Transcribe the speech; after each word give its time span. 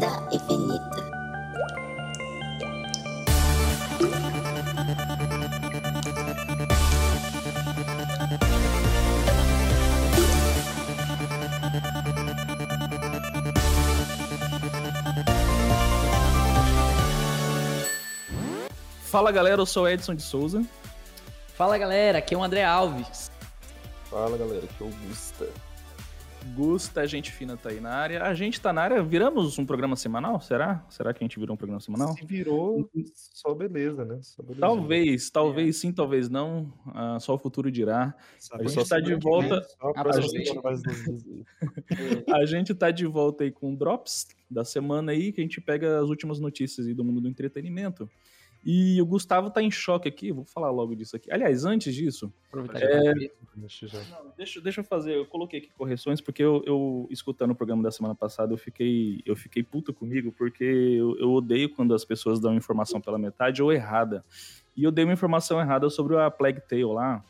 vida 0.00 0.28
infinita. 0.32 1.10
Fala 19.04 19.32
galera, 19.32 19.60
eu 19.60 19.66
sou 19.66 19.84
o 19.84 19.88
Edson 19.88 20.14
de 20.14 20.22
Souza. 20.22 20.64
Fala 21.54 21.76
galera, 21.76 22.18
aqui 22.18 22.34
é 22.34 22.38
o 22.38 22.42
André 22.42 22.64
Alves. 22.64 23.30
Fala 24.08 24.38
galera, 24.38 24.64
aqui 24.64 24.82
é 24.82 24.86
o 24.86 24.90
Gusta. 25.08 25.48
Gusta, 26.60 27.00
a 27.00 27.06
gente 27.06 27.32
fina 27.32 27.56
tá 27.56 27.70
aí 27.70 27.80
na 27.80 27.88
área. 27.88 28.22
A 28.22 28.34
gente 28.34 28.60
tá 28.60 28.70
na 28.70 28.82
área, 28.82 29.02
viramos 29.02 29.58
um 29.58 29.64
programa 29.64 29.96
semanal? 29.96 30.38
Será? 30.42 30.84
Será 30.90 31.14
que 31.14 31.24
a 31.24 31.26
gente 31.26 31.40
virou 31.40 31.54
um 31.54 31.56
programa 31.56 31.80
semanal? 31.80 32.12
Se 32.12 32.22
virou, 32.26 32.86
só 33.14 33.54
beleza, 33.54 34.04
né? 34.04 34.18
Só 34.20 34.42
beleza. 34.42 34.60
Talvez, 34.60 35.30
talvez 35.30 35.76
sim, 35.78 35.90
talvez 35.90 36.28
não. 36.28 36.70
Ah, 36.88 37.18
só 37.18 37.34
o 37.34 37.38
futuro 37.38 37.70
dirá. 37.70 38.14
Sabe 38.38 38.64
a 38.64 38.68
gente 38.68 38.86
só 38.86 38.94
tá 38.94 39.00
de 39.00 39.14
volta- 39.14 39.66
a 39.80 40.08
a 40.10 40.20
gente-. 40.20 40.60
A 42.28 42.44
gente 42.44 42.74
tá 42.74 42.90
de 42.90 43.06
volta 43.06 43.44
aí 43.44 43.50
com 43.50 43.72
o 43.72 43.76
Drops 43.76 44.28
da 44.50 44.62
semana 44.62 45.12
aí, 45.12 45.32
que 45.32 45.40
a 45.40 45.44
gente 45.44 45.62
pega 45.62 45.98
as 45.98 46.10
últimas 46.10 46.38
notícias 46.38 46.86
aí 46.86 46.92
do 46.92 47.02
mundo 47.02 47.22
do 47.22 47.28
entretenimento. 47.28 48.06
E 48.64 49.00
o 49.00 49.06
Gustavo 49.06 49.50
tá 49.50 49.62
em 49.62 49.70
choque 49.70 50.06
aqui, 50.06 50.30
vou 50.30 50.44
falar 50.44 50.70
logo 50.70 50.94
disso 50.94 51.16
aqui. 51.16 51.32
Aliás, 51.32 51.64
antes 51.64 51.94
disso, 51.94 52.30
É, 52.84 53.14
que- 53.14 53.32
Deixa 53.56 53.84
eu 53.86 53.88
já- 53.88 53.98
Não, 54.10 54.32
deixa, 54.36 54.60
deixa 54.60 54.80
eu 54.80 54.84
fazer, 54.84 55.16
eu 55.16 55.26
coloquei 55.26 55.60
aqui 55.60 55.70
correções, 55.76 56.20
porque 56.20 56.42
eu, 56.42 56.62
eu, 56.66 57.06
escutando 57.10 57.50
o 57.52 57.54
programa 57.54 57.82
da 57.82 57.90
semana 57.90 58.14
passada, 58.14 58.52
eu 58.52 58.58
fiquei, 58.58 59.22
eu 59.24 59.34
fiquei 59.34 59.62
puto 59.62 59.92
comigo, 59.94 60.30
porque 60.32 60.64
eu, 60.64 61.16
eu 61.18 61.30
odeio 61.32 61.70
quando 61.70 61.94
as 61.94 62.04
pessoas 62.04 62.38
dão 62.38 62.54
informação 62.54 63.00
pela 63.00 63.18
metade 63.18 63.62
ou 63.62 63.72
errada. 63.72 64.24
E 64.76 64.84
eu 64.84 64.90
dei 64.90 65.04
uma 65.04 65.12
informação 65.14 65.60
errada 65.60 65.88
sobre 65.90 66.16
a 66.16 66.30
Plague 66.30 66.60
Tale 66.60 66.84
lá. 66.84 67.24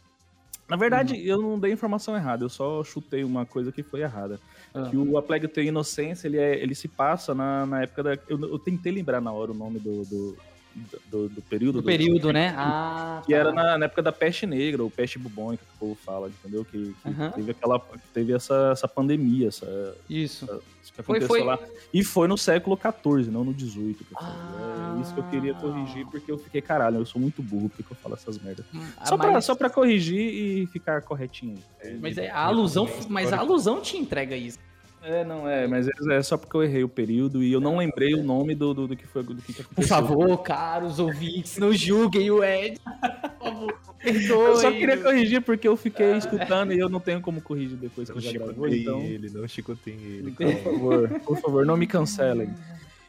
Na 0.68 0.76
verdade, 0.76 1.26
eu 1.26 1.40
não 1.40 1.58
dei 1.58 1.72
informação 1.72 2.14
errada, 2.16 2.44
eu 2.44 2.48
só 2.48 2.84
chutei 2.84 3.24
uma 3.24 3.44
coisa 3.46 3.72
que 3.72 3.82
foi 3.82 4.02
errada. 4.02 4.38
Ah. 4.72 4.88
Que 4.88 4.96
o 4.96 5.16
A 5.18 5.22
Plague 5.22 5.48
Tale 5.48 5.66
Inocência, 5.68 6.28
ele, 6.28 6.38
é, 6.38 6.60
ele 6.62 6.74
se 6.76 6.86
passa 6.86 7.34
na, 7.34 7.66
na 7.66 7.82
época 7.82 8.02
da... 8.04 8.14
Eu, 8.28 8.38
eu 8.40 8.58
tentei 8.58 8.92
lembrar 8.92 9.20
na 9.20 9.32
hora 9.32 9.50
o 9.50 9.54
nome 9.54 9.80
do, 9.80 10.04
do, 10.04 10.36
do, 11.10 11.28
do 11.28 11.42
período. 11.42 11.80
Do 11.80 11.86
período, 11.86 12.32
né? 12.32 12.54
Ah, 12.58 13.22
Que 13.24 13.32
tá. 13.32 13.38
era 13.38 13.52
na, 13.52 13.78
na 13.78 13.84
época 13.86 14.02
da 14.02 14.12
peste 14.12 14.46
negra, 14.46 14.82
ou 14.82 14.90
peste 14.90 15.18
bubônica, 15.18 15.64
que 15.64 15.74
o 15.76 15.78
povo 15.78 15.94
fala, 16.04 16.28
entendeu? 16.28 16.64
Que, 16.64 16.94
que 17.02 17.08
Aham. 17.08 17.30
teve 17.32 17.50
aquela. 17.50 17.78
que 17.80 18.08
teve 18.14 18.32
essa, 18.32 18.70
essa 18.72 18.86
pandemia, 18.88 19.48
essa, 19.48 19.94
Isso. 20.08 20.44
isso 20.82 20.92
que 20.92 21.02
Foi, 21.02 21.16
aconteceu 21.18 21.28
foi. 21.28 21.42
lá. 21.44 21.58
E 21.92 22.04
foi 22.04 22.28
no 22.28 22.36
século 22.38 22.78
XIV, 22.78 23.30
não 23.30 23.44
no 23.44 23.52
XVIII. 23.52 23.94
que 23.94 24.02
eu 24.12 24.18
falei. 24.18 24.34
Ah. 24.34 24.94
É 24.98 25.00
isso 25.00 25.14
que 25.14 25.20
eu 25.20 25.24
queria 25.24 25.54
corrigir, 25.54 26.06
porque 26.06 26.30
eu 26.30 26.38
fiquei, 26.38 26.60
caralho, 26.60 26.96
eu 26.98 27.06
sou 27.06 27.20
muito 27.20 27.42
burro, 27.42 27.68
porque 27.68 27.82
que 27.82 27.90
eu 27.92 27.96
falo 27.96 28.14
essas 28.14 28.38
merdas. 28.38 28.64
Ah, 28.96 29.06
Só, 29.06 29.16
pra, 29.16 29.30
mas, 29.32 29.44
só 29.44 29.54
pra 29.54 29.70
corrigir 29.70 30.18
e 30.20 30.66
ficar 30.66 31.00
corretinho. 31.02 31.58
aí. 31.82 31.98
mas 32.00 32.18
é, 32.18 32.28
a 32.30 32.40
alusão, 32.44 32.88
mas 33.08 33.32
a 33.32 33.38
alusão 33.38 33.80
te 33.80 33.96
entrega 33.96 34.36
isso. 34.36 34.58
É, 35.02 35.24
não 35.24 35.48
é, 35.48 35.66
mas 35.66 35.88
é, 35.88 35.90
é 36.12 36.22
só 36.22 36.36
porque 36.36 36.54
eu 36.54 36.62
errei 36.62 36.84
o 36.84 36.88
período 36.88 37.42
e 37.42 37.50
eu 37.50 37.60
não 37.60 37.78
lembrei 37.78 38.12
o 38.14 38.22
nome 38.22 38.54
do, 38.54 38.74
do, 38.74 38.86
do 38.88 38.96
que 38.96 39.06
foi 39.06 39.22
do 39.22 39.34
que, 39.36 39.52
que 39.54 39.62
Por 39.62 39.72
aconteceu. 39.72 39.88
favor, 39.96 40.38
caros 40.42 40.98
ouvintes, 40.98 41.56
não 41.56 41.72
julguem 41.72 42.30
o 42.30 42.44
Ed. 42.44 42.78
Por 42.80 43.38
favor, 43.38 43.80
perdoem. 43.98 44.46
Eu 44.46 44.56
só 44.56 44.70
queria 44.70 44.98
corrigir 44.98 45.40
porque 45.40 45.66
eu 45.66 45.76
fiquei 45.76 46.16
escutando 46.18 46.74
e 46.74 46.78
eu 46.78 46.90
não 46.90 47.00
tenho 47.00 47.20
como 47.22 47.40
corrigir 47.40 47.78
depois 47.78 48.10
que 48.10 48.14
Não 48.14 48.22
eu 48.22 48.32
já 48.32 48.38
gravou, 48.38 48.68
então... 48.68 49.00
ele, 49.00 49.30
não 49.30 49.48
chicoteie 49.48 49.94
ele. 49.94 50.32
Por 50.32 50.62
favor, 50.62 51.20
por 51.20 51.40
favor, 51.40 51.66
não 51.66 51.78
me 51.78 51.86
cancelem. 51.86 52.50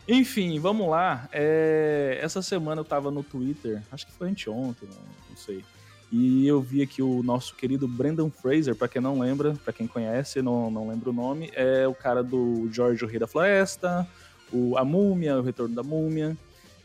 Enfim, 0.07 0.59
vamos 0.59 0.89
lá. 0.89 1.27
É, 1.31 2.19
essa 2.21 2.41
semana 2.41 2.81
eu 2.81 2.85
tava 2.85 3.11
no 3.11 3.21
Twitter, 3.21 3.81
acho 3.91 4.07
que 4.07 4.13
foi 4.13 4.29
anteontem, 4.29 4.87
não 5.29 5.37
sei. 5.37 5.63
E 6.11 6.45
eu 6.45 6.61
vi 6.61 6.81
aqui 6.81 7.01
o 7.01 7.23
nosso 7.23 7.55
querido 7.55 7.87
Brendan 7.87 8.29
Fraser, 8.29 8.75
pra 8.75 8.87
quem 8.87 9.01
não 9.01 9.19
lembra, 9.19 9.53
pra 9.63 9.71
quem 9.71 9.87
conhece, 9.87 10.41
não, 10.41 10.69
não 10.69 10.89
lembra 10.89 11.09
o 11.09 11.13
nome, 11.13 11.49
é 11.53 11.87
o 11.87 11.93
cara 11.95 12.21
do 12.21 12.67
Jorge 12.71 13.05
o 13.05 13.07
Rei 13.07 13.17
da 13.17 13.27
Floresta, 13.27 14.05
o, 14.51 14.77
a 14.77 14.83
Múmia, 14.83 15.37
o 15.39 15.41
Retorno 15.41 15.73
da 15.73 15.83
Múmia, 15.83 16.37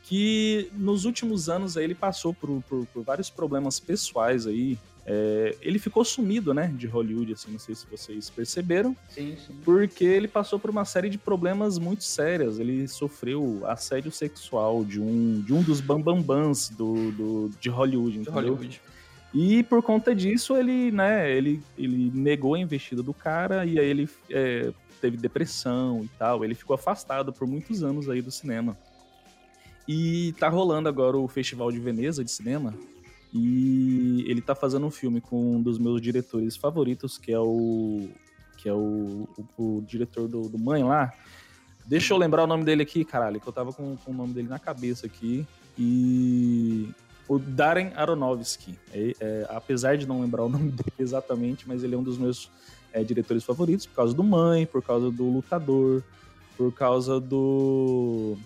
que 0.05 0.71
nos 0.75 1.05
últimos 1.05 1.49
anos 1.49 1.77
aí 1.77 1.83
ele 1.85 1.95
passou 1.95 2.33
por, 2.33 2.63
por- 2.69 2.87
por 2.87 3.03
vários 3.03 3.29
problemas 3.29 3.81
pessoais 3.81 4.47
aí. 4.47 4.79
É, 5.09 5.57
ele 5.61 5.79
ficou 5.79 6.05
sumido, 6.05 6.53
né, 6.53 6.73
de 6.77 6.87
Hollywood, 6.89 7.33
assim, 7.33 7.53
não 7.53 7.59
sei 7.61 7.75
se 7.77 7.87
vocês 7.89 8.29
perceberam 8.29 8.97
Sim, 9.09 9.37
sim. 9.45 9.55
porque 9.65 10.05
ele 10.05 10.27
passou 10.27 10.59
por 10.59 10.69
uma 10.69 10.85
série 10.85 11.09
de 11.09 11.17
problemas 11.19 11.79
muito 11.79 12.03
sérios. 12.03 12.59
Ele 12.59 12.87
sofreu 12.89 13.63
assédio 13.67 14.11
sexual 14.11 14.85
de 14.85 15.01
um, 15.01 15.41
de 15.47 15.53
um 15.55 15.63
dos 15.63 15.81
bambambãs 15.81 16.69
do, 16.71 17.11
do, 17.13 17.51
de 17.61 17.69
Hollywood, 17.69 18.13
De 18.13 18.19
entendeu? 18.23 18.35
Hollywood. 18.55 18.81
E 19.35 19.63
por 19.65 19.83
conta 19.83 20.15
disso, 20.15 20.57
ele, 20.57 20.91
né, 20.91 21.31
ele, 21.31 21.63
ele 21.77 22.11
negou 22.15 22.55
a 22.55 22.59
investida 22.59 23.03
do 23.03 23.13
cara 23.13 23.67
e 23.67 23.79
aí 23.79 23.87
ele 23.87 24.09
é, 24.31 24.73
teve 25.01 25.17
depressão 25.17 26.03
e 26.05 26.09
tal. 26.19 26.45
Ele 26.45 26.55
ficou 26.55 26.75
afastado 26.75 27.33
por 27.33 27.47
muitos 27.47 27.83
anos 27.83 28.09
aí 28.09 28.23
do 28.23 28.31
cinema. 28.31 28.77
E 29.87 30.33
tá 30.39 30.49
rolando 30.49 30.89
agora 30.89 31.17
o 31.17 31.29
Festival 31.29 31.71
de 31.71 31.79
Veneza 31.79 32.25
de 32.25 32.31
cinema. 32.31 32.75
E 33.33 34.25
ele 34.27 34.41
tá 34.41 34.55
fazendo 34.55 34.87
um 34.87 34.91
filme 34.91 35.21
com 35.21 35.57
um 35.57 35.63
dos 35.63 35.79
meus 35.79 36.01
diretores 36.01 36.57
favoritos, 36.57 37.19
que 37.19 37.33
é 37.33 37.39
o. 37.39 38.09
que 38.57 38.69
é 38.69 38.73
o, 38.73 39.29
o, 39.57 39.79
o 39.79 39.83
diretor 39.83 40.27
do, 40.27 40.49
do 40.49 40.59
Mãe 40.59 40.83
lá. 40.83 41.13
Deixa 41.85 42.15
eu 42.15 42.19
lembrar 42.19 42.45
o 42.45 42.47
nome 42.47 42.65
dele 42.65 42.83
aqui, 42.83 43.05
caralho, 43.05 43.41
que 43.41 43.47
eu 43.47 43.53
tava 43.53 43.73
com, 43.73 43.97
com 43.97 44.11
o 44.11 44.15
nome 44.15 44.33
dele 44.33 44.49
na 44.49 44.59
cabeça 44.59 45.07
aqui. 45.07 45.47
E. 45.79 46.89
O 47.29 47.39
Darren 47.39 47.93
Aronofsky. 47.97 48.79
É- 48.93 49.15
é, 49.21 49.47
apesar 49.51 49.97
de 49.97 50.07
não 50.07 50.21
lembrar 50.21 50.45
o 50.45 50.49
nome 50.51 50.71
dele 50.71 50.93
exatamente, 50.99 51.67
mas 51.67 51.83
ele 51.83 51.95
é 51.95 51.99
um 51.99 52.03
dos 52.03 52.19
meus 52.19 52.51
é, 52.93 53.03
diretores 53.03 53.45
favoritos, 53.45 53.87
por 53.87 53.95
causa 53.97 54.15
do 54.15 54.23
Mãe, 54.25 54.65
por 54.67 54.83
causa 54.83 55.11
do 55.11 55.25
Lutador, 55.25 56.03
por 56.57 56.73
causa 56.73 57.21
do. 57.21 58.37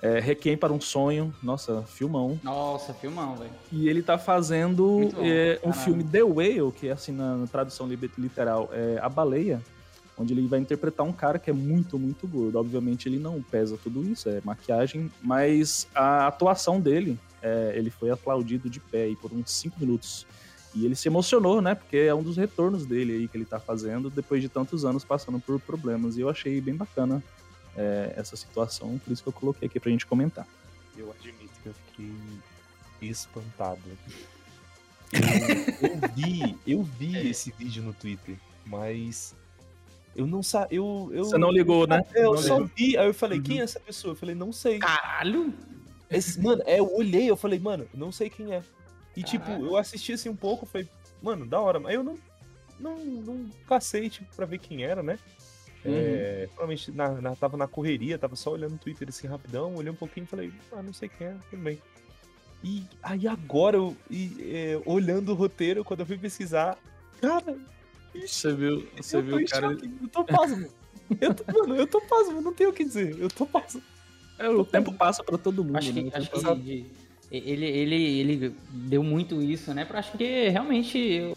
É, 0.00 0.18
Requiem 0.18 0.56
para 0.56 0.72
um 0.72 0.80
Sonho. 0.80 1.32
Nossa, 1.42 1.82
filmão. 1.82 2.38
Nossa, 2.42 2.92
filmão, 2.92 3.36
velho. 3.36 3.50
E 3.70 3.88
ele 3.88 4.02
tá 4.02 4.18
fazendo 4.18 5.08
é, 5.18 5.60
um 5.64 5.72
filme 5.72 6.02
The 6.02 6.22
Whale, 6.24 6.72
que 6.72 6.88
é 6.88 6.92
assim 6.92 7.12
na, 7.12 7.36
na 7.36 7.46
tradução 7.46 7.86
li- 7.86 8.10
literal, 8.18 8.68
é 8.72 8.98
A 9.00 9.08
Baleia, 9.08 9.62
onde 10.18 10.34
ele 10.34 10.44
vai 10.48 10.58
interpretar 10.58 11.06
um 11.06 11.12
cara 11.12 11.38
que 11.38 11.48
é 11.50 11.52
muito, 11.52 12.00
muito 12.00 12.26
gordo. 12.26 12.58
Obviamente 12.58 13.08
ele 13.08 13.18
não 13.20 13.40
pesa 13.42 13.78
tudo 13.80 14.02
isso, 14.04 14.28
é 14.28 14.40
maquiagem, 14.44 15.08
mas 15.22 15.86
a 15.94 16.26
atuação 16.26 16.80
dele, 16.80 17.16
é, 17.42 17.72
ele 17.76 17.90
foi 17.90 18.10
aplaudido 18.10 18.70
de 18.70 18.78
pé 18.80 19.02
aí 19.04 19.16
por 19.16 19.32
uns 19.32 19.50
5 19.50 19.78
minutos. 19.80 20.26
E 20.74 20.86
ele 20.86 20.94
se 20.96 21.06
emocionou, 21.08 21.60
né? 21.60 21.74
Porque 21.74 21.96
é 21.98 22.14
um 22.14 22.22
dos 22.22 22.36
retornos 22.38 22.86
dele 22.86 23.12
aí 23.12 23.28
que 23.28 23.36
ele 23.36 23.44
tá 23.44 23.60
fazendo 23.60 24.08
depois 24.08 24.40
de 24.40 24.48
tantos 24.48 24.84
anos 24.86 25.04
passando 25.04 25.38
por 25.38 25.60
problemas. 25.60 26.16
E 26.16 26.20
eu 26.22 26.30
achei 26.30 26.58
bem 26.62 26.74
bacana 26.74 27.22
é, 27.76 28.14
essa 28.16 28.36
situação, 28.36 28.98
por 28.98 29.12
isso 29.12 29.22
que 29.22 29.28
eu 29.28 29.32
coloquei 29.34 29.66
aqui 29.68 29.78
pra 29.78 29.90
gente 29.90 30.06
comentar. 30.06 30.46
Eu 30.96 31.10
admito 31.10 31.52
que 31.62 31.68
eu 31.68 31.74
fiquei 31.90 32.12
espantado. 33.10 33.80
Eu, 35.12 35.18
eu 35.90 36.08
vi, 36.14 36.58
eu 36.66 36.82
vi 36.82 37.28
esse 37.28 37.52
vídeo 37.58 37.82
no 37.82 37.92
Twitter, 37.92 38.36
mas 38.64 39.34
eu 40.16 40.26
não 40.26 40.42
sa 40.42 40.66
eu, 40.70 41.10
eu 41.12 41.24
Você 41.24 41.36
não 41.38 41.50
ligou, 41.50 41.86
né? 41.86 42.02
Eu 42.14 42.32
Não 42.34 42.42
só 42.42 42.54
ligou. 42.58 42.70
vi, 42.76 42.96
aí 42.96 43.06
eu 43.06 43.14
falei, 43.14 43.38
Uhum. 43.38 43.44
quem 43.44 43.60
é 43.60 43.62
essa 43.62 43.80
pessoa? 43.80 44.12
Eu 44.12 44.16
falei, 44.16 44.34
não 44.34 44.52
sei. 44.52 44.78
Caralho! 44.78 45.52
Esse, 46.12 46.40
mano, 46.40 46.62
é, 46.66 46.78
eu 46.80 46.92
olhei, 46.94 47.28
eu 47.30 47.36
falei, 47.36 47.58
mano, 47.58 47.88
não 47.94 48.12
sei 48.12 48.28
quem 48.30 48.52
é. 48.54 48.62
E 49.16 49.22
tipo, 49.22 49.50
eu 49.64 49.76
assisti 49.76 50.12
assim 50.12 50.28
um 50.28 50.36
pouco, 50.36 50.66
falei, 50.66 50.88
mano, 51.22 51.46
da 51.46 51.60
hora, 51.60 51.78
mas 51.78 51.94
eu 51.94 52.02
não, 52.02 52.18
não, 52.80 52.96
não 52.98 53.50
cacei, 53.66 54.08
tipo, 54.08 54.34
pra 54.34 54.46
ver 54.46 54.58
quem 54.58 54.84
era, 54.84 55.02
né? 55.02 55.18
É, 55.84 56.46
provavelmente 56.54 56.92
na, 56.92 57.20
na- 57.20 57.34
tava 57.36 57.56
na 57.56 57.66
correria, 57.66 58.16
tava 58.18 58.36
só 58.36 58.50
olhando 58.52 58.74
o 58.74 58.78
Twitter 58.78 59.08
assim 59.08 59.26
rapidão, 59.26 59.74
olhei 59.74 59.90
um 59.90 59.96
pouquinho 59.96 60.24
e 60.24 60.28
falei, 60.28 60.52
ah, 60.72 60.82
não 60.82 60.92
sei 60.92 61.08
quem 61.08 61.26
é, 61.26 61.36
tudo 61.50 61.62
bem. 61.62 61.78
E 62.62 62.84
aí 63.02 63.26
agora, 63.26 63.76
eu, 63.76 63.96
e, 64.08 64.36
é, 64.54 64.80
olhando 64.86 65.32
o 65.32 65.34
roteiro, 65.34 65.84
quando 65.84 66.00
eu 66.00 66.06
fui 66.06 66.16
pesquisar, 66.16 66.78
cara, 67.20 67.56
Você 68.14 68.54
viu, 68.54 68.86
você 68.96 69.16
eu 69.16 69.22
viu 69.22 69.36
o 69.38 69.44
cara. 69.48 69.70
choque, 69.70 69.90
eu 70.00 70.08
tô 70.08 70.24
pasmo. 70.24 70.68
Eu 71.20 71.34
tô, 71.34 71.44
mano, 71.52 71.76
eu 71.76 71.86
tô 71.86 72.00
pasmo, 72.00 72.40
não 72.40 72.54
tenho 72.54 72.70
o 72.70 72.72
que 72.72 72.84
dizer, 72.84 73.18
eu 73.18 73.28
tô 73.28 73.44
pasmo. 73.44 73.82
É, 74.42 74.48
o 74.48 74.64
tempo 74.64 74.92
passa 74.92 75.22
pra 75.22 75.38
todo 75.38 75.64
mundo. 75.64 75.76
Acho 75.78 75.92
né? 75.92 76.02
que, 76.02 76.08
O 76.08 76.16
acho 76.18 76.30
que 76.30 76.54
de- 76.60 76.86
ele, 77.30 77.64
ele, 77.66 77.94
ele 77.94 78.56
deu 78.70 79.02
muito 79.02 79.40
isso, 79.40 79.72
né? 79.72 79.86
Acho 79.90 80.16
que 80.18 80.48
realmente 80.48 80.98
eu, 80.98 81.36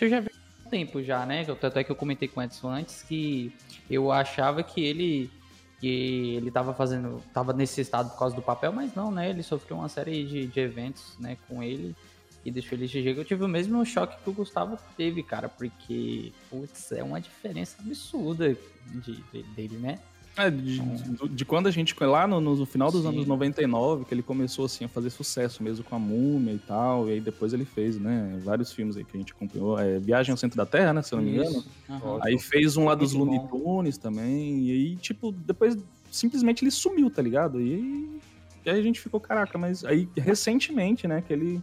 eu 0.00 0.08
já 0.08 0.20
vi 0.20 0.28
há 0.32 0.66
um 0.66 0.70
tempo 0.70 1.02
já, 1.02 1.26
né? 1.26 1.44
Que 1.44 1.50
eu- 1.50 1.56
Tanto 1.56 1.78
é 1.78 1.84
que 1.84 1.90
eu 1.90 1.96
comentei 1.96 2.28
com 2.28 2.40
o 2.40 2.42
Edson 2.42 2.68
antes 2.68 3.02
que 3.02 3.52
eu 3.90 4.10
achava 4.12 4.62
que 4.62 4.82
ele 4.82 5.30
que 5.78 6.36
ele 6.36 6.50
tava 6.50 6.72
fazendo, 6.72 7.22
tava 7.34 7.52
nesse 7.52 7.82
estado 7.82 8.08
por 8.10 8.18
causa 8.18 8.34
do 8.34 8.40
papel, 8.40 8.72
mas 8.72 8.94
não, 8.94 9.10
né? 9.10 9.28
Ele 9.28 9.42
sofreu 9.42 9.76
uma 9.76 9.90
série 9.90 10.24
de, 10.24 10.46
de 10.46 10.60
eventos, 10.60 11.14
né, 11.20 11.36
com 11.46 11.62
ele 11.62 11.94
e 12.42 12.50
deixou 12.50 12.78
ele 12.78 12.86
jeito. 12.86 13.20
Eu 13.20 13.24
tive 13.26 13.44
o 13.44 13.48
mesmo 13.48 13.84
choque 13.84 14.16
que 14.24 14.30
o 14.30 14.32
Gustavo 14.32 14.78
teve, 14.96 15.22
cara, 15.22 15.50
porque, 15.50 16.32
putz, 16.48 16.92
é 16.92 17.02
uma 17.02 17.20
diferença 17.20 17.76
absurda 17.80 18.56
de, 18.86 19.16
de- 19.32 19.42
dele, 19.54 19.76
né? 19.76 19.98
É, 20.36 20.50
de, 20.50 20.78
de, 20.78 21.28
de 21.28 21.44
quando 21.44 21.66
a 21.66 21.70
gente. 21.70 21.94
Lá 21.98 22.26
no, 22.26 22.40
no 22.40 22.66
final 22.66 22.90
dos 22.90 23.02
Sim. 23.02 23.08
anos 23.08 23.26
99, 23.26 24.04
que 24.04 24.12
ele 24.12 24.22
começou 24.22 24.66
assim, 24.66 24.84
a 24.84 24.88
fazer 24.88 25.10
sucesso 25.10 25.62
mesmo 25.62 25.82
com 25.84 25.96
a 25.96 25.98
múmia 25.98 26.52
e 26.52 26.58
tal. 26.58 27.08
E 27.08 27.12
aí 27.12 27.20
depois 27.20 27.52
ele 27.52 27.64
fez, 27.64 27.98
né? 27.98 28.38
Vários 28.44 28.72
filmes 28.72 28.96
aí 28.96 29.04
que 29.04 29.16
a 29.16 29.20
gente 29.20 29.32
acompanhou. 29.32 29.78
É, 29.78 29.98
Viagem 29.98 30.32
ao 30.32 30.36
Centro 30.36 30.56
da 30.56 30.66
Terra, 30.66 30.92
né? 30.92 31.02
Se 31.02 31.14
eu 31.14 31.18
não 31.18 31.24
me 31.24 31.32
engano. 31.32 31.64
Aham. 31.88 32.18
Aí 32.22 32.38
fez 32.38 32.76
um 32.76 32.84
lá 32.84 32.94
dos 32.94 33.12
Looney. 33.12 33.40
Tunes 33.48 33.96
também. 33.96 34.60
E 34.60 34.70
aí, 34.70 34.96
tipo, 34.96 35.32
depois 35.32 35.76
simplesmente 36.10 36.64
ele 36.64 36.70
sumiu, 36.70 37.10
tá 37.10 37.22
ligado? 37.22 37.60
E 37.60 37.74
aí, 37.74 38.20
e 38.64 38.70
aí 38.70 38.78
a 38.78 38.82
gente 38.82 39.00
ficou, 39.00 39.20
caraca, 39.20 39.56
mas 39.56 39.84
aí 39.84 40.08
recentemente, 40.16 41.06
né, 41.06 41.22
que 41.24 41.32
ele, 41.32 41.62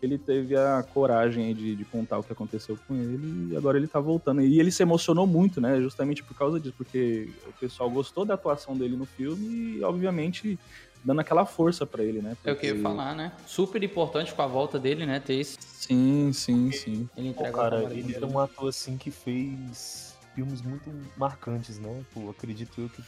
ele 0.00 0.16
teve 0.18 0.56
a 0.56 0.82
coragem 0.94 1.46
aí 1.46 1.54
de, 1.54 1.74
de 1.74 1.84
contar 1.84 2.18
o 2.18 2.22
que 2.22 2.32
aconteceu 2.32 2.78
com 2.86 2.94
ele 2.94 3.52
e 3.52 3.56
agora 3.56 3.76
ele 3.76 3.88
tá 3.88 3.98
voltando. 4.00 4.40
E 4.40 4.60
ele 4.60 4.70
se 4.70 4.82
emocionou 4.82 5.26
muito, 5.26 5.60
né, 5.60 5.80
justamente 5.80 6.22
por 6.22 6.34
causa 6.36 6.60
disso, 6.60 6.74
porque 6.76 7.28
o 7.46 7.52
pessoal 7.54 7.90
gostou 7.90 8.24
da 8.24 8.34
atuação 8.34 8.76
dele 8.76 8.96
no 8.96 9.04
filme 9.06 9.78
e, 9.78 9.82
obviamente, 9.82 10.58
dando 11.04 11.20
aquela 11.20 11.44
força 11.46 11.84
pra 11.86 12.02
ele, 12.02 12.20
né? 12.20 12.36
É 12.44 12.52
o 12.52 12.56
que 12.56 12.66
eu 12.66 12.68
ia 12.70 12.74
porque- 12.74 12.82
falar, 12.82 13.14
né? 13.14 13.32
Super 13.46 13.82
importante 13.82 14.32
com 14.34 14.42
a 14.42 14.46
volta 14.46 14.78
dele, 14.78 15.04
né? 15.06 15.18
Ter 15.20 15.34
esse. 15.34 15.56
Sim, 15.60 16.32
sim, 16.32 16.70
sim. 16.70 17.08
Ele 17.16 17.32
Pô, 17.32 17.40
entregar 17.40 17.50
o 17.50 17.70
cara, 17.70 17.94
ele 17.94 18.14
era 18.14 18.26
um 18.26 18.38
ator 18.38 18.68
assim 18.68 18.96
que 18.96 19.10
fez 19.10 20.14
filmes 20.34 20.60
muito 20.62 20.90
marcantes, 21.16 21.78
né? 21.78 22.02
Pô, 22.12 22.30
acredito 22.30 22.80
eu 22.80 22.88
que. 22.88 23.02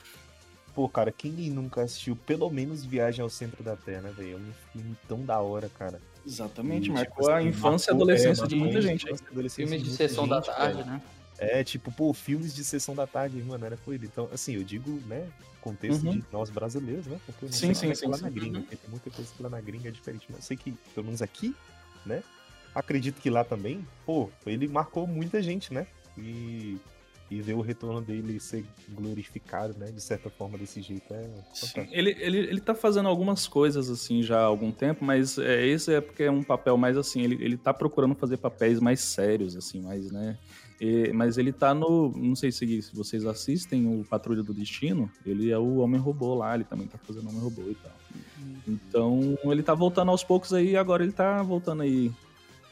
Pô, 0.74 0.88
cara, 0.88 1.10
quem 1.10 1.32
nunca 1.50 1.82
assistiu 1.82 2.14
pelo 2.14 2.48
menos 2.48 2.84
Viagem 2.84 3.22
ao 3.22 3.28
Centro 3.28 3.62
da 3.62 3.76
Terra, 3.76 4.02
né, 4.02 4.12
velho? 4.16 4.34
É 4.34 4.36
um 4.36 4.52
filme 4.72 4.96
tão 5.08 5.24
da 5.24 5.40
hora, 5.40 5.68
cara. 5.68 6.00
Exatamente, 6.26 6.88
E, 6.88 6.92
marcou 6.92 7.16
tipo, 7.24 7.30
a 7.30 7.38
assim, 7.38 7.48
infância 7.48 7.90
e 7.90 7.94
adolescência 7.94 8.44
é, 8.44 8.46
de 8.46 8.56
muita 8.56 8.80
gente. 8.82 9.04
infância 9.06 9.24
e 9.24 9.28
adolescência 9.28 9.66
Filmes 9.68 9.82
de 9.90 9.96
sessão 9.96 10.28
da 10.28 10.36
gente, 10.36 10.46
tarde, 10.46 10.76
velho. 10.78 10.86
né? 10.86 11.02
É, 11.38 11.64
tipo, 11.64 11.90
pô, 11.90 12.12
filmes 12.12 12.54
de 12.54 12.62
sessão 12.62 12.94
da 12.94 13.06
tarde, 13.06 13.42
mano, 13.42 13.64
era 13.64 13.76
com 13.78 13.92
ele. 13.92 14.06
Então, 14.06 14.28
assim, 14.32 14.54
eu 14.56 14.62
digo, 14.62 14.90
né, 15.06 15.26
contexto 15.62 16.04
Uhum. 16.04 16.12
de 16.18 16.24
nós 16.30 16.50
brasileiros, 16.50 17.06
né? 17.06 17.18
Porque 17.24 17.46
não 17.46 17.52
Sim, 17.52 17.72
sim, 17.72 17.86
é 17.88 17.90
que 17.90 17.96
sim, 17.96 18.04
é 18.06 18.08
lá 18.08 18.16
sim. 18.18 18.22
na 18.24 18.30
gringa, 18.30 18.60
porque 18.60 18.76
tem 18.76 18.90
muita 18.90 19.10
coisa 19.10 19.30
que 19.34 19.42
lá 19.42 19.48
na 19.48 19.60
gringa 19.60 19.88
é 19.88 19.92
diferente. 19.92 20.26
Mas 20.28 20.38
eu 20.40 20.42
sei 20.42 20.56
que, 20.56 20.72
pelo 20.94 21.06
menos 21.06 21.22
aqui, 21.22 21.54
né, 22.04 22.22
acredito 22.74 23.20
que 23.20 23.30
lá 23.30 23.42
também, 23.42 23.86
pô, 24.04 24.30
ele 24.46 24.68
marcou 24.68 25.06
muita 25.06 25.42
gente, 25.42 25.72
né? 25.72 25.86
E, 26.18 26.78
e 27.30 27.40
ver 27.40 27.54
o 27.54 27.60
retorno 27.60 28.00
dele 28.00 28.40
ser 28.40 28.64
glorificado, 28.88 29.78
né, 29.78 29.92
de 29.92 30.00
certa 30.02 30.28
forma, 30.28 30.58
desse 30.58 30.82
jeito 30.82 31.14
é 31.14 31.28
Sim, 31.52 31.86
ele, 31.92 32.16
ele, 32.18 32.38
ele 32.38 32.60
tá 32.60 32.74
fazendo 32.74 33.08
algumas 33.08 33.46
coisas 33.46 33.88
assim 33.88 34.22
já 34.22 34.40
há 34.40 34.44
algum 34.44 34.72
tempo, 34.72 35.04
mas 35.04 35.38
é, 35.38 35.64
esse 35.66 35.94
é 35.94 36.00
porque 36.00 36.24
é 36.24 36.30
um 36.30 36.42
papel 36.42 36.76
mais 36.76 36.96
assim, 36.96 37.22
ele, 37.22 37.36
ele 37.42 37.56
tá 37.56 37.72
procurando 37.72 38.14
fazer 38.16 38.36
papéis 38.36 38.80
mais 38.80 39.00
sérios, 39.00 39.56
assim, 39.56 39.80
mais, 39.80 40.10
né? 40.10 40.36
E- 40.80 41.12
mas 41.12 41.36
ele 41.36 41.52
tá 41.52 41.74
no. 41.74 42.10
Não 42.16 42.34
sei 42.34 42.50
se, 42.50 42.80
se 42.80 42.96
vocês 42.96 43.26
assistem 43.26 43.86
o 43.86 44.02
Patrulha 44.02 44.42
do 44.42 44.54
Destino, 44.54 45.10
ele 45.26 45.50
é 45.50 45.58
o 45.58 45.76
Homem-Robô 45.76 46.34
lá, 46.34 46.54
ele 46.54 46.64
também 46.64 46.88
tá 46.88 46.96
fazendo 46.98 47.28
Homem-Robô 47.28 47.62
e 47.70 47.74
tal. 47.74 47.92
Então 48.66 49.36
ele 49.44 49.62
tá 49.62 49.74
voltando 49.74 50.10
aos 50.10 50.24
poucos 50.24 50.52
aí, 50.54 50.76
agora 50.76 51.02
ele 51.02 51.12
tá 51.12 51.42
voltando 51.42 51.82
aí 51.82 52.10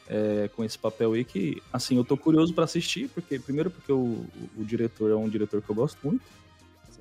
é, 0.09 0.49
com 0.57 0.65
esse 0.65 0.79
papel 0.79 1.13
aí 1.13 1.25
que, 1.25 1.63
assim, 1.73 1.97
eu 1.97 2.05
tô 2.05 2.17
curioso 2.17 2.55
pra 2.55 2.65
assistir, 2.65 3.09
porque 3.11 3.39
primeiro 3.39 3.71
porque 3.71 3.93
o, 3.93 4.25
o, 4.57 4.65
diretor 4.65 5.11
é 5.11 5.15
um 5.15 5.29
diretor 5.29 5.61
que 5.61 5.69
eu 5.69 5.75
gosto 5.75 5.99
muito. 6.03 6.25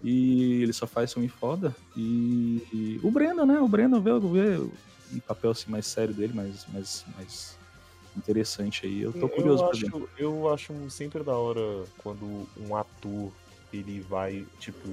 E 0.03 0.61
ele 0.61 0.73
só 0.73 0.85
faz 0.85 1.13
filme 1.13 1.29
foda. 1.29 1.75
E, 1.95 2.61
e 2.71 2.99
o 3.01 3.09
Breno, 3.09 3.45
né? 3.45 3.59
O 3.59 3.67
Breno 3.67 3.99
vê, 3.99 4.11
vê 4.19 4.59
um 5.11 5.19
papel 5.25 5.51
assim 5.51 5.71
mais 5.71 5.87
sério 5.87 6.13
dele, 6.13 6.33
mais, 6.33 6.67
mais, 6.67 7.05
mais 7.15 7.57
interessante 8.15 8.85
aí. 8.85 9.01
Eu 9.01 9.13
tô 9.13 9.27
curioso 9.27 9.63
eu 9.63 9.69
pra 9.69 9.79
ver. 9.79 9.87
acho, 9.87 10.09
eu 10.17 10.53
acho 10.53 10.89
sempre 10.89 11.23
da 11.23 11.35
hora 11.35 11.85
quando 11.97 12.47
um 12.59 12.75
ator 12.75 13.31
ele 13.73 14.01
vai, 14.01 14.45
tipo, 14.59 14.87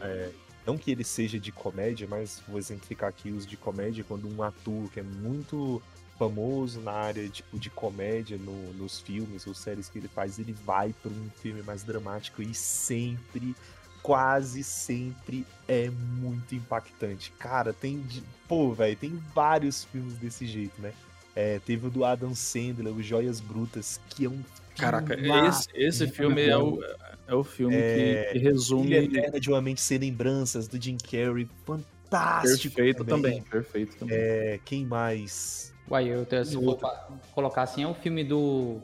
é, 0.00 0.30
não 0.66 0.76
que 0.76 0.90
ele 0.90 1.04
seja 1.04 1.38
de 1.38 1.52
comédia, 1.52 2.08
mas 2.08 2.42
vou 2.48 2.58
exemplificar 2.58 3.08
aqui 3.08 3.30
os 3.30 3.46
de 3.46 3.56
comédia, 3.56 4.04
quando 4.06 4.28
um 4.28 4.42
ator 4.42 4.90
que 4.90 5.00
é 5.00 5.02
muito 5.02 5.80
famoso 6.20 6.80
na 6.82 6.92
área 6.92 7.26
tipo, 7.30 7.58
de 7.58 7.70
comédia 7.70 8.36
no- 8.36 8.74
nos 8.74 9.00
filmes 9.00 9.46
ou 9.46 9.54
séries 9.54 9.88
que 9.88 9.98
ele 9.98 10.08
faz, 10.08 10.38
ele 10.38 10.52
vai 10.52 10.92
para 11.02 11.10
um 11.10 11.30
filme 11.40 11.62
mais 11.62 11.82
dramático 11.82 12.42
e 12.42 12.52
sempre, 12.52 13.56
quase 14.02 14.62
sempre 14.62 15.46
é 15.66 15.88
muito 15.88 16.54
impactante. 16.54 17.32
Cara, 17.38 17.72
tem. 17.72 18.04
Pô, 18.46 18.74
velho, 18.74 18.94
tem 18.96 19.18
vários 19.34 19.84
filmes 19.84 20.12
desse 20.18 20.46
jeito, 20.46 20.78
né? 20.82 20.92
É, 21.34 21.58
teve 21.60 21.86
o 21.86 21.90
do 21.90 22.04
Adam 22.04 22.34
Sandler, 22.34 22.92
o 22.92 23.02
Joias 23.02 23.40
Brutas, 23.40 23.98
que 24.10 24.26
é 24.26 24.28
um 24.28 24.42
Caraca, 24.76 25.14
esse, 25.48 25.68
esse 25.74 26.06
filme 26.08 26.42
é 26.42 26.56
o, 26.56 26.78
é 27.26 27.34
o 27.34 27.44
filme 27.44 27.76
É, 27.76 28.24
que, 28.32 28.38
que 28.38 28.44
resume 28.44 28.94
Eterna 28.94 29.38
de 29.40 29.48
uma 29.50 29.60
Mente 29.60 29.80
Sem 29.80 29.98
Lembranças, 29.98 30.66
do 30.68 30.80
Jim 30.82 30.96
Carrey, 30.96 31.48
fantástico 31.66 32.74
perfeito 32.76 33.04
também. 33.04 33.42
Perfeito 33.42 33.96
também. 33.96 34.16
É, 34.16 34.60
quem 34.64 34.86
mais? 34.86 35.72
Uai, 35.90 36.08
eu 36.08 36.24
te- 36.24 36.44
se 36.44 36.54
for 36.54 36.64
outro? 36.64 36.86
pa- 36.86 37.08
colocar 37.34 37.62
assim, 37.62 37.82
é 37.82 37.86
o 37.88 37.94
filme 37.94 38.22
do. 38.22 38.80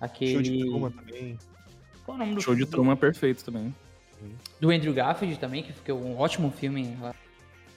Aquele. 0.00 0.32
Show 0.32 0.42
de 0.42 0.58
Truman 0.58 0.90
também. 0.90 1.38
Qual 2.04 2.16
é 2.18 2.20
o 2.20 2.24
nome 2.24 2.34
do 2.34 2.42
Show 2.42 2.54
de 2.54 2.60
filme? 2.60 2.72
Truman 2.72 2.96
perfeito 2.96 3.42
também. 3.44 3.74
Do 4.60 4.70
Andrew 4.70 4.92
Garfield 4.92 5.38
também, 5.38 5.62
que 5.62 5.72
foi 5.72 5.94
um 5.94 6.18
ótimo 6.18 6.50
filme. 6.50 6.96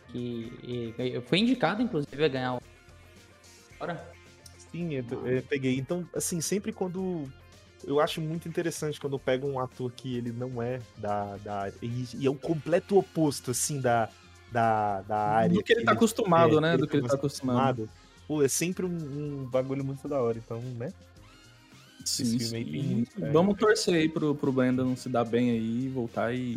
Que 0.10 0.94
e- 0.98 1.22
foi 1.22 1.40
indicado, 1.40 1.82
inclusive, 1.82 2.24
a 2.24 2.28
ganhar 2.28 2.56
o. 2.56 2.62
Agora. 3.80 4.14
Sim, 4.72 4.94
eu, 4.94 5.26
eu 5.26 5.42
peguei. 5.44 5.78
Então, 5.78 6.08
assim, 6.14 6.42
sempre 6.42 6.74
quando. 6.74 7.24
Eu 7.84 8.00
acho 8.00 8.20
muito 8.20 8.48
interessante 8.48 9.00
quando 9.00 9.14
eu 9.14 9.20
pego 9.20 9.48
um 9.48 9.60
ator 9.60 9.92
que 9.92 10.18
ele 10.18 10.32
não 10.32 10.62
é 10.62 10.82
da, 10.98 11.38
da 11.38 11.60
área. 11.62 11.74
E, 11.82 12.06
e 12.16 12.26
é 12.26 12.30
o 12.30 12.36
completo 12.36 12.98
oposto, 12.98 13.52
assim, 13.52 13.80
da, 13.80 14.10
da, 14.52 15.02
da 15.02 15.18
área. 15.18 15.54
Do 15.54 15.64
que 15.64 15.72
ele 15.72 15.86
tá 15.86 15.92
acostumado, 15.94 16.58
é, 16.58 16.62
né? 16.62 16.78
Do 16.78 16.88
que 16.88 16.98
ele 16.98 17.08
tá 17.08 17.16
acostumado. 17.16 17.88
Pô, 18.28 18.42
é 18.44 18.48
sempre 18.48 18.86
um, 18.86 18.90
um 18.90 19.46
bagulho 19.46 19.84
muito 19.84 20.08
da 20.08 20.22
hora. 20.22 20.38
Então, 20.38 20.62
né? 20.62 20.92
Sim, 22.04 22.34
aí 22.34 22.40
sim. 22.40 22.64
tem 22.66 23.08
é. 23.22 23.32
Vamos 23.32 23.58
torcer 23.58 23.96
aí 23.96 24.08
pro, 24.08 24.36
pro 24.36 24.52
Brandon 24.52 24.96
se 24.96 25.10
dar 25.10 25.26
bem 25.26 25.50
aí, 25.50 25.90
voltar 25.90 26.34
e, 26.34 26.54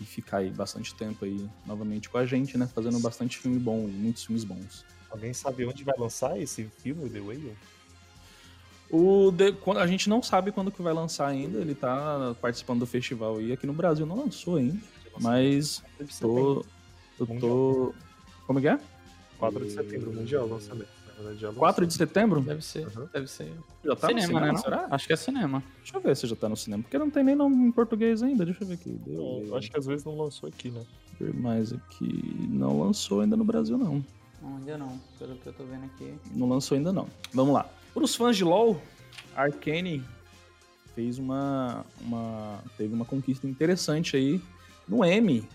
e 0.00 0.04
ficar 0.04 0.38
aí 0.38 0.50
bastante 0.50 0.94
tempo 0.94 1.24
aí 1.24 1.44
novamente 1.66 2.08
com 2.08 2.18
a 2.18 2.24
gente, 2.24 2.56
né? 2.56 2.68
Fazendo 2.72 2.98
bastante 3.00 3.38
filme 3.38 3.58
bom, 3.58 3.88
muitos 3.88 4.24
filmes 4.24 4.44
bons. 4.44 4.84
Alguém 5.10 5.34
sabe 5.34 5.66
onde 5.66 5.82
vai 5.82 5.94
lançar 5.98 6.40
esse 6.40 6.64
filme, 6.64 7.10
The 7.10 7.20
Whale? 7.20 7.56
O 8.88 9.32
The- 9.32 9.56
a 9.80 9.86
gente 9.88 10.08
não 10.08 10.22
sabe 10.22 10.52
quando 10.52 10.70
que 10.70 10.80
vai 10.82 10.92
lançar 10.92 11.26
ainda, 11.26 11.58
ele 11.58 11.74
tá 11.74 12.36
participando 12.40 12.80
do 12.80 12.86
festival 12.86 13.40
e 13.40 13.52
aqui 13.52 13.66
no 13.66 13.72
Brasil 13.72 14.06
não 14.06 14.16
lançou 14.16 14.56
ainda, 14.56 14.78
mas 15.20 15.82
tô. 16.20 16.64
Eu 17.18 17.26
tô. 17.40 17.94
Como 18.46 18.60
é 18.60 18.62
que 18.62 18.68
é? 18.68 18.78
4 19.38 19.64
de 19.64 19.72
setembro, 19.72 20.12
mundial, 20.12 20.46
lançamento. 20.46 20.95
Já 21.38 21.52
4 21.52 21.86
de 21.86 21.94
setembro? 21.94 22.40
Deve 22.40 22.62
ser. 22.62 22.86
Uhum. 22.86 23.08
Deve 23.12 23.26
ser. 23.26 23.52
Já 23.84 23.96
tá 23.96 24.08
no 24.08 24.20
cinema, 24.20 24.26
cinema, 24.26 24.46
né? 24.46 24.52
não? 24.52 24.58
será? 24.58 24.88
Acho 24.90 25.06
que 25.06 25.12
é 25.12 25.16
cinema. 25.16 25.62
Deixa 25.78 25.96
eu 25.96 26.00
ver 26.00 26.16
se 26.16 26.26
já 26.26 26.36
tá 26.36 26.48
no 26.48 26.56
cinema, 26.56 26.82
porque 26.82 26.98
não 26.98 27.10
tem 27.10 27.24
nem 27.24 27.34
nome 27.34 27.56
em 27.56 27.72
português 27.72 28.22
ainda. 28.22 28.44
Deixa 28.44 28.62
eu 28.62 28.68
ver 28.68 28.74
aqui. 28.74 28.90
Deu-. 28.90 29.44
Eu 29.46 29.56
acho 29.56 29.70
que 29.70 29.78
às 29.78 29.86
vezes 29.86 30.04
não 30.04 30.16
lançou 30.16 30.48
aqui, 30.48 30.70
né? 30.70 30.84
ver 31.18 31.34
mais 31.34 31.72
aqui. 31.72 32.46
Não 32.48 32.80
lançou 32.80 33.20
ainda 33.20 33.36
no 33.36 33.44
Brasil, 33.44 33.76
não. 33.78 34.04
Não, 34.42 34.56
ainda 34.56 34.78
não, 34.78 35.00
pelo 35.18 35.36
que 35.36 35.46
eu 35.46 35.52
tô 35.52 35.64
vendo 35.64 35.84
aqui. 35.84 36.14
Não 36.34 36.48
lançou 36.48 36.76
ainda, 36.76 36.92
não. 36.92 37.08
Vamos 37.32 37.54
lá. 37.54 37.68
Para 37.92 38.04
os 38.04 38.14
fãs 38.14 38.36
de 38.36 38.44
LoL, 38.44 38.80
Arcane 39.34 40.04
fez 40.94 41.18
uma, 41.18 41.84
uma 42.00 42.60
teve 42.76 42.94
uma 42.94 43.04
conquista 43.04 43.46
interessante 43.46 44.16
aí 44.16 44.40
no 44.86 45.04
M. 45.04 45.46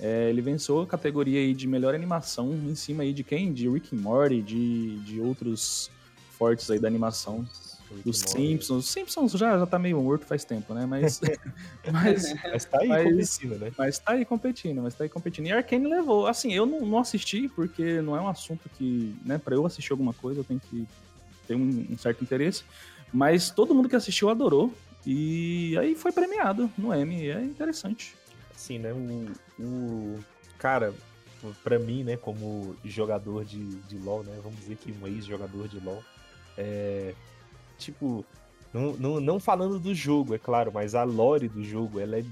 É, 0.00 0.30
ele 0.30 0.40
venceu 0.40 0.80
a 0.80 0.86
categoria 0.86 1.38
aí 1.40 1.52
de 1.52 1.66
melhor 1.66 1.94
animação 1.94 2.52
em 2.52 2.74
cima 2.74 3.02
aí 3.02 3.12
de 3.12 3.22
quem? 3.22 3.52
De 3.52 3.68
Rick 3.68 3.94
and 3.94 4.00
Morty, 4.00 4.40
de, 4.40 4.98
de 5.00 5.20
outros 5.20 5.90
fortes 6.38 6.70
aí 6.70 6.78
da 6.78 6.88
animação. 6.88 7.46
Dos 8.04 8.20
Simpsons. 8.20 8.84
Os 8.84 8.90
Simpsons 8.90 9.32
já, 9.32 9.58
já 9.58 9.66
tá 9.66 9.76
meio 9.76 10.00
morto 10.00 10.24
faz 10.24 10.44
tempo, 10.44 10.72
né? 10.72 10.86
Mas, 10.86 11.20
mas, 11.92 12.34
Mas 12.44 12.64
tá 12.64 12.78
aí 12.80 12.88
Mas- 12.88 13.02
competindo, 13.38 13.58
né? 13.58 13.72
mas 13.76 13.98
tá 13.98 14.12
aí 14.12 14.24
competindo, 14.24 14.82
mas 14.82 14.94
tá 14.94 15.04
aí 15.04 15.10
competindo. 15.10 15.46
E 15.46 15.52
Arcane 15.52 15.88
levou. 15.88 16.28
Assim, 16.28 16.52
eu 16.52 16.64
não, 16.66 16.86
não 16.86 16.98
assisti 17.00 17.48
porque 17.48 18.00
não 18.00 18.16
é 18.16 18.20
um 18.20 18.28
assunto 18.28 18.68
que, 18.78 19.12
né, 19.24 19.38
pra 19.38 19.56
eu 19.56 19.66
assistir 19.66 19.90
alguma 19.90 20.12
coisa 20.14 20.38
eu 20.40 20.44
tenho 20.44 20.60
que 20.60 20.86
ter 21.48 21.56
um, 21.56 21.84
um 21.90 21.98
certo 21.98 22.22
interesse. 22.22 22.62
Mas 23.12 23.50
todo 23.50 23.74
mundo 23.74 23.88
que 23.88 23.96
assistiu 23.96 24.30
adorou. 24.30 24.72
E 25.04 25.76
aí 25.78 25.96
foi 25.96 26.12
premiado 26.12 26.70
no 26.78 26.94
M. 26.94 27.28
É 27.28 27.42
interessante. 27.42 28.14
Assim, 28.54 28.78
né? 28.78 28.92
O, 28.92 29.26
o 29.62 30.18
cara, 30.58 30.94
pra 31.62 31.78
mim, 31.78 32.04
né, 32.04 32.16
como 32.16 32.76
jogador 32.84 33.44
de, 33.44 33.64
de 33.82 33.98
LoL, 33.98 34.22
né? 34.22 34.38
Vamos 34.42 34.58
dizer 34.60 34.76
que 34.76 34.92
um 34.92 35.06
ex-jogador 35.06 35.68
de 35.68 35.80
LoL, 35.80 36.02
é. 36.56 37.14
Tipo, 37.78 38.24
não, 38.72 38.92
não, 38.92 39.20
não 39.20 39.40
falando 39.40 39.78
do 39.78 39.94
jogo, 39.94 40.34
é 40.34 40.38
claro, 40.38 40.70
mas 40.72 40.94
a 40.94 41.02
lore 41.02 41.48
do 41.48 41.64
jogo, 41.64 41.98
ela 41.98 42.18
é 42.18 42.24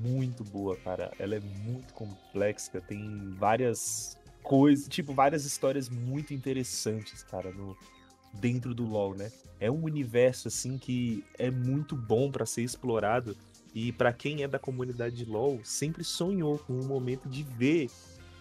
muito 0.00 0.42
boa, 0.44 0.76
cara. 0.76 1.12
Ela 1.18 1.36
é 1.36 1.40
muito 1.40 1.92
complexa, 1.92 2.80
tem 2.80 3.34
várias 3.38 4.16
coisas, 4.42 4.88
tipo, 4.88 5.12
várias 5.12 5.44
histórias 5.44 5.88
muito 5.88 6.34
interessantes, 6.34 7.22
cara, 7.22 7.50
no, 7.52 7.76
dentro 8.34 8.74
do 8.74 8.84
LoL, 8.84 9.14
né? 9.14 9.30
É 9.60 9.70
um 9.70 9.84
universo, 9.84 10.48
assim, 10.48 10.78
que 10.78 11.24
é 11.38 11.50
muito 11.50 11.94
bom 11.94 12.30
pra 12.30 12.44
ser 12.44 12.62
explorado 12.62 13.36
E 13.74 13.92
para 13.92 14.12
quem 14.12 14.42
é 14.42 14.48
da 14.48 14.58
comunidade 14.58 15.16
de 15.16 15.24
LoL, 15.24 15.60
sempre 15.64 16.04
sonhou 16.04 16.58
com 16.58 16.74
um 16.74 16.84
momento 16.84 17.28
de 17.28 17.42
ver 17.42 17.90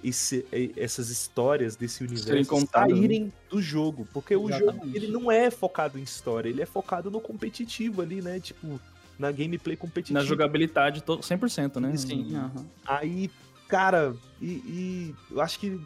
esse, 0.04 0.46
essas 0.76 1.10
histórias 1.10 1.76
desse 1.76 2.04
universo 2.04 2.68
saírem 2.68 3.26
né? 3.26 3.32
do 3.50 3.62
jogo. 3.62 4.08
Porque 4.14 4.34
Exatamente. 4.34 4.64
o 4.64 4.74
jogo 4.74 4.98
ele 4.98 5.08
não 5.08 5.32
é 5.32 5.50
focado 5.50 5.98
em 5.98 6.04
história, 6.04 6.50
ele 6.50 6.62
é 6.62 6.66
focado 6.66 7.10
no 7.10 7.22
competitivo 7.22 8.02
ali, 8.02 8.22
né? 8.22 8.40
Tipo, 8.40 8.80
na 9.18 9.32
gameplay 9.32 9.78
competitiva. 9.78 10.20
Na 10.20 10.26
jogabilidade 10.26 11.02
100%, 11.02 11.80
né? 11.80 11.96
Sim. 11.96 12.36
Uhum. 12.36 12.66
Aí, 12.86 13.30
cara, 13.68 14.16
e, 14.42 14.46
e, 14.46 15.16
eu 15.30 15.40
acho 15.40 15.60
que 15.60 15.80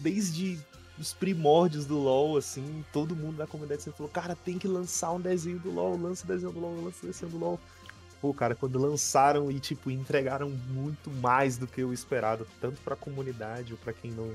desde 0.00 0.58
os 0.98 1.12
primórdios 1.12 1.86
do 1.86 1.98
LoL, 1.98 2.36
assim, 2.36 2.84
todo 2.92 3.16
mundo 3.16 3.36
da 3.36 3.46
comunidade 3.46 3.82
sempre 3.82 3.98
falou, 3.98 4.12
cara, 4.12 4.36
tem 4.36 4.58
que 4.58 4.68
lançar 4.68 5.12
um 5.12 5.20
desenho 5.20 5.58
do 5.58 5.70
LoL, 5.70 5.96
lança 5.96 6.24
o 6.24 6.28
desenho 6.28 6.52
do 6.52 6.60
LoL, 6.60 6.84
lança 6.84 6.98
o 7.02 7.06
desenho 7.06 7.32
do 7.32 7.38
LoL. 7.38 7.60
Pô, 8.24 8.32
cara, 8.32 8.54
quando 8.54 8.78
lançaram 8.78 9.50
e, 9.50 9.60
tipo, 9.60 9.90
entregaram 9.90 10.48
muito 10.48 11.10
mais 11.10 11.58
do 11.58 11.66
que 11.66 11.84
o 11.84 11.92
esperado, 11.92 12.46
tanto 12.58 12.80
pra 12.80 12.96
comunidade 12.96 13.74
ou 13.74 13.78
pra 13.78 13.92
quem 13.92 14.12
não, 14.12 14.34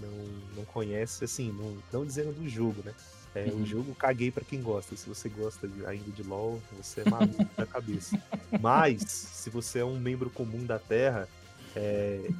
não, 0.00 0.10
não 0.56 0.64
conhece, 0.64 1.22
assim, 1.24 1.52
não, 1.52 1.76
não 1.92 2.06
dizendo 2.06 2.32
do 2.32 2.48
jogo, 2.48 2.80
né? 2.82 2.94
É, 3.34 3.44
uhum. 3.50 3.60
O 3.60 3.66
jogo 3.66 3.94
caguei 3.94 4.30
para 4.30 4.42
quem 4.42 4.62
gosta. 4.62 4.96
Se 4.96 5.06
você 5.06 5.28
gosta 5.28 5.68
de, 5.68 5.84
ainda 5.84 6.10
de 6.10 6.22
LoL, 6.22 6.58
você 6.74 7.02
é 7.02 7.10
maluco 7.10 7.44
da 7.54 7.66
cabeça. 7.66 8.18
Mas, 8.62 9.02
se 9.02 9.50
você 9.50 9.80
é 9.80 9.84
um 9.84 10.00
membro 10.00 10.30
comum 10.30 10.64
da 10.64 10.78
Terra, 10.78 11.28
é, 11.76 12.30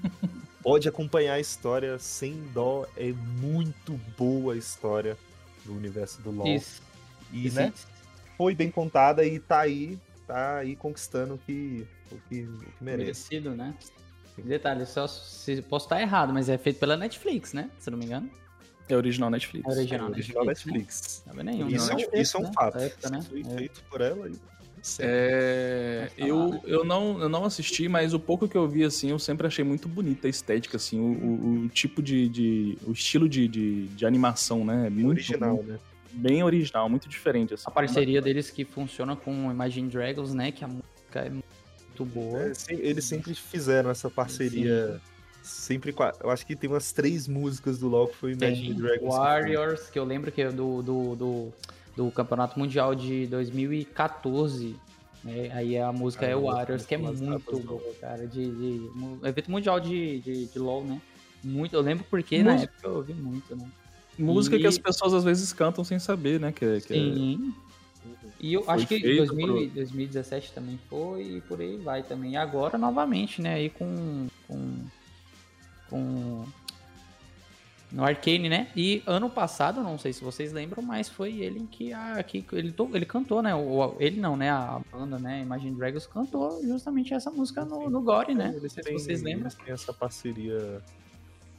pode 0.63 0.89
acompanhar 0.89 1.35
a 1.35 1.39
história 1.41 1.99
sem 1.99 2.33
dó. 2.55 2.87
É 2.97 3.13
muito 3.13 4.01
boa 4.17 4.55
a 4.55 4.57
história 4.57 5.19
do 5.67 5.75
universo 5.75 6.23
do 6.23 6.31
LoL. 6.31 6.49
Isso. 6.49 6.81
E, 7.31 7.47
Isso. 7.47 7.57
né? 7.57 7.75
Foi 8.39 8.55
bem 8.55 8.71
contada 8.71 9.23
e 9.23 9.39
tá 9.39 9.61
aí, 9.61 9.99
tá 10.29 10.59
aí 10.59 10.77
conquistando 10.77 11.35
o 11.35 11.39
que, 11.39 11.87
o 12.13 12.17
que, 12.29 12.43
o 12.43 12.59
que 12.59 12.85
merece. 12.85 13.35
Merecido, 13.35 13.51
né? 13.57 13.75
Detalhe, 14.37 14.87
só 14.87 15.07
se 15.09 15.61
posso 15.63 15.87
estar 15.87 16.01
errado, 16.01 16.33
mas 16.33 16.49
é 16.49 16.57
feito 16.57 16.79
pela 16.79 16.97
Netflix, 16.97 17.53
né? 17.53 17.71
Se 17.79 17.91
não 17.91 17.99
me 17.99 18.05
engano. 18.05 18.31
É 18.89 18.97
original 18.97 19.31
Netflix. 19.31 19.67
É 19.67 19.71
original, 19.71 20.07
é 20.07 20.11
original 20.11 20.45
Netflix. 20.45 21.23
Netflix. 21.25 21.25
Né? 21.35 21.43
Nenhum, 21.43 21.69
isso, 21.69 21.93
é, 21.93 22.21
isso 22.21 22.37
é 22.37 22.41
um 22.41 22.53
fato. 22.53 22.79
Época, 22.79 23.11
né? 23.11 23.23
Foi 23.23 23.41
é. 23.41 23.57
feito 23.57 23.83
por 23.91 24.01
ela. 24.01 24.31
É, 25.01 26.09
eu, 26.17 26.61
eu, 26.65 26.85
não, 26.85 27.21
eu 27.21 27.29
não 27.29 27.45
assisti, 27.45 27.89
mas 27.89 28.15
o 28.15 28.21
pouco 28.21 28.49
que 28.49 28.57
eu 28.57 28.69
vi, 28.69 28.85
assim, 28.85 29.11
eu 29.11 29.19
sempre 29.19 29.47
achei 29.47 29.65
muito 29.65 29.89
bonita 29.89 30.29
a 30.29 30.31
estética, 30.31 30.77
assim, 30.77 31.01
o, 31.01 31.03
o, 31.03 31.65
o 31.65 31.69
tipo 31.69 32.01
de, 32.01 32.29
de, 32.29 32.79
o 32.87 32.93
estilo 32.93 33.29
de, 33.29 33.49
de, 33.49 33.87
de 33.89 34.07
animação, 34.07 34.65
né? 34.65 34.89
Muito, 34.89 35.09
original, 35.09 35.57
muito, 35.57 35.73
né? 35.73 35.79
Bem 36.13 36.43
original, 36.43 36.89
muito 36.89 37.09
diferente. 37.09 37.55
Assim. 37.55 37.65
A 37.67 37.71
parceria 37.71 38.21
deles 38.21 38.51
que 38.51 38.65
funciona 38.65 39.15
com 39.15 39.51
Imagine 39.51 39.89
Dragons, 39.89 40.35
né? 40.35 40.51
Que 40.51 40.65
a 40.65 40.69
música 40.69 41.21
é 41.21 41.31
muito 41.31 42.05
boa. 42.05 42.41
É, 42.41 42.53
eles 42.69 43.05
sempre 43.05 43.35
fizeram 43.35 43.91
essa 43.91 44.09
parceria... 44.11 44.95
Sim 44.95 45.19
sempre. 45.49 45.95
Eu 46.23 46.31
acho 46.31 46.47
que 46.47 46.55
tem 46.55 46.69
umas 46.69 46.93
três 46.93 47.27
músicas 47.27 47.79
do 47.79 47.89
LoL 47.89 48.09
que 48.09 48.17
foi 48.17 48.33
Imagine 48.33 48.75
Dragons. 48.75 49.15
Warriors, 49.15 49.87
que, 49.87 49.93
que 49.93 49.99
eu 49.99 50.05
lembro 50.05 50.31
que 50.31 50.43
é 50.43 50.51
do, 50.51 50.83
do, 50.83 51.17
do, 51.17 51.53
do, 51.97 52.11
Campeonato 52.11 52.59
Mundial 52.59 52.95
de 52.95 53.27
2014. 53.27 54.77
Né? 55.25 55.51
Aí 55.53 55.79
a 55.79 55.93
música 55.93 56.27
ah, 56.27 56.31
é 56.31 56.37
Warriors, 56.37 56.87
que 56.87 56.95
é 56.95 56.99
muito 56.99 57.59
boa, 57.61 57.95
cara. 58.01 58.27
De, 58.27 58.51
de, 58.51 58.91
evento 59.25 59.51
mundial 59.51 59.81
de, 59.81 60.21
de, 60.21 60.47
de, 60.47 60.59
LoL, 60.59 60.85
né? 60.85 61.01
Muito, 61.43 61.75
eu 61.75 61.81
lembro 61.81 62.05
porque 62.11 62.43
música. 62.43 62.57
na 62.57 62.63
época 62.63 62.87
eu 62.87 62.95
ouvi 62.97 63.15
muito, 63.15 63.57
né? 63.57 63.67
Música 64.19 64.57
e... 64.57 64.61
que 64.61 64.67
as 64.67 64.79
pessoas 64.79 65.15
às 65.15 65.25
vezes 65.25 65.53
cantam 65.53 65.85
sem 65.85 65.99
saber, 65.99 66.41
né? 66.41 66.53
Que, 66.53 66.81
que 66.81 66.93
é 66.93 66.97
Sim. 66.97 67.55
É... 67.65 67.69
E 68.41 68.55
eu 68.55 68.63
foi 68.63 68.75
acho 68.75 68.87
que 68.87 69.01
2000, 69.01 69.47
pro... 69.47 69.67
2017 69.69 70.53
também 70.53 70.79
foi 70.89 71.23
e 71.23 71.41
por 71.43 71.61
aí 71.61 71.77
vai 71.77 72.03
também. 72.03 72.33
E 72.33 72.37
agora 72.37 72.79
novamente, 72.79 73.43
né? 73.43 73.55
Aí 73.55 73.71
com, 73.71 74.29
com 74.47 74.85
com 75.89 76.45
no 77.91 78.05
Arcane, 78.05 78.51
né? 78.51 78.69
E 78.77 79.03
ano 79.07 79.31
passado, 79.31 79.83
não 79.83 79.97
sei 79.97 80.13
se 80.13 80.23
vocês 80.23 80.53
lembram, 80.53 80.83
mas 80.83 81.09
foi 81.09 81.39
ele 81.39 81.67
que, 81.71 81.93
a, 81.93 82.23
que 82.23 82.45
ele, 82.53 82.71
to, 82.71 82.91
ele 82.93 83.07
cantou, 83.07 83.43
né? 83.43 83.55
O, 83.55 83.97
ele 83.99 84.21
não, 84.21 84.37
né? 84.37 84.51
A 84.51 84.81
banda, 84.93 85.19
né? 85.19 85.41
Imagine 85.41 85.75
Dragons 85.75 86.07
cantou 86.07 86.61
justamente 86.63 87.15
essa 87.15 87.31
música 87.31 87.65
no, 87.65 87.89
no 87.89 88.03
Gore, 88.03 88.35
né? 88.35 88.53
Se 88.69 88.93
vocês 88.93 89.23
lembram. 89.23 89.51
Tem 89.65 89.73
essa 89.73 89.93
parceria, 89.93 90.83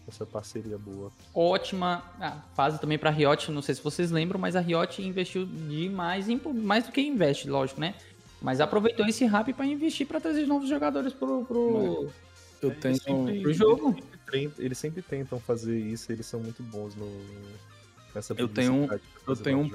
essa 0.10 0.26
parceria 0.26 0.78
boa. 0.78 1.12
Ótima 1.34 2.04
ah, 2.20 2.38
fase 2.56 2.80
também 2.80 2.98
pra 2.98 3.10
Riot, 3.10 3.52
não 3.52 3.62
sei 3.62 3.76
se 3.76 3.82
vocês 3.82 4.12
lembram, 4.12 4.40
mas 4.40 4.56
a 4.56 4.60
Riot 4.60 5.02
investiu 5.02 5.46
demais, 5.46 6.28
em, 6.28 6.40
mais 6.54 6.86
do 6.86 6.92
que 6.92 7.02
investe, 7.02 7.50
lógico, 7.50 7.80
né? 7.80 7.96
Mas 8.42 8.62
aproveitou 8.62 9.06
esse 9.06 9.26
hype 9.26 9.54
para 9.54 9.66
investir 9.66 10.08
para 10.08 10.20
trazer 10.20 10.46
novos 10.46 10.70
jogadores 10.70 11.14
pro, 11.14 11.44
pro, 11.46 12.10
eu 12.62 12.76
tenho 12.76 13.02
sempre, 13.02 13.42
pro 13.42 13.54
jogo. 13.54 13.90
Eles 13.90 14.04
sempre, 14.32 14.66
eles 14.66 14.78
sempre 14.78 15.02
tentam 15.02 15.40
fazer 15.40 15.78
isso, 15.78 16.12
eles 16.12 16.26
são 16.26 16.40
muito 16.40 16.62
bons 16.62 16.96
no, 16.96 17.08
nessa 18.14 18.34
eu 18.38 18.48
tenho 18.48 18.90
eu 19.28 19.36
tenho 19.36 19.60
um, 19.60 19.72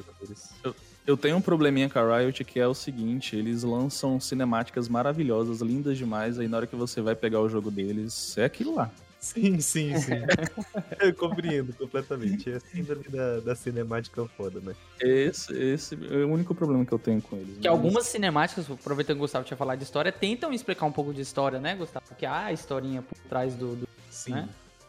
eu, 0.62 0.74
eu, 1.06 1.16
tenho 1.16 1.36
um 1.36 1.40
probleminha 1.40 1.88
com 1.88 1.98
a 1.98 2.18
Riot 2.18 2.44
que 2.44 2.60
é 2.60 2.66
o 2.66 2.74
seguinte, 2.74 3.36
eles 3.36 3.62
lançam 3.62 4.20
cinemáticas 4.20 4.88
maravilhosas, 4.88 5.60
lindas 5.60 5.96
demais, 5.96 6.38
aí 6.38 6.48
na 6.48 6.58
hora 6.58 6.66
que 6.66 6.76
você 6.76 7.00
vai 7.00 7.14
pegar 7.14 7.40
o 7.40 7.48
jogo 7.48 7.70
deles, 7.70 8.36
é 8.36 8.44
aquilo 8.44 8.74
lá. 8.74 8.90
Sim, 9.24 9.58
sim, 9.58 9.98
sim. 9.98 10.12
eu 11.00 11.14
compreendo 11.14 11.72
completamente. 11.72 12.50
É 12.50 12.56
a 12.56 12.60
síndrome 12.60 13.04
da, 13.08 13.40
da 13.40 13.56
cinemática 13.56 14.22
foda, 14.36 14.60
né? 14.60 14.74
Esse, 15.00 15.50
esse 15.56 15.94
é 15.94 16.16
o 16.18 16.28
único 16.30 16.54
problema 16.54 16.84
que 16.84 16.92
eu 16.92 16.98
tenho 16.98 17.22
com 17.22 17.36
eles. 17.36 17.54
Que 17.54 17.66
mas... 17.66 17.66
algumas 17.66 18.06
cinemáticas, 18.06 18.70
aproveitando 18.70 19.16
que 19.16 19.20
o 19.20 19.24
Gustavo 19.24 19.46
tinha 19.46 19.56
falado 19.56 19.78
de 19.78 19.84
história, 19.84 20.12
tentam 20.12 20.52
explicar 20.52 20.84
um 20.84 20.92
pouco 20.92 21.14
de 21.14 21.22
história, 21.22 21.58
né, 21.58 21.74
Gustavo? 21.74 22.04
Porque 22.06 22.26
há 22.26 22.44
a 22.44 22.52
historinha 22.52 23.00
por 23.00 23.16
trás 23.26 23.54
do. 23.54 23.74
do 23.76 23.88
sim, 24.10 24.32
né? 24.32 24.46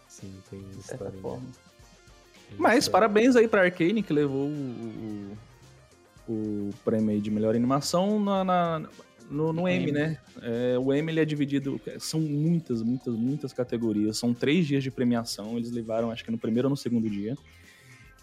sim, 0.09 0.33
tem 0.49 0.59
história. 0.77 1.13
Mas 2.57 2.89
parabéns 2.89 3.37
aí 3.37 3.47
pra 3.47 3.61
Arkane, 3.61 4.03
que 4.03 4.11
levou 4.11 4.49
o, 4.49 5.37
o, 6.27 6.33
o 6.33 6.73
prêmio 6.83 7.21
de 7.21 7.31
melhor 7.31 7.55
animação 7.55 8.19
na, 8.19 8.43
na 8.43 8.89
no, 9.29 9.51
no 9.51 9.67
M, 9.67 9.91
né? 9.91 10.17
É, 10.41 10.77
o 10.77 10.93
M 10.93 11.11
ele 11.11 11.19
é 11.19 11.25
dividido, 11.25 11.79
são 11.99 12.19
muitas, 12.19 12.81
muitas, 12.81 13.13
muitas 13.13 13.53
categorias. 13.53 14.17
São 14.17 14.33
três 14.33 14.67
dias 14.67 14.83
de 14.83 14.91
premiação. 14.91 15.57
Eles 15.57 15.71
levaram, 15.71 16.11
acho 16.11 16.23
que 16.23 16.31
no 16.31 16.37
primeiro 16.37 16.67
ou 16.67 16.69
no 16.69 16.77
segundo 16.77 17.09
dia. 17.09 17.35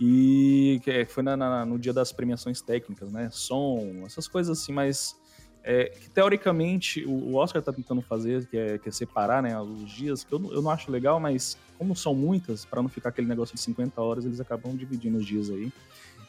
E 0.01 0.81
que 0.83 1.05
foi 1.07 1.23
na, 1.23 1.37
na, 1.37 1.67
no 1.67 1.79
dia 1.79 1.93
das 1.93 2.13
premiações 2.13 2.61
técnicas, 2.61 3.13
né? 3.13 3.29
Som, 3.31 4.03
essas 4.07 4.27
coisas 4.27 4.59
assim, 4.59 4.73
mas 4.73 5.17
é, 5.65 5.85
que 5.85 6.11
teoricamente 6.11 7.05
o, 7.05 7.37
Oscar 7.37 7.63
tá 7.63 7.73
tentando 7.73 8.03
fazer, 8.03 8.47
que 8.47 8.57
é, 8.57 8.79
que 8.79 8.89
é 8.89 8.93
separar 8.93 9.43
né, 9.43 9.59
os 9.61 9.91
dias, 9.91 10.25
que 10.25 10.33
eu, 10.33 10.53
eu 10.53 10.61
não 10.61 10.71
acho 10.71 10.91
legal, 10.91 11.21
mas 11.21 11.57
como 11.79 11.95
são 11.95 12.15
muitas, 12.15 12.65
para 12.65 12.83
não 12.83 12.89
ficar 12.89 13.11
aquele 13.11 13.29
negócio 13.29 13.55
de 13.55 13.61
50 13.61 14.01
horas, 14.01 14.25
eles 14.25 14.41
acabam 14.41 14.77
dividindo 14.77 15.19
os 15.19 15.27
dias 15.27 15.51
aí. 15.51 15.73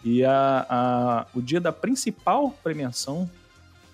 E 0.03 0.23
a, 0.23 0.65
a, 0.69 1.27
o 1.33 1.41
dia 1.41 1.61
da 1.61 1.71
principal 1.71 2.51
premiação 2.63 3.29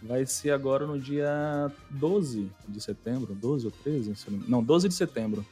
vai 0.01 0.25
ser 0.25 0.51
agora 0.51 0.87
no 0.87 0.99
dia 0.99 1.71
12 1.89 2.49
de 2.67 2.81
setembro, 2.81 3.33
12 3.33 3.65
ou 3.65 3.71
13? 3.71 4.13
Não, 4.47 4.63
12 4.63 4.89
de 4.89 4.95
setembro. 4.95 5.45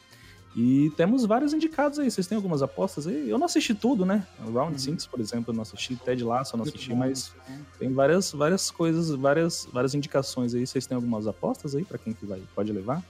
E 0.56 0.92
temos 0.98 1.24
vários 1.24 1.54
indicados 1.54 2.00
aí. 2.00 2.10
Vocês 2.10 2.26
têm 2.26 2.36
algumas 2.36 2.64
apostas 2.64 3.06
aí? 3.06 3.30
Eu 3.30 3.38
não 3.38 3.46
assisti 3.46 3.76
tudo, 3.76 4.06
né? 4.06 4.26
Round 4.52 4.82
5, 4.82 5.00
uhum. 5.00 5.10
por 5.10 5.20
exemplo, 5.20 5.52
eu 5.52 5.56
não 5.56 5.62
assisti. 5.62 5.96
Ted 5.96 6.24
Lasso 6.24 6.56
eu 6.56 6.58
não 6.58 6.66
assisti, 6.66 6.96
mas 6.96 7.32
tem 7.78 7.94
várias, 7.94 8.32
várias 8.32 8.72
coisas, 8.72 9.12
várias, 9.12 9.68
várias 9.72 9.94
indicações 9.94 10.56
aí. 10.56 10.66
Vocês 10.66 10.88
têm 10.88 10.96
algumas 10.96 11.28
apostas 11.28 11.76
aí 11.76 11.86
para 11.86 12.00
quem 12.00 12.12
que 12.12 12.26
vai, 12.26 12.42
pode 12.56 12.72
levar? 12.72 13.04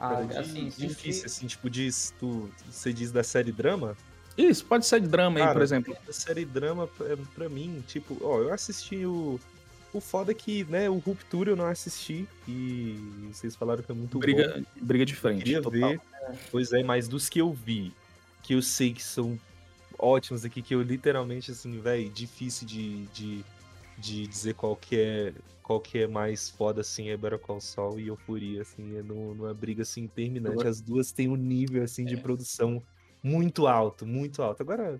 Ah, 0.00 0.18
assim, 0.38 0.72
difícil, 0.76 1.26
assim, 1.26 1.46
tipo, 1.46 1.68
diz, 1.68 2.14
tu, 2.18 2.48
você 2.70 2.92
diz 2.92 3.12
da 3.12 3.22
série 3.22 3.52
drama? 3.52 3.96
Isso, 4.36 4.64
pode 4.64 4.86
ser 4.86 5.00
de 5.00 5.08
drama 5.08 5.38
Cara, 5.38 5.50
aí, 5.50 5.54
por 5.54 5.62
exemplo. 5.62 5.96
A 6.08 6.12
série 6.12 6.44
drama, 6.44 6.88
pra 7.34 7.48
mim, 7.48 7.82
tipo, 7.86 8.16
ó, 8.20 8.40
eu 8.40 8.52
assisti 8.52 9.04
o 9.04 9.38
o 9.92 10.00
foda 10.00 10.32
é 10.32 10.34
que, 10.34 10.64
né, 10.64 10.88
o 10.88 10.98
Rupture 10.98 11.50
eu 11.50 11.56
não 11.56 11.66
assisti 11.66 12.26
e 12.46 13.30
vocês 13.32 13.56
falaram 13.56 13.82
que 13.82 13.90
é 13.90 13.94
muito 13.94 14.18
briga, 14.18 14.54
bom. 14.56 14.84
Briga 14.84 15.06
de 15.06 15.14
frente, 15.14 15.38
queria 15.38 15.62
total. 15.62 15.90
ver. 15.90 16.00
Pois 16.50 16.72
é, 16.72 16.82
mas 16.82 17.08
dos 17.08 17.28
que 17.28 17.40
eu 17.40 17.52
vi, 17.52 17.92
que 18.42 18.54
eu 18.54 18.62
sei 18.62 18.92
que 18.92 19.02
são 19.02 19.38
ótimos 19.98 20.44
aqui, 20.44 20.62
que 20.62 20.74
eu 20.74 20.82
literalmente, 20.82 21.50
assim, 21.50 21.78
velho, 21.80 22.08
difícil 22.10 22.66
de, 22.66 23.06
de, 23.06 23.44
de 23.96 24.26
dizer 24.26 24.54
qual 24.54 24.76
que 24.76 24.98
é 24.98 25.32
qual 25.68 25.80
que 25.80 25.98
é 25.98 26.06
mais 26.06 26.48
foda, 26.48 26.80
assim, 26.80 27.10
é 27.10 27.16
Better 27.16 27.38
Call 27.38 27.60
Saul 27.60 28.00
e 28.00 28.08
Euforia, 28.08 28.62
assim, 28.62 28.96
é 28.96 29.02
numa 29.02 29.52
briga, 29.52 29.82
assim, 29.82 30.04
interminante. 30.04 30.66
As 30.66 30.80
duas 30.80 31.12
têm 31.12 31.28
um 31.28 31.36
nível, 31.36 31.82
assim, 31.82 32.06
de 32.06 32.14
é. 32.14 32.16
produção 32.16 32.82
muito 33.22 33.66
alto, 33.66 34.06
muito 34.06 34.42
alto. 34.42 34.62
Agora, 34.62 34.98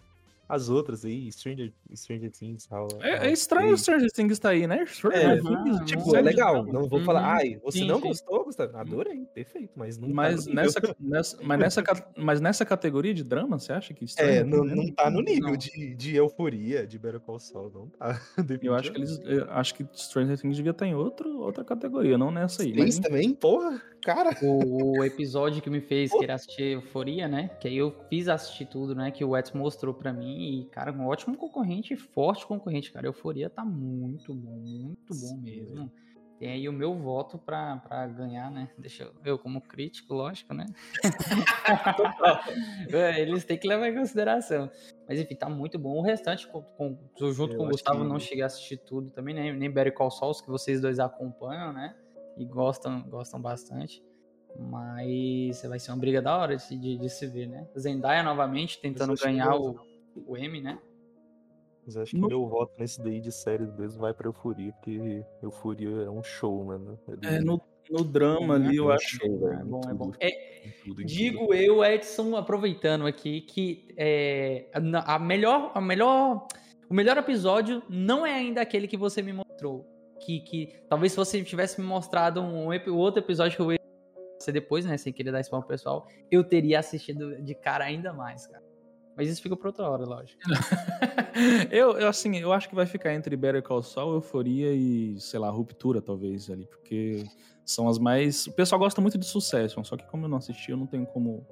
as 0.49 0.71
outras 0.71 1.05
aí, 1.05 1.31
Stranger, 1.31 1.73
Stranger 1.95 2.31
Things. 2.31 2.67
How, 2.71 2.88
é, 3.00 3.28
é, 3.28 3.33
estranho 3.33 3.75
o 3.75 3.78
Stranger 3.78 4.11
Things 4.11 4.38
tá 4.38 4.50
aí, 4.50 4.67
né? 4.67 4.87
Stranger 4.87 5.43
Things, 5.43 5.81
tipo, 5.85 6.17
é 6.17 6.23
legal. 6.23 6.64
Não 6.64 6.88
vou 6.88 7.00
falar, 7.02 7.21
uhum. 7.21 7.37
ai, 7.37 7.61
você 7.62 7.81
sim, 7.81 7.87
não 7.87 8.00
sim. 8.00 8.09
gostou, 8.09 8.45
Gustavo? 8.45 8.76
Adorei, 8.78 9.26
perfeito, 9.35 9.73
mas 9.76 9.99
não 9.99 10.09
mas 10.09 10.47
tá 10.47 10.55
nessa, 10.55 10.81
nessa, 10.99 11.38
mas, 11.45 11.59
nessa, 11.59 11.83
mas 12.17 12.40
nessa 12.40 12.64
categoria 12.64 13.12
de 13.12 13.23
drama, 13.23 13.59
você 13.59 13.73
acha 13.73 13.93
que 13.93 14.07
É, 14.17 14.43
não, 14.43 14.64
não 14.64 14.90
tá 14.93 15.11
no 15.11 15.21
nível 15.21 15.57
de, 15.57 15.95
de 15.95 16.17
euforia 16.17 16.87
de 16.87 16.99
Better 16.99 17.21
Call 17.21 17.38
Saul, 17.38 17.71
não 17.71 17.88
tá. 17.88 18.21
Eu 18.62 18.75
acho 18.75 18.90
que 18.90 18.99
eles, 18.99 19.21
acho 19.50 19.75
que 19.75 19.87
Stranger 19.95 20.38
Things 20.38 20.57
devia 20.57 20.71
estar 20.71 20.87
em 20.87 20.95
outro, 20.95 21.40
outra 21.40 21.64
categoria, 21.64 22.17
não 22.17 22.31
nessa 22.31 22.62
aí. 22.62 22.75
Mas 22.75 22.99
também, 22.99 23.35
porra, 23.35 23.83
cara. 24.09 24.31
O, 24.43 24.99
o 24.99 25.05
episódio 25.05 25.61
que 25.61 25.69
me 25.69 25.83
fez 25.83 26.11
querer 26.11 26.33
assistir 26.33 26.62
Euforia, 26.62 27.29
né? 27.29 27.49
Que 27.61 27.69
aí 27.69 27.77
eu 27.77 27.95
fiz 28.09 28.27
assistir 28.27 28.65
tudo, 28.65 28.95
né? 28.95 29.11
Que 29.11 29.23
o 29.23 29.37
Edson 29.37 29.59
mostrou 29.59 29.93
pra 29.93 30.15
mim 30.15 30.61
e, 30.61 30.65
cara, 30.71 30.91
um 30.91 31.07
ótimo 31.07 31.37
concorrente, 31.37 31.95
forte 31.95 32.47
concorrente, 32.47 32.91
cara. 32.91 33.07
Euforia 33.07 33.50
tá 33.50 33.65
muito 33.65 34.35
bom, 34.35 34.57
muito 34.57 35.15
bom 35.15 35.37
mesmo. 35.37 35.93
Tem 36.38 36.53
aí 36.53 36.69
o 36.69 36.73
meu 36.73 36.95
voto 36.95 37.37
pra, 37.37 37.79
pra 37.79 38.07
ganhar, 38.07 38.49
né? 38.50 38.71
Deixa 38.79 39.03
eu, 39.03 39.12
eu 39.25 39.38
como 39.38 39.61
crítico, 39.61 40.15
lógico, 40.15 40.55
né? 40.55 40.67
É, 42.91 43.21
eles 43.21 43.45
têm 43.45 43.59
que 43.59 43.69
levar 43.69 43.88
em 43.88 43.95
consideração. 43.95 44.71
Mas 45.07 45.21
enfim, 45.21 45.35
tá 45.35 45.49
muito 45.49 45.79
bom. 45.79 45.99
O 45.99 46.03
restante, 46.03 46.47
com, 46.47 46.62
com, 46.62 46.97
junto 47.33 47.53
eu 47.53 47.59
com 47.59 47.65
o 47.67 47.69
Gustavo, 47.69 48.03
que... 48.03 48.09
não 48.09 48.19
cheguei 48.19 48.43
a 48.43 48.47
assistir 48.47 48.79
tudo 48.79 49.11
também, 49.11 49.35
né? 49.35 49.53
Nem 49.53 49.71
Barry 49.71 49.93
Call 49.93 50.11
Saul, 50.11 50.33
que 50.35 50.49
vocês 50.49 50.81
dois 50.81 50.99
acompanham, 50.99 51.73
né? 51.73 51.95
E 52.38 52.45
gostam, 52.45 53.02
gostam 53.02 53.40
bastante. 53.40 54.02
Mas 54.59 55.62
vai 55.62 55.78
ser 55.78 55.90
uma 55.90 55.99
briga 55.99 56.23
da 56.23 56.37
hora 56.37 56.57
de, 56.57 56.76
de, 56.76 56.97
de 56.97 57.11
se 57.11 57.26
ver, 57.26 57.47
né? 57.47 57.68
Zendaya 57.78 58.23
novamente 58.23 58.80
tentando 58.80 59.14
ganhar 59.14 59.54
o, 59.54 59.78
o 60.26 60.37
M, 60.37 60.61
né? 60.61 60.78
Mas 61.85 61.97
acho 61.97 62.11
que 62.12 62.21
no... 62.21 62.28
meu 62.28 62.47
voto 62.47 62.75
nesse 62.78 63.02
daí 63.02 63.21
de 63.21 63.33
séries 63.33 63.73
mesmo 63.75 64.00
vai 64.00 64.12
pra 64.12 64.28
Euforia, 64.28 64.73
porque 64.73 65.25
Euforia 65.42 65.88
é 65.88 66.11
um 66.11 66.23
show, 66.23 66.64
mano. 66.64 66.99
É, 67.25 67.37
é 67.37 67.40
no, 67.40 67.61
no 67.90 68.04
drama 68.04 68.57
ali, 68.57 68.76
eu 68.76 68.90
é 68.90 68.95
acho. 68.95 69.16
Show, 69.16 69.52
é 69.52 69.64
bom, 69.64 69.80
é 69.88 69.95
bom. 69.95 70.12
É, 70.21 70.71
tudo, 70.85 71.04
digo 71.04 71.54
eu, 71.54 71.83
Edson, 71.85 72.37
aproveitando 72.37 73.07
aqui, 73.07 73.40
que 73.40 73.88
é, 73.97 74.66
a 74.73 75.18
melhor, 75.18 75.73
a 75.75 75.80
melhor, 75.80 76.47
o 76.90 76.95
melhor 76.95 77.16
episódio 77.16 77.83
não 77.88 78.26
é 78.26 78.35
ainda 78.35 78.61
aquele 78.61 78.87
que 78.87 78.97
você 78.97 79.23
me 79.23 79.33
mostrou. 79.33 79.87
Que, 80.21 80.41
que 80.41 80.81
talvez 80.89 81.13
se 81.13 81.17
você 81.17 81.43
tivesse 81.43 81.81
me 81.81 81.87
mostrado 81.87 82.41
um, 82.41 82.69
um 82.71 82.97
outro 82.97 83.21
episódio 83.21 83.57
que 83.57 83.63
eu 83.63 83.73
ia 83.73 83.79
ser 84.39 84.53
depois, 84.53 84.85
né, 84.85 84.97
sem 84.97 85.13
querer 85.13 85.33
dar 85.33 85.41
spam 85.41 85.61
pro 85.61 85.69
pessoal, 85.69 86.07
eu 86.31 86.45
teria 86.45 86.79
assistido 86.79 87.43
de 87.43 87.55
cara 87.55 87.85
ainda 87.85 88.13
mais, 88.13 88.47
cara. 88.47 88.69
Mas 89.19 89.29
isso 89.29 89.43
fica 89.43 89.57
pra 89.57 89.71
outra 89.71 89.91
hora, 89.91 90.05
lógico. 90.05 90.41
eu, 91.73 91.99
eu, 91.99 92.07
assim, 92.07 92.37
eu 92.37 92.53
acho 92.53 92.69
que 92.69 92.75
vai 92.77 92.87
ficar 92.87 93.13
entre 93.13 93.37
Better 93.37 93.61
Call 93.65 93.83
Saul, 93.83 94.15
Euforia 94.15 94.73
e, 94.73 95.19
sei 95.19 95.41
lá, 95.41 95.51
Ruptura, 95.51 96.01
talvez, 96.01 96.49
ali. 96.49 96.67
Porque 96.67 97.25
são 97.65 97.89
as 97.89 97.99
mais... 97.99 98.47
O 98.47 98.53
pessoal 98.53 98.79
gosta 98.79 99.01
muito 99.01 99.19
de 99.19 99.27
Succession, 99.27 99.83
só 99.83 99.97
que 99.97 100.07
como 100.07 100.27
eu 100.27 100.29
não 100.29 100.39
assisti, 100.39 100.71
eu 100.71 100.77
não 100.77 100.87
tenho 100.87 101.05
como 101.05 101.45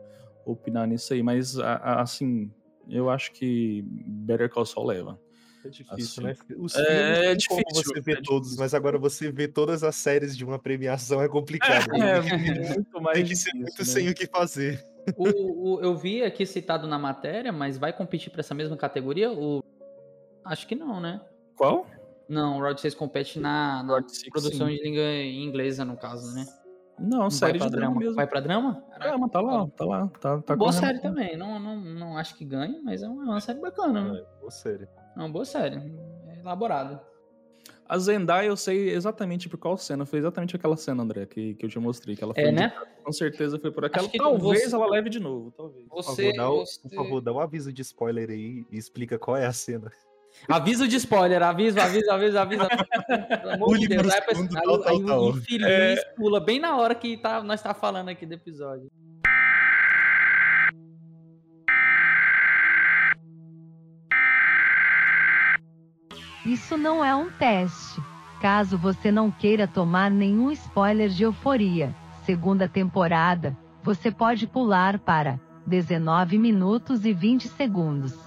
opinar 0.44 0.86
nisso 0.86 1.12
aí. 1.12 1.24
Mas, 1.24 1.58
a, 1.58 1.72
a, 1.74 2.02
assim, 2.02 2.52
eu 2.88 3.10
acho 3.10 3.32
que 3.32 3.82
Better 3.82 4.48
Call 4.48 4.64
Saul 4.64 4.86
leva. 4.86 5.20
É 5.66 5.70
difícil, 5.70 6.26
assim, 6.26 6.48
né? 6.48 6.56
Os 6.58 6.74
é, 6.76 7.32
é 7.32 7.34
difícil. 7.34 7.64
você 7.72 8.00
vê 8.00 8.12
é 8.12 8.16
todos, 8.16 8.48
difícil. 8.48 8.58
mas 8.58 8.74
agora 8.74 8.98
você 8.98 9.30
vê 9.30 9.48
todas 9.48 9.82
as 9.82 9.96
séries 9.96 10.36
de 10.36 10.44
uma 10.44 10.58
premiação 10.58 11.20
é 11.22 11.28
complicado. 11.28 11.94
É, 11.94 11.98
né? 11.98 12.18
é 12.18 12.74
muito 12.74 13.00
mais 13.00 13.18
Tem 13.18 13.26
que 13.26 13.36
ser 13.36 13.52
muito 13.54 13.78
né? 13.78 13.84
sem 13.84 14.08
o 14.08 14.14
que 14.14 14.26
fazer. 14.26 14.84
O, 15.16 15.74
o, 15.74 15.80
eu 15.80 15.96
vi 15.96 16.22
aqui 16.22 16.44
citado 16.44 16.86
na 16.86 16.98
matéria, 16.98 17.52
mas 17.52 17.78
vai 17.78 17.92
competir 17.92 18.30
para 18.30 18.40
essa 18.40 18.54
mesma 18.54 18.76
categoria? 18.76 19.30
O... 19.30 19.62
Acho 20.44 20.66
que 20.66 20.74
não, 20.74 21.00
né? 21.00 21.20
Qual? 21.54 21.86
Não, 22.28 22.58
o 22.58 22.60
Round 22.60 22.80
6 22.80 22.94
compete 22.94 23.38
na, 23.38 23.82
na 23.84 24.02
produção 24.30 24.66
sim. 24.66 24.74
de 24.74 24.82
língua 24.82 25.12
inglesa, 25.22 25.84
no 25.84 25.96
caso, 25.96 26.34
né? 26.34 26.44
Não, 26.98 27.18
não 27.18 27.30
série 27.30 27.58
vai 27.58 27.68
de 27.68 27.76
drama. 27.76 27.98
Mesmo. 27.98 28.14
Vai 28.14 28.26
pra 28.26 28.40
drama? 28.40 28.82
Drama, 28.98 29.28
tá 29.28 29.40
lá, 29.40 29.68
tá 29.68 29.84
lá. 29.84 30.08
Tá, 30.20 30.42
tá 30.42 30.56
boa 30.56 30.72
série 30.72 30.98
também. 31.00 31.36
Não, 31.36 31.58
não, 31.58 31.76
não 31.76 32.16
acho 32.16 32.34
que 32.34 32.44
ganhe, 32.44 32.80
mas 32.82 33.02
é 33.02 33.08
uma, 33.08 33.24
é 33.24 33.26
uma 33.26 33.40
série 33.40 33.60
bacana. 33.60 34.12
Né? 34.12 34.18
É, 34.18 34.40
boa 34.40 34.50
série. 34.50 34.84
É 34.84 35.18
uma 35.18 35.28
boa 35.28 35.44
série. 35.44 35.76
É 36.28 36.40
elaborada. 36.40 37.02
A 37.88 37.98
Zendaya 37.98 38.48
eu 38.48 38.56
sei 38.56 38.90
exatamente 38.90 39.48
por 39.48 39.58
qual 39.58 39.76
cena. 39.76 40.04
Foi 40.04 40.18
exatamente 40.18 40.56
aquela 40.56 40.76
cena, 40.76 41.02
André, 41.02 41.26
que, 41.26 41.54
que 41.54 41.66
eu 41.66 41.70
te 41.70 41.78
mostrei. 41.78 42.16
Que 42.16 42.24
ela 42.24 42.32
é, 42.36 42.42
foi 42.42 42.50
é, 42.50 42.52
né? 42.52 42.72
Com 43.04 43.12
certeza 43.12 43.58
foi 43.58 43.70
por 43.70 43.84
aquela. 43.84 44.08
Talvez 44.08 44.64
você... 44.64 44.74
ela 44.74 44.86
leve 44.88 45.08
de 45.08 45.20
novo, 45.20 45.52
talvez. 45.52 45.86
Você, 45.88 46.32
por, 46.32 46.32
favor, 46.32 46.36
dá 46.36 46.50
o, 46.50 46.66
você... 46.66 46.82
por 46.82 46.94
favor, 46.94 47.20
dá 47.20 47.32
um 47.32 47.40
aviso 47.40 47.72
de 47.72 47.82
spoiler 47.82 48.30
aí 48.30 48.66
e 48.70 48.76
explica 48.76 49.18
qual 49.18 49.36
é 49.36 49.46
a 49.46 49.52
cena. 49.52 49.92
Aviso 50.48 50.86
de 50.86 50.96
spoiler, 50.96 51.42
aviso, 51.42 51.80
aviso, 51.80 52.10
aviso, 52.10 52.38
aviso. 52.38 52.68
Pelo 53.40 53.50
amor 53.54 53.78
de 53.78 53.88
Deus. 53.88 54.12
Aí, 54.12 54.20
aí, 54.28 54.86
aí 54.86 55.02
o 55.02 55.30
infeliz 55.30 55.98
é... 55.98 56.04
pula 56.16 56.40
bem 56.40 56.60
na 56.60 56.76
hora 56.76 56.94
que 56.94 57.16
tá, 57.16 57.42
nós 57.42 57.60
tá 57.60 57.74
falando 57.74 58.08
aqui 58.08 58.24
do 58.24 58.34
episódio. 58.34 58.88
Isso 66.46 66.76
não 66.76 67.04
é 67.04 67.12
um 67.14 67.28
teste. 67.28 68.00
Caso 68.40 68.78
você 68.78 69.10
não 69.10 69.32
queira 69.32 69.66
tomar 69.66 70.10
nenhum 70.10 70.52
spoiler 70.52 71.08
de 71.08 71.24
Euforia, 71.24 71.92
segunda 72.24 72.68
temporada, 72.68 73.56
você 73.82 74.12
pode 74.12 74.46
pular 74.46 74.98
para 74.98 75.40
19 75.66 76.38
minutos 76.38 77.04
e 77.04 77.12
20 77.12 77.48
segundos. 77.48 78.25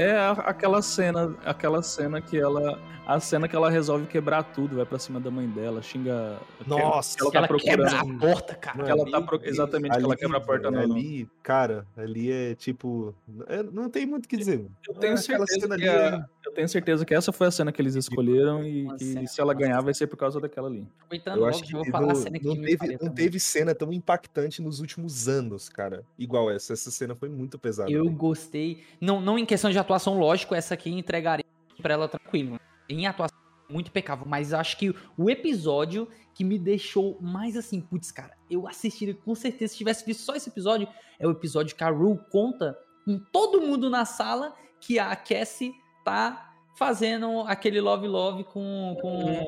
É, 0.00 0.12
é 0.28 0.50
aquela 0.50 0.82
cena, 0.82 1.34
aquela 1.44 1.82
cena 1.82 2.20
que 2.20 2.38
ela 2.38 2.78
a 3.08 3.18
cena 3.18 3.48
que 3.48 3.56
ela 3.56 3.70
resolve 3.70 4.04
quebrar 4.04 4.42
tudo, 4.42 4.76
vai 4.76 4.84
pra 4.84 4.98
cima 4.98 5.18
da 5.18 5.30
mãe 5.30 5.48
dela, 5.48 5.80
xinga. 5.80 6.38
Nossa, 6.66 7.16
que 7.16 7.22
ela, 7.22 7.30
que 7.30 7.36
ela 7.38 7.46
tá 7.46 7.54
procurando. 7.54 7.88
quebra 7.88 8.00
a 8.00 8.18
porta, 8.18 8.54
cara. 8.54 8.84
Que 8.84 8.90
ela 8.90 9.10
tá 9.10 9.22
pro... 9.22 9.40
Exatamente, 9.42 9.92
ali, 9.92 10.00
que 10.00 10.04
ela 10.04 10.16
quebra 10.16 10.36
a 10.36 10.40
porta 10.42 10.70
no. 10.70 10.78
Ali, 10.78 11.26
cara, 11.42 11.86
ali 11.96 12.30
é 12.30 12.54
tipo. 12.54 13.14
É, 13.46 13.62
não 13.62 13.88
tem 13.88 14.04
muito 14.04 14.26
o 14.26 14.28
que 14.28 14.36
dizer. 14.36 14.66
Eu 14.86 14.92
tenho, 14.92 15.14
é, 15.14 15.16
certeza 15.16 15.78
que 15.78 15.88
a... 15.88 15.92
é... 15.92 16.24
eu 16.44 16.52
tenho 16.52 16.68
certeza 16.68 17.06
que 17.06 17.14
essa 17.14 17.32
foi 17.32 17.46
a 17.46 17.50
cena 17.50 17.72
que 17.72 17.80
eles 17.80 17.94
escolheram 17.94 18.62
e 18.62 18.86
que 18.98 19.26
se 19.26 19.40
ela 19.40 19.54
ganhar 19.54 19.80
vai 19.80 19.94
ser 19.94 20.06
por 20.06 20.18
causa 20.18 20.38
daquela 20.38 20.68
ali. 20.68 20.86
eu 21.34 21.46
acho 21.46 21.62
que 21.62 21.72
vou 21.72 21.86
falar 21.86 22.08
não, 22.08 22.12
a 22.12 22.14
cena 22.14 22.38
que 22.38 22.46
não 22.46 22.60
teve, 22.60 22.98
não 23.00 23.10
teve 23.10 23.40
cena 23.40 23.74
tão 23.74 23.90
impactante 23.90 24.60
nos 24.60 24.80
últimos 24.80 25.26
anos, 25.28 25.70
cara. 25.70 26.04
Igual 26.18 26.50
essa. 26.50 26.74
Essa 26.74 26.90
cena 26.90 27.14
foi 27.14 27.30
muito 27.30 27.58
pesada. 27.58 27.90
Eu 27.90 28.06
gostei. 28.10 28.82
Não, 29.00 29.18
não 29.18 29.38
em 29.38 29.46
questão 29.46 29.70
de 29.70 29.78
atuação, 29.78 30.17
lógico, 30.18 30.54
essa 30.54 30.74
aqui 30.74 30.90
entregaria 30.90 31.44
pra 31.80 31.94
ela 31.94 32.08
tranquilo 32.08 32.58
em 32.88 33.06
atuação 33.06 33.38
muito 33.68 33.88
impecável, 33.88 34.26
mas 34.26 34.52
acho 34.52 34.76
que 34.78 34.94
o 35.16 35.28
episódio 35.28 36.08
que 36.34 36.42
me 36.42 36.58
deixou 36.58 37.18
mais 37.20 37.56
assim, 37.56 37.80
putz, 37.80 38.10
cara, 38.10 38.34
eu 38.50 38.66
assistiria 38.66 39.14
com 39.14 39.34
certeza, 39.34 39.72
se 39.72 39.78
tivesse 39.78 40.04
visto 40.06 40.20
só 40.20 40.34
esse 40.34 40.48
episódio, 40.48 40.88
é 41.18 41.26
o 41.26 41.30
episódio 41.30 41.76
que 41.76 41.84
a 41.84 41.90
Rue 41.90 42.18
conta 42.30 42.78
com 43.04 43.18
todo 43.18 43.60
mundo 43.60 43.90
na 43.90 44.04
sala 44.04 44.54
que 44.80 44.98
a 44.98 45.14
Cassie 45.14 45.74
tá 46.04 46.54
fazendo 46.76 47.40
aquele 47.40 47.80
love 47.80 48.06
love 48.06 48.44
com, 48.44 48.96
com, 49.00 49.46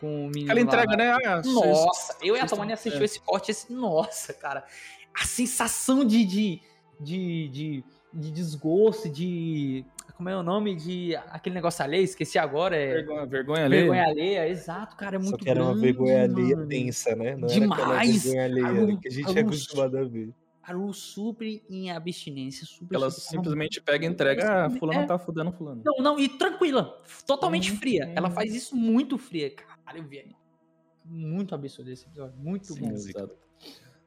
com 0.00 0.26
o 0.26 0.28
menino. 0.28 0.50
Ela 0.50 0.60
entrega, 0.60 0.96
né? 0.96 1.12
Ah, 1.24 1.40
nossa, 1.44 2.16
eu 2.20 2.36
e 2.36 2.40
a 2.40 2.46
Tomani 2.46 2.72
assistiu 2.72 3.02
é. 3.02 3.04
esse 3.04 3.20
corte, 3.20 3.50
esse, 3.50 3.72
nossa, 3.72 4.34
cara, 4.34 4.64
a 5.14 5.24
sensação 5.24 6.04
de, 6.04 6.24
de, 6.24 6.60
de, 7.00 7.48
de, 7.48 7.84
de 8.12 8.30
desgosto, 8.32 9.08
de 9.08 9.84
como 10.22 10.28
é 10.28 10.36
o 10.36 10.42
nome 10.42 10.76
de 10.76 11.16
aquele 11.30 11.56
negócio 11.56 11.82
alheio? 11.82 12.04
Esqueci 12.04 12.38
agora. 12.38 12.76
É... 12.76 12.94
Vergonha, 12.94 13.26
vergonha 13.26 13.64
alheia. 13.64 13.82
Vergonha 13.82 14.04
alheia, 14.04 14.48
exato, 14.48 14.96
cara. 14.96 15.16
É 15.16 15.18
muito 15.18 15.30
Só 15.30 15.36
que 15.36 15.50
era 15.50 15.58
grande, 15.58 15.74
uma 15.74 15.80
vergonha 15.80 16.22
alheia 16.22 16.66
tensa, 16.68 17.16
né? 17.16 17.34
Não 17.34 17.48
Demais. 17.48 18.22
vergonha 18.22 18.44
alheia 18.44 18.96
que 18.98 19.08
a 19.08 19.10
gente 19.10 19.36
é 19.36 19.40
acostumado 19.40 19.98
a 19.98 20.04
ver. 20.04 20.32
A 20.62 20.72
Lu 20.72 20.94
super 20.94 21.60
em 21.68 21.90
abstinência, 21.90 22.64
super. 22.64 22.94
Ela 22.94 23.10
super, 23.10 23.36
simplesmente 23.36 23.80
pega 23.80 24.06
e 24.06 24.08
entrega, 24.08 24.66
ah, 24.66 24.70
fulano 24.70 25.00
é. 25.00 25.06
tá 25.06 25.18
fudendo 25.18 25.50
fulano. 25.50 25.82
Não, 25.84 25.96
não, 25.96 26.20
e 26.20 26.28
tranquila, 26.28 27.02
totalmente 27.26 27.72
hum, 27.72 27.76
fria. 27.78 28.12
Ela 28.14 28.30
faz 28.30 28.54
isso 28.54 28.76
muito 28.76 29.18
fria. 29.18 29.52
Caralho, 29.52 30.08
velho. 30.08 30.36
Muito 31.04 31.52
absurdo 31.52 31.90
esse 31.90 32.06
episódio, 32.06 32.38
muito 32.38 32.74
Sim, 32.74 32.80
bom. 32.80 32.92
Exato. 32.92 33.34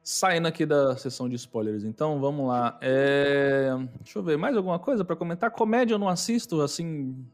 Saindo 0.07 0.47
aqui 0.47 0.67
da 0.67 0.95
sessão 0.95 1.27
de 1.27 1.35
spoilers, 1.35 1.83
então, 1.83 2.19
vamos 2.21 2.47
lá. 2.47 2.77
É... 2.79 3.71
Deixa 4.03 4.19
eu 4.19 4.21
ver, 4.21 4.37
mais 4.37 4.55
alguma 4.55 4.77
coisa 4.77 5.03
para 5.03 5.15
comentar? 5.15 5.49
Comédia 5.49 5.95
eu 5.95 5.97
não 5.97 6.07
assisto, 6.07 6.61
assim, 6.61 7.25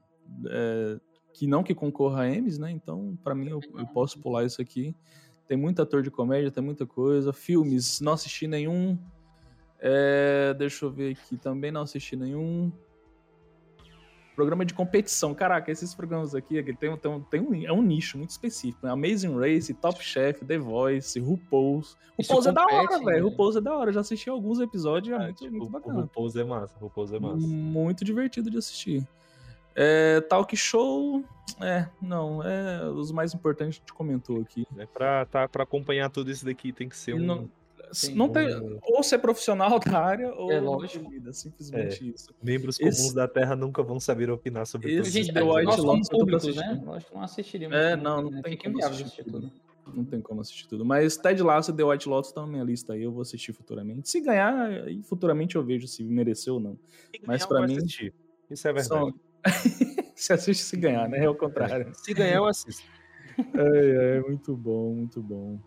é... 0.48 0.98
que 1.34 1.46
não 1.46 1.64
que 1.64 1.76
concorra 1.76 2.24
a 2.24 2.30
M's, 2.30 2.58
né? 2.58 2.72
Então, 2.72 3.20
para 3.22 3.36
mim, 3.36 3.50
eu, 3.50 3.60
eu, 3.78 3.86
posso 3.88 4.22
pular 4.22 4.46
isso 4.46 4.62
aqui. 4.62 4.96
Tem 5.50 5.58
muito 5.58 5.82
ator 5.82 6.02
de 6.02 6.10
comédia, 6.10 6.50
tem 6.50 6.64
muita 6.64 6.86
coisa. 6.86 7.34
Filmes, 7.34 8.00
não 8.00 8.14
assisti 8.14 8.48
nenhum. 8.48 8.98
É... 9.78 10.54
Deixa 10.58 10.86
eu 10.86 10.92
ver 10.92 11.12
aqui, 11.12 11.36
também 11.36 11.74
não 11.74 11.82
assisti 11.82 12.16
nenhum. 12.16 12.72
Programa 14.36 14.66
de 14.66 14.74
competição. 14.74 15.34
Caraca, 15.34 15.72
esses 15.72 15.94
programas 15.94 16.34
aqui, 16.34 16.62
tem, 16.64 16.96
tem, 16.98 17.22
tem 17.30 17.42
um, 17.42 17.66
é 17.66 17.72
um 17.72 17.82
nicho 17.82 18.18
muito 18.18 18.30
específico. 18.30 18.86
Né? 18.86 18.92
Amazing 18.92 19.38
Race, 19.38 19.74
Top 19.74 20.02
Chef, 20.04 20.46
The 20.46 20.58
Voice, 20.58 21.20
RuPaul's. 21.20 21.98
RuPaul's 22.18 22.46
é 22.46 22.52
da 22.52 22.66
hora, 22.66 23.00
velho. 23.00 23.06
Né? 23.06 23.20
RuPaul's 23.20 23.56
é 23.56 23.62
da 23.62 23.76
hora. 23.76 23.90
Eu 23.90 23.94
já 23.94 24.02
assisti 24.02 24.30
alguns 24.30 24.60
episódios, 24.60 25.14
é, 25.14 25.22
é 25.22 25.26
muito, 25.26 25.44
tipo, 25.44 25.58
muito 25.58 25.72
bacana. 25.72 26.00
O 26.00 26.02
RuPaul's 26.02 26.36
é 26.36 26.44
massa, 26.44 26.78
RuPaul's 26.80 27.12
é 27.12 27.20
massa. 27.20 27.48
Muito 27.48 28.06
divertido 28.06 28.50
de 28.50 28.58
assistir. 28.58 29.08
É, 29.76 30.20
talk 30.22 30.56
show, 30.58 31.24
é, 31.62 31.88
não, 32.02 32.44
é 32.44 32.90
os 32.90 33.12
mais 33.12 33.34
importantes 33.34 33.78
a 33.78 33.80
gente 33.80 33.94
comentou 33.94 34.42
aqui. 34.42 34.68
É 34.78 34.86
pra, 34.86 35.26
tá, 35.26 35.48
pra 35.48 35.64
acompanhar 35.64 36.10
tudo 36.10 36.30
isso 36.30 36.44
daqui 36.44 36.74
tem 36.74 36.90
que 36.90 36.98
ser 36.98 37.14
um... 37.14 37.20
Não, 37.20 37.50
não 38.14 38.30
tem, 38.30 38.48
ou 38.84 39.04
ser 39.04 39.20
profissional 39.20 39.80
da 39.80 40.00
área 40.00 40.34
ou 40.34 40.52
é 40.52 40.60
lógico. 40.60 41.10
Vida, 41.10 41.34
simplesmente 41.34 42.04
é. 42.04 42.08
isso. 42.08 42.34
Membros 42.42 42.78
comuns 42.78 43.00
esse, 43.00 43.16
da 43.16 43.28
Terra 43.28 43.56
nunca 43.56 43.84
vão 43.84 44.00
saber 44.00 44.30
opinar 44.30 44.66
sobre 44.66 44.94
isso. 44.94 45.10
Gente, 45.10 45.34
The 45.34 45.44
White 45.44 45.82
Lotus 45.82 46.10
públicos, 46.10 46.56
né? 46.56 46.82
Lógico, 46.84 47.16
não 47.16 47.22
assistiríamos. 47.24 47.78
É, 47.78 47.96
não, 47.96 48.22
não, 48.22 48.42
tem 48.42 48.58
como 48.58 48.84
assistir 48.84 49.24
tudo. 49.24 49.52
Não 49.94 50.06
tem 50.06 50.22
como 50.22 50.42
assistir 50.42 50.68
tudo. 50.68 50.86
Mas 50.86 51.18
Ted 51.18 51.42
Lasso 51.42 51.72
e 51.72 51.74
The 51.76 51.84
White 51.84 52.08
Lotus 52.08 52.30
estão 52.30 52.46
na 52.46 52.52
minha 52.52 52.64
lista 52.64 52.94
aí, 52.94 53.04
eu 53.04 53.12
vou 53.12 53.22
assistir 53.22 53.52
futuramente. 53.52 54.10
Se 54.10 54.22
ganhar, 54.22 54.70
aí 54.70 55.02
futuramente 55.04 55.56
eu 55.56 55.64
vejo 55.64 55.88
se 55.88 56.04
mereceu 56.04 56.56
ou 56.56 56.60
não. 56.60 56.80
Mas 57.26 57.46
para 57.46 57.68
mim, 57.68 57.78
assistir. 57.78 58.14
isso 58.50 58.68
é 58.68 58.74
verdade. 58.74 58.88
Só... 58.88 59.42
se 60.16 60.34
assiste 60.34 60.64
se 60.64 60.78
ganhar, 60.78 61.10
né? 61.10 61.24
É 61.24 61.30
o 61.30 61.36
contrário. 61.36 61.92
Se 61.94 62.14
ganhar, 62.14 62.36
eu 62.36 62.46
assisto. 62.46 62.84
É, 63.56 64.18
é, 64.18 64.22
muito 64.22 64.56
bom, 64.56 64.94
muito 64.94 65.22
bom. 65.22 65.58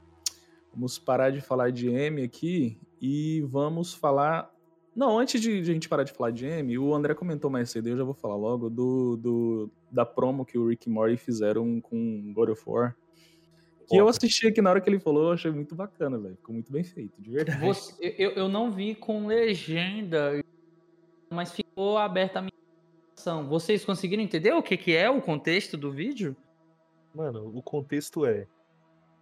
Vamos 0.74 0.98
parar 0.98 1.30
de 1.30 1.40
falar 1.40 1.70
de 1.70 1.88
M 1.88 2.22
aqui 2.22 2.76
e 3.00 3.42
vamos 3.42 3.94
falar. 3.94 4.52
Não, 4.94 5.18
antes 5.18 5.40
de, 5.40 5.62
de 5.62 5.70
a 5.70 5.74
gente 5.74 5.88
parar 5.88 6.02
de 6.02 6.12
falar 6.12 6.32
de 6.32 6.46
M, 6.46 6.76
o 6.78 6.94
André 6.94 7.14
comentou 7.14 7.50
mais 7.50 7.70
cedo, 7.70 7.88
eu 7.88 7.96
já 7.96 8.04
vou 8.04 8.14
falar 8.14 8.36
logo, 8.36 8.68
do, 8.68 9.16
do 9.16 9.70
da 9.90 10.04
promo 10.04 10.44
que 10.44 10.58
o 10.58 10.68
Rick 10.68 10.88
e 10.88 10.92
Morty 10.92 11.16
fizeram 11.16 11.80
com 11.80 12.32
God 12.32 12.50
of 12.50 12.62
War. 12.66 12.96
Que 13.88 13.96
eu 13.96 14.08
assisti 14.08 14.48
aqui 14.48 14.62
na 14.62 14.70
hora 14.70 14.80
que 14.80 14.88
ele 14.88 14.98
falou, 14.98 15.24
eu 15.24 15.32
achei 15.32 15.50
muito 15.50 15.74
bacana, 15.74 16.18
velho. 16.18 16.36
Ficou 16.36 16.54
muito 16.54 16.72
bem 16.72 16.82
feito, 16.82 17.20
de 17.20 17.30
verdade. 17.30 17.60
Você, 17.60 18.14
eu, 18.18 18.30
eu 18.30 18.48
não 18.48 18.70
vi 18.72 18.94
com 18.94 19.26
legenda, 19.26 20.42
mas 21.30 21.52
ficou 21.52 21.98
aberta 21.98 22.38
a 22.38 22.42
minha 22.42 23.42
Vocês 23.42 23.84
conseguiram 23.84 24.22
entender 24.22 24.52
o 24.52 24.62
que, 24.62 24.76
que 24.76 24.96
é 24.96 25.10
o 25.10 25.20
contexto 25.20 25.76
do 25.76 25.92
vídeo? 25.92 26.34
Mano, 27.14 27.52
o 27.54 27.62
contexto 27.62 28.24
é. 28.24 28.46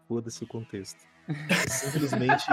Foda-se 0.07 0.45
o 0.45 0.47
contexto. 0.47 1.12
Simplesmente, 1.69 2.45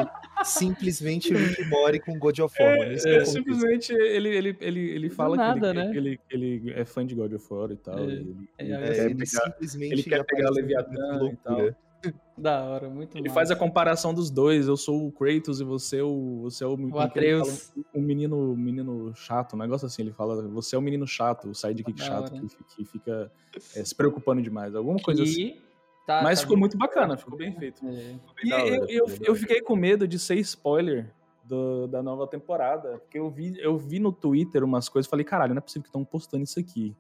simplesmente 0.44 1.34
Rick 1.34 1.66
Mori 1.70 2.00
com 2.00 2.18
God 2.20 2.40
of 2.40 2.56
War. 2.62 2.78
É, 2.78 2.94
é, 2.94 3.16
é 3.18 3.26
simplesmente 3.26 3.92
ele, 3.92 4.30
ele, 4.30 4.58
ele, 4.62 4.80
ele 4.92 5.10
fala 5.10 5.36
nada, 5.36 5.74
que, 5.74 5.78
ele, 5.78 6.10
né? 6.12 6.18
ele, 6.30 6.60
ele, 6.62 6.74
é 6.74 6.86
fã 6.86 7.06
de 7.06 7.16
God 7.16 7.34
of 7.34 7.46
War 7.52 7.72
e 7.72 7.78
tal. 7.78 8.00
É, 8.00 8.04
ele, 8.04 8.50
ele, 8.58 8.74
é, 8.74 8.94
quer 8.94 9.06
ele 9.06 9.16
pegar, 9.16 9.46
simplesmente 9.46 9.94
ele 9.94 10.04
quer 10.04 10.24
pegar 10.26 10.50
Leviathan 10.52 11.32
e 11.32 11.36
tal. 11.38 11.76
Da 12.38 12.64
hora, 12.64 12.90
muito 12.90 13.18
Ele 13.18 13.24
massa. 13.24 13.34
faz 13.34 13.52
a 13.52 13.56
comparação 13.58 14.14
dos 14.14 14.32
dois. 14.32 14.68
Eu 14.68 14.78
sou 14.78 15.06
o 15.06 15.12
Kratos 15.12 15.60
e 15.60 15.64
você 15.66 15.98
é 15.98 16.04
o. 16.04 16.40
Você 16.44 16.64
é 16.64 16.68
o, 16.68 16.76
o 16.76 16.98
Atreus. 17.00 17.74
Fala, 17.74 17.86
um 17.94 18.02
menino, 18.02 18.56
menino 18.56 19.14
chato, 19.14 19.58
um 19.58 19.60
negócio 19.60 19.86
assim. 19.86 20.04
Ele 20.04 20.14
fala, 20.14 20.42
você 20.48 20.76
é 20.76 20.80
o 20.80 20.82
menino 20.82 21.06
chato, 21.06 21.50
o 21.50 21.54
sidekick 21.54 22.02
chato 22.02 22.32
que, 22.32 22.48
que, 22.76 22.86
fica 22.86 23.30
é, 23.76 23.84
se 23.84 23.94
preocupando 23.94 24.42
demais. 24.42 24.74
Alguma 24.74 25.00
coisa 25.00 25.22
e... 25.22 25.24
assim. 25.26 25.69
Tá, 26.10 26.24
Mas 26.24 26.40
tá 26.40 26.46
ficou 26.46 26.58
muito 26.58 26.76
bacana, 26.76 27.16
ficou 27.16 27.38
bem 27.38 27.54
feito. 27.54 27.86
É. 27.88 28.16
E 28.44 28.50
eu, 28.50 28.86
eu, 28.90 29.06
eu, 29.22 29.36
fiquei 29.36 29.62
com 29.62 29.76
medo 29.76 30.08
de 30.08 30.18
ser 30.18 30.40
spoiler 30.40 31.14
do, 31.44 31.86
da 31.86 32.02
nova 32.02 32.26
temporada, 32.26 32.98
porque 32.98 33.20
eu 33.20 33.30
vi, 33.30 33.54
eu 33.60 33.78
vi 33.78 34.00
no 34.00 34.12
Twitter 34.12 34.64
umas 34.64 34.90
coisas 34.90 35.06
e 35.06 35.10
falei, 35.10 35.24
caralho, 35.24 35.54
não 35.54 35.60
é 35.60 35.62
possível 35.62 35.84
que 35.84 35.90
estão 35.90 36.04
postando 36.04 36.44
isso 36.44 36.60
aqui. 36.60 36.96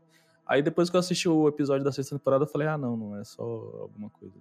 Aí 0.46 0.62
depois 0.62 0.92
que 0.92 0.96
eu 0.96 1.00
assisti 1.00 1.28
o 1.28 1.48
episódio 1.48 1.84
da 1.84 1.92
sexta 1.92 2.16
temporada, 2.16 2.44
eu 2.44 2.48
falei, 2.48 2.68
ah, 2.68 2.78
não, 2.78 2.96
não 2.96 3.20
é 3.20 3.24
só 3.24 3.42
alguma 3.42 4.12
coisa. 4.12 4.36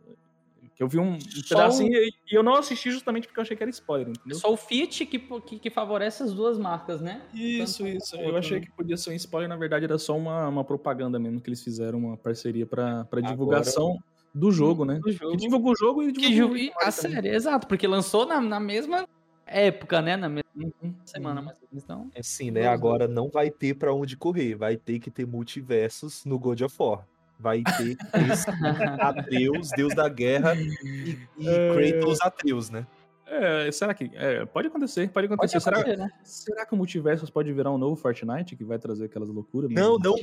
Que 0.76 0.82
eu 0.82 0.88
vi 0.88 0.98
um, 0.98 1.18
pedacinho 1.48 1.98
o... 1.98 2.02
e 2.02 2.12
eu 2.30 2.42
não 2.42 2.54
assisti 2.54 2.90
justamente 2.90 3.26
porque 3.26 3.40
eu 3.40 3.44
achei 3.44 3.56
que 3.56 3.62
era 3.62 3.70
spoiler, 3.70 4.10
entendeu? 4.10 4.38
Só 4.38 4.52
o 4.52 4.56
Fit 4.58 5.06
que, 5.06 5.18
que, 5.18 5.58
que 5.58 5.70
favorece 5.70 6.22
as 6.22 6.34
duas 6.34 6.58
marcas, 6.58 7.00
né? 7.00 7.22
Isso, 7.32 7.84
Tanto 7.84 7.96
isso. 7.96 8.16
Eu 8.16 8.36
achei 8.36 8.60
que 8.60 8.70
podia 8.70 8.98
ser 8.98 9.10
um 9.10 9.14
spoiler, 9.14 9.48
na 9.48 9.56
verdade 9.56 9.86
era 9.86 9.96
só 9.96 10.14
uma, 10.14 10.46
uma 10.46 10.62
propaganda 10.62 11.18
mesmo, 11.18 11.40
que 11.40 11.48
eles 11.48 11.64
fizeram 11.64 11.98
uma 11.98 12.18
parceria 12.18 12.66
para 12.66 13.06
divulgação. 13.22 13.92
Agora 13.92 14.17
do 14.34 14.52
jogo, 14.52 14.84
né? 14.84 14.98
Do 15.02 15.10
jogo. 15.12 15.32
Que 15.32 15.36
divulgou 15.36 15.72
o 15.72 15.76
jogo 15.76 16.02
e 16.02 16.12
divulgou 16.12 16.56
que, 16.56 16.72
a 16.80 16.90
série, 16.90 17.28
exato, 17.28 17.66
porque 17.66 17.86
lançou 17.86 18.26
na, 18.26 18.40
na 18.40 18.60
mesma 18.60 19.06
época, 19.46 20.00
né? 20.02 20.16
Na 20.16 20.28
mesma 20.28 20.50
uhum. 20.54 20.94
semana, 21.04 21.42
mas 21.42 21.58
então. 21.72 22.10
É 22.14 22.22
sim, 22.22 22.50
né? 22.50 22.66
Agora 22.66 23.08
não 23.08 23.28
vai 23.28 23.50
ter 23.50 23.74
para 23.74 23.92
onde 23.92 24.16
correr, 24.16 24.54
vai 24.54 24.76
ter 24.76 24.98
que 24.98 25.10
ter 25.10 25.26
multiversos 25.26 26.24
no 26.24 26.38
God 26.38 26.60
of 26.60 26.74
War. 26.78 27.06
Vai 27.38 27.62
ter 27.62 27.96
Atreus, 29.00 29.70
Deus 29.70 29.94
da 29.94 30.08
Guerra, 30.08 30.54
e, 30.56 31.16
e 31.38 31.48
é... 31.48 31.72
Kratos 31.72 32.20
Atreus, 32.20 32.68
né? 32.68 32.86
É, 33.30 33.70
será 33.70 33.92
que. 33.92 34.10
É, 34.14 34.44
pode 34.46 34.68
acontecer, 34.68 35.08
pode 35.10 35.26
acontecer. 35.26 35.60
Pode 35.60 35.76
acontecer 35.76 35.96
será, 35.96 36.06
né? 36.06 36.10
será 36.22 36.66
que 36.66 36.74
o 36.74 36.76
multiverso 36.76 37.30
pode 37.30 37.52
virar 37.52 37.70
um 37.70 37.78
novo 37.78 37.94
Fortnite 37.94 38.56
que 38.56 38.64
vai 38.64 38.78
trazer 38.78 39.04
aquelas 39.04 39.28
loucuras? 39.28 39.70
Não, 39.70 39.98
não, 39.98 40.14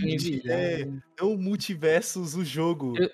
é, 0.46 0.88
não 1.20 1.38
multiversos 1.38 2.36
o 2.36 2.44
jogo. 2.44 2.94
Eu, 2.98 3.10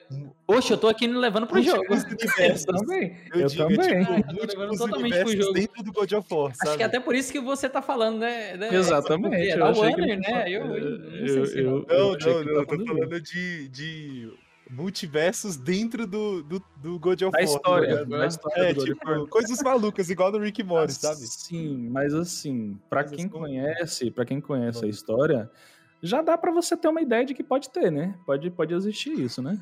Oxe, 0.48 0.72
eu 0.72 0.78
tô 0.78 0.88
aqui 0.88 1.08
levando 1.08 1.46
pro 1.46 1.62
jogo. 1.62 1.86
Eu 1.92 2.66
também. 2.66 3.18
Eu, 3.34 3.42
eu 3.42 3.48
digo, 3.48 3.64
também. 3.64 4.06
Tipo, 4.06 4.40
eu 4.40 4.48
tô 4.48 4.60
levando 4.60 4.78
totalmente 4.78 5.20
pro 5.20 5.42
jogo. 5.42 5.54
Dentro 5.54 5.84
do 5.84 5.92
God 5.92 6.12
of 6.14 6.34
War, 6.34 6.54
Acho 6.62 6.78
que 6.78 6.84
é 6.84 6.86
até 6.86 7.00
por 7.00 7.16
isso 7.16 7.32
que 7.32 7.40
você 7.40 7.70
tá 7.70 7.82
falando, 7.82 8.20
né? 8.20 8.58
né 8.58 8.74
Exatamente. 8.74 9.50
É, 9.50 9.58
da 9.58 9.72
Warner, 9.72 10.20
né? 10.20 10.50
Eu, 10.50 10.66
eu, 10.66 11.00
não, 11.00 11.46
sei 11.46 11.62
eu, 11.62 11.66
não, 11.66 11.80
não, 11.80 12.18
não, 12.18 12.42
eu 12.42 12.66
tô 12.66 12.86
falando 12.86 13.22
de, 13.22 13.70
de 13.70 14.32
multiversos 14.72 15.58
dentro 15.58 16.08
do, 16.08 16.42
do, 16.42 16.64
do 16.78 16.98
God 16.98 17.22
of 17.24 17.32
War. 17.34 17.42
A 17.42 17.44
história, 17.44 18.06
né? 18.06 18.28
história 18.28 18.70
é, 18.70 18.74
tipo, 18.74 19.28
coisas 19.28 19.62
malucas, 19.62 20.10
igual 20.10 20.32
do 20.32 20.40
Rick 20.40 20.64
Morty, 20.64 20.94
sabe? 20.94 21.28
Sim, 21.28 21.90
mas 21.90 22.14
assim, 22.14 22.80
para 22.90 23.04
quem 23.04 23.28
conhece, 23.28 24.10
para 24.10 24.26
quem 24.26 24.40
conhece 24.40 24.86
a 24.86 24.88
história, 24.88 25.52
já 26.02 26.22
dá 26.22 26.38
para 26.38 26.52
você 26.52 26.78
ter 26.78 26.88
uma 26.88 27.02
ideia 27.02 27.26
de 27.26 27.34
que 27.34 27.44
pode 27.44 27.70
ter, 27.70 27.92
né? 27.92 28.18
Pode, 28.26 28.50
pode 28.50 28.74
existir 28.74 29.12
isso, 29.20 29.42
né? 29.42 29.62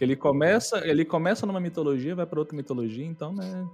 Ele 0.00 0.16
começa, 0.16 0.84
ele 0.86 1.04
começa 1.04 1.46
numa 1.46 1.60
mitologia, 1.60 2.14
vai 2.14 2.26
para 2.26 2.40
outra 2.40 2.56
mitologia, 2.56 3.04
então, 3.04 3.32
né? 3.32 3.68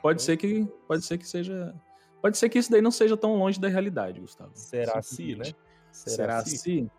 Pode 0.00 0.22
ser 0.22 0.36
que, 0.36 0.66
pode 0.88 1.04
ser 1.04 1.18
que 1.18 1.28
seja, 1.28 1.74
pode 2.22 2.38
ser 2.38 2.48
que 2.48 2.58
isso 2.58 2.70
daí 2.70 2.80
não 2.80 2.90
seja 2.90 3.16
tão 3.16 3.36
longe 3.36 3.60
da 3.60 3.68
realidade, 3.68 4.18
Gustavo. 4.18 4.50
Será 4.54 4.98
assim, 4.98 5.34
né? 5.34 5.44
Será, 5.92 6.16
Será 6.16 6.36
assim? 6.38 6.56
assim? 6.56 6.90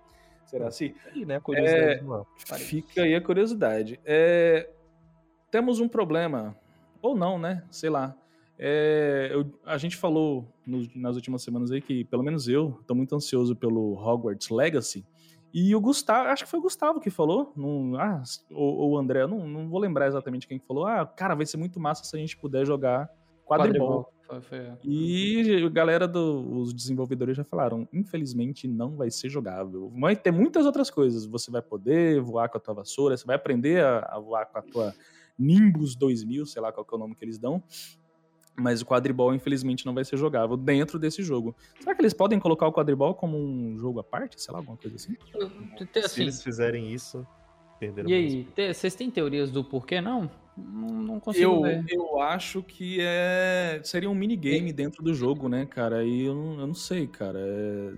Será 0.47 0.67
assim? 0.67 0.93
Aí, 1.13 1.25
né? 1.25 1.41
É, 1.55 2.01
fica 2.57 3.03
aí 3.03 3.13
a 3.13 3.21
curiosidade. 3.21 3.99
É, 4.05 4.69
temos 5.51 5.79
um 5.79 5.87
problema, 5.87 6.57
ou 7.01 7.15
não, 7.15 7.37
né? 7.37 7.63
Sei 7.69 7.89
lá. 7.89 8.15
É, 8.57 9.29
eu, 9.31 9.45
a 9.65 9.77
gente 9.77 9.97
falou 9.97 10.47
no, 10.65 10.87
nas 10.95 11.15
últimas 11.15 11.43
semanas 11.43 11.69
aí 11.69 11.81
que, 11.81 12.05
pelo 12.05 12.23
menos 12.23 12.47
eu, 12.47 12.77
estou 12.81 12.95
muito 12.95 13.13
ansioso 13.13 13.55
pelo 13.55 13.93
Hogwarts 13.93 14.49
Legacy. 14.49 15.05
E 15.53 15.75
o 15.75 15.81
Gustavo, 15.81 16.29
acho 16.29 16.45
que 16.45 16.49
foi 16.49 16.59
o 16.59 16.61
Gustavo 16.61 16.99
que 16.99 17.09
falou, 17.09 17.51
não, 17.55 17.99
ah, 17.99 18.23
ou, 18.51 18.77
ou 18.77 18.91
o 18.91 18.97
André, 18.97 19.27
não, 19.27 19.47
não 19.47 19.69
vou 19.69 19.79
lembrar 19.79 20.07
exatamente 20.07 20.47
quem 20.47 20.59
falou. 20.59 20.85
Ah, 20.85 21.05
cara, 21.05 21.35
vai 21.35 21.45
ser 21.45 21.57
muito 21.57 21.79
massa 21.79 22.03
se 22.03 22.15
a 22.15 22.19
gente 22.19 22.37
puder 22.37 22.65
jogar 22.65 23.09
quadribol. 23.45 24.11
Foi, 24.27 24.41
foi, 24.41 24.57
é. 24.57 24.77
E 24.83 25.63
a 25.65 25.69
galera 25.69 26.05
dos 26.07 26.71
do, 26.71 26.75
desenvolvedores 26.75 27.37
já 27.37 27.45
falaram, 27.45 27.87
infelizmente 27.93 28.67
não 28.67 28.95
vai 28.95 29.09
ser 29.09 29.29
jogável. 29.29 29.89
Vai 29.97 30.15
ter 30.15 30.31
muitas 30.31 30.65
outras 30.65 30.89
coisas. 30.89 31.25
Você 31.25 31.49
vai 31.49 31.61
poder 31.61 32.19
voar 32.19 32.49
com 32.49 32.57
a 32.57 32.61
tua 32.61 32.73
vassoura, 32.73 33.15
você 33.15 33.25
vai 33.25 33.37
aprender 33.37 33.83
a, 33.83 33.99
a 33.99 34.19
voar 34.19 34.45
com 34.45 34.57
a 34.57 34.61
tua 34.61 34.93
Nimbus 35.39 35.95
2000, 35.95 36.45
sei 36.45 36.61
lá 36.61 36.73
qual 36.73 36.85
é 36.91 36.95
o 36.95 36.97
nome 36.99 37.15
que 37.15 37.23
eles 37.23 37.37
dão. 37.37 37.63
Mas 38.59 38.81
o 38.81 38.85
quadribol, 38.85 39.33
infelizmente, 39.33 39.85
não 39.85 39.93
vai 39.93 40.03
ser 40.03 40.17
jogável 40.17 40.57
dentro 40.57 40.97
desse 40.97 41.21
jogo. 41.21 41.55
Será 41.79 41.95
que 41.95 42.01
eles 42.01 42.13
podem 42.13 42.39
colocar 42.39 42.67
o 42.67 42.73
quadribol 42.73 43.13
como 43.13 43.37
um 43.37 43.77
jogo 43.77 43.99
à 43.99 44.03
parte? 44.03 44.41
Sei 44.41 44.51
lá, 44.51 44.59
alguma 44.59 44.75
coisa 44.75 44.95
assim? 44.95 45.15
assim 46.03 46.07
Se 46.09 46.21
eles 46.21 46.41
fizerem 46.41 46.91
isso, 46.91 47.25
perderam 47.79 48.09
E 48.09 48.13
aí, 48.13 48.47
vocês 48.73 48.95
têm 48.95 49.09
teorias 49.09 49.51
do 49.51 49.63
porquê 49.63 50.01
não? 50.01 50.29
Não, 50.57 50.87
não 50.89 51.19
consigo 51.19 51.43
eu, 51.43 51.61
ver. 51.61 51.85
Eu 51.87 52.19
acho 52.19 52.63
que 52.63 52.97
é 52.99 53.79
seria 53.83 54.09
um 54.09 54.15
minigame 54.15 54.73
dentro 54.73 55.03
do 55.03 55.13
jogo, 55.13 55.47
né, 55.47 55.65
cara? 55.65 56.03
E 56.03 56.25
eu 56.25 56.33
não, 56.33 56.59
eu 56.59 56.67
não 56.67 56.73
sei, 56.73 57.05
cara. 57.05 57.39
É, 57.39 57.91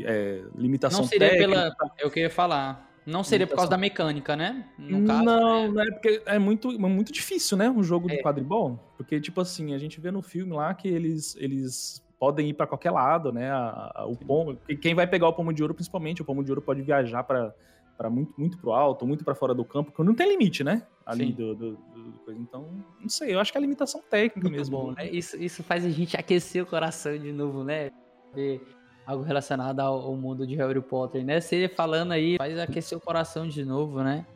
é, 0.00 0.04
é 0.04 0.42
limitação 0.56 1.00
Não 1.00 1.08
seria 1.08 1.30
técnica. 1.30 1.74
pela... 1.78 1.94
Eu 1.98 2.10
queria 2.10 2.30
falar. 2.30 2.90
Não 3.04 3.24
seria 3.24 3.46
por 3.46 3.56
causa 3.56 3.70
da 3.70 3.76
mecânica, 3.76 4.36
né? 4.36 4.64
No 4.78 5.06
caso, 5.06 5.24
não, 5.24 5.62
né? 5.62 5.68
não 5.68 5.82
é 5.82 5.90
porque 5.90 6.22
é 6.24 6.38
muito, 6.38 6.70
é 6.70 6.78
muito 6.78 7.12
difícil, 7.12 7.56
né? 7.56 7.68
Um 7.68 7.82
jogo 7.82 8.10
é. 8.10 8.16
de 8.16 8.22
quadribol. 8.22 8.78
Porque, 8.96 9.20
tipo 9.20 9.40
assim, 9.40 9.74
a 9.74 9.78
gente 9.78 10.00
vê 10.00 10.10
no 10.10 10.22
filme 10.22 10.52
lá 10.52 10.72
que 10.72 10.86
eles, 10.86 11.36
eles 11.36 12.02
podem 12.18 12.50
ir 12.50 12.54
para 12.54 12.68
qualquer 12.68 12.92
lado, 12.92 13.32
né? 13.32 13.50
A, 13.50 13.92
a, 13.96 14.06
o 14.06 14.16
pomo, 14.16 14.56
quem 14.80 14.94
vai 14.94 15.06
pegar 15.06 15.26
o 15.26 15.32
pomo 15.32 15.52
de 15.52 15.62
ouro, 15.62 15.74
principalmente, 15.74 16.22
o 16.22 16.24
pomo 16.24 16.44
de 16.44 16.52
ouro 16.52 16.62
pode 16.62 16.80
viajar 16.80 17.24
para 17.24 17.52
para 17.96 18.10
muito, 18.10 18.32
muito 18.36 18.58
pro 18.58 18.72
alto, 18.72 19.06
muito 19.06 19.24
para 19.24 19.34
fora 19.34 19.54
do 19.54 19.64
campo, 19.64 19.90
porque 19.90 20.02
não 20.02 20.14
tem 20.14 20.28
limite, 20.28 20.64
né? 20.64 20.86
Ali 21.04 21.32
do, 21.32 21.54
do, 21.54 21.70
do, 21.72 22.12
coisa. 22.24 22.40
Então, 22.40 22.66
não 23.00 23.08
sei, 23.08 23.34
eu 23.34 23.40
acho 23.40 23.52
que 23.52 23.58
é 23.58 23.60
a 23.60 23.62
limitação 23.62 24.02
técnica 24.08 24.48
muito 24.48 24.58
mesmo. 24.58 24.76
Bom, 24.76 24.92
né? 24.92 25.10
Isso, 25.10 25.36
isso 25.36 25.62
faz 25.62 25.84
a 25.84 25.90
gente 25.90 26.16
aquecer 26.16 26.62
o 26.62 26.66
coração 26.66 27.16
de 27.16 27.32
novo, 27.32 27.64
né? 27.64 27.90
Ver 28.34 28.60
algo 29.06 29.22
relacionado 29.22 29.80
ao, 29.80 30.00
ao 30.00 30.16
mundo 30.16 30.46
de 30.46 30.54
Harry 30.56 30.80
Potter, 30.80 31.24
né? 31.24 31.40
Você 31.40 31.68
falando 31.68 32.12
aí 32.12 32.36
faz 32.36 32.58
aquecer 32.58 32.96
o 32.96 33.00
coração 33.00 33.46
de 33.48 33.64
novo, 33.64 34.02
né? 34.02 34.26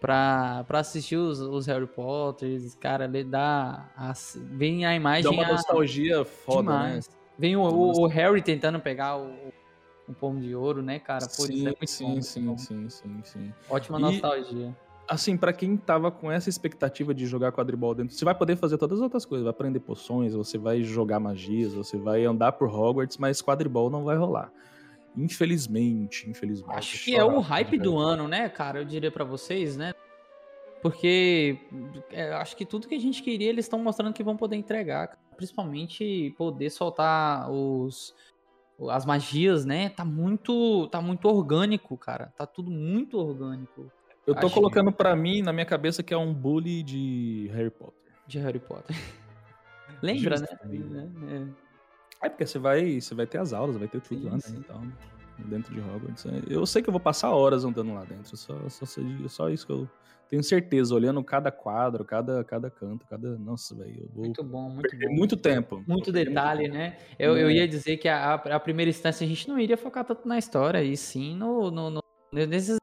Pra, 0.00 0.64
pra 0.66 0.78
assistir 0.78 1.16
os, 1.16 1.40
os 1.40 1.66
Harry 1.66 1.86
Potters, 1.86 2.74
cara, 2.74 3.04
ele 3.04 3.22
dá. 3.22 3.90
A, 3.94 4.14
vem 4.36 4.86
a 4.86 4.94
imagem. 4.94 5.24
Dá 5.24 5.30
uma 5.30 5.44
a- 5.44 5.52
nostalgia 5.52 6.24
foda, 6.24 6.62
demais. 6.62 7.08
né? 7.08 7.14
Vem 7.38 7.56
o, 7.56 7.62
o, 7.62 8.02
o 8.02 8.06
Harry 8.06 8.42
tentando 8.42 8.80
pegar 8.80 9.16
o, 9.18 9.52
o 10.10 10.14
pomo 10.14 10.40
de 10.40 10.54
ouro, 10.54 10.82
né, 10.82 10.98
cara? 10.98 11.26
Pô, 11.26 11.44
isso 11.44 11.46
sim, 11.46 11.60
é 11.62 11.64
muito 11.64 11.86
sim, 11.86 12.04
bom, 12.14 12.22
sim, 12.22 12.46
bom. 12.46 12.58
sim, 12.58 12.88
sim, 12.90 13.20
sim. 13.24 13.54
Ótima 13.68 13.98
E- 13.98 14.02
nostalgia. 14.02 14.76
Assim, 15.08 15.36
pra 15.36 15.52
quem 15.52 15.76
tava 15.76 16.08
com 16.10 16.30
essa 16.30 16.48
expectativa 16.48 17.12
de 17.12 17.26
jogar 17.26 17.50
quadribol 17.50 17.92
dentro, 17.96 18.14
você 18.14 18.24
vai 18.24 18.34
poder 18.34 18.54
fazer 18.54 18.78
todas 18.78 18.98
as 18.98 19.02
outras 19.02 19.24
coisas, 19.24 19.42
vai 19.44 19.50
aprender 19.50 19.80
poções, 19.80 20.34
você 20.34 20.56
vai 20.56 20.84
jogar 20.84 21.18
magias, 21.18 21.74
você 21.74 21.98
vai 21.98 22.24
andar 22.24 22.52
por 22.52 22.72
Hogwarts, 22.72 23.16
mas 23.16 23.42
quadribol 23.42 23.90
não 23.90 24.04
vai 24.04 24.16
rolar. 24.16 24.52
Infelizmente, 25.16 26.30
infelizmente. 26.30 26.78
Acho 26.78 27.04
que 27.04 27.16
é 27.16 27.24
o 27.24 27.40
hype 27.40 27.76
do 27.78 27.98
ano, 27.98 28.28
né, 28.28 28.48
cara? 28.48 28.78
Eu 28.78 28.84
diria 28.84 29.10
pra 29.10 29.24
vocês, 29.24 29.76
né? 29.76 29.92
Porque 30.80 31.58
é, 32.12 32.32
acho 32.34 32.56
que 32.56 32.64
tudo 32.64 32.86
que 32.86 32.94
a 32.94 33.00
gente 33.00 33.20
queria, 33.22 33.48
eles 33.48 33.64
estão 33.64 33.78
mostrando 33.80 34.14
que 34.14 34.22
vão 34.22 34.36
poder 34.36 34.56
entregar. 34.56 35.18
Principalmente 35.36 36.32
poder 36.38 36.70
soltar 36.70 37.50
os 37.50 38.14
as 38.88 39.04
magias, 39.04 39.64
né? 39.64 39.88
Tá 39.90 40.04
muito 40.04 40.86
tá 40.88 41.00
muito 41.00 41.28
orgânico, 41.28 41.96
cara. 41.98 42.32
Tá 42.36 42.46
tudo 42.46 42.70
muito 42.70 43.18
orgânico 43.18 43.90
Eu 44.26 44.34
tô 44.34 44.46
Acho 44.46 44.54
colocando 44.54 44.92
pra 44.92 45.14
mim, 45.16 45.42
na 45.42 45.52
minha 45.52 45.66
cabeça, 45.66 46.02
que 46.02 46.14
é 46.14 46.16
um 46.16 46.32
bully 46.32 46.82
de 46.82 47.50
Harry 47.52 47.70
Potter. 47.70 48.12
de 48.26 48.38
Harry 48.38 48.58
Potter. 48.60 48.96
Lembra, 50.02 50.38
né? 50.40 51.52
É 52.22 52.28
porque 52.28 52.46
você 52.46 52.58
vai, 52.58 53.00
você 53.00 53.14
vai 53.14 53.26
ter 53.26 53.38
as 53.38 53.52
aulas, 53.52 53.76
vai 53.76 53.88
ter 53.88 54.00
tudo 54.00 54.20
Sim, 54.20 54.26
lá, 54.26 54.32
né? 54.34 54.40
sim. 54.40 54.56
Então, 54.58 54.92
dentro 55.46 55.74
de 55.74 55.80
Hogwarts. 55.80 56.26
É, 56.26 56.42
Eu 56.48 56.64
sei 56.66 56.82
que 56.82 56.88
eu 56.88 56.92
vou 56.92 57.00
passar 57.00 57.30
horas 57.30 57.64
andando 57.64 57.94
lá 57.94 58.04
dentro. 58.04 58.36
Só, 58.36 58.68
só, 58.68 58.86
só 59.28 59.48
isso 59.48 59.66
que 59.66 59.72
eu 59.72 59.88
tenho 60.30 60.42
certeza, 60.44 60.94
olhando 60.94 61.22
cada 61.24 61.50
quadro, 61.50 62.04
cada, 62.04 62.44
cada 62.44 62.70
canto, 62.70 63.04
cada. 63.06 63.36
Nossa, 63.36 63.74
velho, 63.74 64.08
Muito 64.14 64.44
bom, 64.44 64.70
muito 64.70 64.96
bom. 64.96 65.12
muito 65.12 65.36
tempo. 65.36 65.84
Muito 65.86 66.12
detalhe, 66.12 66.62
tempo. 66.64 66.74
né? 66.74 66.96
Eu, 67.18 67.36
eu 67.36 67.50
É. 67.50 67.54
ia 67.54 67.68
dizer 67.68 67.96
que 67.96 68.08
a, 68.08 68.34
a 68.34 68.60
primeira 68.60 68.88
instância 68.88 69.24
a 69.24 69.28
gente 69.28 69.48
não 69.48 69.58
iria 69.58 69.76
focar 69.76 70.04
tanto 70.04 70.26
na 70.28 70.38
história, 70.38 70.82
e 70.82 70.96
sim 70.96 71.34
no, 71.36 71.70
no, 71.70 71.90
no- 71.90 72.02
nesses. 72.32 72.76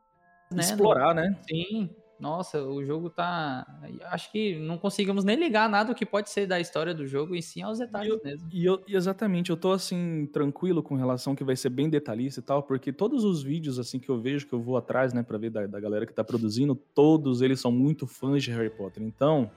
Né, 0.54 0.60
Explorar, 0.62 1.16
né? 1.16 1.30
no- 1.30 1.44
sim. 1.48 1.90
Nossa, 2.20 2.64
o 2.64 2.84
jogo 2.84 3.10
tá. 3.10 3.66
Acho 4.06 4.32
que 4.32 4.58
não 4.58 4.78
conseguimos 4.78 5.24
nem 5.24 5.36
ligar 5.36 5.70
nada 5.70 5.92
o 5.92 5.96
que 5.96 6.06
pode 6.06 6.30
ser 6.30 6.48
da 6.48 6.60
história 6.60 6.94
do 6.94 7.06
jogo, 7.06 7.36
e 7.36 7.42
sim 7.42 7.62
aos 7.62 7.78
detalhes 7.78 8.20
mesmo. 8.24 8.50
E, 8.52 8.66
eu, 8.66 8.82
e 8.88 8.96
exatamente, 8.96 9.52
eu 9.52 9.58
tô 9.58 9.72
assim, 9.72 10.28
tranquilo 10.34 10.82
com 10.82 10.96
relação 10.96 11.36
que 11.36 11.44
vai 11.44 11.56
ser 11.56 11.70
bem 11.70 11.90
detalhista 11.90 12.40
e 12.40 12.44
tal, 12.44 12.64
porque 12.64 12.92
todos 12.92 13.24
os 13.24 13.44
vídeos 13.44 13.78
assim 13.78 14.00
que 14.00 14.10
eu 14.10 14.20
vejo, 14.20 14.48
que 14.48 14.54
eu 14.54 14.60
vou 14.60 14.78
atrás, 14.78 15.14
né, 15.14 15.22
pra 15.22 15.38
ver 15.38 15.52
da, 15.52 15.68
da 15.68 15.80
galera 15.80 16.06
que 16.06 16.14
tá 16.14 16.24
produzindo, 16.24 16.76
todos 16.96 17.42
eles 17.42 17.60
são 17.60 17.72
muito 17.72 18.08
fãs 18.08 18.44
de 18.44 18.52
Harry 18.52 18.70
Potter. 18.70 19.04
Então, 19.04 19.52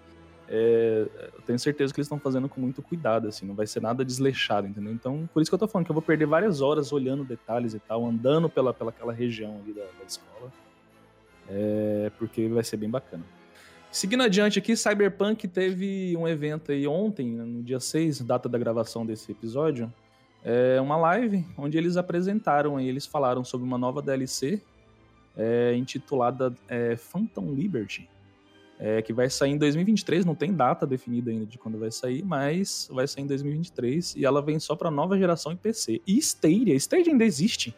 é, 0.52 1.06
eu 1.32 1.42
tenho 1.46 1.58
certeza 1.58 1.94
que 1.94 2.00
eles 2.00 2.06
estão 2.06 2.18
fazendo 2.18 2.48
com 2.48 2.60
muito 2.60 2.82
cuidado, 2.82 3.28
assim, 3.28 3.46
não 3.46 3.54
vai 3.54 3.66
ser 3.66 3.80
nada 3.80 4.04
desleixado, 4.04 4.66
entendeu? 4.66 4.92
Então, 4.92 5.28
por 5.32 5.40
isso 5.40 5.50
que 5.50 5.54
eu 5.54 5.58
tô 5.58 5.68
falando 5.68 5.86
que 5.86 5.92
eu 5.92 5.94
vou 5.94 6.02
perder 6.02 6.26
várias 6.26 6.60
horas 6.60 6.92
olhando 6.92 7.24
detalhes 7.24 7.72
e 7.72 7.78
tal, 7.78 8.04
andando 8.04 8.50
pela, 8.50 8.74
pela 8.74 8.90
aquela 8.90 9.12
região 9.12 9.60
ali 9.62 9.72
da, 9.72 9.82
da 9.82 10.04
escola, 10.06 10.52
é, 11.50 12.10
porque 12.18 12.48
vai 12.48 12.64
ser 12.64 12.76
bem 12.76 12.88
bacana. 12.88 13.24
Seguindo 13.90 14.22
adiante 14.22 14.58
aqui, 14.58 14.76
Cyberpunk 14.76 15.48
teve 15.48 16.16
um 16.16 16.28
evento 16.28 16.70
aí 16.70 16.86
ontem, 16.86 17.32
né, 17.32 17.42
no 17.42 17.62
dia 17.62 17.80
6, 17.80 18.20
data 18.20 18.48
da 18.48 18.56
gravação 18.56 19.04
desse 19.04 19.32
episódio, 19.32 19.92
é 20.44 20.80
uma 20.80 20.96
live 20.96 21.44
onde 21.58 21.76
eles 21.76 21.96
apresentaram 21.96 22.76
aí, 22.76 22.88
eles 22.88 23.04
falaram 23.04 23.44
sobre 23.44 23.66
uma 23.66 23.76
nova 23.76 24.00
DLC 24.00 24.62
é, 25.36 25.74
intitulada 25.74 26.54
é, 26.68 26.96
Phantom 26.96 27.52
Liberty, 27.52 28.08
é, 28.78 29.02
que 29.02 29.12
vai 29.12 29.28
sair 29.28 29.50
em 29.50 29.58
2023, 29.58 30.24
não 30.24 30.34
tem 30.34 30.54
data 30.54 30.86
definida 30.86 31.30
ainda 31.30 31.44
de 31.44 31.58
quando 31.58 31.78
vai 31.78 31.90
sair, 31.90 32.24
mas 32.24 32.88
vai 32.90 33.06
sair 33.06 33.24
em 33.24 33.26
2023 33.26 34.16
e 34.16 34.24
ela 34.24 34.40
vem 34.40 34.58
só 34.58 34.74
para 34.74 34.90
nova 34.90 35.18
geração 35.18 35.52
e 35.52 35.56
PC. 35.56 36.00
E 36.06 36.16
Stadia, 36.18 36.74
Stadia 36.76 37.12
ainda 37.12 37.24
existe. 37.24 37.74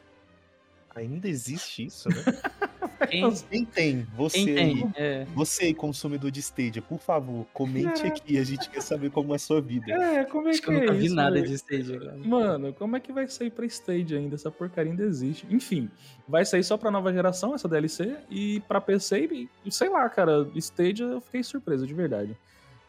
Ainda 0.95 1.27
existe 1.27 1.87
isso, 1.87 2.09
né? 2.09 2.17
Quem, 3.13 3.35
Quem 3.51 3.65
tem? 3.65 4.07
Você 4.17 4.45
quem 4.45 4.55
tem? 4.55 4.93
É. 4.97 5.27
você 5.35 5.67
aí, 5.67 5.75
consumidor 5.75 6.31
de 6.31 6.41
Stadia, 6.41 6.81
por 6.81 6.99
favor, 6.99 7.47
comente 7.53 8.07
aqui, 8.07 8.39
a 8.39 8.45
gente 8.45 8.71
quer 8.71 8.81
saber 8.81 9.11
como 9.11 9.35
é 9.35 9.37
a 9.37 9.39
sua 9.39 9.61
vida. 9.61 9.93
É, 9.93 10.25
como 10.25 10.49
é 10.49 10.51
Acho 10.51 10.63
que 10.63 10.71
eu 10.71 10.75
nunca 10.75 10.95
vi 10.95 11.11
nada 11.11 11.43
de 11.43 11.53
Stadia, 11.53 11.99
cara. 11.99 12.17
Mano, 12.17 12.73
como 12.73 12.97
é 12.97 13.01
que 13.01 13.13
vai 13.13 13.29
sair 13.29 13.51
pra 13.51 13.67
Stage 13.67 14.17
ainda? 14.17 14.35
Essa 14.35 14.51
porcaria 14.51 14.91
ainda 14.91 15.05
existe. 15.05 15.47
Enfim, 15.51 15.91
vai 16.27 16.45
sair 16.47 16.65
só 16.65 16.79
pra 16.79 16.91
nova 16.91 17.13
geração 17.13 17.55
essa 17.55 17.69
DLC 17.69 18.17
e 18.31 18.61
pra 18.67 18.81
PC 18.81 19.49
e 19.65 19.71
sei 19.71 19.91
lá, 19.91 20.09
cara, 20.09 20.49
Stage 20.57 21.03
eu 21.03 21.21
fiquei 21.21 21.43
surpreso 21.43 21.87
de 21.87 21.93
verdade. 21.93 22.35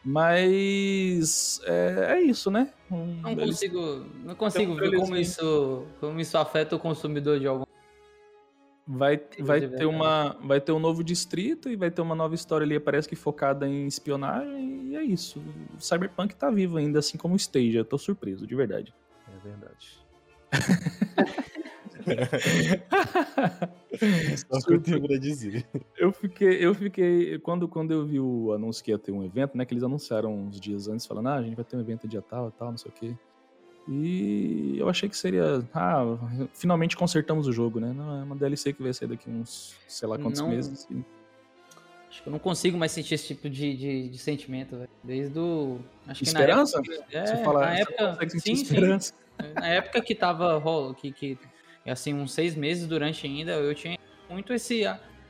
Mas 0.04 1.60
é, 1.64 2.16
é 2.18 2.22
isso, 2.22 2.50
né? 2.50 2.68
Um, 2.90 3.22
Não 3.22 3.34
consigo, 3.34 4.06
não 4.22 4.34
consigo 4.34 4.72
Então, 4.74 4.90
ver 4.90 4.96
como 4.98 5.16
isso, 5.16 5.86
como 5.98 6.20
isso 6.20 6.36
afeta 6.36 6.76
o 6.76 6.78
consumidor 6.78 7.40
de 7.40 7.46
algum. 7.46 7.63
Vai, 8.86 9.20
vai 9.40 9.68
ter 9.68 9.86
uma 9.86 10.36
vai 10.42 10.60
ter 10.60 10.72
um 10.72 10.78
novo 10.78 11.02
distrito 11.02 11.68
e 11.68 11.76
vai 11.76 11.90
ter 11.90 12.02
uma 12.02 12.14
nova 12.14 12.34
história 12.34 12.64
ali, 12.64 12.78
parece 12.78 13.08
que 13.08 13.16
focada 13.16 13.66
em 13.66 13.86
espionagem 13.86 14.88
e 14.88 14.96
é 14.96 15.02
isso. 15.02 15.42
O 15.76 15.80
Cyberpunk 15.80 16.36
tá 16.36 16.50
vivo 16.50 16.76
ainda, 16.76 16.98
assim 16.98 17.16
como 17.16 17.34
o 17.34 17.36
Stage. 17.36 17.76
Eu 17.76 17.84
tô 17.84 17.98
surpreso, 17.98 18.46
de 18.46 18.54
verdade. 18.54 18.94
É 19.28 19.48
verdade. 19.48 19.98
É 20.52 21.54
Só 24.36 24.58
o 24.58 24.62
que 24.62 24.74
eu 24.74 24.80
tenho 24.80 25.06
pra 25.06 25.16
dizer. 25.16 25.66
Eu 25.96 26.12
fiquei, 26.12 26.64
eu 26.64 26.74
fiquei, 26.74 27.38
quando, 27.38 27.68
quando 27.68 27.92
eu 27.92 28.04
vi 28.04 28.20
o 28.20 28.52
anúncio 28.52 28.84
que 28.84 28.90
ia 28.90 28.98
ter 28.98 29.12
um 29.12 29.24
evento, 29.24 29.56
né, 29.56 29.64
que 29.64 29.72
eles 29.72 29.84
anunciaram 29.84 30.34
uns 30.34 30.60
dias 30.60 30.88
antes, 30.88 31.06
falando, 31.06 31.28
ah, 31.28 31.36
a 31.36 31.42
gente 31.42 31.54
vai 31.54 31.64
ter 31.64 31.76
um 31.76 31.80
evento 31.80 32.06
dia 32.06 32.20
tal, 32.20 32.50
tal, 32.50 32.70
não 32.70 32.78
sei 32.78 32.90
o 32.90 32.94
quê. 32.94 33.16
E 33.86 34.76
eu 34.78 34.88
achei 34.88 35.08
que 35.08 35.16
seria, 35.16 35.62
ah, 35.74 36.04
finalmente 36.54 36.96
consertamos 36.96 37.46
o 37.46 37.52
jogo, 37.52 37.80
né? 37.80 37.92
Não, 37.94 38.20
é 38.20 38.22
uma 38.22 38.34
DLC 38.34 38.72
que 38.72 38.82
vai 38.82 38.92
sair 38.94 39.08
daqui 39.08 39.28
uns, 39.28 39.76
sei 39.86 40.08
lá 40.08 40.16
quantos 40.18 40.40
Não- 40.40 40.48
meses. 40.48 40.88
Acho 42.08 42.22
que 42.22 42.28
eu 42.28 42.32
não 42.32 42.38
consigo 42.38 42.78
mais 42.78 42.92
sentir 42.92 43.14
esse 43.14 43.26
tipo 43.26 43.50
de, 43.50 43.76
de, 43.76 44.08
de 44.08 44.18
sentimento, 44.18 44.76
velho. 44.76 44.88
Desde 45.02 45.38
o. 45.38 45.80
Acho 46.06 46.20
que 46.22 46.28
Esperança? 46.28 46.80
Na 46.80 46.94
época, 46.94 47.06
é, 47.18 47.26
Você 47.26 47.36
fala, 47.44 47.60
na 47.60 47.78
época, 47.78 48.28
sim, 48.30 48.38
sim. 48.38 48.52
esperança. 48.52 49.12
Na 49.56 49.66
época 49.66 50.00
que 50.00 50.14
tava 50.14 50.56
rolo, 50.58 50.94
que, 50.94 51.10
que 51.12 51.36
assim, 51.84 52.14
uns 52.14 52.32
seis 52.32 52.54
meses 52.54 52.86
durante 52.86 53.26
ainda, 53.26 53.52
eu 53.52 53.74
tinha 53.74 53.98
muito 54.30 54.52
esse, 54.52 54.82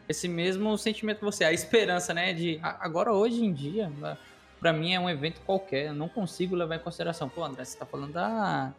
esse 0.09 0.29
mesmo 0.29 0.77
sentimento 0.77 1.19
que 1.21 1.25
você, 1.25 1.43
a 1.45 1.53
esperança, 1.53 2.13
né? 2.13 2.35
De 2.35 2.61
agora 2.63 3.13
hoje 3.15 3.43
em 3.43 3.53
dia, 3.53 3.91
a- 4.69 4.73
pra 4.73 4.73
mim 4.73 4.93
é 4.95 5.01
um 5.01 5.09
evento 5.11 5.41
qualquer, 5.43 5.87
eu 5.89 5.95
não 5.95 6.09
consigo 6.09 6.55
levar 6.57 6.77
em 6.77 6.79
consideração. 6.79 7.29
Pô, 7.29 7.45
André, 7.45 7.65
você 7.65 7.79
tá 7.79 7.85
falando 7.85 8.13
da 8.13 8.73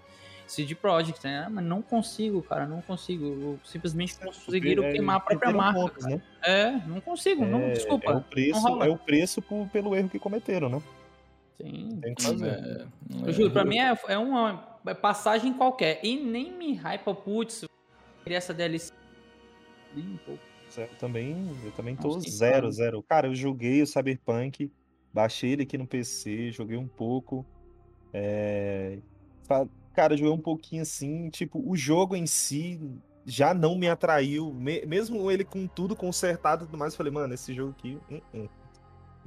CD 0.48 0.76
Projekt, 0.76 1.24
né? 1.24 1.48
Mas 1.50 1.64
não 1.64 1.82
consigo, 1.82 2.42
cara, 2.42 2.66
não 2.66 2.82
consigo. 2.82 3.26
Eu 3.26 3.60
simplesmente 3.64 4.18
conseguiram 4.18 4.84
É, 4.84 4.92
queimar 4.92 5.18
a 5.18 5.20
própria 5.20 5.52
marca. 5.52 5.80
pontos, 5.80 6.06
né? 6.06 6.22
É, 6.44 6.72
não 6.88 7.00
consigo, 7.02 7.46
não, 7.46 7.62
É- 7.62 7.74
desculpa. 7.74 8.12
É 8.12 8.16
o 8.16 8.22
preço, 8.22 8.68
é 8.68 8.90
o 8.90 8.98
preço 8.98 9.42
por- 9.42 9.68
pelo 9.70 9.96
erro 9.96 10.10
que 10.10 10.20
cometeram, 10.20 10.70
né? 10.70 10.82
Sim. 11.62 12.00
Tem 12.02 12.14
que 12.16 12.24
fazer. 12.24 12.48
É, 12.50 12.86
Eu 13.26 13.32
juro, 13.32 13.52
pra 13.52 13.64
mim 13.64 13.78
é, 13.80 13.98
é 14.08 14.18
uma 14.18 14.58
passagem 15.02 15.54
qualquer. 15.54 16.00
E 16.04 16.18
nem 16.18 16.52
me 16.52 16.74
hypa, 16.74 17.14
putz, 17.16 17.64
essa 18.26 18.54
DLC. 18.54 18.92
Nem 19.96 20.06
um 20.06 20.18
pouco. 20.18 20.42
Eu 20.78 20.88
também, 21.00 21.58
eu 21.64 21.72
também 21.72 21.96
tô 21.96 22.10
Nossa, 22.10 22.30
zero, 22.30 22.70
zero. 22.70 23.02
Cara, 23.04 23.28
eu 23.28 23.36
joguei 23.36 23.82
o 23.82 23.88
Cyberpunk, 23.88 24.70
baixei 25.16 25.54
ele 25.54 25.64
aqui 25.64 25.78
no 25.78 25.88
PC, 25.88 26.52
joguei 26.52 26.76
um 26.78 26.88
pouco. 26.90 27.46
É... 28.14 29.00
Cara, 29.94 30.18
joguei 30.18 30.34
um 30.34 30.42
pouquinho 30.42 30.82
assim, 30.82 31.30
tipo, 31.30 31.64
o 31.66 31.78
jogo 31.78 32.18
em 32.18 32.26
si 32.28 32.82
já 33.26 33.54
não 33.54 33.78
me 33.78 33.88
atraiu, 33.88 34.54
me- 34.54 34.86
mesmo 34.86 35.32
ele 35.32 35.46
com 35.46 35.66
tudo 35.68 35.96
consertado 35.96 36.66
e 36.66 36.68
tudo 36.68 36.78
mais, 36.78 36.94
eu 36.94 36.98
falei, 36.98 37.14
mano, 37.14 37.34
esse 37.34 37.54
jogo 37.54 37.72
aqui, 37.72 37.98
hum, 38.12 38.22
hum. 38.34 38.48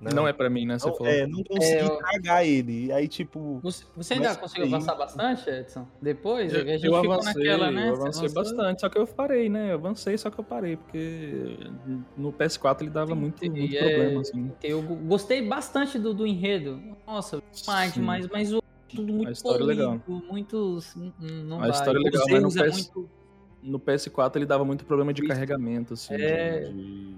Não 0.01 0.29
é 0.29 0.33
pra 0.33 0.49
mim, 0.49 0.65
né? 0.65 0.79
Você 0.79 0.87
não, 0.89 0.95
falou. 0.95 1.13
é, 1.13 1.27
não 1.27 1.43
consegui 1.43 1.75
É, 1.77 1.83
eu- 1.83 1.97
tragar 1.97 2.45
ele. 2.45 2.87
E 2.87 2.93
aí, 2.93 3.09
tipo, 3.09 3.59
Você, 3.63 3.85
você 3.97 4.15
ainda 4.15 4.29
Mas 4.29 4.37
conseguiu 4.37 4.65
aí- 4.67 4.75
avançar 4.75 4.95
bastante, 4.95 5.51
Edson? 5.51 5.87
Depois? 6.01 6.53
Eu, 6.53 6.61
a 6.61 6.65
gente 6.65 6.85
eu 6.87 6.93
ficou 6.95 7.13
avancei, 7.13 7.35
naquela, 7.35 7.71
né? 7.73 7.89
eu 7.89 7.95
avancei 7.95 8.27
avançou? 8.27 8.43
bastante, 8.45 8.81
só 8.81 8.89
que 8.89 8.99
eu 8.99 9.07
parei, 9.09 9.49
né? 9.49 9.71
Eu 9.73 9.75
avancei, 9.75 10.17
só 10.17 10.31
que 10.31 10.39
eu 10.39 10.45
parei, 10.45 10.77
porque 10.77 11.57
no 12.17 12.33
PS4 12.33 12.83
ele 12.83 12.91
dava 12.91 13.15
muito, 13.17 13.45
E 13.45 13.51
muito 13.51 13.75
é- 13.77 13.79
problema, 13.79 14.21
assim. 14.21 14.53
Eu 14.63 14.83
gostei 14.83 15.43
bastante 15.43 15.99
do, 15.99 16.15
do 16.15 16.27
enredo. 16.27 16.81
Nossa, 17.07 17.43
demais, 17.53 17.93
Sim. 17.95 18.01
mas, 18.03 18.29
mas 18.29 18.53
o 18.53 18.63
tudo 18.89 19.13
muito 19.13 19.29
A 19.29 19.33
história 19.33 19.63
é 19.63 19.67
legal. 19.67 19.99
polido, 19.99 20.27
muito. 20.33 20.79
Não 21.45 21.57
A 21.57 21.61
vai. 21.63 21.71
história 21.71 21.99
é 21.99 22.03
legal, 22.03 22.25
mas 22.31 22.43
no 22.43 22.49
é 22.63 22.65
PS 22.71 22.75
muito- 22.95 23.11
No 23.61 23.79
PS4 23.81 24.37
ele 24.39 24.47
dava 24.47 24.65
muito 24.65 24.85
problema 24.87 25.13
de 25.13 25.21
carregamento, 25.27 25.95
assim, 25.95 26.17
de- 26.17 26.23
É. 26.23 26.61
de, 26.61 27.15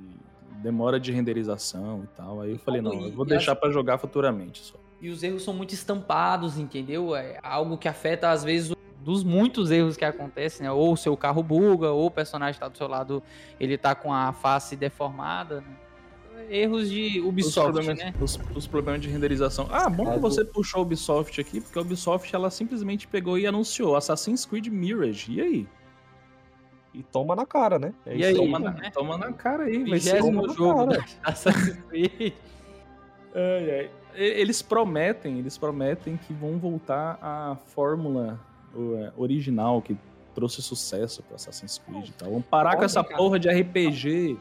demora 0.62 1.00
de 1.00 1.12
renderização 1.12 2.02
e 2.04 2.16
tal. 2.16 2.40
Aí 2.40 2.52
eu 2.52 2.58
falei, 2.58 2.80
não, 2.80 2.92
eu 2.92 3.12
vou 3.12 3.24
deixar 3.24 3.52
as- 3.52 3.58
pra 3.58 3.70
jogar 3.70 3.98
futuramente 3.98 4.60
só. 4.60 4.76
E 5.00 5.08
os 5.08 5.22
erros 5.22 5.42
são 5.42 5.54
muito 5.54 5.72
estampados, 5.72 6.58
entendeu? 6.58 7.16
É 7.16 7.38
algo 7.42 7.78
que 7.78 7.88
afeta, 7.88 8.30
às 8.30 8.44
vezes, 8.44 8.74
dos 9.02 9.24
muitos 9.24 9.70
erros 9.70 9.96
que 9.96 10.04
acontecem, 10.04 10.64
né? 10.64 10.70
Ou 10.70 10.92
o 10.92 10.96
seu 10.96 11.16
carro 11.16 11.42
buga, 11.42 11.90
ou 11.90 12.06
o 12.06 12.10
personagem 12.10 12.52
está 12.52 12.68
do 12.68 12.76
seu 12.76 12.86
lado, 12.86 13.22
ele 13.58 13.78
tá 13.78 13.94
com 13.94 14.12
a 14.12 14.32
face 14.32 14.76
deformada, 14.76 15.62
né? 15.62 15.76
Erros 16.50 16.90
de 16.90 17.20
Ubisoft, 17.20 17.58
os 17.58 17.74
problemas, 17.74 17.98
né? 17.98 18.14
Os, 18.20 18.38
os, 18.56 18.66
problemas 18.66 19.00
de 19.00 19.08
renderização. 19.08 19.68
Ah, 19.70 19.88
bom 19.88 20.10
que 20.12 20.18
você 20.18 20.44
puxou 20.44 20.80
a 20.80 20.82
Ubisoft 20.82 21.40
aqui, 21.40 21.60
porque 21.60 21.78
a 21.78 21.82
Ubisoft 21.82 22.34
ela 22.34 22.50
simplesmente 22.50 23.06
pegou 23.06 23.38
e 23.38 23.46
anunciou 23.46 23.94
Assassin's 23.94 24.44
Creed 24.44 24.66
Mirage. 24.68 25.32
E 25.32 25.40
aí? 25.40 25.68
E 26.92 27.02
toma 27.02 27.36
na 27.36 27.46
cara, 27.46 27.78
né? 27.78 27.92
É 28.04 28.16
E 28.16 28.24
aí? 28.24 28.34
Toma, 28.34 28.58
né? 28.58 28.76
na, 28.82 28.90
toma 28.90 29.18
na 29.18 29.32
cara 29.32 29.64
aí. 29.64 29.84
Vai 29.84 30.00
ser 30.00 30.14
Vigésimo 30.14 30.44
uma 30.44 30.54
jogo 30.54 30.86
da 30.86 31.04
Assassin's 31.22 31.78
Creed. 31.88 32.32
Ai, 33.34 33.70
ai. 33.70 33.90
Eles 34.14 34.60
prometem, 34.60 35.38
eles 35.38 35.56
prometem 35.56 36.16
que 36.16 36.32
vão 36.32 36.58
voltar 36.58 37.16
à 37.22 37.56
fórmula 37.66 38.40
o, 38.74 38.96
é, 38.96 39.12
original 39.16 39.80
que 39.80 39.96
trouxe 40.34 40.60
sucesso 40.60 41.22
para 41.22 41.36
Assassin's 41.36 41.78
Creed 41.78 42.08
e 42.08 42.12
tal. 42.12 42.30
Vão 42.30 42.42
parar 42.42 42.76
com 42.76 42.84
essa 42.84 43.04
cara. 43.04 43.16
porra 43.16 43.38
de 43.38 43.48
RPG, 43.48 44.36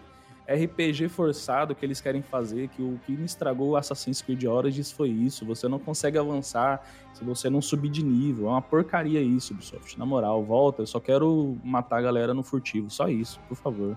RPG 0.50 1.10
forçado 1.10 1.76
que 1.76 1.86
eles 1.86 2.02
querem 2.02 2.24
fazer, 2.24 2.70
que 2.70 2.82
o 2.82 3.00
que 3.06 3.12
me 3.12 3.26
estragou 3.26 3.70
o 3.70 3.76
Assassin's 3.76 4.22
Creed 4.22 4.46
Origins 4.46 4.92
foi 4.92 5.10
isso. 5.10 5.46
Você 5.46 5.68
não 5.68 5.78
consegue 5.78 6.18
avançar 6.18 6.84
se 7.14 7.24
você 7.24 7.50
não 7.50 7.62
subir 7.62 7.90
de 7.90 8.04
nível. 8.04 8.48
É 8.48 8.52
uma 8.52 8.62
porcaria 8.62 9.22
isso, 9.22 9.54
Ubisoft. 9.54 9.98
Na 10.00 10.06
moral, 10.06 10.44
volta. 10.44 10.82
Eu 10.82 10.88
só 10.88 11.00
quero 11.00 11.56
matar 11.64 11.98
a 11.98 12.02
galera 12.02 12.34
no 12.34 12.42
furtivo. 12.42 12.90
Só 12.90 13.08
isso, 13.08 13.40
por 13.48 13.56
favor. 13.56 13.96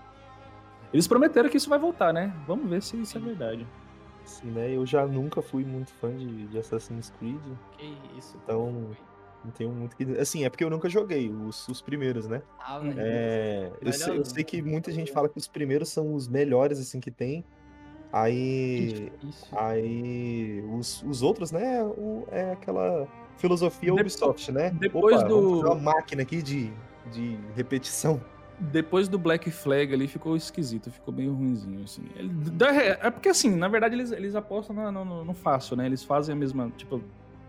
Eles 0.92 1.08
prometeram 1.08 1.48
que 1.48 1.56
isso 1.56 1.70
vai 1.70 1.78
voltar, 1.78 2.12
né? 2.12 2.34
Vamos 2.46 2.68
ver 2.68 2.82
se 2.82 3.00
isso 3.00 3.16
é 3.16 3.20
verdade. 3.20 3.66
Assim, 4.22 4.48
né? 4.48 4.76
Eu 4.76 4.84
já 4.84 5.06
nunca 5.06 5.40
fui 5.40 5.64
muito 5.64 5.90
fã 5.92 6.14
de, 6.14 6.46
de 6.48 6.58
Assassin's 6.58 7.10
Creed, 7.18 7.40
Que 7.78 7.96
isso. 8.18 8.36
Então, 8.44 8.90
não 9.44 9.50
tenho 9.52 9.70
muito 9.70 9.96
que. 9.96 10.05
Assim, 10.18 10.44
é 10.44 10.50
porque 10.50 10.62
eu 10.64 10.70
nunca 10.70 10.88
joguei 10.88 11.31
os, 11.31 11.66
os 11.68 11.81
primeiros, 11.83 12.26
né? 12.28 12.42
Ah, 12.61 12.78
velho. 12.78 12.94
É, 12.98 13.70
eu, 13.81 13.92
sei, 13.92 14.18
eu 14.18 14.24
sei 14.24 14.44
que 14.44 14.62
muita 14.62 14.90
gente 14.92 15.11
fala 15.12 15.28
que 15.28 15.38
os 15.38 15.48
primeiros 15.48 15.88
são 15.88 16.14
os 16.14 16.28
melhores, 16.28 16.78
assim, 16.78 17.00
que 17.00 17.11
tem. 17.11 17.44
Aí. 18.12 19.11
Aí. 19.52 20.62
Os, 20.78 21.02
os 21.02 21.22
outros, 21.22 21.50
né? 21.50 21.83
O, 21.83 22.26
é 22.31 22.52
aquela 22.52 23.09
filosofia 23.37 23.90
Depo- 23.90 24.00
Ubisoft, 24.02 24.52
né? 24.52 24.70
depois 24.70 25.16
Opa, 25.18 25.28
do- 25.28 25.61
uma 25.61 25.74
máquina 25.74 26.22
aqui 26.22 26.42
de, 26.42 26.70
de 27.11 27.38
repetição. 27.57 28.20
Depois 28.61 29.09
do 29.09 29.18
Black 29.18 29.50
Flag 29.50 29.92
ali 29.92 30.07
ficou 30.07 30.37
esquisito, 30.37 30.90
ficou 30.90 31.12
meio 31.12 31.33
ruinzinho, 31.35 31.83
assim. 31.83 32.02
Da- 32.52 32.72
É 32.72 33.11
porque 33.11 33.28
assim, 33.31 33.50
na 33.57 33.66
verdade 33.66 33.94
eles, 33.96 34.12
eles 34.12 34.35
apostam 34.37 34.76
no, 34.76 35.05
no- 35.05 35.24
no 35.24 35.35
fácil, 35.35 35.74
né? 35.76 35.87
Eles 35.87 36.05
fazem 36.05 36.33
a 36.35 36.37
mesma, 36.37 36.70
tipo, 36.76 37.02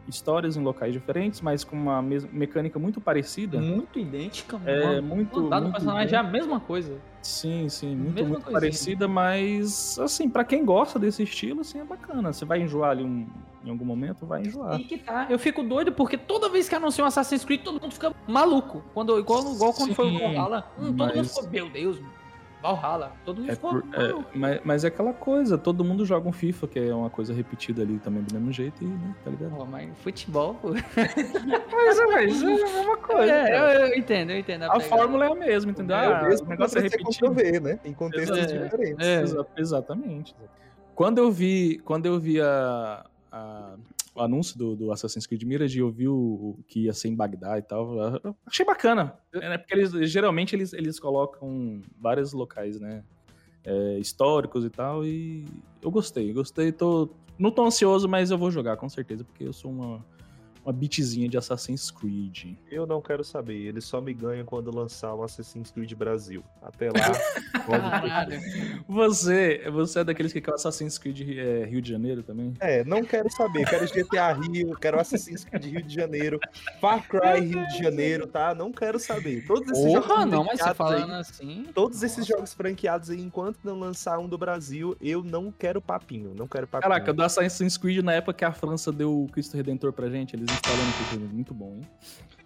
histórias 0.08 0.58
em 0.58 0.62
locais 0.64 0.92
diferentes, 0.94 1.40
mas 1.42 1.64
com 1.64 1.76
uma 1.76 2.02
mecânica 2.02 2.78
muito 2.78 3.00
parecida. 3.00 3.60
Muito 3.60 3.98
idêntica, 4.00 4.60
É, 4.66 4.86
mano. 4.86 5.02
muito, 5.16 5.42
Mudar 5.42 5.58
do 5.60 5.64
muito 5.64 5.76
personagem 5.76 6.10
bem. 6.12 6.16
é 6.18 6.20
a 6.20 6.24
mesma 6.24 6.60
coisa. 6.60 6.98
Sim, 7.22 7.70
sim, 7.70 7.96
muito, 7.96 8.14
Mesma 8.16 8.30
muito 8.30 8.44
coisinha. 8.44 8.60
parecida, 8.62 9.08
mas 9.08 9.98
assim, 10.00 10.30
pra 10.30 10.44
quem 10.44 10.66
gosta 10.66 11.00
desse 11.00 11.24
estilo, 11.24 11.62
assim, 11.62 11.80
é 11.80 11.84
bacana. 11.86 12.34
Você 12.34 12.44
vai 12.44 12.62
enjoar 12.62 12.92
ali 12.92 13.04
um- 13.04 13.26
em 13.64 13.70
algum 13.70 13.86
momento, 13.86 14.26
vai 14.26 14.42
enjoar. 14.42 14.78
E 14.80 14.84
que 14.84 14.98
tá. 14.98 15.26
Eu 15.30 15.40
fico 15.40 15.64
doido 15.64 15.94
porque 15.94 16.18
toda 16.18 16.50
vez 16.50 16.68
que 16.68 16.76
anunciam 16.76 17.08
Assassin's 17.08 17.46
Creed, 17.46 17.62
todo 17.64 17.80
mundo 17.82 17.94
fica 17.94 18.14
maluco. 18.28 18.84
Quando, 18.94 19.18
igual, 19.18 19.42
igual 19.54 19.72
quando 19.74 19.96
foi 19.96 20.08
o 20.08 20.10
Sim, 20.10 20.20
Valhalla. 20.20 20.68
Hum, 20.78 20.82
todo 20.88 20.88
mundo 21.08 21.14
mas- 21.16 21.34
ficou, 21.34 21.50
meu 21.50 21.70
Deus, 21.70 21.98
Valhalla. 22.64 23.12
Todo 23.26 23.42
mundo 23.42 23.52
É 23.52 23.56
ficou 23.56 23.70
por- 23.82 23.84
é, 23.94 24.26
mas, 24.34 24.62
mas 24.64 24.84
é 24.86 24.88
aquela 24.88 25.14
coisa, 25.14 25.58
todo 25.58 25.84
mundo 25.84 26.06
joga 26.06 26.28
um 26.28 26.32
FIFA, 26.32 26.68
que 26.68 26.80
é 26.80 26.96
uma 26.96 27.10
coisa 27.10 27.34
repetida 27.34 27.82
ali 27.82 28.00
também 28.00 28.24
do 28.24 28.34
mesmo 28.34 28.52
jeito, 28.52 28.84
e, 28.84 28.88
né, 28.88 29.14
tá 29.24 29.30
ligado? 29.30 29.56
Pô, 29.56 29.66
mas 29.66 29.90
futebol. 30.00 30.58
Mas, 31.74 32.00
é, 32.00 32.06
mas 32.08 32.42
é 32.42 32.46
a 32.46 32.74
mesma 32.74 32.98
coisa. 32.98 33.32
É, 33.34 33.58
eu, 33.84 33.88
eu 33.90 33.98
entendo, 33.98 34.32
eu 34.32 34.38
entendo. 34.40 34.64
A 34.64 34.80
fórmula 34.80 35.26
é 35.26 35.32
a 35.32 35.36
mesma, 35.36 35.72
entendeu? 35.72 35.96
É 35.98 36.06
Ah, 36.06 36.22
o 36.24 36.30
mesmo 36.30 36.48
o 36.48 36.50
negócio 36.50 36.78
é 36.78 36.82
repetido. 36.82 37.04
controver, 37.10 37.62
né? 37.62 37.80
Em 37.84 37.94
contextos 37.94 38.38
É, 38.38 38.46
diferentes. 38.46 39.06
é. 39.08 39.22
Exa- 39.22 39.46
exatamente. 39.58 40.36
Quando 40.96 41.18
eu 41.18 41.32
vi, 41.32 41.80
quando 41.84 42.06
eu 42.06 42.20
vi 42.20 42.40
a, 42.40 43.06
a- 43.32 43.76
o 44.16 44.22
anúncio 44.22 44.58
do, 44.58 44.76
do 44.76 44.92
Assassin's 44.92 45.26
Creed 45.26 45.44
Mirage, 45.44 45.80
eu 45.80 45.90
vi 45.90 46.08
o, 46.08 46.16
o 46.16 46.64
que 46.68 46.86
ia 46.86 46.94
ser 46.94 47.08
em 47.08 47.16
Bagdá 47.16 47.58
e 47.58 47.62
tal, 47.62 47.96
achei 48.46 48.66
bacana. 48.66 49.18
É, 49.34 49.58
porque 49.58 49.74
eles, 49.74 49.92
geralmente 50.12 50.56
eles, 50.56 50.74
eles 50.74 51.00
colocam 51.00 51.82
vários 52.00 52.34
locais, 52.34 52.80
né? 52.80 53.04
é, 53.64 53.98
históricos 53.98 54.66
e 54.66 54.70
tal, 54.70 55.06
e 55.06 55.46
eu 55.82 55.90
gostei, 55.90 56.32
gostei, 56.34 56.72
tô... 56.72 57.10
Não 57.40 57.50
tô 57.50 57.66
ansioso, 57.66 58.08
mas 58.08 58.30
eu 58.30 58.38
vou 58.38 58.52
jogar, 58.52 58.78
com 58.78 58.88
certeza, 58.88 59.24
porque 59.24 59.44
eu 59.44 59.54
sou 59.54 59.72
uma, 59.72 60.06
uma 60.64 60.74
bitzinha 60.74 61.28
de 61.28 61.38
Assassin's 61.38 61.92
Creed. 61.92 62.56
Eu 62.72 62.86
não 62.86 63.02
quero 63.02 63.24
saber. 63.24 63.56
Ele 63.56 63.82
só 63.82 64.00
me 64.00 64.14
ganha 64.14 64.44
quando 64.44 64.74
lançar 64.74 65.14
o 65.14 65.24
Assassin's 65.24 65.72
Creed 65.72 65.94
Brasil. 65.94 66.44
Até 66.62 66.88
lá, 66.88 67.12
Caralho. 67.68 68.40
Você, 68.88 69.70
você 69.72 70.00
é 70.00 70.04
daqueles 70.04 70.32
que 70.32 70.40
quer 70.40 70.52
o 70.52 70.56
Assassin's 70.56 70.98
Creed 70.98 71.38
é, 71.38 71.66
Rio 71.66 71.82
de 71.82 71.90
Janeiro 71.90 72.24
também? 72.24 72.54
É, 72.60 72.84
não 72.86 73.04
quero 73.04 73.30
saber. 73.32 73.68
Quero 73.68 73.86
GTA 73.86 74.34
Rio, 74.34 74.76
quero 74.76 75.00
Assassin's 75.00 75.44
Creed 75.44 75.66
Rio 75.66 75.84
de 75.84 75.94
Janeiro, 75.94 76.40
Far 76.80 77.08
Cry 77.08 77.42
Rio 77.42 77.68
de 77.68 77.78
Janeiro, 77.78 78.28
tá? 78.28 78.56
Não 78.56 78.72
quero 78.72 79.00
saber. 79.00 79.46
Todos 79.46 79.70
esses 79.70 79.84
Porra, 79.84 80.08
jogos 80.08 80.26
não, 80.32 80.44
mas 80.46 80.60
você 80.60 80.74
franqueados 80.74 80.78
falando 80.78 81.14
aí, 81.14 81.20
assim. 81.20 81.66
todos 81.74 82.04
esses 82.04 82.26
jogos 82.26 82.54
franqueados 82.54 83.10
aí, 83.10 83.22
enquanto 83.22 83.60
não 83.64 83.78
lançar 83.78 84.18
um 84.20 84.28
do 84.28 84.38
Brasil, 84.38 84.96
eu 85.02 85.24
não 85.24 85.52
quero 85.52 85.82
papinho. 85.82 86.34
Não 86.36 86.48
quero 86.48 86.68
papinho. 86.68 86.90
Caraca, 86.90 87.14
do 87.14 87.22
Assassin's 87.24 87.78
Creed, 87.78 88.04
na 88.04 88.14
época 88.14 88.34
que 88.34 88.46
a 88.46 88.54
França 88.54 88.92
deu 88.92 89.24
o 89.24 89.28
Cristo 89.28 89.58
Redentor 89.58 89.92
pra 89.92 90.10
gente, 90.10 90.36
eles 90.36 90.53
instalando 90.54 90.90
o 90.90 90.94
Cristo 90.94 91.12
Redentor. 91.14 91.34
Muito 91.36 91.54
bom, 91.54 91.76
hein? 91.76 91.88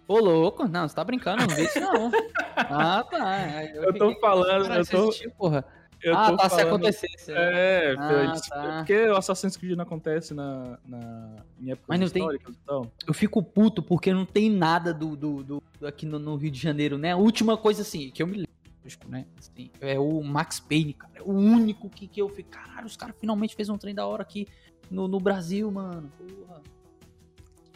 Ô, 0.06 0.18
louco, 0.18 0.66
não, 0.66 0.88
você 0.88 0.94
tá 0.94 1.04
brincando, 1.04 1.46
não 1.46 1.54
vi 1.54 1.64
isso 1.64 1.78
não. 1.80 2.10
ah, 2.56 3.04
tá. 3.04 3.64
Eu 3.66 3.92
tô 3.92 4.18
falando, 4.20 4.72
eu 4.74 4.86
tô, 4.86 5.08
assistiu, 5.08 5.30
porra. 5.32 5.64
eu 6.02 6.16
ah, 6.16 6.34
tá, 6.34 6.44
se 6.48 6.56
falando... 6.56 6.66
acontecesse. 6.68 7.30
É, 7.30 7.94
Ah, 7.98 8.32
tá. 8.48 8.76
porque 8.78 9.06
o 9.08 9.16
Assassin's 9.16 9.56
Creed 9.56 9.76
não 9.76 9.82
acontece 9.82 10.32
na, 10.32 10.78
na, 10.86 11.36
em 11.60 11.72
épocas 11.72 11.86
Mas 11.88 12.00
não 12.00 12.08
tem- 12.08 12.26
e 12.34 12.54
tal. 12.66 12.90
Eu 13.06 13.12
fico 13.12 13.42
puto 13.42 13.82
porque 13.82 14.12
não 14.14 14.24
tem 14.24 14.48
nada 14.50 14.94
do, 14.94 15.14
do, 15.14 15.42
do- 15.44 15.62
aqui 15.86 16.06
no, 16.06 16.18
no 16.18 16.36
Rio 16.36 16.50
de 16.50 16.58
Janeiro, 16.58 16.96
né? 16.96 17.12
A 17.12 17.16
última 17.18 17.56
coisa 17.58 17.82
assim, 17.82 18.10
que 18.10 18.22
eu 18.22 18.26
me 18.26 18.38
lembro, 18.38 19.08
né? 19.08 19.26
Assim, 19.38 19.70
é 19.82 19.98
o 19.98 20.22
Max 20.22 20.58
Payne, 20.58 20.94
cara. 20.94 21.12
É 21.16 21.22
o 21.22 21.32
único 21.32 21.90
que, 21.90 22.06
que 22.08 22.22
eu 22.22 22.30
fico, 22.30 22.48
caralho, 22.48 22.86
os 22.86 22.96
caras 22.96 23.14
finalmente 23.20 23.54
fez 23.54 23.68
um 23.68 23.76
trem 23.76 23.94
da 23.94 24.06
hora 24.06 24.22
aqui 24.22 24.46
no, 24.90 25.06
no 25.06 25.20
Brasil, 25.20 25.70
mano. 25.70 26.10
Porra. 26.16 26.62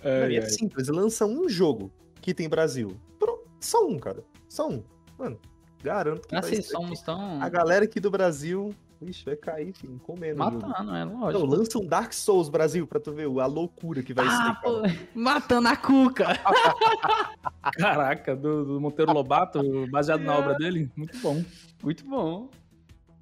Não, 0.04 0.30
e 0.30 0.36
é 0.36 0.42
simples, 0.42 0.88
lança 0.88 1.24
um 1.26 1.48
jogo 1.48 1.90
que 2.20 2.32
tem 2.34 2.48
Brasil. 2.48 2.96
Pronto, 3.18 3.44
só 3.60 3.86
um, 3.86 3.98
cara. 3.98 4.22
Só 4.48 4.68
um. 4.68 4.82
Mano, 5.18 5.38
garanto 5.82 6.26
que 6.28 6.34
vai 6.34 6.40
Assim, 6.40 6.56
ser 6.56 6.62
somos 6.62 7.00
tão 7.02 7.42
A 7.42 7.48
galera 7.48 7.84
aqui 7.84 8.00
do 8.00 8.10
Brasil, 8.10 8.74
ixi, 9.00 9.24
vai 9.24 9.36
cair, 9.36 9.72
filho, 9.72 10.00
comendo. 10.04 10.38
matando, 10.38 10.94
é 10.94 11.04
Não, 11.04 11.20
lógico. 11.20 11.44
lança 11.46 11.78
um 11.78 11.86
Dark 11.86 12.12
Souls 12.12 12.48
Brasil 12.48 12.86
pra 12.86 12.98
tu 13.00 13.12
ver 13.12 13.26
a 13.40 13.46
loucura 13.46 14.02
que 14.02 14.12
vai 14.14 14.26
Ah, 14.28 14.60
ser, 14.62 15.08
matando 15.14 15.68
a 15.68 15.76
cuca. 15.76 16.26
Caraca, 17.78 18.34
do, 18.36 18.64
do 18.64 18.80
Monteiro 18.80 19.12
Lobato, 19.12 19.60
baseado 19.90 20.22
na 20.22 20.36
obra 20.36 20.54
dele. 20.54 20.90
Muito 20.96 21.18
bom. 21.18 21.42
Muito 21.82 22.04
bom. 22.04 22.48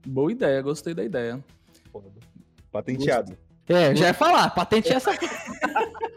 Boa 0.06 0.32
ideia, 0.32 0.62
gostei 0.62 0.94
da 0.94 1.04
ideia. 1.04 1.42
Patenteado. 2.72 3.36
É, 3.68 3.94
já 3.94 4.06
ia 4.08 4.14
falar, 4.14 4.50
patente 4.50 4.92
essa. 4.92 5.10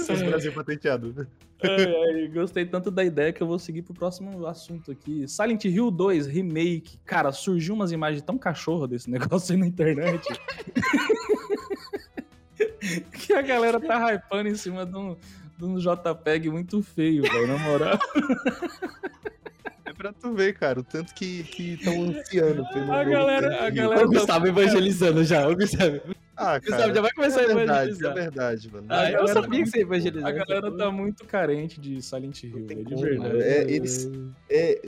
Souls 0.00 0.22
Brasil 0.22 0.52
patenteado. 0.52 1.26
Ai, 1.62 1.84
ai, 1.84 2.28
gostei 2.28 2.66
tanto 2.66 2.90
da 2.90 3.04
ideia 3.04 3.32
que 3.32 3.42
eu 3.42 3.46
vou 3.46 3.58
seguir 3.58 3.82
pro 3.82 3.94
próximo 3.94 4.46
assunto 4.46 4.90
aqui. 4.90 5.26
Silent 5.28 5.64
Hill 5.64 5.90
2 5.90 6.26
Remake. 6.26 6.98
Cara, 7.04 7.32
surgiu 7.32 7.74
umas 7.74 7.92
imagens 7.92 8.22
tão 8.22 8.36
cachorro 8.36 8.86
desse 8.86 9.08
negócio 9.10 9.54
aí 9.54 9.60
na 9.60 9.66
internet. 9.66 10.26
que 13.12 13.32
a 13.32 13.42
galera 13.42 13.80
tá 13.80 14.12
hypando 14.12 14.48
em 14.48 14.56
cima 14.56 14.84
de 14.84 14.96
um, 14.96 15.16
de 15.56 15.64
um 15.64 15.76
JPEG 15.76 16.50
muito 16.50 16.82
feio, 16.82 17.22
velho, 17.22 17.46
na 17.46 17.58
moral. 17.58 17.98
É 19.92 19.94
pra 19.94 20.12
tu 20.12 20.32
ver, 20.32 20.54
cara, 20.54 20.80
o 20.80 20.82
tanto 20.82 21.14
que 21.14 21.44
estão 21.58 22.02
ansiando 22.04 22.66
pelo 22.72 22.90
A 22.92 23.04
galera- 23.04 23.66
a 23.66 23.70
galera- 23.70 24.06
o 24.06 24.10
Gustavo 24.10 24.46
evangelizando 24.46 25.22
já, 25.22 25.46
o 25.46 25.54
Gustavo. 25.54 26.00
Ah, 26.34 26.58
Gustavo 26.58 26.80
cara, 26.80 26.94
já 26.94 27.00
vai 27.02 27.10
começar 27.12 27.40
a 27.40 27.42
é 27.42 27.46
verdade, 27.54 27.70
evangelizar. 27.90 28.10
é 28.10 28.14
verdade, 28.20 28.72
mano. 28.72 28.86
Ah, 28.88 29.06
eu 29.10 29.12
galera 29.18 29.34
sabia 29.34 29.58
tá 29.58 29.64
que 29.64 29.70
você 29.70 29.76
ia 29.78 29.82
evangelizar. 29.82 30.28
A 30.28 30.32
galera 30.32 30.72
tá 30.76 30.90
muito 30.90 31.24
carente 31.26 31.78
de 31.78 32.00
Silent 32.02 32.42
Hill, 32.42 32.66
velho, 32.66 32.84
de 32.84 32.94
verdade. 32.94 33.42
É, 33.42 33.70
eles- 33.70 34.10
É, 34.54 34.82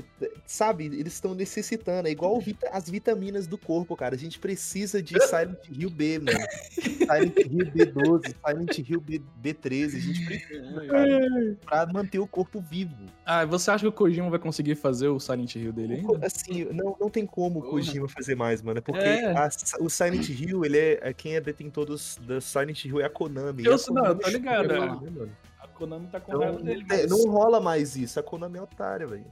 sabe, 0.47 0.87
eles 0.87 1.13
estão 1.15 1.35
necessitando, 1.35 2.09
é 2.09 2.11
igual 2.11 2.39
vita- 2.41 2.69
as 2.73 2.89
vitaminas 2.89 3.47
do 3.47 3.57
corpo, 3.59 3.95
cara. 3.95 4.15
A 4.15 4.19
gente 4.19 4.39
precisa 4.39 5.03
de 5.03 5.15
Silent 5.23 5.59
Hill 5.71 5.91
B, 5.91 6.19
mano. 6.19 6.39
Silent 6.71 7.37
Hill 7.39 7.67
B12, 7.73 8.35
Silent 8.47 8.79
Hill 8.91 9.01
B, 9.01 9.23
B13. 9.43 9.97
A 9.97 10.01
gente 10.01 10.25
precisa, 10.25 10.87
cara, 10.87 11.57
pra 11.65 11.87
manter 11.93 12.19
o 12.19 12.27
corpo 12.27 12.59
vivo. 12.61 12.95
Ah, 13.25 13.45
você 13.45 13.71
acha 13.71 13.83
que 13.83 13.89
o 13.89 13.93
Kojima 13.93 14.29
vai 14.31 14.39
conseguir 14.39 14.75
fazer 14.75 14.94
o 15.03 15.19
Silent 15.21 15.55
Hill 15.57 15.73
dele 15.73 15.95
ainda? 15.95 16.27
Assim, 16.27 16.65
não, 16.73 16.97
não 17.01 17.11
tem 17.11 17.27
como 17.27 17.61
o. 17.61 17.63
Kojima 17.71 18.09
fazer 18.09 18.35
mais, 18.35 18.63
mano. 18.63 18.81
Porque 18.83 19.01
É. 19.01 19.33
a- 19.37 19.49
o 19.81 19.89
Silent 19.91 20.29
Hill, 20.29 20.65
ele 20.65 20.79
é, 20.79 20.99
é 21.03 21.13
quem 21.13 21.35
é 21.37 21.41
detentor 21.41 21.85
dos, 21.87 22.19
da 22.27 22.41
Silent 22.41 22.85
Hill 22.85 23.01
é 23.01 23.05
a 23.05 23.11
Konami. 23.11 23.65
Eu 23.65 23.73
e 23.73 23.75
a 23.75 23.77
não, 23.77 23.85
Konami 23.85 24.09
eu 24.09 24.19
tô 24.19 24.29
ligado, 24.31 24.73
é. 24.73 24.81
né, 24.81 24.87
mano? 24.87 25.31
A 25.61 25.69
Konami 25.69 26.07
tá 26.07 26.21
com 26.21 26.33
Então, 26.33 26.41
raiva 26.43 26.63
dele. 26.63 26.85
é, 26.91 26.97
mas- 27.03 27.11
não 27.11 27.31
rola 27.31 27.61
mais 27.61 27.97
isso. 27.97 28.19
A 28.21 28.23
Konami 28.23 28.59
é 28.59 28.63
otária, 28.63 29.07
velho. 29.07 29.25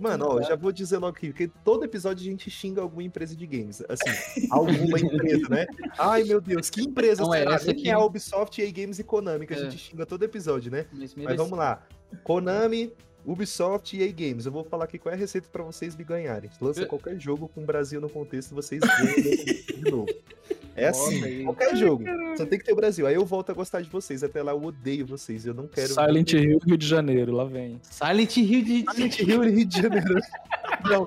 Mano, 0.00 0.26
ó, 0.26 0.40
já 0.42 0.56
vou 0.56 0.72
dizer 0.72 0.96
logo 0.96 1.14
aqui, 1.14 1.26
porque 1.28 1.46
todo 1.62 1.84
episódio 1.84 2.22
a 2.26 2.30
gente 2.30 2.50
xinga 2.50 2.80
alguma 2.80 3.02
empresa 3.02 3.36
de 3.36 3.46
games. 3.46 3.82
Assim, 3.86 4.48
alguma 4.50 4.98
empresa, 4.98 5.46
né? 5.50 5.66
Ai, 5.98 6.24
meu 6.24 6.40
Deus, 6.40 6.70
que 6.70 6.80
empresa 6.80 7.22
Não, 7.22 7.34
é 7.34 7.40
será? 7.40 7.54
essa 7.56 7.66
Nem 7.66 7.74
aqui. 7.76 7.90
é 7.90 7.92
a 7.92 7.98
Ubisoft, 7.98 8.58
EA 8.62 8.72
Games 8.72 8.98
e 8.98 9.04
Konami, 9.04 9.46
que 9.46 9.52
a 9.52 9.56
É. 9.58 9.60
gente 9.60 9.76
xinga 9.76 10.06
todo 10.06 10.22
episódio, 10.22 10.72
né? 10.72 10.86
Mas, 10.90 11.14
Mas 11.14 11.36
vamos 11.36 11.58
lá. 11.58 11.82
Konami, 12.24 12.94
Ubisoft 13.24 13.96
e 13.96 14.02
EA 14.02 14.12
Games. 14.12 14.46
Eu 14.46 14.52
vou 14.52 14.64
falar 14.64 14.84
aqui 14.84 14.98
qual 14.98 15.12
é 15.12 15.16
a 15.16 15.18
receita 15.18 15.48
pra 15.50 15.62
vocês 15.62 15.96
me 15.96 16.04
ganharem. 16.04 16.50
Lança 16.60 16.86
qualquer 16.86 17.18
jogo 17.18 17.48
com 17.48 17.62
o 17.62 17.64
Brasil 17.64 18.00
no 18.00 18.08
contexto, 18.08 18.54
vocês 18.54 18.80
ganham 18.80 19.14
de 19.14 19.90
novo. 19.90 20.06
É 20.76 20.88
Nossa, 20.88 21.08
assim, 21.08 21.24
aí. 21.24 21.44
qualquer 21.44 21.76
jogo. 21.76 22.04
Só 22.36 22.44
tem 22.44 22.58
que 22.58 22.64
ter 22.64 22.72
o 22.72 22.76
Brasil. 22.76 23.06
Aí 23.06 23.14
eu 23.14 23.24
volto 23.24 23.50
a 23.50 23.54
gostar 23.54 23.80
de 23.80 23.88
vocês. 23.88 24.24
Até 24.24 24.42
lá 24.42 24.52
eu 24.52 24.62
odeio 24.62 25.06
vocês. 25.06 25.46
Eu 25.46 25.54
não 25.54 25.68
quero. 25.68 25.94
Silent 25.94 26.32
Hill, 26.32 26.58
Rio 26.66 26.76
de 26.76 26.86
Janeiro, 26.86 27.32
lá 27.32 27.44
vem. 27.44 27.80
Silent 27.82 28.36
Hill 28.36 28.64
de. 28.64 28.84
Silent 28.92 29.18
Hill 29.20 29.42
Rio 29.42 29.64
de 29.64 29.82
Janeiro. 29.82 30.14
Não. 30.84 31.06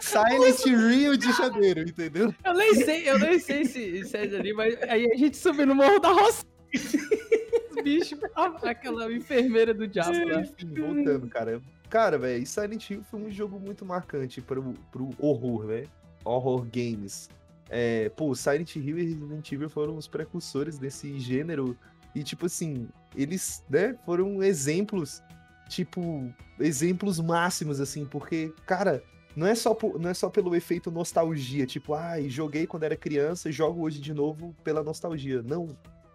Silent 0.00 0.64
Rio 0.64 1.16
de 1.16 1.32
Janeiro, 1.32 1.80
entendeu? 1.80 2.32
Eu 2.44 2.54
nem 2.54 2.74
sei, 2.76 3.10
eu 3.10 3.18
nem 3.18 3.38
sei 3.40 3.64
se, 3.64 4.04
se 4.04 4.16
é 4.16 4.20
ali, 4.20 4.52
mas 4.52 4.80
aí 4.82 5.10
a 5.10 5.16
gente 5.16 5.36
subiu 5.36 5.66
no 5.66 5.74
Morro 5.74 5.98
da 5.98 6.10
Roça. 6.12 6.44
A- 8.34 8.70
aquela 8.70 9.10
enfermeira 9.12 9.72
do 9.72 9.86
diabo. 9.86 10.12
Enfim, 10.40 10.74
voltando, 10.74 11.28
cara. 11.28 11.60
Cara, 11.88 12.18
velho, 12.18 12.46
Silent 12.46 12.90
Hill 12.90 13.02
foi 13.10 13.20
um 13.20 13.30
jogo 13.30 13.58
muito 13.58 13.84
marcante 13.84 14.40
pro, 14.42 14.74
pro 14.92 15.10
horror, 15.18 15.66
velho. 15.66 15.88
Horror 16.24 16.66
games. 16.70 17.30
É, 17.70 18.08
pô, 18.10 18.34
Silent 18.34 18.76
Hill 18.76 18.98
e 18.98 19.04
Resident 19.04 19.52
Evil 19.52 19.70
foram 19.70 19.96
os 19.96 20.06
precursores 20.06 20.78
desse 20.78 21.18
gênero. 21.18 21.76
E, 22.14 22.22
tipo 22.22 22.46
assim, 22.46 22.88
eles, 23.16 23.64
né, 23.70 23.96
foram 24.04 24.42
exemplos, 24.42 25.22
tipo, 25.68 26.30
exemplos 26.58 27.20
máximos, 27.20 27.80
assim, 27.80 28.04
porque, 28.04 28.52
cara, 28.66 29.02
não 29.36 29.46
é 29.46 29.54
só, 29.54 29.72
po- 29.72 29.98
não 29.98 30.10
é 30.10 30.14
só 30.14 30.28
pelo 30.28 30.54
efeito 30.56 30.90
nostalgia, 30.90 31.64
tipo, 31.66 31.94
ai, 31.94 32.28
joguei 32.28 32.66
quando 32.66 32.82
era 32.84 32.96
criança 32.96 33.48
e 33.48 33.52
jogo 33.52 33.82
hoje 33.82 34.00
de 34.00 34.12
novo 34.12 34.54
pela 34.64 34.82
nostalgia. 34.82 35.42
Não. 35.42 35.68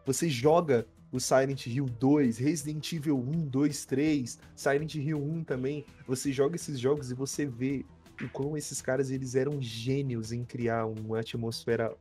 Você 0.06 0.30
joga 0.30 0.86
o 1.12 1.20
Silent 1.20 1.68
Hill 1.68 1.86
2, 1.86 2.38
Resident 2.38 2.92
Evil 2.92 3.18
1, 3.18 3.48
2, 3.48 3.86
3, 3.86 4.40
Silent 4.56 4.96
Hill 4.96 5.18
1 5.18 5.44
também. 5.44 5.86
Você 6.08 6.32
joga 6.32 6.56
esses 6.56 6.80
jogos 6.80 7.12
e 7.12 7.14
você 7.14 7.46
vê 7.46 7.86
o 8.22 8.28
quão 8.30 8.58
esses 8.58 8.82
caras 8.82 9.12
eles 9.12 9.36
eram 9.36 9.62
gênios 9.62 10.32
em 10.32 10.44
criar 10.44 10.86
uma 10.86 11.20
atmosfera 11.20 11.94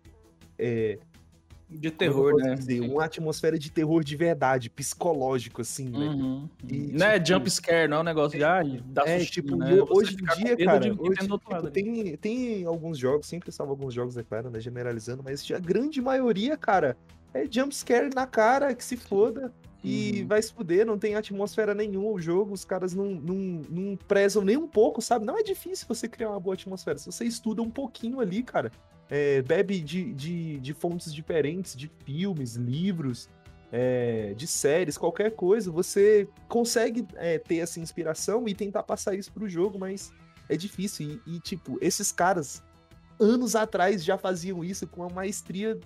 é, 0.59 0.99
De 1.69 1.91
terror, 1.91 2.35
né? 2.37 2.55
dizer, 2.55 2.81
uma 2.81 3.05
atmosfera 3.05 3.59
de 3.59 3.71
terror 3.71 4.03
de 4.03 4.17
verdade, 4.17 4.71
psicológico 4.71 5.61
assim, 5.61 5.89
né? 5.89 5.99
Uhum. 5.99 6.49
E, 6.71 6.93
não 6.93 7.07
é 7.07 7.15
tipo, 7.15 7.27
jump 7.29 7.51
scare, 7.51 7.89
não 7.89 7.99
é 7.99 8.01
um 8.01 8.05
negócio 8.05 8.39
de, 8.39 8.45
ai, 8.45 8.83
dá 8.87 9.03
É, 9.07 9.19
sustinho, 9.19 9.47
tipo, 9.47 9.57
né? 9.57 9.73
hoje 9.91 10.15
em 10.15 10.45
dia, 10.45 10.57
cara, 10.57 10.81
de 10.81 10.91
hoje, 10.91 11.21
tipo, 11.21 11.71
tem, 11.71 12.17
tem 12.17 12.65
alguns 12.65 12.99
jogos, 12.99 13.27
sempre 13.27 13.51
salvo 13.53 13.73
alguns 13.73 13.93
jogos, 13.95 14.17
é 14.17 14.23
claro, 14.23 14.51
né, 14.51 14.61
generalizando, 14.61 15.23
mas 15.23 15.51
a 15.51 15.59
grande 15.59 16.01
maioria, 16.01 16.57
cara, 16.57 16.97
é 17.35 17.47
jumpscare 17.51 18.11
na 18.15 18.27
cara, 18.27 18.75
que 18.75 18.85
se 18.85 18.97
foda, 18.97 19.53
e 19.85 20.21
Uhum. 20.21 20.29
vai 20.29 20.41
se 20.41 20.53
fuder, 20.53 20.87
não 20.87 20.97
tem 20.97 21.15
atmosfera 21.17 21.75
nenhuma 21.75 22.11
o 22.11 22.21
jogo, 22.21 22.53
os 22.53 22.65
caras 22.65 22.95
não, 22.95 23.07
não, 23.07 23.63
não 23.69 23.97
prezam 23.97 24.45
nem 24.45 24.57
um 24.57 24.69
pouco, 24.69 25.03
sabe? 25.03 25.25
Não 25.25 25.37
é 25.37 25.43
difícil 25.43 25.87
você 25.89 26.09
criar 26.09 26.31
uma 26.31 26.41
boa 26.41 26.55
atmosfera, 26.55 26.99
se 26.99 27.07
você 27.07 27.25
estuda 27.25 27.63
um 27.63 27.71
pouquinho 27.71 28.21
ali, 28.21 28.43
cara, 28.43 28.71
é, 29.11 29.43
bebe 29.43 29.81
de, 29.81 30.13
de, 30.15 30.61
de 30.61 30.73
fontes 30.73 31.13
diferentes, 31.13 31.77
de 31.77 31.91
filmes, 32.05 32.55
livros, 32.55 33.29
é, 33.73 34.35
de 34.37 34.47
séries, 34.47 34.97
qualquer 34.99 35.33
coisa, 35.33 35.71
você 35.71 36.29
consegue 36.49 37.07
é, 37.15 37.39
ter 37.39 37.57
essa 37.57 37.81
inspiração 37.81 38.47
e 38.47 38.55
tentar 38.55 38.83
passar 38.83 39.15
isso 39.15 39.33
pro 39.33 39.49
jogo, 39.49 39.79
mas 39.79 40.13
é 40.49 40.57
difícil. 40.57 41.21
E, 41.27 41.37
e, 41.37 41.41
tipo, 41.41 41.79
esses 41.81 42.13
caras, 42.13 42.63
anos 43.19 43.57
atrás, 43.57 44.05
já 44.05 44.17
faziam 44.19 44.63
isso 44.63 44.87
com 44.87 45.01
uma 45.01 45.11
maestria 45.11 45.79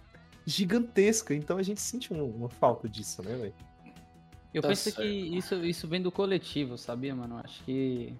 gigantesca. 0.46 1.34
Então 1.34 1.58
a 1.58 1.62
gente 1.62 1.80
sente 1.80 2.12
uma, 2.12 2.22
uma 2.22 2.48
falta 2.48 2.88
disso, 2.88 3.22
né, 3.22 3.36
velho? 3.36 3.54
Eu 4.54 4.62
Tá 4.62 4.68
penso 4.68 4.84
certo. 4.84 5.02
que 5.02 5.06
isso, 5.06 5.54
isso 5.56 5.86
vem 5.86 6.00
do 6.00 6.10
coletivo, 6.10 6.78
sabia, 6.78 7.14
mano? 7.14 7.38
Acho 7.44 7.62
que 7.64 8.14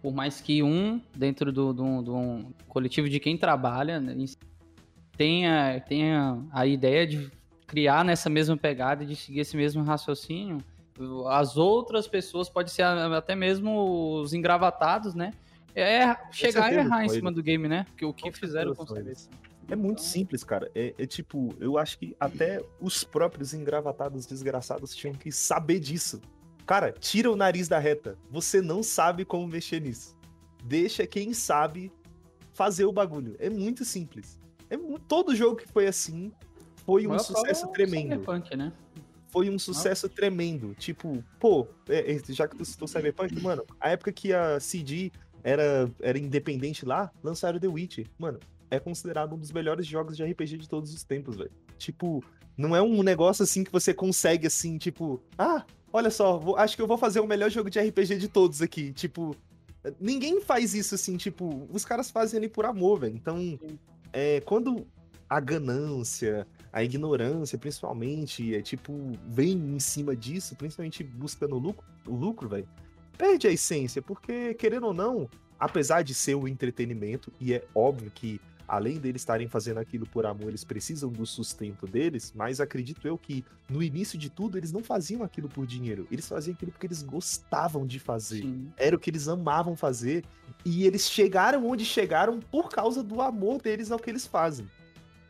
por 0.00 0.14
mais 0.14 0.40
que 0.40 0.62
um, 0.62 0.98
dentro 1.14 1.52
do, 1.52 1.72
do, 1.74 2.02
do 2.02 2.16
um 2.16 2.52
coletivo 2.66 3.10
de 3.10 3.20
quem 3.20 3.36
trabalha, 3.36 4.00
né, 4.00 4.16
tenha, 5.16 5.80
tenha 5.86 6.42
a 6.50 6.66
ideia 6.66 7.06
de 7.06 7.30
criar 7.66 8.04
nessa 8.06 8.30
mesma 8.30 8.56
pegada, 8.56 9.04
de 9.04 9.14
seguir 9.14 9.40
esse 9.40 9.54
mesmo 9.54 9.82
raciocínio, 9.82 10.58
as 11.28 11.56
outras 11.56 12.06
pessoas, 12.06 12.48
pode 12.48 12.70
ser 12.70 12.82
até 12.84 13.34
mesmo 13.34 14.20
os 14.20 14.32
engravatados, 14.32 15.14
né? 15.14 15.32
É 15.74 16.14
chegar 16.30 16.72
e 16.72 16.76
errar 16.76 17.04
em 17.04 17.08
cima 17.08 17.32
do 17.32 17.42
game, 17.42 17.66
né? 17.66 17.84
Porque 17.90 18.04
o 18.04 18.12
que 18.12 18.30
Com 18.30 18.36
fizeram 18.36 18.74
com 18.74 18.86
certeza. 18.86 19.28
É 19.68 19.76
muito 19.76 19.98
Então- 20.00 20.10
simples, 20.10 20.44
cara. 20.44 20.70
É, 20.74 20.94
é 20.98 21.06
tipo, 21.06 21.54
eu 21.60 21.78
acho 21.78 21.98
que 21.98 22.16
até 22.18 22.62
os 22.80 23.04
próprios 23.04 23.54
engravatados 23.54 24.26
desgraçados 24.26 24.94
tinham 24.94 25.14
que 25.14 25.30
saber 25.30 25.78
disso. 25.80 26.20
Cara, 26.66 26.92
tira 26.92 27.30
o 27.30 27.36
nariz 27.36 27.68
da 27.68 27.78
reta. 27.78 28.18
Você 28.30 28.60
não 28.60 28.82
sabe 28.82 29.24
como 29.24 29.46
mexer 29.46 29.80
nisso. 29.80 30.16
Deixa 30.64 31.06
quem 31.06 31.32
sabe 31.32 31.92
fazer 32.52 32.84
o 32.84 32.92
bagulho. 32.92 33.34
É 33.38 33.48
muito 33.50 33.84
simples. 33.84 34.38
É 34.70 34.76
todo 35.08 35.34
jogo 35.34 35.56
que 35.56 35.68
foi 35.68 35.86
assim 35.86 36.32
foi 36.84 37.06
um 37.06 37.18
sucesso 37.18 37.68
tremendo. 37.68 38.10
Cyberpunk, 38.10 38.56
né? 38.56 38.72
Foi 39.28 39.48
um 39.48 39.58
sucesso 39.58 40.08
tremendo. 40.08 40.74
Tipo, 40.74 41.24
pô, 41.40 41.66
é, 41.88 42.12
é, 42.12 42.20
já 42.28 42.46
que 42.46 42.56
tu 42.56 42.64
citou 42.64 42.86
Cyberpunk, 42.86 43.40
mano, 43.40 43.64
a 43.80 43.90
época 43.90 44.12
que 44.12 44.32
a 44.32 44.60
CD 44.60 45.10
era, 45.42 45.90
era 46.00 46.18
independente 46.18 46.84
lá, 46.84 47.10
lançaram 47.22 47.58
The 47.58 47.68
Witcher. 47.68 48.06
Mano, 48.18 48.38
é 48.72 48.80
considerado 48.80 49.34
um 49.34 49.38
dos 49.38 49.52
melhores 49.52 49.86
jogos 49.86 50.16
de 50.16 50.24
RPG 50.24 50.56
de 50.56 50.66
todos 50.68 50.94
os 50.94 51.04
tempos, 51.04 51.36
velho. 51.36 51.50
Tipo, 51.76 52.24
não 52.56 52.74
é 52.74 52.80
um 52.80 53.02
negócio 53.02 53.42
assim 53.42 53.62
que 53.62 53.70
você 53.70 53.92
consegue 53.92 54.46
assim, 54.46 54.78
tipo, 54.78 55.22
ah, 55.36 55.62
olha 55.92 56.10
só, 56.10 56.38
vou- 56.38 56.56
acho 56.56 56.74
que 56.74 56.80
eu 56.80 56.86
vou 56.86 56.96
fazer 56.96 57.20
o 57.20 57.26
melhor 57.26 57.50
jogo 57.50 57.68
de 57.68 57.78
RPG 57.78 58.16
de 58.16 58.28
todos 58.28 58.62
aqui. 58.62 58.90
Tipo, 58.92 59.36
ninguém 60.00 60.40
faz 60.40 60.74
isso 60.74 60.94
assim, 60.94 61.18
tipo, 61.18 61.68
os 61.70 61.84
caras 61.84 62.10
fazem 62.10 62.38
ali 62.38 62.48
por 62.48 62.64
amor, 62.64 63.00
velho. 63.00 63.14
Então, 63.14 63.58
é, 64.10 64.40
quando 64.40 64.86
a 65.28 65.38
ganância, 65.38 66.46
a 66.72 66.82
ignorância, 66.82 67.58
principalmente, 67.58 68.54
é 68.54 68.62
tipo, 68.62 69.12
vem 69.28 69.52
em 69.52 69.78
cima 69.78 70.16
disso, 70.16 70.56
principalmente 70.56 71.04
buscando 71.04 71.56
o 71.56 71.58
lucro, 71.58 71.86
o 72.06 72.14
lucro, 72.14 72.48
velho, 72.48 72.68
perde 73.18 73.46
a 73.46 73.50
essência, 73.50 74.00
porque, 74.00 74.54
querendo 74.54 74.86
ou 74.86 74.94
não, 74.94 75.28
apesar 75.58 76.02
de 76.02 76.12
ser 76.14 76.34
um 76.34 76.48
entretenimento, 76.48 77.32
e 77.40 77.54
é 77.54 77.64
óbvio 77.74 78.10
que, 78.10 78.40
além 78.72 78.98
deles 78.98 79.20
estarem 79.20 79.46
fazendo 79.48 79.76
aquilo 79.80 80.06
por 80.06 80.24
amor, 80.24 80.48
eles 80.48 80.64
precisam 80.64 81.10
do 81.10 81.26
sustento 81.26 81.86
deles, 81.86 82.32
mas 82.34 82.58
acredito 82.58 83.06
eu 83.06 83.18
que, 83.18 83.44
no 83.68 83.82
início 83.82 84.18
de 84.18 84.30
tudo, 84.30 84.56
eles 84.56 84.72
não 84.72 84.82
faziam 84.82 85.22
aquilo 85.22 85.46
por 85.46 85.66
dinheiro, 85.66 86.08
eles 86.10 86.26
faziam 86.26 86.54
aquilo 86.54 86.72
porque 86.72 86.86
eles 86.86 87.02
gostavam 87.02 87.86
de 87.86 87.98
fazer 87.98 88.40
Sim. 88.40 88.72
era 88.78 88.96
o 88.96 88.98
que 88.98 89.10
eles 89.10 89.28
amavam 89.28 89.76
fazer 89.76 90.24
e 90.64 90.86
eles 90.86 91.10
chegaram 91.10 91.66
onde 91.68 91.84
chegaram 91.84 92.40
por 92.40 92.70
causa 92.70 93.02
do 93.02 93.20
amor 93.20 93.60
deles 93.60 93.92
ao 93.92 93.98
que 93.98 94.08
eles 94.08 94.26
fazem. 94.26 94.66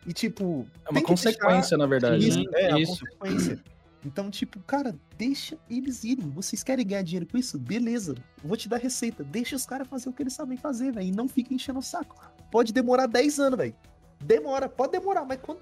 E 0.06 0.12
tipo, 0.12 0.64
É 0.86 0.90
uma 0.90 1.02
consequência, 1.02 1.76
na 1.76 1.86
verdade. 1.86 2.28
isso, 2.28 2.38
né? 2.38 2.50
é, 2.54 2.72
a 2.72 2.78
isso. 2.78 3.04
consequência. 3.04 3.60
Então, 4.04 4.30
tipo, 4.30 4.58
cara, 4.60 4.96
deixa 5.16 5.56
eles 5.70 6.02
irem. 6.02 6.28
Vocês 6.30 6.62
querem 6.62 6.84
ganhar 6.84 7.02
dinheiro 7.02 7.26
com 7.26 7.38
isso? 7.38 7.56
Beleza. 7.58 8.16
Vou 8.42 8.56
te 8.56 8.68
dar 8.68 8.78
receita. 8.78 9.22
Deixa 9.22 9.54
os 9.54 9.64
caras 9.64 9.86
fazer 9.86 10.08
o 10.08 10.12
que 10.12 10.22
eles 10.22 10.32
sabem 10.32 10.56
fazer, 10.56 10.92
velho. 10.92 11.06
E 11.06 11.12
não 11.12 11.28
fica 11.28 11.54
enchendo 11.54 11.78
o 11.78 11.82
saco. 11.82 12.16
Pode 12.52 12.70
demorar 12.72 13.06
10 13.06 13.40
anos, 13.40 13.58
velho. 13.58 13.74
Demora, 14.20 14.68
pode 14.68 14.92
demorar, 14.92 15.24
mas 15.24 15.40
quando 15.40 15.60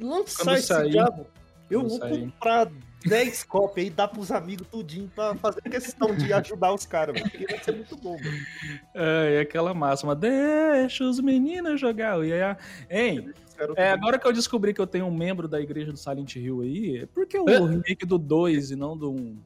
lançar 0.00 0.44
Quando 0.44 0.56
esse 0.56 0.66
sair, 0.66 0.90
diabo, 0.90 1.26
eu 1.70 1.82
vou 1.86 1.98
sair. 1.98 2.20
comprar 2.22 2.72
10 3.04 3.44
cópias 3.44 3.86
e 3.86 3.90
dar 3.90 4.08
pros 4.08 4.32
amigos 4.32 4.66
tudinho 4.68 5.08
pra 5.14 5.34
fazer 5.34 5.60
questão 5.60 6.16
de 6.16 6.32
ajudar 6.32 6.72
os 6.72 6.86
caras, 6.86 7.14
velho. 7.14 7.30
Porque 7.30 7.46
vai 7.46 7.62
ser 7.62 7.72
muito 7.76 7.94
bom, 7.96 8.16
velho. 8.16 8.46
É, 8.94 9.36
e 9.36 9.38
aquela 9.40 9.74
máxima, 9.74 10.16
deixa 10.16 11.04
os 11.04 11.20
meninos 11.20 11.78
jogar. 11.78 12.24
E 12.24 12.32
aí, 12.32 12.56
hein, 12.90 13.32
é, 13.76 13.90
agora 13.90 14.18
que 14.18 14.26
eu 14.26 14.32
descobri 14.32 14.72
que 14.72 14.80
eu 14.80 14.86
tenho 14.86 15.04
um 15.04 15.14
membro 15.14 15.46
da 15.46 15.60
igreja 15.60 15.92
do 15.92 15.98
Silent 15.98 16.34
Hill 16.36 16.62
aí, 16.62 16.98
é 17.02 17.06
por 17.06 17.26
que 17.26 17.38
o 17.38 17.46
Hã? 17.48 17.68
remake 17.68 18.06
do 18.06 18.16
2 18.16 18.70
e 18.70 18.76
não 18.76 18.96
do 18.96 19.12
1? 19.12 19.38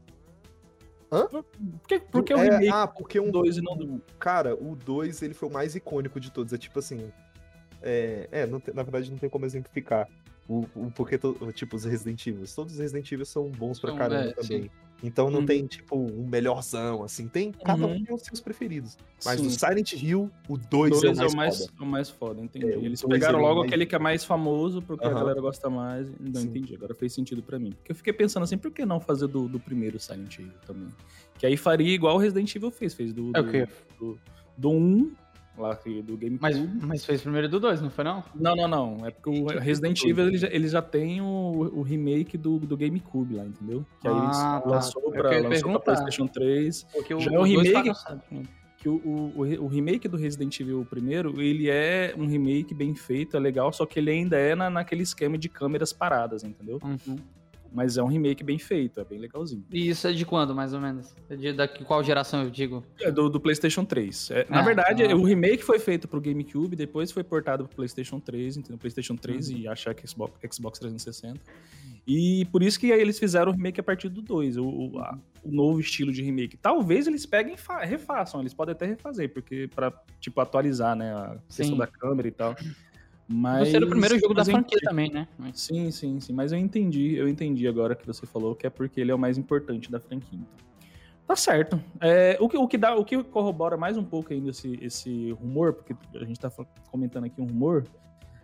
Hã? 1.15 1.27
Por 1.29 1.45
que, 1.87 2.01
por 2.01 2.25
que 2.25 2.35
o 2.35 2.39
É, 2.39 2.43
remake 2.45 2.69
ah, 2.69 2.87
porque 2.87 3.21
um 3.21 3.27
do 3.27 3.43
2 3.43 3.59
e 3.59 3.63
não 3.63 3.77
do 3.77 3.85
1? 3.87 4.01
Cara, 4.19 4.55
o 4.55 4.75
2 4.75 5.23
ele 5.23 5.35
foi 5.35 5.49
o 5.49 5.53
mais 5.53 5.75
icônico 5.75 6.19
de 6.19 6.31
todos. 6.31 6.53
É 6.53 6.59
tipo 6.59 6.79
assim. 6.79 7.13
É, 7.83 8.29
é 8.33 8.47
não 8.47 8.59
tem- 8.59 8.75
na 8.75 8.83
verdade 8.83 9.11
não 9.11 9.19
tem 9.19 9.31
como 9.31 9.45
exemplificar. 9.45 10.09
O, 10.49 10.67
o, 10.75 10.91
porque, 10.95 11.17
to- 11.17 11.37
tipo, 11.53 11.77
os 11.77 11.85
Resident 11.85 12.27
Evil. 12.27 12.45
Todos 12.55 12.75
os 12.75 12.79
Resident 12.81 13.11
Evil 13.11 13.25
são 13.25 13.49
bons 13.51 13.79
pra 13.81 13.91
São, 13.91 13.99
caramba 13.99 14.31
é, 14.31 14.33
também. 14.33 14.71
Então 15.07 15.31
não 15.31 15.41
Uhum. 15.41 15.47
tem, 15.47 15.67
tipo, 15.67 15.97
um 15.97 16.27
melhorzão, 16.27 17.03
assim. 17.05 17.29
Tem, 17.29 17.53
cada 17.53 17.87
um 17.87 17.91
Uhum. 17.93 18.05
tem 18.05 18.15
os 18.15 18.23
seus 18.23 18.41
preferidos. 18.41 18.97
Mas 19.23 19.39
Sim. 19.39 19.47
do 19.49 19.51
Silent 19.53 19.93
Hill, 19.93 20.31
o 20.49 20.57
2 20.57 20.99
Dois 21.01 21.05
é 21.05 21.09
é 21.09 21.13
o 21.13 21.17
mais, 21.17 21.33
o 21.33 21.37
mais, 21.37 21.59
foda. 21.59 21.73
o 21.79 21.87
mais 21.87 22.09
foda, 22.11 22.41
entendi. 22.43 22.73
É, 22.73 22.77
o 22.79 22.85
Eles 22.85 23.03
pegaram 23.03 23.39
é 23.39 23.43
o 23.43 23.45
logo 23.45 23.61
mais- 23.61 23.69
aquele 23.69 23.85
que 23.87 23.95
é 23.95 23.99
mais 23.99 24.25
famoso, 24.25 24.81
porque 24.81 25.05
a 25.05 25.09
Aham. 25.09 25.19
galera 25.21 25.41
gosta 25.43 25.69
mais. 25.69 26.09
Não 26.19 26.41
Sim. 26.41 26.49
entendi, 26.49 26.75
agora 26.75 26.95
fez 26.95 27.13
sentido 27.13 27.43
pra 27.43 27.59
mim. 27.59 27.73
Porque 27.73 27.93
eu 27.93 27.97
fiquei 27.97 28.13
pensando 28.15 28.45
assim, 28.45 28.57
por 28.57 28.71
que 28.71 28.87
não 28.87 28.99
fazer 28.99 29.27
do, 29.27 29.47
do 29.47 29.61
primeiro 29.61 30.01
Silent 30.01 30.39
Hill 30.39 30.51
também? 30.67 30.89
Que 31.39 31.45
aí 31.47 31.57
faria 31.57 31.95
igual 31.95 32.17
o 32.17 32.19
Resident 32.19 32.55
Evil 32.55 32.71
fez, 32.71 32.95
fez 32.95 33.13
do, 33.13 33.29
É 33.37 33.43
do, 33.43 33.49
o 33.49 33.51
quê? 33.51 33.69
do, 34.01 34.19
do 34.57 34.71
1, 34.71 35.13
lá 35.57 35.75
do 35.75 36.17
GameCube. 36.17 36.39
Mas, 36.41 36.59
mas 36.83 37.05
fez 37.05 37.23
primeiro 37.23 37.49
do 37.49 37.61
2, 37.61 37.81
não 37.81 37.91
foi 37.91 38.05
não? 38.05 38.23
Não, 38.35 38.55
não, 38.57 38.69
não. 38.69 39.07
É 39.07 39.11
porque 39.11 39.31
o 39.31 39.47
Resident. 39.59 40.03
Evil 40.05 40.27
ele 40.29 40.37
já, 40.39 40.49
ele 40.49 40.69
já 40.69 40.83
tem 40.83 41.21
o, 41.21 41.71
o 41.75 41.83
remake 41.83 42.37
do, 42.37 42.59
do 42.59 42.77
GameCube 42.77 43.35
lá, 43.37 43.45
entendeu? 43.45 43.85
Que 44.01 44.09
aí 44.09 44.17
eles 44.17 44.37
Ah, 44.39 44.61
tá. 44.63 44.69
lançou 44.71 45.03
Eu 45.05 45.11
pra, 45.13 45.31
lançou 45.41 45.71
pra. 45.73 45.81
PlayStation 45.81 46.27
3. 46.27 46.85
Porque 46.93 47.19
Já 47.21 47.31
é 47.33 47.39
o 47.39 47.43
dois 47.45 47.69
remake. 47.69 47.93
tá 48.05 48.19
né? 48.31 48.43
Que 48.79 48.89
o, 48.89 48.97
o, 48.97 49.65
o 49.65 49.67
remake 49.67 50.07
do 50.09 50.17
Resident 50.19 50.61
Evil 50.61 50.85
primeiro, 50.85 51.41
ele 51.41 51.71
é 51.71 52.15
um 52.19 52.27
remake 52.27 52.75
bem 52.75 52.95
feito, 52.95 53.35
é 53.35 53.41
legal, 53.41 53.73
só 53.73 53.87
que 53.87 53.99
ele 53.99 54.11
ainda 54.11 54.37
é 54.37 54.55
na, 54.55 54.69
naquele 54.69 55.03
esquema 55.03 55.39
de 55.39 55.49
câmeras 55.49 55.91
paradas, 55.91 56.45
entendeu? 56.45 56.79
Uhum. 56.85 57.17
Mas 57.75 57.97
é 57.97 58.03
um 58.03 58.07
remake 58.07 58.45
bem 58.45 58.57
feito, 58.57 59.01
é 59.01 59.05
bem 59.05 59.19
legalzinho. 59.19 59.65
E 59.73 59.89
isso 59.89 60.07
é 60.07 60.13
de 60.13 60.25
quando, 60.25 60.55
mais 60.55 60.73
ou 60.73 60.81
menos? 60.81 61.13
É 61.29 61.35
de 61.35 61.53
da, 61.53 61.67
qual 61.67 62.05
geração 62.05 62.45
eu 62.45 62.51
digo? 62.51 62.85
É 63.01 63.11
do, 63.11 63.29
do 63.29 63.41
PlayStation 63.41 63.85
3. 63.85 64.31
É, 64.31 64.47
na 64.49 64.61
Ah, 64.61 64.63
verdade, 64.63 65.03
ah. 65.03 65.17
o 65.17 65.25
remake 65.25 65.65
foi 65.65 65.81
feito 65.81 66.07
pro 66.07 66.21
GameCube, 66.21 66.77
depois 66.77 67.11
foi 67.11 67.25
portado 67.25 67.67
pro 67.67 67.75
PlayStation 67.75 68.21
3, 68.21 68.59
entendeu? 68.59 68.79
PlayStation 68.79 69.17
3 69.17 69.49
Uhum. 69.49 69.57
e 69.59 69.67
achar 69.69 69.93
que 69.93 70.07
Xbox, 70.07 70.39
Xbox 70.55 70.79
360. 70.79 71.41
E 72.07 72.45
por 72.53 72.63
isso 72.63 72.79
que 72.79 72.91
eles 72.91 73.19
fizeram 73.19 73.51
o 73.51 73.55
remake 73.57 73.81
a 73.81 73.83
partir 73.83 74.09
do 74.09 74.23
2, 74.23 74.57
o, 74.59 74.65
o, 74.65 74.99
a- 75.01 75.19
o 75.43 75.51
novo 75.51 75.81
estilo 75.81 76.13
de 76.13 76.23
remake. 76.23 76.57
Talvez 76.57 77.07
eles 77.09 77.27
peguem 77.27 77.55
e 77.55 77.57
fa- 77.57 77.83
refaçam, 77.85 78.41
eles 78.41 78.55
podem 78.55 78.73
até 78.73 78.87
refazer, 78.87 79.33
porque 79.33 79.69
pra, 79.75 79.93
tipo, 80.21 80.41
atualizar, 80.41 80.95
né, 80.95 81.13
a 81.13 81.37
questão 81.49 81.67
Sim. 81.75 81.77
da 81.79 81.87
câmera 81.89 82.29
e 82.29 82.31
tal. 82.31 82.55
Mas... 83.27 83.69
Você 83.69 83.77
era 83.77 83.87
o 83.87 83.89
primeiro 83.89 84.19
jogo 84.19 84.35
da 84.35 84.45
franquia 84.45 84.79
também, 84.83 85.11
né? 85.11 85.27
Mas- 85.39 85.61
Sim, 85.61 85.91
sim, 85.91 86.21
sim. 86.21 86.33
Mas 86.33 86.53
eu 86.53 86.59
entendi, 86.59 87.15
eu 87.17 87.29
entendi 87.29 87.67
agora 87.67 87.95
que 87.95 88.07
você 88.07 88.27
falou 88.27 88.55
que 88.55 88.67
é 88.67 88.71
porque 88.71 89.01
ele 89.01 89.11
é 89.11 89.15
o 89.15 89.19
mais 89.19 89.39
importante 89.39 89.91
da 89.91 89.99
franquia. 89.99 90.39
então. 90.39 90.65
Tá 91.27 91.35
certo. 91.35 91.81
É, 92.01 92.37
o, 92.39 92.49
que, 92.49 92.57
o, 92.57 92.69
que 92.69 92.77
dá, 92.77 92.95
o 92.95 93.05
que 93.05 93.23
corrobora 93.25 93.77
mais 93.77 93.97
um 93.97 94.05
pouco 94.05 94.33
ainda 94.33 94.51
esse, 94.51 94.79
esse 94.83 95.33
rumor, 95.33 95.73
porque 95.73 95.97
a 96.15 96.25
gente 96.25 96.39
tá 96.39 96.51
comentando 96.91 97.25
aqui 97.25 97.41
um 97.41 97.47
rumor, 97.47 97.85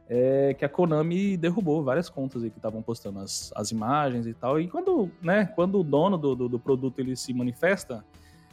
é 0.09 0.55
que 0.55 0.65
a 0.65 0.69
Konami 0.69 1.37
derrubou 1.37 1.85
várias 1.85 2.09
contas 2.09 2.43
aí 2.43 2.51
que 2.51 2.59
estavam 2.59 2.83
postando 2.83 3.21
as, 3.21 3.53
as 3.55 3.71
imagens 3.71 4.27
e 4.27 4.33
tal. 4.33 4.59
E 4.59 4.67
quando, 4.67 5.11
né, 5.23 5.45
quando 5.55 5.79
o 5.79 5.85
dono 5.85 6.17
do, 6.17 6.35
do, 6.35 6.49
do 6.49 6.59
produto 6.59 6.99
ele 6.99 7.15
se 7.15 7.33
manifesta, 7.35 8.05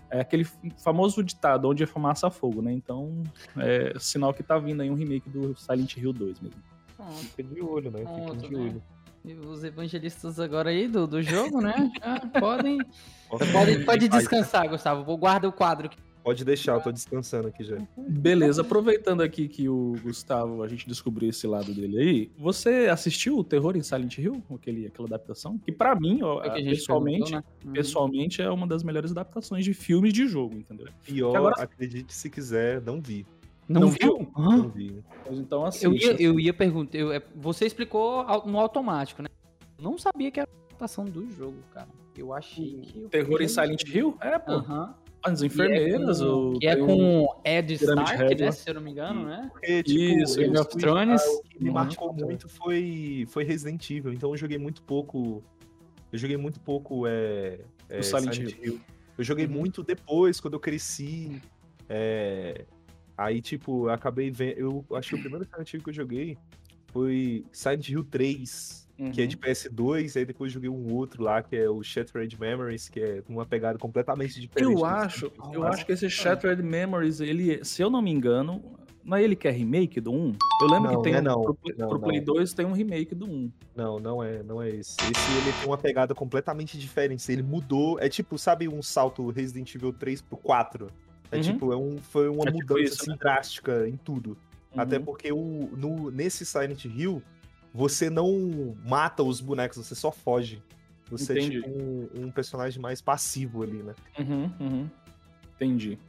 é 0.09 0.19
aquele 0.19 0.45
famoso 0.83 1.23
ditado, 1.23 1.69
onde 1.69 1.83
é 1.83 1.87
fumaça, 1.87 2.29
fogo, 2.29 2.61
né? 2.61 2.71
Então, 2.71 3.23
é 3.57 3.93
sinal 3.99 4.33
que 4.33 4.43
tá 4.43 4.57
vindo 4.57 4.81
aí 4.81 4.89
um 4.89 4.95
remake 4.95 5.29
do 5.29 5.55
Silent 5.55 5.97
Hill 5.97 6.13
2 6.13 6.39
mesmo. 6.39 6.63
Fica 7.35 7.43
de 7.43 7.61
olho, 7.61 7.91
né? 7.91 7.99
Fica 7.99 8.35
de 8.35 8.53
né? 8.53 8.59
olho. 8.59 8.83
E 9.25 9.33
os 9.33 9.63
evangelistas 9.63 10.39
agora 10.39 10.69
aí 10.69 10.87
do, 10.87 11.05
do 11.05 11.21
jogo, 11.21 11.59
né? 11.61 11.91
Já 11.99 12.39
podem. 12.39 12.77
Pode, 13.29 13.51
Pode, 13.51 13.79
pode 13.83 14.07
descansar, 14.07 14.69
Gustavo. 14.69 15.03
Vou 15.03 15.17
guardar 15.17 15.49
o 15.49 15.53
quadro. 15.53 15.87
aqui. 15.87 15.97
Pode 16.27 16.43
deixar, 16.43 16.73
eu 16.73 16.81
tô 16.81 16.91
descansando 16.91 17.47
aqui 17.47 17.63
já. 17.63 17.77
Beleza, 17.97 18.61
aproveitando 18.61 19.21
aqui 19.21 19.47
que 19.47 19.69
o 19.69 19.95
Gustavo, 20.03 20.61
a 20.61 20.67
gente 20.67 20.85
descobriu 20.85 21.29
esse 21.29 21.47
lado 21.47 21.73
dele 21.73 21.97
aí, 21.97 22.31
você 22.37 22.89
assistiu 22.91 23.37
o 23.37 23.45
Terror 23.45 23.77
em 23.77 23.81
Silent 23.81 24.17
Hill, 24.17 24.43
aquele, 24.53 24.85
aquela 24.87 25.07
adaptação? 25.07 25.57
Que 25.57 25.71
pra 25.71 25.95
mim, 25.95 26.21
o 26.21 26.41
que 26.41 26.49
a 26.49 26.57
gente 26.57 26.69
pessoalmente, 26.71 27.31
né? 27.31 27.41
Uhum. 27.65 27.71
pessoalmente 27.71 28.41
é 28.41 28.51
uma 28.51 28.67
das 28.67 28.83
melhores 28.83 29.11
adaptações 29.11 29.63
de 29.63 29.73
filmes 29.73 30.11
de 30.11 30.27
jogo, 30.27 30.55
entendeu? 30.55 30.87
Pior, 31.01 31.33
agora- 31.33 31.55
acredite 31.63 32.13
se 32.13 32.29
quiser, 32.29 32.81
não 32.81 32.99
vi. 33.01 33.25
Não, 33.69 33.81
Não 33.81 33.87
viu? 33.87 34.17
viu? 34.17 34.31
Não 34.37 34.67
vi. 34.69 35.01
Mas 35.25 35.39
então 35.39 35.65
assiste. 35.65 35.85
Eu 35.85 35.93
ia, 35.93 36.21
eu 36.21 36.39
ia 36.41 36.53
perguntar. 36.53 36.97
eu- 36.97 37.13
é, 37.13 37.21
você 37.37 37.65
explicou 37.65 38.25
no 38.45 38.59
automático, 38.59 39.21
né? 39.21 39.29
Eu 39.77 39.83
não 39.85 39.97
sabia 39.97 40.29
que 40.29 40.41
era 40.41 40.49
a 40.49 40.65
adaptação 40.65 41.05
do 41.05 41.25
jogo, 41.31 41.55
cara. 41.73 41.87
Eu 42.17 42.33
achei 42.33 42.81
que. 42.81 43.03
eu 43.03 43.07
Terror 43.09 43.41
em 43.41 43.47
Silent 43.47 43.83
Hill? 43.87 44.17
É, 44.19 44.37
pô. 44.37 44.51
Aham. 44.51 44.93
As 45.23 45.39
Que 45.39 45.45
é 45.45 45.47
enfermeiras, 45.47 46.19
com- 46.21 46.25
o... 46.55 46.59
Que 46.59 46.67
é 46.67 46.75
com 46.75 47.27
Ed 47.43 47.73
Stark, 47.73 48.35
né? 48.35 48.51
Se 48.51 48.69
eu 48.69 48.73
não 48.75 48.81
me 48.81 48.91
engano, 48.91 49.25
né? 49.25 49.49
Porque, 49.51 49.83
tipo, 49.83 49.99
Isso, 49.99 50.37
Game 50.39 50.57
of 50.57 50.69
Thrones. 50.77 51.21
ah, 51.21 51.29
O 51.31 51.41
que 51.43 51.63
me 51.63 51.69
Uhum. 51.69 51.75
marcou 51.75 52.13
muito 52.13 52.47
foi, 52.47 53.25
foi 53.29 53.43
Resident 53.43 53.89
Evil. 53.89 54.13
Então 54.13 54.29
eu 54.31 54.37
joguei 54.37 54.57
muito 54.57 54.81
pouco. 54.83 55.43
Eu 56.11 56.17
joguei 56.19 56.37
muito 56.37 56.59
pouco 56.59 57.05
é, 57.07 57.59
é, 57.89 57.99
O 57.99 58.03
Silent 58.03 58.37
Hill. 58.37 58.79
Eu 59.17 59.23
joguei 59.23 59.45
Uhum. 59.45 59.51
muito 59.51 59.83
depois, 59.83 60.39
quando 60.39 60.53
eu 60.53 60.59
cresci. 60.59 61.41
é, 61.89 62.65
Aí, 63.17 63.41
tipo, 63.41 63.87
eu 63.87 63.89
acabei 63.89 64.29
vendo. 64.29 64.57
Eu 64.59 64.85
acho 64.95 65.09
que 65.09 65.15
o 65.15 65.19
primeiro 65.19 65.43
Silent 65.45 65.73
Hill 65.73 65.81
que 65.81 65.89
eu 65.89 65.93
joguei 65.93 66.37
foi 66.93 67.43
Silent 67.51 67.89
Hill 67.89 68.03
3, 68.03 68.86
que 68.97 69.21
é 69.21 69.23
Uhum. 69.23 69.27
de 69.29 69.37
PS2. 69.37 70.17
Aí 70.17 70.25
depois 70.25 70.51
joguei 70.51 70.69
um 70.69 70.93
outro 70.93 71.23
lá, 71.23 71.41
que 71.43 71.55
é 71.55 71.69
o 71.69 71.81
Shattered 71.83 72.39
Memories, 72.39 72.89
que 72.89 72.99
é 72.99 73.23
uma 73.29 73.45
pegada 73.45 73.77
completamente 73.77 74.39
diferente. 74.41 74.71
Eu 74.73 74.83
acho, 74.83 75.31
eu 75.53 75.63
acho 75.63 75.85
que 75.85 75.91
esse 75.91 76.09
Shattered 76.09 76.61
Memories, 76.63 77.19
ele, 77.21 77.63
se 77.63 77.81
eu 77.81 77.89
não 77.89 78.01
me 78.01 78.09
engano, 78.11 78.61
não 79.03 79.15
é 79.15 79.23
ele 79.23 79.35
que 79.35 79.47
é 79.47 79.51
remake 79.51 80.01
do 80.01 80.11
1? 80.11 80.33
Eu 80.61 80.67
lembro 80.67 80.91
Não, 80.91 80.97
que 80.97 81.03
tem 81.03 81.13
é 81.13 81.19
um, 81.19 81.23
não. 81.23 81.41
pro, 81.43 81.53
Play- 81.53 81.75
Não, 81.77 81.87
pro 81.89 81.99
não. 81.99 82.07
Play 82.07 82.19
2 82.19 82.53
tem 82.53 82.65
um 82.65 82.73
remake 82.73 83.13
do 83.15 83.25
1. 83.25 83.51
Não, 83.75 83.99
não 83.99 84.21
é, 84.23 84.41
não 84.43 84.61
é 84.61 84.69
esse. 84.69 84.95
Esse 84.99 85.31
ele 85.37 85.53
tem 85.59 85.67
uma 85.67 85.77
pegada 85.77 86.13
completamente 86.15 86.77
diferente. 86.77 87.31
Ele 87.31 87.43
mudou. 87.43 87.99
É 87.99 88.09
tipo, 88.09 88.37
sabe 88.37 88.67
um 88.67 88.81
salto 88.81 89.29
Resident 89.29 89.73
Evil 89.75 89.93
3 89.93 90.21
pro 90.21 90.35
4? 90.37 90.87
É 91.31 91.35
Uhum. 91.37 91.41
tipo, 91.41 91.71
é 91.71 91.77
um, 91.77 91.97
foi 91.99 92.27
uma 92.27 92.43
É 92.43 92.51
tipo 92.51 92.57
mudança 92.57 92.81
isso, 92.81 93.01
assim, 93.03 93.11
né? 93.11 93.17
drástica 93.19 93.87
em 93.87 93.95
tudo. 93.95 94.35
Até 94.75 94.97
Uhum. 94.97 95.05
porque 95.05 95.31
o, 95.31 95.69
no, 95.77 96.11
nesse 96.11 96.45
Silent 96.45 96.83
Hill, 96.85 97.21
você 97.77 98.09
não 98.09 98.75
mata 98.83 99.21
os 99.21 99.39
bonecos, 99.39 99.77
você 99.77 99.93
só 99.93 100.11
foge. 100.11 100.59
Você 101.11 101.33
Entendi. 101.33 101.59
é 101.59 101.61
tipo 101.61 101.79
um, 101.79 102.09
um 102.25 102.31
personagem 102.31 102.81
mais 102.81 102.99
passivo 103.01 103.61
ali, 103.61 103.83
né? 103.83 103.93
Uhum, 104.19 104.51
uhum. 104.59 104.89
Entendi. 105.55 105.99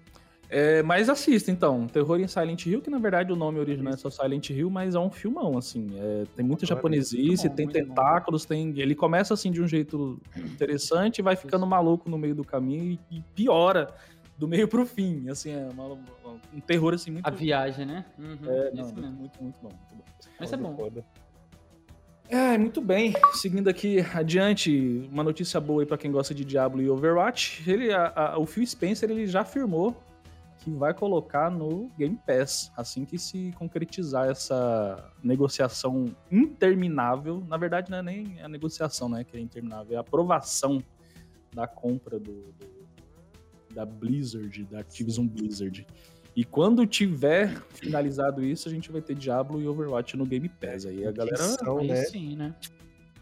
É, 0.49 0.83
mas 0.83 1.11
assista, 1.11 1.51
então. 1.51 1.87
Terror 1.87 2.19
em 2.19 2.27
Silent 2.27 2.64
Hill, 2.64 2.81
que 2.81 2.89
na 2.89 2.99
verdade 2.99 3.31
o 3.31 3.37
nome 3.37 3.59
original 3.61 3.93
é 3.93 3.97
só 3.99 4.09
Silent 4.09 4.49
Hill, 4.49 4.71
mas 4.71 4.95
é 4.95 4.99
um 4.99 5.11
filmão, 5.11 5.59
assim. 5.59 5.89
É, 5.95 6.25
tem 6.35 6.43
muita 6.45 6.64
Olha, 6.64 6.69
japonesice, 6.75 7.27
muito 7.27 7.49
bom, 7.51 7.55
tem 7.55 7.64
muito 7.66 7.79
bom. 7.81 7.85
tentáculos, 7.95 8.45
tem. 8.47 8.81
Ele 8.81 8.95
começa 8.95 9.35
assim 9.35 9.53
de 9.53 9.61
um 9.61 9.69
jeito 9.69 10.19
interessante, 10.39 11.21
vai 11.21 11.37
ficando 11.37 11.66
maluco 11.66 12.09
no 12.09 12.16
meio 12.16 12.35
do 12.35 12.45
caminho 12.45 12.99
e, 13.11 13.19
e 13.19 13.21
piora 13.35 13.95
do 14.39 14.49
meio 14.49 14.66
pro 14.66 14.87
fim. 14.87 15.29
Assim, 15.29 15.51
é 15.51 15.69
uma- 15.71 15.99
um 16.55 16.61
terror 16.66 16.95
assim 16.95 17.11
muito. 17.11 17.27
A 17.27 17.31
viagem, 17.31 17.85
né? 17.85 18.07
Uhum, 18.19 18.39
É, 18.47 18.69
isso 18.73 18.95
não, 18.95 19.03
mesmo. 19.03 19.16
muito, 19.19 19.43
muito 19.43 19.59
bom. 19.61 19.69
Muito 19.69 19.97
bom. 19.97 20.05
Mas 20.41 20.51
é 20.53 20.57
bom. 20.57 20.75
foda. 20.75 21.05
É, 22.29 22.59
muito 22.59 22.81
bem. 22.83 23.14
Seguindo 23.33 23.68
aqui 23.68 24.01
adiante, 24.14 25.09
uma 25.11 25.22
notícia 25.24 25.59
boa 25.61 25.83
aí 25.83 25.87
pra 25.87 25.97
quem 25.97 26.12
gosta 26.12 26.35
de 26.35 26.45
Diablo 26.45 26.83
e 26.83 26.91
Overwatch. 26.91 27.68
Ele, 27.68 27.91
a- 27.93 28.12
a- 28.14 28.39
o 28.39 28.45
Phil 28.45 28.66
Spencer 28.66 29.11
ele 29.11 29.26
já 29.26 29.41
afirmou 29.41 29.97
que 30.59 30.70
vai 30.70 30.93
colocar 30.93 31.51
no 31.51 31.89
Game 31.97 32.18
Pass 32.26 32.70
assim 32.76 33.05
que 33.07 33.16
se 33.18 33.53
concretizar 33.57 34.29
essa 34.29 35.11
negociação 35.22 36.14
interminável. 36.31 37.43
Na 37.49 37.57
verdade, 37.57 37.91
não 37.91 37.99
é 37.99 38.03
nem 38.03 38.43
a 38.43 38.49
negociação, 38.49 39.09
né, 39.09 39.24
que 39.24 39.37
é 39.37 39.41
interminável, 39.41 39.95
é 39.95 39.97
a 39.97 40.01
aprovação 40.01 40.83
da 41.55 41.66
compra 41.66 42.18
do, 42.18 42.53
do- 42.53 42.79
da 43.74 43.87
Blizzard, 43.87 44.64
da 44.64 44.81
Activision 44.81 45.26
Blizzard. 45.26 45.87
E 46.39 46.45
quando 46.45 46.86
tiver 46.86 47.61
finalizado 47.70 48.45
isso, 48.45 48.68
a 48.68 48.70
gente 48.70 48.93
vai 48.93 49.01
ter 49.03 49.16
Diablo 49.16 49.61
e 49.61 49.66
Overwatch 49.66 50.16
no 50.16 50.24
Game 50.24 50.49
Pass. 50.49 50.86
Aí 50.86 51.05
a 51.05 51.11
galera 51.11 51.36
Aí 51.43 51.89
né? 51.89 52.05
sim, 52.05 52.36
né? 52.36 52.55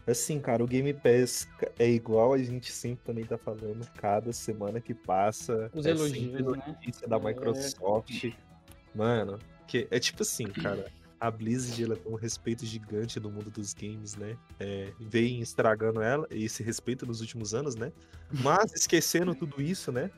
Assim, 0.05 0.39
cara, 0.39 0.63
o 0.63 0.67
Game 0.67 0.93
Pass 0.93 1.47
é 1.79 1.89
igual 1.89 2.33
a 2.33 2.37
gente 2.37 2.71
sempre 2.71 3.03
também 3.03 3.25
tá 3.25 3.35
falando, 3.35 3.89
cada 3.95 4.31
semana 4.31 4.79
que 4.79 4.93
passa. 4.93 5.71
Os 5.73 5.87
é 5.87 5.89
elogios, 5.89 6.31
né? 6.31 6.63
notícia 6.67 7.07
da 7.07 7.15
É. 7.15 7.19
Microsoft. 7.19 8.35
Mano, 8.93 9.39
que 9.65 9.87
é 9.89 9.99
tipo 9.99 10.21
assim, 10.21 10.45
cara. 10.45 10.85
A 11.19 11.31
Blizzard 11.31 11.83
ela 11.83 11.95
tem 11.95 12.11
um 12.11 12.15
respeito 12.15 12.67
gigante 12.67 13.19
no 13.19 13.31
mundo 13.31 13.49
dos 13.49 13.73
games, 13.73 14.15
né? 14.15 14.37
É, 14.59 14.93
vem 14.99 15.41
estragando 15.41 16.03
ela, 16.03 16.27
esse 16.29 16.61
respeito 16.61 17.03
nos 17.03 17.19
últimos 17.19 17.55
anos, 17.55 17.73
né? 17.75 17.91
Mas 18.43 18.71
esquecendo 18.75 19.33
tudo 19.33 19.59
isso, 19.59 19.91
né? 19.91 20.11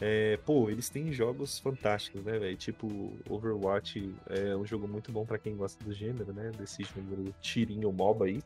É, 0.00 0.36
pô, 0.44 0.70
eles 0.70 0.88
têm 0.88 1.12
jogos 1.12 1.58
fantásticos, 1.58 2.22
né, 2.22 2.38
velho? 2.38 2.56
Tipo, 2.56 3.18
Overwatch 3.28 4.14
é 4.28 4.56
um 4.56 4.64
jogo 4.64 4.86
muito 4.86 5.10
bom 5.10 5.26
pra 5.26 5.38
quem 5.38 5.56
gosta 5.56 5.82
do 5.84 5.92
gênero, 5.92 6.32
né? 6.32 6.52
Desse 6.56 6.84
gênero 6.84 7.34
tirinho 7.40 7.92
MOBA 7.92 8.26
aí. 8.26 8.42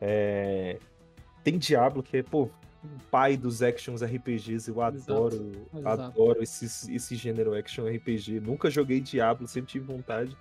É, 0.00 0.78
Tem 1.42 1.58
Diablo, 1.58 2.02
que 2.02 2.18
é, 2.18 2.22
pô, 2.22 2.44
o 2.44 2.50
pai 3.10 3.36
dos 3.36 3.60
actions 3.60 4.02
RPGs. 4.02 4.68
Eu 4.68 4.80
adoro, 4.80 5.52
exato. 5.74 6.02
adoro 6.02 6.42
esse, 6.42 6.94
esse 6.94 7.16
gênero 7.16 7.54
action 7.54 7.86
RPG. 7.86 8.38
Nunca 8.40 8.70
joguei 8.70 9.00
Diablo, 9.00 9.48
sempre 9.48 9.72
tive 9.72 9.84
vontade, 9.84 10.36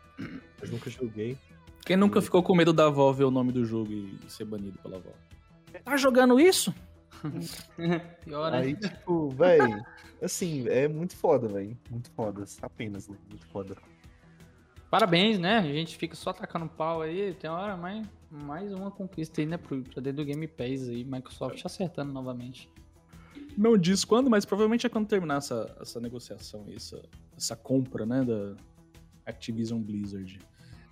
mas 0.59 0.69
nunca 0.69 0.89
joguei. 0.89 1.35
Quem 1.83 1.97
nunca 1.97 2.21
ficou 2.21 2.43
com 2.43 2.55
medo 2.55 2.71
da 2.71 2.85
avó 2.85 3.11
ver 3.11 3.23
o 3.23 3.31
nome 3.31 3.51
do 3.51 3.65
jogo 3.65 3.91
e 3.91 4.19
ser 4.27 4.45
banido 4.45 4.77
pela 4.83 4.97
avó? 4.97 5.09
Tá 5.83 5.97
jogando 5.97 6.39
isso? 6.39 6.73
Pior, 8.25 8.51
né? 8.51 8.59
Aí, 8.59 8.75
tipo, 8.75 9.29
véi, 9.29 9.59
assim, 10.21 10.67
é 10.67 10.87
muito 10.87 11.15
foda, 11.15 11.47
véi. 11.47 11.77
Muito 11.89 12.09
foda. 12.11 12.43
Apenas, 12.61 13.07
né? 13.07 13.17
Muito 13.29 13.45
foda. 13.47 13.75
Parabéns, 14.89 15.39
né? 15.39 15.57
A 15.59 15.63
gente 15.63 15.95
fica 15.97 16.15
só 16.15 16.31
atacando 16.31 16.67
pau 16.67 17.01
aí, 17.01 17.33
tem 17.33 17.49
hora, 17.49 17.77
mas 17.77 18.05
mais 18.29 18.73
uma 18.73 18.91
conquista 18.91 19.39
aí, 19.41 19.47
né, 19.47 19.57
pro, 19.57 19.81
pra 19.83 20.01
dentro 20.01 20.23
do 20.23 20.25
Game 20.25 20.47
Pass 20.47 20.89
aí, 20.89 21.03
Microsoft 21.03 21.65
acertando 21.65 22.11
novamente. 22.11 22.69
Não 23.57 23.77
diz 23.77 24.03
quando, 24.05 24.29
mas 24.29 24.45
provavelmente 24.45 24.85
é 24.85 24.89
quando 24.89 25.07
terminar 25.07 25.37
essa, 25.37 25.75
essa 25.81 25.99
negociação, 25.99 26.65
essa, 26.75 27.01
essa 27.37 27.55
compra, 27.55 28.05
né, 28.05 28.23
da 28.23 28.55
Activision 29.25 29.79
Blizzard. 29.81 30.39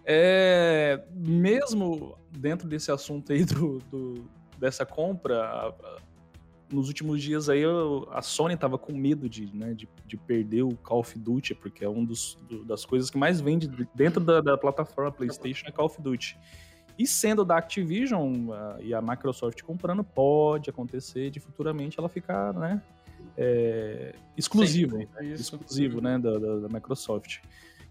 É, 0.05 1.05
mesmo 1.13 2.17
dentro 2.31 2.67
desse 2.67 2.91
assunto 2.91 3.31
aí 3.31 3.43
do, 3.45 3.79
do 3.91 4.29
dessa 4.57 4.85
compra, 4.85 5.43
a- 5.45 5.97
nos 6.71 6.87
últimos 6.87 7.21
dias 7.21 7.49
aí 7.49 7.61
eu- 7.61 8.07
a 8.11 8.21
Sony 8.21 8.55
tava 8.55 8.77
com 8.77 8.93
medo 8.93 9.27
de, 9.27 9.45
né, 9.55 9.73
de, 9.73 9.87
de 10.05 10.15
perder 10.17 10.61
o 10.63 10.75
Call 10.77 10.99
of 10.99 11.17
Duty, 11.17 11.55
porque 11.55 11.83
é 11.83 11.89
uma 11.89 12.07
das 12.65 12.85
coisas 12.85 13.09
que 13.09 13.17
mais 13.17 13.41
vende 13.41 13.67
dentro 13.95 14.23
da, 14.23 14.39
da 14.41 14.57
plataforma 14.57 15.11
PlayStation 15.11 15.67
é 15.67 15.71
Call 15.71 15.85
of 15.87 16.01
Duty. 16.01 16.37
E 16.97 17.07
sendo 17.07 17.43
da 17.45 17.57
Activision 17.57 18.51
a- 18.51 18.77
e 18.81 18.93
a 18.93 19.01
Microsoft 19.01 19.61
comprando, 19.63 20.03
pode 20.03 20.69
acontecer 20.69 21.29
de 21.31 21.39
futuramente 21.39 21.97
ela 21.97 22.09
ficar, 22.09 22.53
né, 22.53 22.81
é, 23.37 24.13
exclusivo, 24.37 25.01
Isso. 25.21 25.55
exclusivo, 25.55 26.01
né, 26.01 26.19
da, 26.19 26.37
da- 26.37 26.59
da 26.59 26.67
Microsoft. 26.67 27.37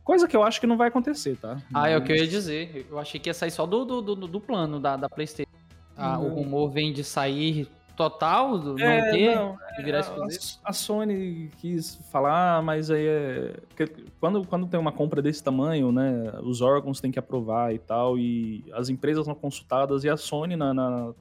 Coisa 0.04 0.26
que 0.26 0.36
eu 0.36 0.42
acho 0.42 0.60
que 0.60 0.66
não 0.66 0.76
vai 0.76 0.88
acontecer, 0.88 1.36
tá? 1.36 1.60
Ah, 1.72 1.88
é 1.88 1.96
o 1.96 2.02
que 2.02 2.10
eu 2.12 2.16
ia 2.16 2.26
dizer. 2.26 2.86
Eu 2.90 2.98
achei 2.98 3.20
que 3.20 3.28
ia 3.28 3.34
sair 3.34 3.50
só 3.50 3.66
do, 3.66 3.84
do, 3.84 4.00
do, 4.00 4.14
do 4.26 4.40
plano 4.40 4.80
da, 4.80 4.96
da 4.96 5.08
PlayStation. 5.08 5.50
Ah, 5.96 6.18
O 6.18 6.28
Não. 6.28 6.34
rumor 6.36 6.70
vem 6.70 6.92
de 6.92 7.04
sair 7.04 7.68
total, 7.98 8.58
do, 8.58 8.74
não 8.74 8.86
É, 8.86 9.10
ter, 9.10 9.34
não, 9.34 9.58
virar 9.84 10.00
a, 10.00 10.26
a 10.70 10.72
Sony 10.72 11.50
quis 11.58 11.96
falar, 12.10 12.62
mas 12.62 12.90
aí 12.90 13.06
é. 13.06 13.54
que- 13.76 14.04
Quando, 14.20 14.46
quando 14.46 14.66
tem 14.66 14.80
uma 14.80 14.92
compra 14.92 15.20
desse 15.20 15.42
tamanho, 15.44 15.92
né? 15.92 16.32
Os 16.42 16.62
órgãos 16.62 17.00
têm 17.00 17.10
que 17.10 17.18
aprovar 17.18 17.74
e 17.74 17.78
tal, 17.78 18.16
e 18.18 18.64
as 18.72 18.88
empresas 18.88 19.26
são 19.26 19.34
consultadas, 19.34 20.04
e 20.04 20.08
a 20.08 20.16
Sony, 20.16 20.56
na, 20.56 20.72
na, 20.72 21.12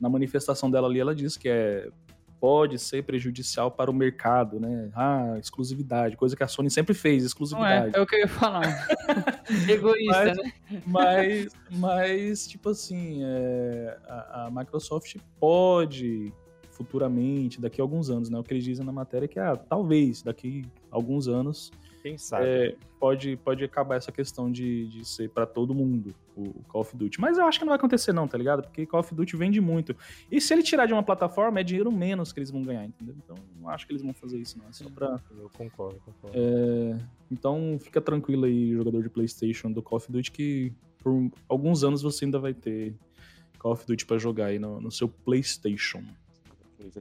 na 0.00 0.08
manifestação 0.10 0.70
dela 0.70 0.88
ali, 0.88 1.00
ela 1.00 1.14
diz 1.14 1.36
que 1.36 1.48
é. 1.48 1.88
Pode 2.40 2.78
ser 2.78 3.02
prejudicial 3.02 3.70
para 3.70 3.90
o 3.90 3.94
mercado, 3.94 4.60
né? 4.60 4.90
Ah, 4.94 5.36
exclusividade, 5.40 6.16
coisa 6.16 6.36
que 6.36 6.42
a 6.44 6.48
Sony 6.48 6.70
sempre 6.70 6.94
fez, 6.94 7.16
Não 7.22 7.24
é, 7.24 7.26
exclusividade. 7.26 7.96
é 7.96 8.00
o 8.00 8.06
que 8.06 8.14
eu 8.14 8.20
ia 8.20 8.28
falar. 8.28 8.62
Egoísta, 9.68 10.24
Mas- 10.24 10.36
né? 10.36 10.52
Mas, 10.86 11.48
mas 11.70 12.46
tipo 12.46 12.70
assim, 12.70 13.20
é, 13.24 13.98
a, 14.08 14.46
a 14.46 14.50
Microsoft 14.50 15.16
pode 15.40 16.32
futuramente, 16.70 17.60
daqui 17.60 17.80
a 17.80 17.84
alguns 17.84 18.08
anos, 18.08 18.30
né? 18.30 18.38
O 18.38 18.44
que 18.44 18.54
eles 18.54 18.62
dizem 18.62 18.86
na 18.86 18.92
matéria 18.92 19.24
é 19.24 19.28
que, 19.28 19.40
ah, 19.40 19.56
talvez, 19.56 20.22
daqui 20.22 20.64
a 20.92 20.94
alguns 20.94 21.26
anos, 21.26 21.72
Quem 22.08 22.18
sabe? 22.18 22.46
é, 22.46 22.76
pode, 22.98 23.36
pode 23.36 23.64
acabar 23.64 23.96
essa 23.96 24.10
questão 24.10 24.50
de, 24.50 24.88
de 24.88 25.04
ser 25.04 25.28
pra 25.30 25.44
todo 25.44 25.74
mundo 25.74 26.14
o 26.36 26.62
Call 26.68 26.80
of 26.80 26.96
Duty. 26.96 27.20
Mas 27.20 27.36
eu 27.36 27.44
acho 27.44 27.58
que 27.58 27.64
não 27.64 27.70
vai 27.70 27.78
acontecer 27.78 28.12
não, 28.12 28.26
tá 28.26 28.38
ligado? 28.38 28.62
Porque 28.62 28.86
Call 28.86 29.00
of 29.00 29.14
Duty 29.14 29.36
vende 29.36 29.60
muito. 29.60 29.94
E 30.30 30.40
se 30.40 30.52
ele 30.52 30.62
tirar 30.62 30.86
de 30.86 30.92
uma 30.92 31.02
plataforma, 31.02 31.60
é 31.60 31.62
dinheiro 31.62 31.90
menos 31.92 32.32
que 32.32 32.38
eles 32.38 32.50
vão 32.50 32.62
ganhar, 32.62 32.84
entendeu? 32.84 33.14
Então, 33.22 33.36
não 33.60 33.68
acho 33.68 33.86
que 33.86 33.92
eles 33.92 34.02
vão 34.02 34.14
fazer 34.14 34.38
isso, 34.38 34.58
não. 34.58 34.68
É 34.68 34.72
só 34.72 34.88
pra... 34.88 35.20
Eu 35.36 35.50
concordo, 35.50 36.00
concordo. 36.04 36.36
É, 36.38 36.98
então 37.30 37.78
fica 37.80 38.00
tranquilo 38.00 38.46
aí, 38.46 38.72
jogador 38.72 39.02
de 39.02 39.10
PlayStation 39.10 39.70
do 39.70 39.82
Call 39.82 39.98
of 39.98 40.10
Duty, 40.10 40.30
que 40.30 40.72
por 41.02 41.30
alguns 41.48 41.84
anos 41.84 42.02
você 42.02 42.24
ainda 42.24 42.38
vai 42.38 42.54
ter 42.54 42.94
Call 43.58 43.72
of 43.72 43.86
Duty 43.86 44.06
pra 44.06 44.18
jogar 44.18 44.46
aí 44.46 44.58
no, 44.58 44.80
no 44.80 44.90
seu 44.90 45.08
PlayStation. 45.08 46.02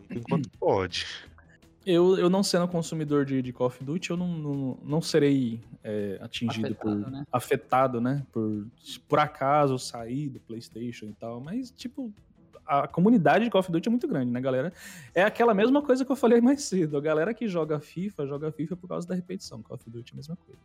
Enquanto 0.10 0.50
pode. 0.60 1.06
Eu, 1.90 2.18
eu 2.18 2.30
não 2.30 2.44
sendo 2.44 2.68
consumidor 2.68 3.24
de, 3.24 3.42
de 3.42 3.54
Call 3.54 3.68
of 3.68 3.82
Duty, 3.82 4.10
eu 4.10 4.18
não, 4.18 4.28
não, 4.28 4.78
não 4.84 5.02
serei 5.02 5.64
é, 5.82 6.20
atingido 6.20 6.68
Afetado, 6.68 7.04
por. 7.04 7.12
né? 7.12 7.26
Afetado, 7.32 8.02
né? 8.02 8.26
Por, 8.30 8.68
por 9.08 9.20
acaso 9.20 9.80
sair 9.80 10.28
do 10.28 10.38
PlayStation 10.42 11.06
e 11.06 11.14
tal. 11.14 11.40
Mas, 11.40 11.72
tipo, 11.72 12.14
a 12.66 12.90
comunidade 12.90 13.46
de 13.46 13.50
Call 13.50 13.62
of 13.62 13.72
Duty 13.72 13.88
é 13.88 13.90
muito 13.90 14.06
grande, 14.06 14.30
né, 14.30 14.42
galera? 14.42 14.74
É 15.16 15.24
aquela 15.24 15.54
mesma 15.54 15.82
coisa 15.82 16.04
que 16.04 16.12
eu 16.12 16.18
falei 16.18 16.42
mais 16.42 16.62
cedo. 16.64 16.98
A 16.98 17.02
galera 17.02 17.34
que 17.34 17.48
joga 17.48 17.80
FIFA, 17.80 18.28
joga 18.28 18.52
FIFA 18.52 18.76
por 18.76 18.90
causa 18.90 19.08
da 19.08 19.16
repetição. 19.16 19.64
Call 19.64 19.76
of 19.78 19.90
Duty 19.90 20.12
é 20.12 20.14
a 20.14 20.18
mesma 20.18 20.36
coisa. 20.36 20.60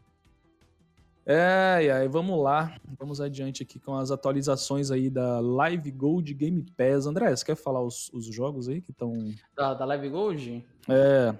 É, 1.25 1.85
e 1.85 1.91
aí, 1.91 2.09
vamos 2.09 2.43
lá. 2.43 2.77
Vamos 2.99 3.21
adiante 3.21 3.63
aqui 3.63 3.79
com 3.79 3.95
as 3.97 4.11
atualizações 4.11 4.91
aí 4.91 5.09
da 5.09 5.39
Live 5.41 5.91
Gold 5.93 6.35
Game 6.35 6.65
Pass. 6.77 7.07
André, 7.07 7.35
você 7.35 7.45
quer 7.45 7.55
falar 7.57 7.81
os, 7.83 8.11
os 8.13 8.27
jogos 8.27 8.69
aí 8.69 8.81
que 8.81 8.91
estão. 8.91 9.13
Da, 9.55 9.73
da 9.75 9.85
Live 9.85 10.09
Gold? 10.09 10.65
É, 10.89 11.35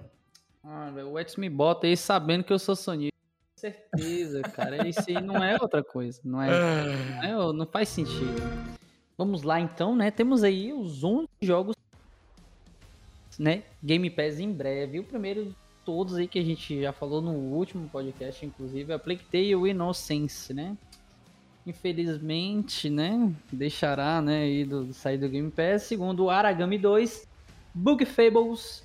Ah, 0.63 0.89
o 1.11 1.19
Edson 1.19 1.41
me 1.41 1.49
bota 1.49 1.85
aí 1.85 1.97
sabendo 1.97 2.43
que 2.45 2.53
eu 2.53 2.59
sou 2.59 2.75
sonista. 2.75 3.11
Certeza, 3.57 4.41
cara. 4.41 4.87
Isso 4.87 5.03
aí 5.07 5.21
não 5.21 5.43
é 5.43 5.57
outra 5.61 5.83
coisa. 5.83 6.19
Não 6.23 6.41
é, 6.41 6.49
não, 7.21 7.49
é- 7.49 7.53
não 7.53 7.65
faz 7.65 7.89
sentido. 7.89 8.41
Vamos 9.17 9.43
lá 9.43 9.59
então, 9.59 9.95
né? 9.95 10.09
Temos 10.11 10.43
aí 10.43 10.73
os 10.73 11.03
11 11.03 11.27
jogos, 11.41 11.75
né? 13.37 13.63
Game 13.81 14.09
Pass 14.09 14.39
em 14.39 14.51
breve. 14.51 14.99
O 14.99 15.03
primeiro 15.03 15.53
todos 15.85 16.15
aí 16.15 16.27
que 16.27 16.39
a 16.39 16.43
gente 16.43 16.81
já 16.81 16.91
falou 16.91 17.21
no 17.21 17.31
último 17.31 17.89
podcast, 17.89 18.45
inclusive, 18.45 18.91
é 18.91 18.95
a 18.95 18.99
Plague 18.99 19.23
Tale 19.31 19.69
Innocence, 19.69 20.53
né? 20.53 20.77
Infelizmente, 21.65 22.89
né? 22.89 23.31
Deixará, 23.51 24.21
né? 24.21 24.43
Aí 24.43 24.65
do, 24.65 24.93
sair 24.93 25.17
do 25.17 25.29
Game 25.29 25.49
Pass. 25.49 25.83
Segundo 25.83 26.29
Aragami 26.29 26.77
2, 26.77 27.27
Bug 27.73 28.05
Fables, 28.05 28.83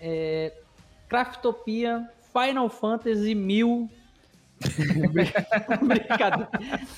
é, 0.00 0.52
Craftopia, 1.08 2.08
Final 2.32 2.68
Fantasy 2.68 3.34
1000. 3.34 3.88
Brincadeira. 5.86 6.50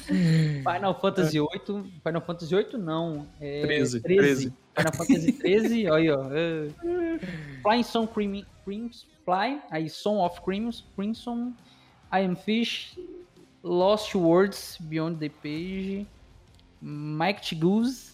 Final 0.06 1.00
Fantasy 1.00 1.40
8. 1.40 1.86
Final 2.04 2.20
Fantasy 2.22 2.54
8 2.54 2.78
não. 2.78 3.26
É 3.40 3.62
13, 3.62 4.00
13. 4.00 4.52
Final 4.76 4.92
Fantasy 4.94 5.32
13, 5.32 5.86
olha 5.90 5.96
aí, 5.96 6.10
ó. 6.10 6.28
É. 6.32 7.18
Flying 7.62 7.82
Song 7.82 8.06
Cream, 8.06 8.44
Creams, 8.64 9.06
Fly, 9.28 9.60
aí 9.70 9.90
Song 9.90 10.24
of 10.24 10.40
Creams, 10.40 10.82
Crimson, 10.96 11.52
I 12.10 12.24
Am 12.24 12.34
Fish, 12.34 12.98
Lost 13.62 14.14
Words, 14.14 14.78
Beyond 14.80 15.18
the 15.18 15.28
Page, 15.28 16.06
Mighty 16.80 17.54
Goose, 17.54 18.12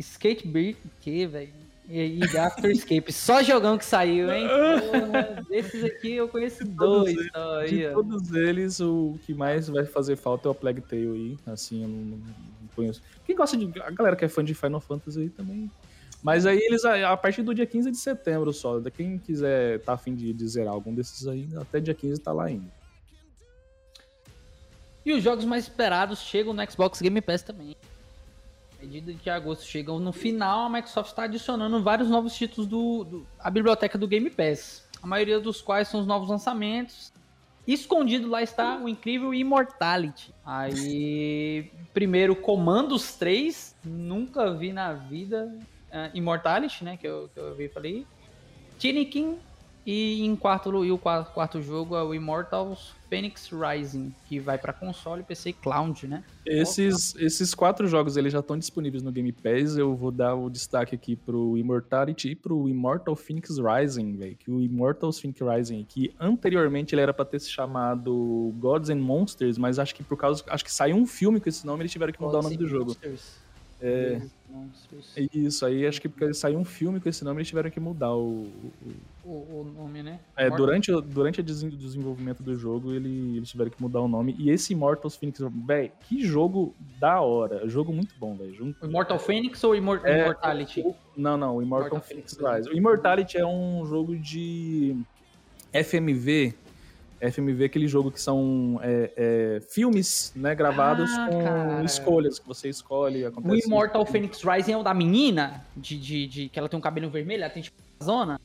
Skate 0.00 0.48
Beat, 0.48 0.76
que, 1.00 1.26
velho? 1.26 1.52
E, 1.88 2.18
e 2.20 2.38
After 2.38 2.70
Escape. 2.70 3.12
Só 3.12 3.40
jogão 3.42 3.76
que 3.78 3.84
saiu, 3.84 4.32
hein? 4.32 4.46
Porra, 4.48 5.44
desses 5.48 5.84
aqui 5.84 6.12
eu 6.14 6.28
conheço 6.28 6.64
dois. 6.64 7.14
só 7.32 7.58
aí, 7.60 7.68
De 7.70 7.86
ó. 7.86 7.92
todos 7.94 8.32
eles, 8.32 8.80
o 8.80 9.16
que 9.24 9.34
mais 9.34 9.68
vai 9.68 9.84
fazer 9.84 10.16
falta 10.16 10.48
é 10.48 10.50
o 10.50 10.54
Plague 10.54 10.80
Tale 10.80 11.06
aí. 11.06 11.38
Assim, 11.52 11.82
eu 11.82 11.88
não, 11.88 11.98
não- 11.98 12.16
não 12.16 12.68
conheço. 12.74 13.00
Quem 13.24 13.36
gosta 13.36 13.56
de. 13.56 13.70
A 13.82 13.90
galera 13.90 14.16
que 14.16 14.24
é 14.24 14.28
fã 14.28 14.44
de 14.44 14.54
Final 14.54 14.80
Fantasy 14.80 15.20
aí 15.20 15.28
também. 15.28 15.70
Mas 16.22 16.46
aí 16.46 16.58
eles, 16.58 16.84
a 16.84 17.16
partir 17.16 17.42
do 17.42 17.54
dia 17.54 17.66
15 17.66 17.90
de 17.90 17.96
setembro 17.96 18.52
só. 18.52 18.80
Quem 18.82 19.18
quiser 19.18 19.80
tá 19.80 19.94
afim 19.94 20.14
de, 20.14 20.32
de 20.32 20.48
zerar 20.48 20.72
algum 20.72 20.94
desses 20.94 21.26
aí, 21.26 21.48
até 21.60 21.80
dia 21.80 21.94
15 21.94 22.20
tá 22.20 22.32
lá 22.32 22.44
ainda. 22.44 22.70
E 25.04 25.12
os 25.12 25.22
jogos 25.22 25.44
mais 25.44 25.64
esperados 25.64 26.20
chegam 26.20 26.52
no 26.52 26.70
Xbox 26.70 27.00
Game 27.00 27.20
Pass 27.20 27.42
também. 27.42 27.76
A 28.78 28.84
medida 28.84 29.12
de 29.12 29.30
agosto 29.30 29.64
chegam 29.64 29.98
no 29.98 30.12
final, 30.12 30.66
a 30.66 30.70
Microsoft 30.70 31.10
está 31.10 31.24
adicionando 31.24 31.82
vários 31.82 32.08
novos 32.08 32.34
títulos 32.34 32.68
do, 32.68 33.04
do 33.04 33.26
a 33.38 33.50
biblioteca 33.50 33.98
do 33.98 34.06
Game 34.06 34.30
Pass. 34.30 34.86
A 35.02 35.06
maioria 35.06 35.40
dos 35.40 35.60
quais 35.60 35.88
são 35.88 36.00
os 36.00 36.06
novos 36.06 36.28
lançamentos. 36.28 37.12
Escondido 37.66 38.28
lá 38.28 38.42
está 38.42 38.76
o 38.76 38.88
incrível 38.88 39.32
Immortality. 39.32 40.32
Aí, 40.44 41.70
primeiro, 41.92 42.34
Commandos 42.34 43.14
3. 43.14 43.76
Nunca 43.84 44.52
vi 44.52 44.72
na 44.72 44.92
vida. 44.92 45.56
Ah, 45.92 46.10
Immortality, 46.14 46.84
né? 46.84 46.96
Que 46.96 47.06
eu, 47.06 47.28
que 47.32 47.38
eu 47.38 47.54
vi 47.54 47.64
e 47.64 47.68
falei. 47.68 48.06
Tinikin. 48.78 49.38
E 49.84 50.24
em 50.24 50.36
quarto, 50.36 50.84
e 50.84 50.92
o 50.92 50.98
quarto, 50.98 51.32
quarto 51.32 51.60
jogo 51.60 51.96
é 51.96 52.02
o 52.04 52.14
Immortals 52.14 52.94
Phoenix 53.10 53.50
Rising, 53.50 54.14
que 54.28 54.38
vai 54.38 54.56
para 54.56 54.72
console, 54.72 55.24
PC 55.24 55.50
e 55.50 55.52
cloud, 55.52 56.06
né? 56.06 56.22
Esses, 56.46 57.16
esses 57.16 57.52
quatro 57.52 57.88
jogos 57.88 58.16
eles 58.16 58.32
já 58.32 58.38
estão 58.38 58.56
disponíveis 58.56 59.02
no 59.02 59.10
Game 59.10 59.32
Pass. 59.32 59.76
Eu 59.76 59.96
vou 59.96 60.12
dar 60.12 60.36
o 60.36 60.48
destaque 60.48 60.94
aqui 60.94 61.16
pro 61.16 61.58
Immortality 61.58 62.30
e 62.30 62.34
pro 62.36 62.68
Immortal 62.68 63.16
Phoenix 63.16 63.58
Rising, 63.58 64.16
velho. 64.16 64.36
Que 64.36 64.52
o 64.52 64.60
Immortal 64.60 65.12
Phoenix 65.12 65.40
Rising, 65.40 65.84
que 65.88 66.14
anteriormente 66.18 66.94
ele 66.94 67.02
era 67.02 67.12
pra 67.12 67.24
ter 67.24 67.40
se 67.40 67.50
chamado 67.50 68.54
Gods 68.60 68.88
and 68.88 69.00
Monsters, 69.00 69.58
mas 69.58 69.80
acho 69.80 69.96
que 69.96 70.04
por 70.04 70.16
causa. 70.16 70.44
Acho 70.46 70.64
que 70.64 70.72
saiu 70.72 70.94
um 70.94 71.06
filme 71.06 71.40
com 71.40 71.48
esse 71.48 71.66
nome, 71.66 71.82
eles 71.82 71.90
tiveram 71.90 72.12
que 72.12 72.22
mudar 72.22 72.38
o 72.38 72.42
nome 72.42 72.56
do 72.56 72.68
jogo. 72.68 72.96
É, 73.80 74.22
Monstros. 74.52 75.14
Isso, 75.32 75.64
aí 75.64 75.86
acho 75.86 76.00
que 76.00 76.08
porque 76.08 76.34
saiu 76.34 76.58
um 76.58 76.64
filme 76.64 77.00
com 77.00 77.08
esse 77.08 77.24
nome, 77.24 77.38
eles 77.38 77.48
tiveram 77.48 77.70
que 77.70 77.80
mudar 77.80 78.14
o. 78.14 78.46
o- 78.84 78.92
O, 79.24 79.72
nome, 79.78 80.02
né? 80.02 80.18
É, 80.36 80.50
durante, 80.50 80.90
o- 80.92 81.00
durante 81.00 81.40
o 81.40 81.42
desen- 81.44 81.70
desenvolvimento 81.70 82.42
do 82.42 82.56
jogo, 82.56 82.92
ele- 82.92 83.36
eles 83.36 83.48
tiveram 83.48 83.70
que 83.70 83.80
mudar 83.80 84.00
o 84.00 84.08
nome. 84.08 84.34
E 84.38 84.50
esse 84.50 84.72
Immortals 84.72 85.14
Phoenix, 85.16 85.40
véi, 85.64 85.92
que 86.08 86.24
jogo 86.26 86.74
da 86.98 87.20
hora. 87.20 87.68
Jogo 87.68 87.92
muito 87.92 88.14
bom, 88.18 88.34
velho. 88.36 88.74
Immortal 88.82 89.18
Phoenix 89.20 89.62
ou 89.64 89.74
Immor- 89.76 90.00
É, 90.04 90.22
Immortality? 90.22 90.82
Não, 91.16 91.36
não, 91.36 91.62
Immortal, 91.62 91.88
Immortal 91.88 92.00
Phoenix 92.00 92.34
Phoenix 92.34 92.56
Rise. 92.66 92.68
O 92.70 92.76
Immortality 92.76 93.38
é 93.38 93.46
um 93.46 93.86
jogo 93.86 94.16
de 94.16 94.96
FMV. 95.72 96.54
FMV 97.30 97.62
é 97.62 97.66
aquele 97.66 97.86
jogo 97.86 98.10
que 98.10 98.20
são 98.20 98.80
é, 98.82 99.10
é, 99.16 99.60
filmes, 99.70 100.32
né, 100.34 100.54
gravados 100.54 101.10
Ah, 101.12 101.28
com 101.30 101.42
cara. 101.44 101.84
escolhas 101.84 102.38
que 102.38 102.46
você 102.48 102.68
escolhe. 102.68 103.24
O 103.26 103.54
Immortal 103.54 104.04
Phoenix 104.04 104.42
Rising 104.42 104.72
é 104.72 104.76
o 104.76 104.82
da 104.82 104.92
menina? 104.92 105.64
De, 105.76 105.96
de, 105.98 106.26
de- 106.26 106.48
que 106.48 106.58
ela 106.58 106.68
tem 106.68 106.78
um 106.78 106.82
cabelo 106.82 107.08
vermelho, 107.08 107.42
ela 107.44 107.52
tem 107.52 107.62
tipo 107.62 107.76
uma 108.00 108.04
zona? 108.06 108.40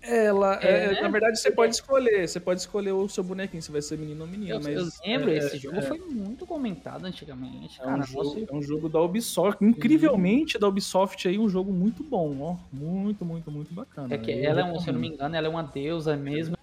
Ela, 0.00 0.60
É, 0.62 0.84
é, 0.84 0.92
né? 0.92 1.00
na 1.02 1.08
verdade, 1.08 1.40
você 1.40 1.50
pode 1.50 1.74
escolher. 1.74 2.28
Você 2.28 2.38
pode 2.38 2.60
escolher 2.60 2.92
o 2.92 3.08
seu 3.08 3.24
bonequinho, 3.24 3.60
se 3.60 3.70
vai 3.72 3.82
ser 3.82 3.98
menino 3.98 4.22
ou 4.22 4.30
menina. 4.30 4.52
Eu, 4.54 4.60
mas 4.62 4.76
eu 4.76 4.88
lembro, 5.04 5.30
é, 5.30 5.38
esse 5.38 5.58
jogo 5.58 5.76
é, 5.76 5.82
foi 5.82 5.98
muito 5.98 6.46
comentado 6.46 7.04
antigamente, 7.04 7.80
É 7.80 7.84
cara. 7.84 7.98
um, 7.98 8.02
jogo, 8.04 8.46
é 8.48 8.54
um 8.54 8.62
jogo 8.62 8.88
da 8.88 9.00
Ubisoft. 9.02 9.62
Incrivelmente, 9.62 10.56
da 10.56 10.68
Ubisoft 10.68 11.26
aí, 11.26 11.36
um 11.36 11.48
jogo 11.48 11.72
muito 11.72 12.04
bom, 12.04 12.36
ó. 12.40 12.56
Muito, 12.72 13.24
muito, 13.24 13.50
muito 13.50 13.74
bacana. 13.74 14.14
é 14.14 14.18
que 14.18 14.30
Eu 14.30 14.44
ela 14.44 14.60
é 14.60 14.64
um, 14.64 14.78
se 14.78 14.88
eu 14.88 14.94
não 14.94 15.00
me 15.00 15.08
engano, 15.08 15.34
ela 15.34 15.46
é 15.48 15.50
uma 15.50 15.64
deusa 15.64 16.16
mesmo. 16.16 16.56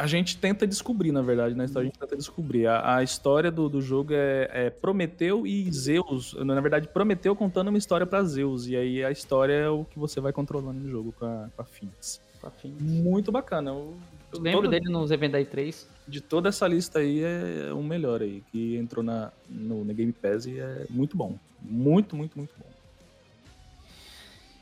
A 0.00 0.06
gente 0.06 0.36
tenta 0.38 0.64
descobrir, 0.64 1.10
na 1.10 1.22
verdade, 1.22 1.56
na 1.56 1.64
história 1.64 1.88
a 1.88 1.90
gente 1.90 1.98
tenta 1.98 2.16
descobrir. 2.16 2.68
A, 2.68 2.98
a 2.98 3.02
história 3.02 3.50
do, 3.50 3.68
do 3.68 3.82
jogo 3.82 4.12
é, 4.12 4.48
é 4.52 4.70
Prometeu 4.70 5.44
e 5.44 5.68
Zeus. 5.72 6.34
Na 6.34 6.60
verdade, 6.60 6.86
Prometeu 6.86 7.34
contando 7.34 7.66
uma 7.66 7.78
história 7.78 8.06
pra 8.06 8.22
Zeus. 8.22 8.68
E 8.68 8.76
aí 8.76 9.04
a 9.04 9.10
história 9.10 9.52
é 9.54 9.68
o 9.68 9.84
que 9.84 9.98
você 9.98 10.20
vai 10.20 10.32
controlando 10.32 10.78
no 10.78 10.88
jogo 10.88 11.12
com 11.18 11.26
a, 11.26 11.48
com 11.54 11.62
a 11.62 11.64
Phoenix. 11.64 12.20
Muito 12.80 13.32
bacana. 13.32 13.70
Eu, 13.72 13.96
Eu 14.32 14.40
lembro 14.40 14.60
todo- 14.62 14.70
dele 14.70 14.88
nos 14.88 15.10
eventos 15.10 15.32
da 15.32 15.40
E3. 15.40 15.84
De 16.06 16.20
toda 16.20 16.48
essa 16.48 16.68
lista 16.68 17.00
aí, 17.00 17.20
é 17.22 17.72
o 17.72 17.82
melhor 17.82 18.22
aí, 18.22 18.42
que 18.52 18.76
entrou 18.76 19.02
na, 19.04 19.32
no, 19.50 19.84
na 19.84 19.92
Game 19.92 20.12
Pass 20.12 20.46
e 20.46 20.58
é 20.60 20.86
muito 20.88 21.16
bom. 21.16 21.36
Muito, 21.60 22.14
muito, 22.14 22.38
muito 22.38 22.54
bom. 22.56 22.66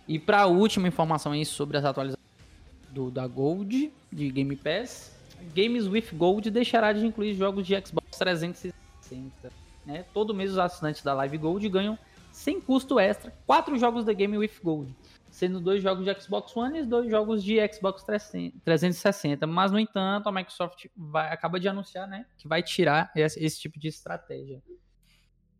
E 0.08 0.18
pra 0.18 0.46
última 0.46 0.88
informação 0.88 1.32
aí 1.32 1.44
sobre 1.44 1.76
as 1.76 1.84
atualizações 1.84 2.24
do, 2.90 3.10
da 3.10 3.26
Gold, 3.26 3.92
de 4.10 4.30
Game 4.30 4.56
Pass, 4.56 5.14
Games 5.54 5.86
with 5.86 6.06
Gold 6.12 6.50
deixará 6.50 6.92
de 6.92 7.04
incluir 7.04 7.34
jogos 7.34 7.66
de 7.66 7.74
Xbox 7.80 8.18
360. 8.18 9.52
Né? 9.84 10.04
Todo 10.12 10.34
mês 10.34 10.52
os 10.52 10.58
assinantes 10.58 11.02
da 11.02 11.14
Live 11.14 11.38
Gold 11.38 11.68
ganham, 11.68 11.98
sem 12.32 12.60
custo 12.60 12.98
extra, 12.98 13.32
quatro 13.46 13.78
jogos 13.78 14.04
da 14.04 14.12
Game 14.12 14.36
with 14.36 14.52
Gold, 14.62 14.94
sendo 15.30 15.60
dois 15.60 15.82
jogos 15.82 16.04
de 16.04 16.20
Xbox 16.20 16.56
One 16.56 16.80
e 16.80 16.84
dois 16.84 17.10
jogos 17.10 17.42
de 17.42 17.56
Xbox 17.72 18.02
360. 18.02 19.46
Mas, 19.46 19.70
no 19.70 19.78
entanto, 19.78 20.28
a 20.28 20.32
Microsoft 20.32 20.86
vai, 20.96 21.32
acaba 21.32 21.60
de 21.60 21.68
anunciar 21.68 22.06
né, 22.08 22.26
que 22.36 22.48
vai 22.48 22.62
tirar 22.62 23.10
esse, 23.14 23.42
esse 23.42 23.60
tipo 23.60 23.78
de 23.78 23.88
estratégia. 23.88 24.60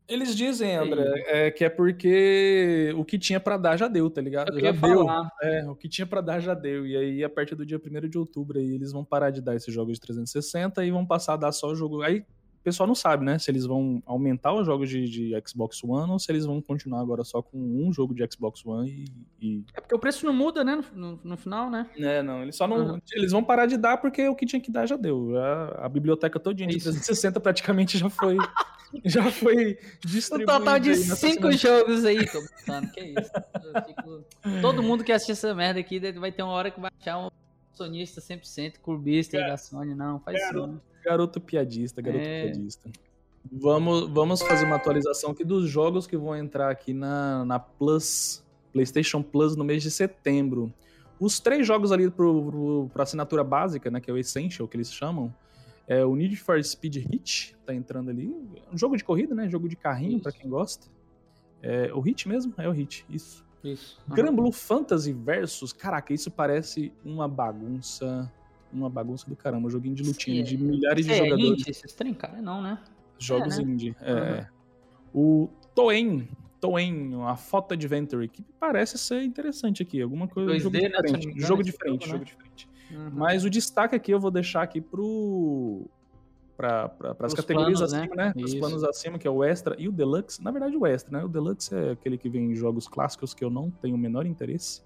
Eles 0.09 0.37
dizem, 0.37 0.77
André, 0.77 1.25
é, 1.27 1.51
que 1.51 1.65
é 1.65 1.69
porque 1.69 2.95
o 2.97 3.05
que 3.05 3.19
tinha 3.19 3.41
pra 3.41 3.57
dar 3.57 3.77
já 3.77 3.89
deu, 3.89 4.09
tá 4.09 4.21
ligado? 4.21 4.49
Já 4.49 4.55
queria 4.55 4.73
deu. 4.73 4.81
falar. 4.81 5.29
É, 5.43 5.69
o 5.69 5.75
que 5.75 5.89
tinha 5.89 6.07
pra 6.07 6.21
dar 6.21 6.39
já 6.39 6.55
deu. 6.55 6.87
E 6.87 6.97
aí, 6.97 7.25
a 7.25 7.29
partir 7.29 7.57
do 7.57 7.67
dia 7.67 7.81
1 7.81 8.09
de 8.09 8.17
outubro, 8.17 8.59
aí, 8.59 8.75
eles 8.75 8.93
vão 8.93 9.05
parar 9.05 9.31
de 9.31 9.43
dar 9.43 9.57
esses 9.57 9.73
jogos 9.75 9.95
de 9.95 10.01
360 10.01 10.85
e 10.85 10.91
vão 10.93 11.05
passar 11.05 11.35
a 11.35 11.37
dar 11.37 11.53
só 11.53 11.69
o 11.69 11.75
jogo. 11.75 12.03
Aí 12.03 12.25
pessoal 12.67 12.87
não 12.89 12.97
sabe, 12.97 13.25
né? 13.25 13.39
Se 13.39 13.49
eles 13.49 13.65
vão 13.65 14.03
aumentar 14.05 14.53
os 14.53 14.67
jogos 14.67 14.89
de, 14.91 15.09
de 15.09 15.43
Xbox 15.47 15.83
One 15.85 16.11
ou 16.11 16.19
se 16.19 16.31
eles 16.33 16.45
vão 16.45 16.61
continuar 16.61 17.01
agora 17.01 17.23
só 17.23 17.41
com 17.41 17.57
um 17.57 17.93
jogo 17.93 18.13
de 18.13 18.27
Xbox 18.29 18.67
One 18.67 18.91
e. 19.41 19.47
e... 19.59 19.65
É 19.73 19.81
porque 19.81 19.95
o 19.95 19.99
preço 20.01 20.27
não 20.27 20.33
muda, 20.33 20.65
né? 20.65 20.83
No, 20.93 21.13
no, 21.13 21.21
no 21.23 21.37
final, 21.37 21.71
né? 21.71 21.89
É, 21.97 22.23
não, 22.25 22.43
eles 22.43 22.57
só 22.57 22.67
não. 22.67 22.95
Uhum. 22.95 22.99
Eles 23.13 23.31
vão 23.31 23.45
parar 23.45 23.67
de 23.67 23.77
dar 23.77 23.99
porque 23.99 24.29
o 24.29 24.35
que 24.35 24.45
tinha 24.45 24.61
que 24.61 24.71
dar 24.71 24.85
já 24.85 24.97
deu. 24.97 25.31
Já, 25.33 25.85
a 25.85 25.89
biblioteca 25.89 26.41
todinha 26.41 26.69
de 26.69 26.77
Isso. 26.77 26.91
360 26.91 27.39
praticamente 27.39 27.97
já 27.99 28.11
foi. 28.11 28.37
já 29.05 29.31
foi 29.31 29.79
Um 30.05 30.09
distribuída. 30.09 30.53
total 30.59 30.79
de 30.81 30.95
cinco 30.97 31.53
jogos 31.53 32.05
aí, 32.05 32.27
tô 32.27 32.41
brincando, 32.43 32.91
que 32.93 33.01
isso. 33.01 33.31
Fico- 33.87 34.25
Todo 34.61 34.83
mundo 34.83 35.05
que 35.05 35.13
assistir 35.13 35.33
essa 35.33 35.55
merda 35.55 35.79
aqui 35.81 36.01
vai 36.19 36.33
ter 36.33 36.43
uma 36.43 36.53
hora 36.53 36.71
que 36.71 36.81
vai 36.81 36.91
achar 37.01 37.19
um 37.19 37.31
sonista 37.73 38.21
100% 38.21 38.79
clubista 38.83 39.37
aí 39.37 39.47
da 39.47 39.57
Sony. 39.57 39.95
Não, 39.95 40.19
faz 40.21 40.37
isso. 40.41 40.81
Garoto 41.07 41.41
piadista, 41.41 42.03
garoto 42.03 42.25
É. 42.25 42.43
piadista. 42.51 42.91
Vamos, 43.51 44.11
vamos 44.11 44.43
fazer 44.43 44.65
uma 44.67 44.75
atualização 44.75 45.31
aqui 45.31 45.45
dos 45.45 45.71
jogos 45.71 46.05
que 46.05 46.17
vão 46.17 46.35
entrar 46.35 46.69
aqui 46.69 46.93
na, 46.93 47.45
na 47.45 47.61
Plus, 47.61 48.45
PlayStation 48.73 49.23
Plus 49.23 49.55
no 49.55 49.63
mês 49.63 49.85
de 49.85 49.91
setembro. 49.91 50.73
Os 51.21 51.39
três 51.39 51.65
jogos 51.65 51.93
ali 51.93 52.11
pra 52.93 53.05
assinatura 53.05 53.45
básica, 53.45 53.89
né, 53.89 54.01
que 54.01 54.11
é 54.11 54.13
o 54.13 54.19
Essential, 54.19 54.67
que 54.67 54.77
eles 54.77 54.93
chamam, 54.93 55.33
é 55.87 56.05
o 56.05 56.17
Need 56.17 56.35
for 56.37 56.63
Speed 56.63 56.97
Hit, 56.97 57.57
tá 57.65 57.73
entrando 57.73 58.11
ali. 58.11 58.27
Um 58.73 58.77
jogo 58.77 58.97
de 58.97 59.05
corrida, 59.05 59.33
né, 59.33 59.49
jogo 59.49 59.69
de 59.69 59.77
carrinho, 59.77 60.19
pra 60.21 60.33
quem 60.33 60.51
gosta. 60.51 60.89
É 61.63 61.95
o 61.95 62.01
Hit 62.01 62.29
mesmo? 62.29 62.53
É 62.59 62.69
o 62.69 62.73
Hit, 62.73 63.07
isso. 63.09 63.47
Isso. 63.63 63.99
Gran 64.09 64.35
Blue 64.35 64.53
Fantasy 64.53 65.13
Versus, 65.13 65.73
caraca, 65.73 66.13
isso 66.13 66.31
parece 66.33 66.93
uma 67.05 67.29
bagunça, 67.29 68.31
uma 68.77 68.91
bagunça 68.91 69.29
do 69.29 69.37
caramba, 69.37 69.67
um 69.67 69.71
joguinho 69.71 69.95
de 69.95 70.03
lutinha 70.03 70.43
de 70.43 70.57
milhares 70.57 71.05
de 71.05 71.13
É, 71.13 71.17
jogadores, 71.17 71.45
indie, 71.45 71.71
esses 71.71 71.93
trem, 71.93 72.15
cara, 72.15 72.41
não, 72.41 72.63
né? 72.63 72.79
jogos 73.19 73.59
é, 73.59 73.63
né? 73.63 73.73
indie. 73.73 73.97
É. 74.01 74.47
Uhum. 75.15 75.47
O 75.47 75.51
Toen, 75.75 76.27
Toen, 76.61 77.27
a 77.27 77.37
Photo 77.37 77.75
Adventure, 77.75 78.29
que 78.29 78.45
parece 78.61 78.99
ser 78.99 79.23
interessante 79.23 79.83
aqui, 79.83 80.01
alguma 80.03 80.29
coisa, 80.29 80.53
2D, 80.53 80.61
jogo 80.61 80.77
né, 80.77 80.81
não 80.83 80.91
diferente, 80.91 81.27
engano, 81.29 81.47
jogo 81.47 81.63
diferente, 81.63 82.07
jogo, 82.07 82.19
jogo 82.19 82.19
né? 82.19 82.25
diferente. 82.25 82.69
Uhum. 82.91 83.11
Mas 83.15 83.45
o 83.45 83.51
destaque 83.51 83.97
aqui 83.97 84.13
eu 84.13 84.21
vou 84.21 84.31
deixar 84.31 84.63
aqui 84.63 84.81
pro 84.81 85.89
para 86.57 86.91
as 87.21 87.33
Os 87.33 87.35
categorias 87.35 87.79
planos, 87.81 87.93
né? 87.93 88.01
acima, 88.01 88.17
né? 88.17 88.33
Os 88.35 88.51
Isso. 88.51 88.59
planos 88.59 88.85
acima, 88.85 89.19
que 89.19 89.29
é 89.29 89.31
o 89.31 89.45
Extra 89.45 89.77
e 89.79 89.89
o 89.89 89.93
Deluxe. 89.93 90.43
Na 90.43 90.51
verdade, 90.51 90.75
o 90.75 90.87
Extra, 90.87 91.19
né? 91.19 91.25
O 91.25 91.29
Deluxe 91.29 91.75
é 91.75 91.91
aquele 91.91 92.17
que 92.17 92.31
vem 92.31 92.51
em 92.51 92.55
jogos 92.55 92.89
clássicos 92.89 93.35
que 93.35 93.45
eu 93.45 93.51
não 93.51 93.71
tenho 93.71 93.95
o 93.95 93.99
menor 93.99 94.25
interesse. 94.25 94.83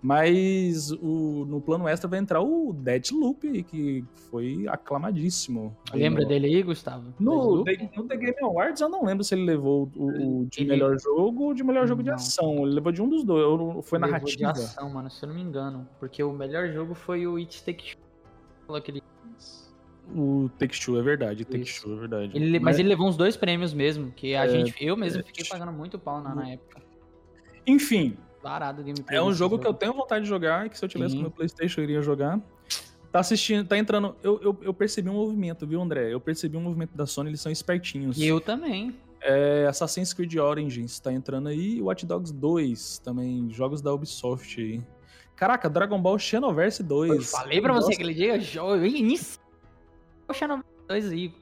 Mas 0.00 0.92
o, 0.92 1.44
no 1.48 1.60
plano 1.60 1.88
Extra 1.88 2.08
vai 2.08 2.20
entrar 2.20 2.40
o 2.40 2.72
Deadloop, 2.72 3.48
aí, 3.48 3.64
que 3.64 4.04
foi 4.30 4.64
aclamadíssimo. 4.68 5.76
Lembra 5.92 6.22
no, 6.22 6.28
dele 6.28 6.46
aí, 6.46 6.62
Gustavo? 6.62 7.12
No? 7.18 7.64
The, 7.64 7.90
no 7.96 8.04
The 8.04 8.16
Game 8.16 8.36
Awards 8.40 8.80
eu 8.80 8.88
não 8.88 9.04
lembro 9.04 9.24
se 9.24 9.34
ele 9.34 9.44
levou 9.44 9.90
o, 9.96 10.42
o 10.42 10.46
de 10.46 10.60
Ele- 10.60 10.70
melhor 10.70 10.96
jogo 11.00 11.44
ou 11.46 11.54
de 11.54 11.64
melhor 11.64 11.86
jogo 11.88 12.02
de 12.02 12.10
Não. 12.10 12.14
ação. 12.14 12.58
Ele 12.64 12.74
levou 12.74 12.92
de 12.92 13.02
um 13.02 13.08
dos 13.08 13.24
dois. 13.24 13.44
ou 13.44 13.82
Foi 13.82 13.98
Levou 13.98 14.12
narrativa. 14.12 14.36
de 14.52 14.60
ação, 14.60 14.88
mano, 14.88 15.10
se 15.10 15.24
eu 15.24 15.28
não 15.30 15.34
me 15.34 15.42
engano. 15.42 15.88
Porque 15.98 16.22
o 16.22 16.32
melhor 16.32 16.68
jogo 16.72 16.94
foi 16.94 17.26
o 17.26 17.34
It 17.36 17.64
Take 17.64 17.96
Two. 18.66 18.76
Aquele... 18.76 19.02
O 20.14 20.48
Take 20.60 20.80
Two, 20.80 20.96
é 20.98 21.02
verdade. 21.02 21.44
Take 21.44 21.62
Isso. 21.64 21.82
Two, 21.82 21.94
é 21.96 22.00
verdade. 22.00 22.32
Ele, 22.36 22.60
mas 22.60 22.78
ele 22.78 22.88
levou 22.88 23.08
uns 23.08 23.16
dois 23.16 23.36
prêmios 23.36 23.74
mesmo, 23.74 24.12
que 24.12 24.34
a 24.36 24.44
É, 24.44 24.48
gente, 24.48 24.74
eu 24.82 24.96
mesmo 24.96 25.20
é. 25.20 25.24
fiquei 25.24 25.44
pagando 25.44 25.72
muito 25.72 25.98
pau 25.98 26.20
na, 26.22 26.34
na 26.34 26.50
época. 26.50 26.80
Enfim, 27.66 28.16
Parado 28.42 28.82
gameplay. 28.82 29.18
É 29.18 29.22
um 29.22 29.32
jogo 29.32 29.58
que 29.58 29.66
eu 29.66 29.74
tenho 29.74 29.92
vontade 29.92 30.24
de 30.24 30.28
jogar 30.28 30.66
e 30.66 30.70
que 30.70 30.78
se 30.78 30.84
eu 30.84 30.88
tivesse 30.88 31.10
Sim. 31.12 31.16
no 31.18 31.22
meu 31.22 31.30
Playstation 31.30 31.80
eu 31.80 31.84
iria 31.84 32.02
jogar. 32.02 32.40
Tá 33.10 33.20
assistindo, 33.20 33.66
tá 33.66 33.76
entrando. 33.78 34.14
Eu, 34.22 34.38
eu, 34.42 34.58
eu 34.60 34.74
percebi 34.74 35.08
um 35.08 35.14
movimento, 35.14 35.66
viu, 35.66 35.80
André? 35.80 36.12
Eu 36.12 36.20
percebi 36.20 36.56
um 36.56 36.60
movimento 36.60 36.94
da 36.94 37.06
Sony, 37.06 37.30
eles 37.30 37.40
são 37.40 37.50
espertinhos. 37.50 38.18
E 38.18 38.26
eu 38.26 38.40
também. 38.40 38.94
É, 39.20 39.66
Assassin's 39.66 40.12
Creed 40.12 40.36
Origins 40.36 41.00
tá 41.00 41.12
entrando 41.12 41.48
aí, 41.48 41.80
Watch 41.82 42.06
Dogs 42.06 42.32
2 42.32 42.98
também, 42.98 43.50
jogos 43.50 43.80
da 43.80 43.92
Ubisoft 43.92 44.60
aí. 44.60 44.80
Caraca, 45.34 45.68
Dragon 45.70 46.00
Ball 46.00 46.18
Xenoverse 46.18 46.82
2. 46.82 47.10
Eu 47.12 47.22
falei 47.22 47.60
pra 47.60 47.72
você 47.72 47.94
aquele 47.94 48.12
dia. 48.14 48.36
Inicia. 48.36 49.40
Poxa, 50.26 50.46
não. 50.46 50.62
Dois 50.86 51.10
aí. 51.10 51.32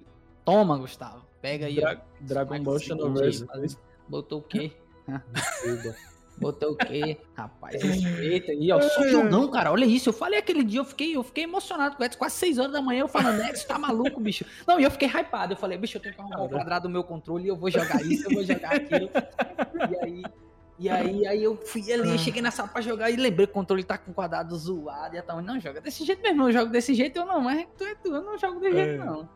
Toma, 0.44 0.78
Gustavo. 0.78 1.24
Pega 1.42 1.66
aí. 1.66 1.78
ó. 1.78 1.80
Dra- 1.80 2.02
Dragon 2.20 2.62
Ball 2.62 2.78
Xenoverse 2.78 3.44
aí, 3.50 3.60
2. 3.60 3.78
Botou 4.08 4.38
o 4.38 4.42
quê? 4.42 4.72
Botou 6.38 6.72
o 6.72 6.76
quê? 6.76 7.16
Rapaz, 7.34 7.82
respeita 7.82 8.52
aí, 8.52 8.70
ó. 8.70 8.80
Só 8.80 9.06
jogão, 9.08 9.48
cara. 9.50 9.72
Olha 9.72 9.86
isso. 9.86 10.10
Eu 10.10 10.12
falei 10.12 10.38
aquele 10.38 10.62
dia, 10.62 10.80
eu 10.80 10.84
fiquei, 10.84 11.16
eu 11.16 11.22
fiquei 11.22 11.44
emocionado 11.44 11.96
com 11.96 12.04
o. 12.04 12.16
Quase 12.18 12.34
6 12.36 12.58
horas 12.58 12.72
da 12.72 12.82
manhã 12.82 13.00
eu 13.00 13.08
falando, 13.08 13.40
Edson, 13.42 13.66
tá 13.66 13.78
maluco, 13.78 14.20
bicho. 14.20 14.44
Não, 14.66 14.78
e 14.78 14.84
eu 14.84 14.90
fiquei 14.90 15.08
hypado. 15.08 15.54
Eu 15.54 15.56
falei, 15.56 15.78
bicho, 15.78 15.96
eu 15.96 16.02
tenho 16.02 16.14
que 16.14 16.20
arrumar 16.20 16.42
o 16.42 16.48
quadrado 16.48 16.88
do 16.88 16.92
meu 16.92 17.02
controle 17.02 17.44
e 17.44 17.48
eu 17.48 17.56
vou 17.56 17.70
jogar 17.70 18.02
isso, 18.04 18.28
eu 18.28 18.34
vou 18.34 18.44
jogar 18.44 18.72
aquilo. 18.76 19.10
E 19.90 19.96
aí. 20.04 20.22
E 20.78 20.90
aí, 20.90 21.26
aí 21.26 21.42
eu 21.42 21.56
fui 21.56 21.90
ali, 21.90 22.18
cheguei 22.18 22.42
na 22.42 22.50
sala 22.50 22.68
pra 22.68 22.82
jogar 22.82 23.10
e 23.10 23.16
lembrei 23.16 23.46
que 23.46 23.50
o 23.52 23.54
controle 23.54 23.82
tá 23.82 23.96
com 23.96 24.10
o 24.10 24.14
quadrado 24.14 24.54
zoado 24.56 25.16
e 25.16 25.22
tal. 25.22 25.40
Não, 25.40 25.58
joga 25.58 25.80
desse 25.80 26.04
jeito 26.04 26.20
mesmo, 26.22 26.42
eu 26.48 26.52
jogo 26.52 26.70
desse 26.70 26.92
jeito, 26.92 27.16
eu 27.18 27.24
não, 27.24 27.40
mas 27.40 27.66
tu 27.78 27.84
é 27.84 27.94
tu, 27.94 28.14
eu 28.14 28.22
não 28.22 28.36
jogo 28.36 28.60
desse 28.60 28.76
É. 28.78 28.84
jeito, 28.84 29.02
não. 29.02 29.26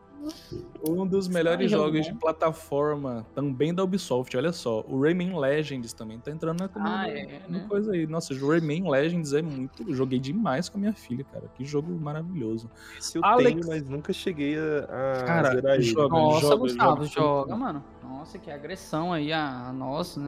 Um 0.87 1.05
dos 1.07 1.27
melhores 1.27 1.69
jogo 1.69 1.85
jogos 1.93 2.05
de 2.07 2.13
plataforma, 2.13 3.25
também 3.35 3.73
da 3.73 3.83
Ubisoft, 3.83 4.35
olha 4.35 4.51
só. 4.51 4.83
O 4.87 5.01
Rayman 5.01 5.37
Legends 5.39 5.93
também 5.93 6.19
tá 6.19 6.31
entrando 6.31 6.59
na, 6.61 6.69
Ah, 6.75 7.07
é, 7.09 7.41
no 7.47 7.59
né? 7.59 7.65
coisa 7.67 7.91
aí. 7.93 8.05
Nossa, 8.07 8.33
o 8.33 8.47
Rayman 8.49 8.89
Legends 8.89 9.33
é 9.33 9.41
muito. 9.41 9.83
eu 9.87 9.93
Joguei 9.93 10.19
demais 10.19 10.69
com 10.69 10.77
a 10.77 10.81
minha 10.81 10.93
filha, 10.93 11.23
cara. 11.31 11.45
Que 11.55 11.63
jogo 11.65 11.91
maravilhoso. 11.99 12.69
Esse 12.97 13.17
eu 13.17 13.25
Alex- 13.25 13.51
tenho, 13.51 13.67
mas 13.67 13.83
nunca 13.83 14.11
cheguei 14.13 14.57
a, 14.57 15.19
a 15.19 15.23
Cara, 15.23 15.51
zerar 15.55 15.75
ele. 15.75 15.83
joga. 15.83 16.15
Nossa, 16.15 16.41
joga, 16.41 16.55
Gustavo, 16.57 17.05
joga. 17.05 17.07
joga, 17.07 17.55
mano. 17.55 17.83
Nossa, 18.03 18.37
que 18.37 18.49
agressão 18.51 19.13
aí 19.13 19.31
a, 19.31 19.67
a 19.69 19.73
nossa, 19.73 20.21
né? 20.21 20.27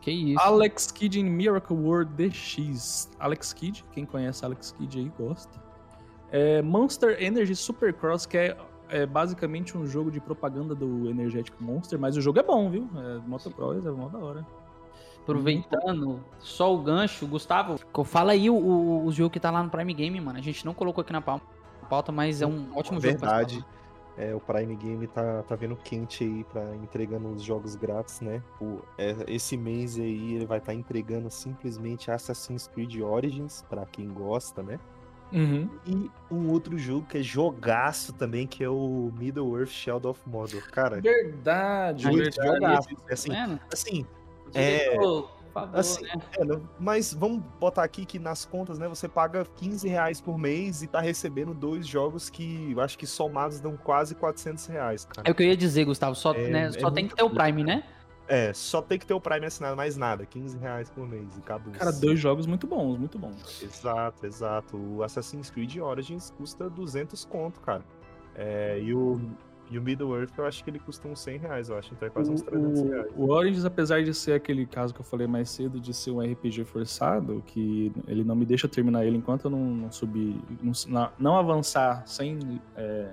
Que 0.00 0.10
isso. 0.12 0.40
Alex 0.40 0.90
Kidd 0.92 1.18
em 1.18 1.24
Miracle 1.24 1.76
World 1.76 2.12
DX. 2.14 3.10
Alex 3.18 3.52
Kidd, 3.52 3.84
quem 3.92 4.04
conhece 4.06 4.44
Alex 4.44 4.72
Kidd 4.72 4.98
aí 5.00 5.10
gosta. 5.18 5.58
É 6.30 6.60
Monster 6.62 7.16
Energy 7.22 7.54
Supercross, 7.56 8.26
que 8.26 8.36
é, 8.36 8.56
é 8.88 9.06
basicamente 9.06 9.76
um 9.76 9.86
jogo 9.86 10.10
de 10.10 10.20
propaganda 10.20 10.74
do 10.74 11.08
energético 11.08 11.62
Monster, 11.62 11.98
mas 11.98 12.16
o 12.16 12.20
jogo 12.20 12.38
é 12.38 12.42
bom, 12.42 12.70
viu? 12.70 12.88
É 12.96 13.18
motocross, 13.26 13.84
é 13.84 13.90
mó 13.90 14.08
da 14.08 14.18
hora. 14.18 14.46
Aproveitando 15.22 16.20
só 16.38 16.72
o 16.72 16.78
gancho, 16.78 17.26
Gustavo, 17.26 17.80
fala 18.04 18.32
aí 18.32 18.48
o, 18.48 18.54
o, 18.54 19.06
o 19.06 19.12
jogo 19.12 19.30
que 19.30 19.40
tá 19.40 19.50
lá 19.50 19.60
no 19.60 19.68
Prime 19.68 19.92
Game, 19.92 20.20
mano. 20.20 20.38
A 20.38 20.42
gente 20.42 20.64
não 20.64 20.72
colocou 20.72 21.02
aqui 21.02 21.12
na 21.12 21.20
pauta, 21.20 22.12
mas 22.12 22.40
é 22.42 22.46
um 22.46 22.68
ótimo 22.76 23.00
jogo. 23.00 23.18
pra 23.18 23.38
Verdade. 23.38 23.64
É, 24.16 24.34
o 24.34 24.40
Prime 24.40 24.74
Game 24.76 25.06
tá, 25.08 25.42
tá 25.42 25.54
vendo 25.56 25.76
quente 25.76 26.24
aí 26.24 26.44
para 26.44 26.74
entregando 26.76 27.28
os 27.28 27.42
jogos 27.42 27.74
grátis, 27.74 28.20
né? 28.20 28.42
O, 28.60 28.80
é, 28.96 29.14
esse 29.26 29.56
mês 29.56 29.98
aí 29.98 30.34
ele 30.34 30.46
vai 30.46 30.58
estar 30.58 30.72
tá 30.72 30.78
entregando 30.78 31.30
simplesmente 31.30 32.10
Assassin's 32.10 32.66
Creed 32.66 33.00
Origins 33.00 33.62
para 33.68 33.84
quem 33.84 34.08
gosta, 34.08 34.62
né? 34.62 34.80
Uhum. 35.32 35.68
E 35.86 36.10
um 36.30 36.50
outro 36.50 36.78
jogo 36.78 37.06
que 37.08 37.18
é 37.18 37.22
jogaço 37.22 38.12
também, 38.12 38.46
que 38.46 38.62
é 38.62 38.68
o 38.68 39.10
Middle 39.18 39.58
Earth 39.58 39.70
Shadow 39.70 40.12
of 40.12 40.20
Mordor. 40.26 40.62
Cara, 40.70 41.00
Verdade, 41.00 42.04
verdade. 42.04 42.36
jogaço. 42.36 42.88
Tá 42.88 43.12
Assim, 43.12 43.30
vendo? 43.30 43.60
assim, 43.72 44.06
É... 44.54 44.94
É, 44.94 44.96
Por 44.96 45.30
favor, 45.52 45.78
assim, 45.78 46.04
né? 46.04 46.12
é, 46.38 46.60
mas 46.78 47.12
vamos 47.14 47.42
botar 47.58 47.82
aqui 47.82 48.04
que 48.04 48.18
nas 48.18 48.44
contas, 48.44 48.78
né? 48.78 48.86
Você 48.88 49.08
paga 49.08 49.44
15 49.56 49.88
reais 49.88 50.20
por 50.20 50.36
mês 50.38 50.82
e 50.82 50.86
tá 50.86 51.00
recebendo 51.00 51.54
dois 51.54 51.86
jogos 51.86 52.28
que 52.28 52.72
eu 52.72 52.80
acho 52.80 52.96
que 52.98 53.06
somados 53.06 53.58
dão 53.58 53.74
quase 53.76 54.14
400 54.14 54.66
reais, 54.66 55.04
cara. 55.06 55.26
É 55.26 55.30
o 55.30 55.34
que 55.34 55.42
eu 55.42 55.46
ia 55.48 55.56
dizer, 55.56 55.84
Gustavo. 55.86 56.14
Só, 56.14 56.34
É- 56.34 56.48
né, 56.50 56.66
é 56.66 56.72
só 56.72 56.90
tem 56.90 57.08
que 57.08 57.16
ter 57.16 57.22
o 57.22 57.30
Prime, 57.30 57.64
né? 57.64 57.82
É, 58.28 58.52
só 58.52 58.82
tem 58.82 58.98
que 58.98 59.06
ter 59.06 59.14
o 59.14 59.20
Prime 59.20 59.46
assinado, 59.46 59.76
mais 59.76 59.96
nada. 59.96 60.26
15 60.26 60.58
reais 60.58 60.90
por 60.90 61.06
mês 61.06 61.36
e 61.36 61.38
acabou. 61.38 61.72
Cara, 61.72 61.92
dois 61.92 62.18
jogos 62.18 62.46
muito 62.46 62.66
bons, 62.66 62.98
muito 62.98 63.18
bons. 63.18 63.62
Exato, 63.62 64.26
exato. 64.26 64.76
O 64.76 65.02
Assassin's 65.02 65.48
Creed 65.50 65.76
Origins 65.78 66.30
custa 66.36 66.68
200 66.68 67.24
conto, 67.24 67.60
cara. 67.60 67.82
É, 68.34 68.80
e, 68.82 68.92
o, 68.92 69.20
e 69.70 69.78
o 69.78 69.82
Middle 69.82 70.14
Earth 70.18 70.36
eu 70.36 70.44
acho 70.44 70.62
que 70.64 70.70
ele 70.70 70.78
custa 70.80 71.06
uns 71.06 71.20
100 71.20 71.38
reais, 71.38 71.68
eu 71.68 71.78
acho. 71.78 71.94
Então 71.94 72.08
é 72.08 72.10
quase 72.10 72.30
uns 72.32 72.42
300 72.42 72.82
reais. 72.82 73.12
O, 73.14 73.26
o 73.26 73.30
Origins, 73.30 73.64
apesar 73.64 74.02
de 74.02 74.12
ser 74.12 74.32
aquele 74.32 74.66
caso 74.66 74.92
que 74.92 75.00
eu 75.00 75.04
falei 75.04 75.28
mais 75.28 75.48
cedo, 75.48 75.78
de 75.80 75.94
ser 75.94 76.10
um 76.10 76.20
RPG 76.20 76.64
forçado, 76.64 77.42
que 77.46 77.92
ele 78.08 78.24
não 78.24 78.34
me 78.34 78.44
deixa 78.44 78.66
terminar 78.66 79.06
ele 79.06 79.16
enquanto 79.18 79.44
eu 79.44 79.50
não, 79.52 79.64
não 79.64 79.92
subir, 79.92 80.36
não, 80.60 80.72
não- 80.88 81.12
não 81.16 81.36
avançar 81.38 82.02
sem, 82.06 82.60
é, 82.76 83.08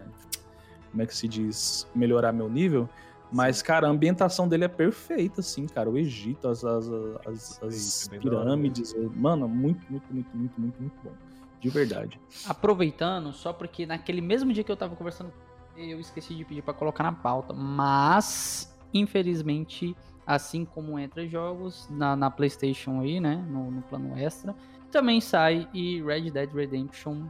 como 0.89 1.03
é 1.03 1.05
que 1.05 1.16
se 1.16 1.28
diz, 1.28 1.88
melhorar 1.93 2.32
meu 2.34 2.49
nível. 2.49 2.89
Mas, 3.34 3.63
cara, 3.63 3.88
a 3.88 3.89
ambientação 3.89 4.47
dele 4.47 4.65
é 4.65 4.67
perfeita, 4.67 5.41
assim, 5.41 5.65
cara. 5.65 5.89
O 5.89 5.97
Egito, 5.97 6.47
as, 6.47 6.63
as, 6.63 6.88
as, 7.25 7.63
as 7.63 8.07
pirâmides, 8.07 8.93
mano, 9.15 9.49
muito, 9.49 9.84
muito, 9.89 10.13
muito, 10.13 10.38
muito, 10.38 10.61
muito, 10.61 10.81
muito 10.81 10.95
bom. 11.03 11.11
De 11.59 11.69
verdade. 11.69 12.19
Aproveitando, 12.47 13.34
só 13.34 13.51
porque 13.51 13.86
naquele 13.86 14.21
mesmo 14.21 14.53
dia 14.53 14.63
que 14.63 14.71
eu 14.71 14.77
tava 14.77 14.95
conversando 14.95 15.34
eu 15.75 15.99
esqueci 15.99 16.36
de 16.36 16.45
pedir 16.45 16.61
pra 16.61 16.73
colocar 16.73 17.03
na 17.03 17.11
pauta. 17.11 17.53
Mas, 17.53 18.77
infelizmente, 18.93 19.95
assim 20.25 20.65
como 20.65 20.99
entra 20.99 21.27
jogos 21.27 21.88
na, 21.89 22.15
na 22.15 22.29
PlayStation 22.29 23.01
aí, 23.01 23.19
né? 23.19 23.43
No, 23.49 23.71
no 23.71 23.81
plano 23.81 24.17
extra, 24.17 24.55
também 24.91 25.19
sai 25.19 25.67
e 25.73 26.01
Red 26.03 26.29
Dead 26.29 26.53
Redemption 26.53 27.25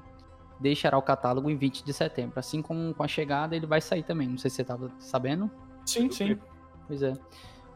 deixará 0.60 0.98
o 0.98 1.02
catálogo 1.02 1.50
em 1.50 1.56
20 1.56 1.84
de 1.84 1.94
setembro. 1.94 2.40
Assim 2.40 2.62
como 2.62 2.94
com 2.94 3.04
a 3.04 3.08
chegada, 3.08 3.56
ele 3.56 3.66
vai 3.66 3.82
sair 3.82 4.04
também. 4.04 4.28
Não 4.28 4.38
sei 4.38 4.50
se 4.50 4.58
você 4.58 4.64
tava 4.64 4.92
sabendo. 5.00 5.50
Sim, 5.86 6.10
sim. 6.12 6.38
Pois 6.88 7.02
é. 7.04 7.14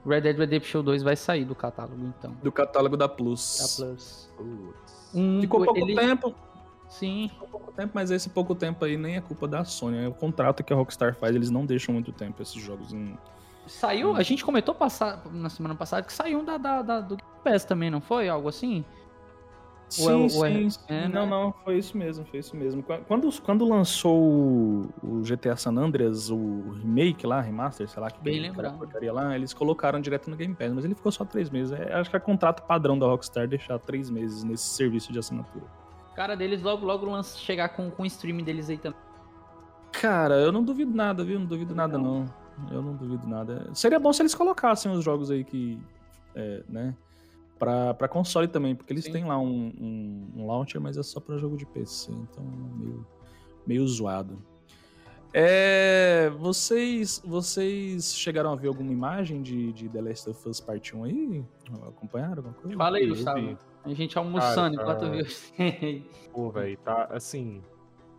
Red 0.06 0.22
Dead 0.22 0.38
Redemption 0.38 0.84
2 0.84 1.04
vai 1.04 1.16
sair 1.16 1.44
do 1.46 1.54
catálogo, 1.56 1.98
então. 2.18 2.32
Do 2.42 2.52
catálogo 2.52 2.96
da 2.96 3.10
Plus. 3.10 3.58
Da 3.60 3.86
Plus. 3.86 4.30
Putz. 4.38 5.12
Um, 5.14 5.42
Ficou 5.42 5.64
pouco 5.66 5.80
ele- 5.80 5.96
tempo, 5.96 6.34
Sim, 6.90 7.28
Ficou 7.34 7.48
pouco 7.50 7.72
tempo, 7.74 7.92
mas 7.94 8.12
esse 8.12 8.30
pouco 8.30 8.56
tempo 8.56 8.86
aí 8.86 8.96
nem 8.96 9.18
é 9.18 9.22
culpa 9.22 9.46
da 9.46 9.66
Sony. 9.66 9.98
É 10.06 10.08
o 10.08 10.14
contrato 10.14 10.64
que 10.64 10.72
a 10.72 10.76
Rockstar 10.76 11.14
faz, 11.16 11.36
eles 11.36 11.50
não 11.50 11.66
deixam 11.66 11.92
muito 11.94 12.14
tempo 12.14 12.42
esses 12.42 12.62
jogos 12.62 12.94
em. 12.94 13.18
Saiu, 13.68 14.16
a 14.16 14.24
gente 14.24 14.46
comentou 14.46 14.74
passa- 14.74 15.22
na 15.34 15.50
semana 15.50 15.76
passada 15.76 16.04
que 16.04 16.14
saiu 16.14 16.40
um 16.40 16.46
da, 16.46 16.58
da, 16.58 16.82
da- 16.82 17.02
do 17.02 17.18
Game 17.18 17.30
Pass 17.44 17.66
também, 17.66 17.90
não 17.92 18.00
foi? 18.00 18.30
Algo 18.30 18.48
assim? 18.48 18.86
É- 19.88 19.92
Sim, 19.92 20.26
é- 20.26 20.70
sim, 20.70 20.78
é, 20.90 21.08
não, 21.08 21.24
né? 21.26 21.30
não, 21.32 21.54
foi 21.64 21.78
isso 21.78 21.98
mesmo, 21.98 22.26
foi 22.26 22.40
isso 22.40 22.56
mesmo. 22.58 22.84
Qu- 22.84 23.02
Quando, 23.08 23.42
quando 23.42 23.64
lançou 23.66 24.20
o, 25.02 25.22
GTA 25.24 25.56
San 25.56 25.72
Andreas, 25.78 26.30
o 26.30 26.72
remake 26.72 27.26
lá, 27.26 27.40
remaster, 27.40 27.88
sei 27.88 28.02
lá, 28.02 28.12
que 28.12 28.22
Bem 28.22 28.42
lembrado. 28.42 28.78
porcaria 28.78 29.14
lá, 29.14 29.34
eles 29.34 29.54
colocaram 29.54 30.02
direto 30.02 30.30
no 30.30 30.36
Game 30.36 30.54
Pass, 30.54 30.74
mas 30.74 30.84
ele 30.84 30.94
ficou 30.94 31.10
só 31.12 31.24
três 31.24 31.50
meses. 31.50 31.72
É, 31.72 31.94
acho 31.94 32.10
que 32.10 32.18
é 32.18 32.20
contrato 32.20 32.64
padrão 32.68 33.00
da 33.00 33.06
Rockstar 33.06 33.48
deixar 33.48 33.80
três 33.80 34.10
meses 34.10 34.44
nesse 34.44 34.66
serviço 34.68 35.14
de 35.14 35.20
assinatura. 35.20 35.66
Cara 36.16 36.36
deles 36.36 36.62
logo, 36.62 36.86
logo 36.86 37.06
lança, 37.10 37.38
chegar 37.38 37.70
com, 37.70 37.90
com 37.90 38.04
o 38.04 38.06
streaming 38.06 38.44
deles 38.44 38.70
aí 38.70 38.78
também. 38.78 39.00
Cara, 39.94 40.36
eu 40.36 40.52
não 40.52 40.64
duvido 40.64 40.94
nada, 40.94 41.24
viu? 41.24 41.40
Não 41.40 41.46
duvido 41.46 41.74
nada, 41.74 41.98
não. 41.98 42.26
Eu 42.72 42.82
não 42.82 42.94
duvido 42.96 43.26
nada. 43.28 43.70
Seria 43.74 44.00
bom 44.00 44.12
se 44.12 44.22
eles 44.22 44.36
colocassem 44.36 44.92
os 44.92 45.04
jogos 45.04 45.32
aí 45.32 45.44
que. 45.44 45.80
É, 46.36 46.64
né? 46.68 46.96
Pra, 47.58 47.94
pra 47.94 48.08
console 48.08 48.48
também, 48.48 48.76
porque 48.76 48.94
eles 48.94 49.06
Sim. 49.06 49.12
têm 49.14 49.26
lá 49.26 49.40
um, 49.40 49.74
um, 49.80 50.32
um 50.42 50.46
launcher, 50.46 50.80
mas 50.80 50.96
é 50.98 51.04
só 51.04 51.20
pra 51.20 51.38
jogo 51.38 51.58
de 51.58 51.66
PC, 51.66 52.12
então 52.12 52.44
é 52.44 52.78
meio, 52.78 53.08
meio 53.66 53.88
zoado. 53.88 54.38
É, 55.34 56.30
vocês, 56.38 57.22
vocês 57.26 58.16
chegaram 58.16 58.52
a 58.52 58.56
ver 58.56 58.70
alguma 58.70 58.92
imagem 58.92 59.42
de, 59.42 59.74
de 59.74 59.90
The 59.90 60.02
Last 60.02 60.30
of 60.30 60.50
Us 60.50 60.60
Part 60.60 60.96
1 60.96 61.04
aí? 61.04 61.46
Acompanharam 61.88 62.38
alguma 62.38 62.54
coisa? 62.54 62.78
Fala 62.78 62.98
aí, 62.98 63.08
Gustavo. 63.08 63.58
A 63.84 63.94
gente 63.94 64.18
almoçando 64.18 64.78
Cara, 64.78 64.94
enquanto 64.94 65.12
tá- 65.12 65.56
viu. 65.56 66.04
Pô, 66.32 66.50
velho, 66.50 66.78
tá 66.78 67.08
assim. 67.12 67.62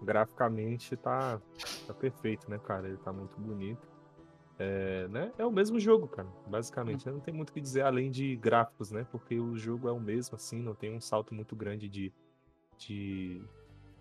Graficamente 0.02 0.96
tá, 0.96 1.40
tá 1.86 1.94
perfeito, 1.94 2.48
né, 2.48 2.58
cara? 2.58 2.86
Ele 2.86 2.98
tá 2.98 3.12
muito 3.12 3.38
bonito. 3.40 3.86
É, 4.58 5.06
né? 5.08 5.32
é 5.38 5.44
o 5.46 5.52
mesmo 5.52 5.78
jogo, 5.78 6.08
cara, 6.08 6.28
basicamente. 6.46 7.06
Não 7.06 7.20
tem 7.20 7.32
muito 7.32 7.50
o 7.50 7.52
que 7.52 7.60
dizer 7.60 7.82
além 7.82 8.10
de 8.10 8.34
gráficos, 8.36 8.90
né? 8.90 9.06
Porque 9.10 9.38
o 9.38 9.56
jogo 9.56 9.88
é 9.88 9.92
o 9.92 10.00
mesmo, 10.00 10.34
assim, 10.34 10.60
não 10.60 10.74
tem 10.74 10.92
um 10.92 11.00
salto 11.00 11.32
muito 11.32 11.54
grande 11.54 11.88
de, 11.88 12.12
de, 12.76 13.40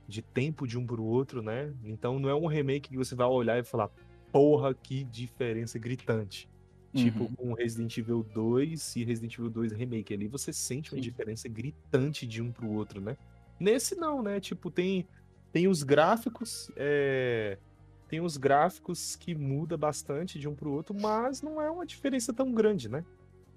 de 0.08 0.22
tempo 0.22 0.66
de 0.66 0.78
um 0.78 0.86
pro 0.86 1.04
outro, 1.04 1.44
né? 1.44 1.74
Então 1.84 2.20
não 2.20 2.28
é 2.30 2.36
um 2.36 2.48
remake 2.48 2.90
que 2.90 2.98
você 2.98 3.14
vai 3.14 3.28
olhar 3.28 3.60
e 3.60 3.64
falar, 3.64 3.90
porra, 4.32 4.74
que 4.74 5.04
diferença 5.04 5.78
gritante. 5.78 6.50
Tipo, 6.94 7.26
Uhum. 7.26 7.36
com 7.36 7.54
Resident 7.54 7.96
Evil 7.98 8.24
2 8.34 8.96
e 8.96 9.04
Resident 9.04 9.34
Evil 9.38 9.52
2 9.52 9.72
Remake 9.74 10.14
ali, 10.14 10.28
você 10.28 10.52
sente 10.52 10.92
uma 10.92 10.98
Sim. 10.98 11.02
diferença 11.02 11.48
gritante 11.48 12.26
de 12.26 12.42
um 12.42 12.52
pro 12.52 12.68
outro, 12.70 13.00
né? 13.00 13.16
Nesse 13.60 13.96
não, 13.96 14.24
né? 14.24 14.40
Tipo, 14.40 14.72
tem, 14.72 15.08
tem 15.52 15.68
os 15.68 15.84
gráficos, 15.84 16.72
é, 16.76 17.60
tem 18.08 18.22
os 18.22 18.38
gráficos 18.38 19.16
que 19.16 19.36
muda 19.36 19.76
bastante 19.78 20.40
de 20.40 20.48
um 20.48 20.56
pro 20.56 20.72
outro, 20.72 20.96
mas 21.00 21.42
não 21.42 21.62
é 21.62 21.70
uma 21.70 21.86
diferença 21.86 22.34
tão 22.34 22.52
grande, 22.52 22.90
né? 22.90 23.04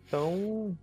Então, 0.07 0.76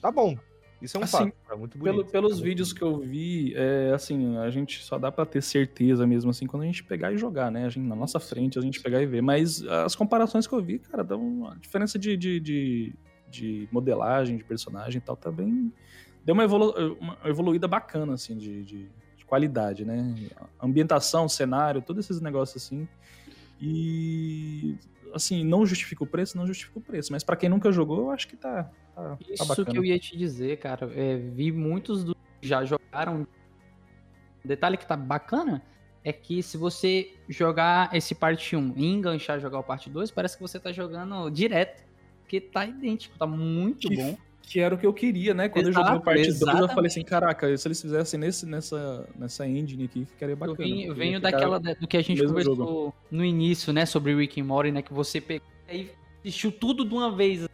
tá 0.00 0.10
bom. 0.10 0.36
Isso 0.80 0.96
é 0.96 1.00
um 1.00 1.02
Assim, 1.02 1.16
fato, 1.16 1.32
é 1.50 1.56
muito 1.56 1.76
bonito. 1.76 1.94
Pelo- 1.96 2.10
pelos 2.10 2.32
é 2.32 2.34
muito 2.36 2.44
vídeos 2.44 2.72
bonito. 2.72 2.78
que 2.78 3.04
eu 3.04 3.06
vi, 3.06 3.52
é, 3.54 3.92
assim, 3.92 4.38
a 4.38 4.48
gente 4.48 4.82
só 4.82 4.98
dá 4.98 5.12
pra 5.12 5.26
ter 5.26 5.42
certeza 5.42 6.06
mesmo 6.06 6.30
assim 6.30 6.46
quando 6.46 6.62
a 6.62 6.66
gente 6.66 6.82
pegar 6.84 7.12
e 7.12 7.18
jogar, 7.18 7.50
né? 7.50 7.66
A 7.66 7.68
gente, 7.68 7.86
na 7.86 7.94
nossa 7.94 8.18
frente, 8.18 8.58
a 8.58 8.62
gente 8.62 8.80
pegar 8.80 9.02
e 9.02 9.06
ver. 9.06 9.20
Mas 9.20 9.62
as 9.66 9.94
comparações 9.94 10.46
que 10.46 10.54
eu 10.54 10.62
vi, 10.62 10.78
cara, 10.78 11.04
dão 11.04 11.20
uma 11.20 11.56
diferença 11.58 11.98
de, 11.98 12.16
de, 12.16 12.40
de, 12.40 12.94
de 13.28 13.68
modelagem, 13.70 14.38
de 14.38 14.44
personagem 14.44 14.98
e 14.98 15.00
tal, 15.02 15.16
tá 15.16 15.30
bem. 15.30 15.70
Deu 16.24 16.32
uma, 16.32 16.44
evolu 16.44 16.72
uma 16.98 17.18
evoluída 17.26 17.68
bacana, 17.68 18.14
assim, 18.14 18.38
de, 18.38 18.64
de 18.64 18.88
qualidade, 19.30 19.84
né? 19.84 20.14
Ambientação, 20.60 21.28
cenário, 21.28 21.80
todos 21.80 22.04
esses 22.04 22.20
negócios 22.20 22.62
assim. 22.62 22.88
E. 23.60 24.76
Assim, 25.14 25.44
não 25.44 25.64
justifica 25.64 26.04
o 26.04 26.06
preço, 26.06 26.36
não 26.36 26.46
justifica 26.46 26.78
o 26.78 26.82
preço. 26.82 27.12
Mas 27.12 27.24
pra 27.24 27.36
quem 27.36 27.48
nunca 27.48 27.72
jogou, 27.72 28.00
eu 28.00 28.10
acho 28.10 28.28
que 28.28 28.36
tá, 28.36 28.70
tá, 28.94 29.16
tá 29.16 29.18
Isso 29.28 29.46
bacana. 29.46 29.70
que 29.70 29.78
eu 29.78 29.84
ia 29.84 29.98
te 29.98 30.16
dizer, 30.16 30.58
cara. 30.58 30.90
É, 30.94 31.16
vi 31.16 31.50
muitos 31.52 32.04
dos 32.04 32.14
que 32.40 32.48
já 32.48 32.64
jogaram. 32.64 33.26
O 34.44 34.48
detalhe 34.48 34.76
que 34.76 34.86
tá 34.86 34.96
bacana 34.96 35.62
é 36.04 36.12
que 36.12 36.42
se 36.42 36.56
você 36.56 37.12
jogar 37.28 37.94
esse 37.94 38.14
parte 38.14 38.56
1 38.56 38.74
e 38.76 38.86
enganchar 38.86 39.38
e 39.38 39.40
jogar 39.40 39.58
o 39.58 39.64
parte 39.64 39.90
2, 39.90 40.10
parece 40.10 40.36
que 40.36 40.42
você 40.42 40.58
tá 40.58 40.72
jogando 40.72 41.28
direto. 41.30 41.84
Porque 42.20 42.40
tá 42.40 42.64
idêntico, 42.64 43.18
tá 43.18 43.26
muito 43.26 43.88
Que 43.88 43.96
bom. 43.96 44.16
Que 44.50 44.58
era 44.58 44.74
o 44.74 44.78
que 44.78 44.84
eu 44.84 44.92
queria, 44.92 45.32
né? 45.32 45.48
Quando 45.48 45.66
eu 45.66 45.72
joguei 45.72 45.92
o 45.92 45.94
Exato, 45.94 46.04
parte 46.04 46.22
2, 46.26 46.40
eu 46.60 46.68
falei 46.70 46.88
assim, 46.88 47.04
caraca, 47.04 47.56
se 47.56 47.68
eles 47.68 47.80
fizessem 47.80 48.18
nesse, 48.18 48.44
nessa, 48.44 49.08
nessa 49.16 49.46
engine 49.46 49.84
aqui, 49.84 50.04
ficaria 50.04 50.32
Eu 50.32 50.36
bacana. 50.36 50.56
venho, 50.58 50.74
eu 50.82 50.88
Poderia 50.88 50.94
venho 50.94 51.20
daquela 51.20 51.60
da- 51.60 51.74
do 51.74 51.86
que 51.86 51.96
a 51.96 52.02
gente 52.02 52.20
conversou 52.26 52.56
jogo. 52.56 52.94
no 53.12 53.24
início, 53.24 53.72
né, 53.72 53.86
sobre 53.86 54.12
Rick 54.12 54.40
and 54.40 54.44
Morty, 54.46 54.72
né, 54.72 54.82
que 54.82 54.92
você 54.92 55.20
pegou 55.20 55.46
e 55.72 55.88
assistiu 56.18 56.50
tudo 56.50 56.84
de 56.84 56.92
uma 56.92 57.14
vez. 57.14 57.46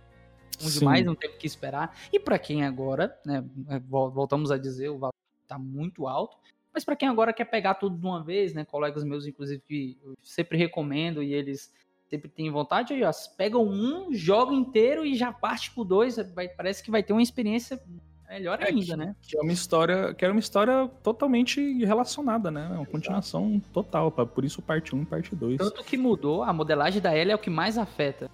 Um 0.64 0.70
demais, 0.70 1.04
não 1.04 1.14
teve 1.14 1.34
que 1.36 1.46
esperar. 1.46 1.94
E 2.10 2.18
pra 2.18 2.38
quem 2.38 2.64
agora, 2.64 3.14
né, 3.26 3.44
vol- 3.86 4.10
voltamos 4.10 4.50
a 4.50 4.56
dizer, 4.56 4.88
o 4.88 4.96
valor 4.96 5.12
tá 5.46 5.58
muito 5.58 6.06
alto. 6.06 6.38
Mas 6.72 6.82
pra 6.82 6.96
quem 6.96 7.08
agora 7.10 7.30
quer 7.30 7.44
pegar 7.44 7.74
tudo 7.74 7.98
de 7.98 8.06
uma 8.06 8.24
vez, 8.24 8.54
né, 8.54 8.64
colegas 8.64 9.04
meus 9.04 9.26
inclusive 9.26 9.60
que 9.68 9.98
eu 10.02 10.14
sempre 10.22 10.56
recomendo 10.56 11.22
e 11.22 11.34
eles 11.34 11.70
sempre 12.08 12.28
tem 12.28 12.50
vontade, 12.50 12.92
aí, 12.94 13.02
ó, 13.02 13.10
pega 13.36 13.58
um, 13.58 14.12
joga 14.12 14.54
inteiro 14.54 15.04
e 15.04 15.14
já 15.16 15.32
parte 15.32 15.70
pro 15.72 15.84
dois. 15.84 16.16
Vai, 16.34 16.48
parece 16.48 16.82
que 16.82 16.90
vai 16.90 17.02
ter 17.02 17.12
uma 17.12 17.22
experiência 17.22 17.80
melhor 18.28 18.60
É, 18.60 18.68
ainda, 18.68 18.84
que, 18.84 18.96
né? 18.96 19.16
Que 19.22 19.36
é 19.36 19.40
uma 19.40 19.52
história, 19.52 20.14
que 20.14 20.24
é 20.24 20.30
uma 20.30 20.38
história 20.40 20.88
totalmente 21.02 21.84
relacionada, 21.84 22.50
né? 22.50 22.68
É 22.72 22.74
uma 22.76 22.86
continuação 22.86 23.60
total, 23.72 24.10
pra- 24.10 24.26
por 24.26 24.44
isso 24.44 24.62
parte 24.62 24.94
1 24.94 25.02
e 25.02 25.06
parte 25.06 25.34
2. 25.34 25.58
Tanto 25.58 25.82
que 25.84 25.96
mudou, 25.96 26.42
a 26.42 26.52
modelagem 26.52 27.00
da 27.00 27.16
Ellie 27.16 27.32
é 27.32 27.34
o 27.34 27.38
que 27.38 27.50
mais 27.50 27.76
afeta. 27.78 28.30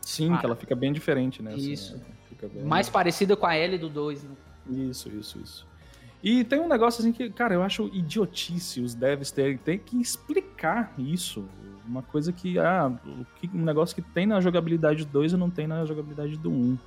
Sim, 0.00 0.32
Ah, 0.32 0.38
que 0.38 0.46
ela 0.46 0.56
fica 0.56 0.74
bem 0.76 0.92
diferente, 0.92 1.42
né? 1.42 1.54
assim, 1.54 1.72
isso. 1.72 1.96
é, 1.96 2.28
fica 2.28 2.48
bem- 2.48 2.62
Mais 2.64 2.88
parecida 2.88 3.36
com 3.36 3.44
a 3.46 3.58
Ellie 3.58 3.78
do 3.78 3.88
2, 3.88 4.22
né? 4.22 4.30
Isso, 4.70 5.08
isso, 5.08 5.38
isso. 5.42 5.66
E 6.22 6.42
tem 6.44 6.58
um 6.60 6.68
negócio 6.68 7.00
assim 7.00 7.12
que, 7.12 7.30
cara, 7.30 7.54
eu 7.54 7.62
acho 7.62 7.88
idiotice 7.92 8.80
os 8.80 8.94
devs 8.94 9.30
terem 9.30 9.56
ter 9.56 9.78
que 9.78 10.00
explicar 10.00 10.92
isso. 10.98 11.44
Uma 11.86 12.02
coisa 12.02 12.32
que, 12.32 12.58
ah, 12.58 12.92
que- 13.40 13.48
um 13.54 13.62
negócio 13.64 13.94
que 13.94 14.02
tem 14.02 14.26
na 14.26 14.40
jogabilidade 14.40 15.04
do 15.04 15.12
2 15.12 15.32
e 15.32 15.36
não 15.36 15.48
tem 15.50 15.66
na 15.66 15.84
jogabilidade 15.84 16.36
do 16.36 16.50
1. 16.50 16.54
Um. 16.54 16.78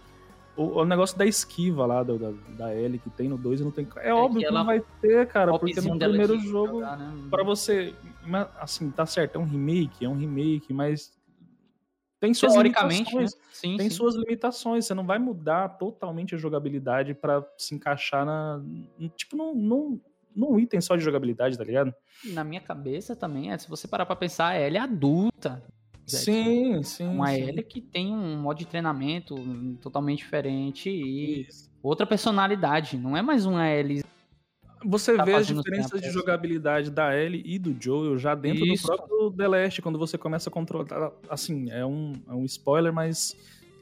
O, 0.57 0.79
o 0.81 0.85
negócio 0.85 1.17
da 1.17 1.25
esquiva 1.25 1.85
lá, 1.85 2.03
da, 2.03 2.13
da, 2.57 2.73
L 2.73 2.99
que 2.99 3.09
tem 3.09 3.29
no 3.29 3.37
2 3.37 3.61
e 3.61 3.63
não 3.63 3.71
tem. 3.71 3.87
É, 3.97 4.13
óbvio 4.13 4.41
que 4.41 4.45
ela- 4.45 4.59
não 4.59 4.65
vai 4.65 4.81
ter, 4.99 5.25
cara, 5.27 5.57
porque 5.57 5.79
no 5.79 5.97
primeiro 5.97 6.37
jogo, 6.41 6.79
jogar, 6.81 6.97
né? 6.97 7.13
Pra 7.29 7.43
você. 7.43 7.93
mas, 8.27 8.45
Assim, 8.59 8.89
tá 8.91 9.05
certo, 9.05 9.37
é 9.37 9.39
um 9.39 9.45
remake, 9.45 10.03
é 10.03 10.09
um 10.09 10.17
remake, 10.17 10.73
mas. 10.73 11.17
Tem 12.19 12.33
suas 12.33 12.53
Teoricamente, 12.53 13.15
né? 13.15 13.25
Sim, 13.53 13.77
Tem 13.77 13.89
sim. 13.89 13.95
suas 13.95 14.15
limitações. 14.15 14.85
Você 14.85 14.93
não 14.93 15.05
vai 15.05 15.17
mudar 15.17 15.69
totalmente 15.69 16.35
a 16.35 16.37
jogabilidade 16.37 17.13
pra 17.13 17.45
se 17.57 17.73
encaixar 17.73 18.25
na. 18.25 18.61
Tipo, 19.15 19.37
num, 19.37 19.55
num, 19.55 20.01
num 20.35 20.59
item 20.59 20.81
só 20.81 20.95
de 20.97 21.03
jogabilidade, 21.03 21.57
tá 21.57 21.63
ligado? 21.63 21.93
Na 22.25 22.43
minha 22.43 22.59
cabeça 22.59 23.15
também, 23.15 23.51
é, 23.51 23.57
se 23.57 23.69
você 23.69 23.87
parar 23.87 24.05
pra 24.05 24.15
pensar, 24.15 24.47
a 24.49 24.59
Ellie 24.59 24.77
é 24.77 24.81
adulta. 24.81 25.63
Sim, 26.05 26.83
sim. 26.83 27.07
Uma 27.07 27.27
sim. 27.27 27.41
Ellie 27.41 27.63
que 27.63 27.79
tem 27.81 28.13
um 28.13 28.41
modo 28.41 28.57
de 28.57 28.65
treinamento 28.65 29.35
totalmente 29.81 30.19
diferente 30.19 30.89
e 30.89 31.41
Isso. 31.47 31.71
outra 31.81 32.05
personalidade. 32.05 32.97
Não 32.97 33.15
é 33.15 33.21
mais 33.21 33.45
uma 33.45 33.69
Ellie. 33.69 34.03
Você 34.85 35.15
Tá 35.15 35.25
vê 35.25 35.33
as 35.33 35.47
diferenças 35.47 36.01
de 36.01 36.07
é. 36.07 36.11
jogabilidade 36.11 36.89
da 36.89 37.15
Ellie 37.17 37.41
e 37.45 37.59
do 37.59 37.75
Joel 37.79 38.17
já 38.17 38.33
dentro 38.35 38.65
Isso. 38.65 38.87
do 38.87 38.95
próprio 38.95 39.31
The 39.31 39.47
Last, 39.47 39.81
quando 39.81 39.99
você 39.99 40.17
começa 40.17 40.49
a 40.49 40.53
controlar. 40.53 41.11
Assim, 41.29 41.69
é 41.69 41.85
um, 41.85 42.13
é 42.29 42.33
um 42.33 42.45
spoiler, 42.45 42.93
mas 42.93 43.35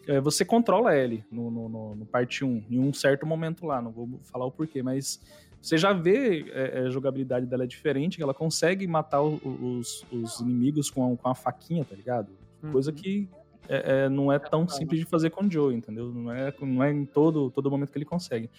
é, 0.08 0.20
você 0.20 0.43
controla 0.43 0.89
a 0.91 0.98
Ellie 0.98 1.24
no, 1.32 1.52
no, 1.52 1.70
no, 1.70 1.95
no 1.95 2.06
parte 2.06 2.43
1, 2.43 2.64
em 2.70 2.80
um 2.80 2.91
certo 2.93 3.26
momento 3.28 3.66
lá, 3.66 3.82
não 3.82 3.91
vou 3.91 4.20
falar 4.24 4.45
o 4.45 4.52
porquê, 4.52 4.82
mas 4.82 5.20
você 5.62 5.78
já 5.78 5.91
vê 5.93 6.45
é, 6.52 6.80
a 6.86 6.89
jogabilidade 6.89 7.45
dela 7.45 7.64
é 7.64 7.68
diferente, 7.68 8.18
que 8.18 8.24
ela 8.24 8.34
consegue 8.34 8.88
matar 8.88 9.22
o- 9.22 9.39
os, 9.80 10.06
os 10.12 10.39
inimigos 10.39 10.89
com 10.89 11.14
a, 11.14 11.18
com 11.18 11.30
a 11.30 11.36
faquinha, 11.36 11.84
tá 11.86 11.95
ligado? 11.95 12.30
Coisa 12.72 12.91
que 12.91 13.28
é, 13.70 14.06
é, 14.06 14.10
não 14.10 14.32
é 14.32 14.39
tão 14.39 14.68
simples 14.68 15.00
de 15.00 15.06
fazer 15.06 15.30
com 15.30 15.43
o 15.45 15.52
Joe, 15.52 15.76
entendeu? 15.76 16.08
Não 16.12 16.32
é, 16.32 16.54
não 16.62 16.84
é 16.84 16.91
em 16.91 17.06
todo, 17.06 17.52
todo 17.52 17.70
momento 17.70 17.91
que 17.91 17.98
ele 17.98 18.06
consegue. 18.06 18.50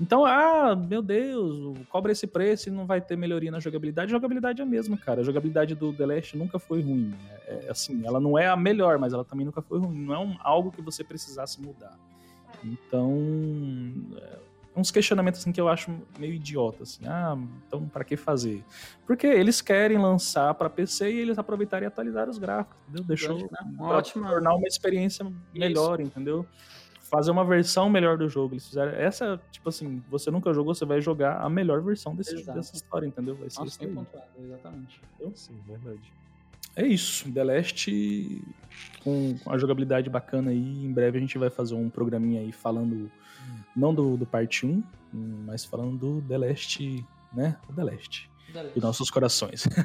Então, 0.00 0.24
ah, 0.24 0.76
meu 0.76 1.02
Deus, 1.02 1.76
cobra 1.88 2.12
esse 2.12 2.26
preço 2.26 2.68
e 2.68 2.72
não 2.72 2.86
vai 2.86 3.00
ter 3.00 3.16
melhoria 3.16 3.50
na 3.50 3.58
jogabilidade. 3.58 4.12
A 4.12 4.16
jogabilidade 4.16 4.60
é 4.60 4.64
a 4.64 4.66
mesma, 4.66 4.96
cara. 4.96 5.22
A 5.22 5.24
jogabilidade 5.24 5.74
do 5.74 5.92
The 5.92 6.06
Last 6.06 6.36
nunca 6.36 6.58
foi 6.58 6.80
ruim. 6.82 7.12
É, 7.46 7.66
é, 7.66 7.70
assim, 7.70 8.06
ela 8.06 8.20
não 8.20 8.38
é 8.38 8.46
a 8.46 8.56
melhor, 8.56 8.96
mas 8.98 9.12
ela 9.12 9.24
também 9.24 9.44
nunca 9.44 9.60
foi 9.60 9.78
ruim. 9.80 9.98
Não 10.04 10.14
é 10.14 10.18
um- 10.18 10.36
algo 10.40 10.70
que 10.70 10.80
você 10.80 11.02
precisasse 11.02 11.60
mudar. 11.60 11.98
Então, 12.64 13.12
é, 14.16 14.38
uns 14.76 14.90
questionamentos 14.90 15.40
assim 15.40 15.50
que 15.52 15.60
eu 15.60 15.68
acho 15.68 15.90
meio 16.18 16.34
idiota, 16.34 16.84
assim. 16.84 17.04
Ah, 17.06 17.36
então 17.66 17.88
para 17.88 18.04
que 18.04 18.16
fazer? 18.16 18.64
Porque 19.06 19.26
eles 19.26 19.60
querem 19.60 19.98
lançar 19.98 20.54
para 20.54 20.70
PC 20.70 21.10
e 21.12 21.18
eles 21.18 21.38
aproveitaram 21.38 21.84
e 21.84 21.88
atualizaram 21.88 22.30
os 22.30 22.38
gráficos, 22.38 22.76
entendeu? 22.88 23.04
Deixou 23.04 23.48
pra 23.48 23.64
ótima- 23.96 24.28
tornar 24.30 24.54
uma 24.54 24.66
experiência 24.68 25.26
melhor, 25.52 26.00
entendeu? 26.00 26.46
Fazer 27.10 27.30
uma 27.30 27.44
versão 27.44 27.88
melhor 27.88 28.18
do 28.18 28.28
jogo. 28.28 28.54
Eles 28.54 28.66
fizeram 28.66 28.92
essa, 28.92 29.40
tipo 29.50 29.68
assim, 29.68 30.02
você 30.10 30.30
nunca 30.30 30.52
jogou, 30.52 30.74
você 30.74 30.84
vai 30.84 31.00
jogar 31.00 31.40
a 31.40 31.48
melhor 31.48 31.80
versão 31.80 32.14
desse, 32.14 32.34
Exato. 32.34 32.58
dessa 32.58 32.74
história, 32.74 33.06
entendeu? 33.06 33.34
Vai 33.34 33.48
ser 33.48 33.60
Nossa, 33.60 33.84
isso 33.84 34.06
exatamente. 34.38 35.00
Sim, 35.34 35.58
verdade. 35.66 36.12
É 36.76 36.86
isso, 36.86 37.32
The 37.32 37.42
Last 37.42 37.90
com 39.02 39.36
com 39.42 39.52
a 39.52 39.58
jogabilidade 39.58 40.08
bacana 40.08 40.50
aí. 40.50 40.84
Em 40.84 40.92
breve 40.92 41.18
a 41.18 41.20
gente 41.20 41.38
vai 41.38 41.50
fazer 41.50 41.74
um 41.74 41.88
programinha 41.88 42.40
aí 42.40 42.52
falando, 42.52 43.10
não 43.74 43.94
do, 43.94 44.16
do 44.16 44.26
parte 44.26 44.64
1, 44.66 44.70
hum, 44.70 44.84
mas 45.46 45.64
falando 45.64 45.96
do 45.96 46.28
The 46.28 46.38
Last, 46.38 47.04
né? 47.32 47.56
O 47.68 47.72
The 47.72 47.84
Last, 47.84 48.30
de 48.74 48.80
nossos 48.80 49.10
corações. 49.10 49.66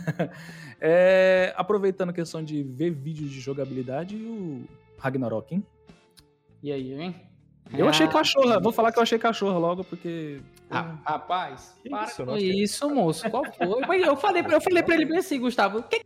É, 0.86 1.54
aproveitando 1.56 2.10
a 2.10 2.14
questão 2.14 2.44
de 2.44 2.62
ver 2.62 2.90
vídeos 2.90 3.32
de 3.32 3.40
jogabilidade, 3.40 4.18
o 4.18 4.66
Ragnarok, 4.98 5.56
hein? 5.56 5.66
E 6.64 6.72
aí, 6.72 6.94
hein? 6.94 7.16
Eu 7.78 7.88
achei 7.90 8.08
cachorra, 8.08 8.60
vou 8.60 8.72
falar 8.72 8.92
que 8.92 9.00
eu 9.00 9.04
achei 9.04 9.20
cachorra 9.20 9.58
logo, 9.58 9.84
porque. 9.84 10.40
Ah, 10.70 10.96
rapaz, 11.06 11.76
Que 11.84 11.90
para 11.90 12.06
isso, 12.06 12.26
com 12.26 12.38
isso, 12.38 12.90
moço. 12.90 13.30
Qual 13.30 13.44
foi? 13.52 13.82
Mas 13.88 14.04
eu 14.06 14.16
falei, 14.18 14.42
pra- 14.44 14.54
eu 14.54 14.62
falei 14.62 14.82
pra 14.84 14.96
ele 14.96 15.06
bem 15.06 15.18
assim, 15.18 15.40
Gustavo. 15.40 15.84
Que, 15.84 16.02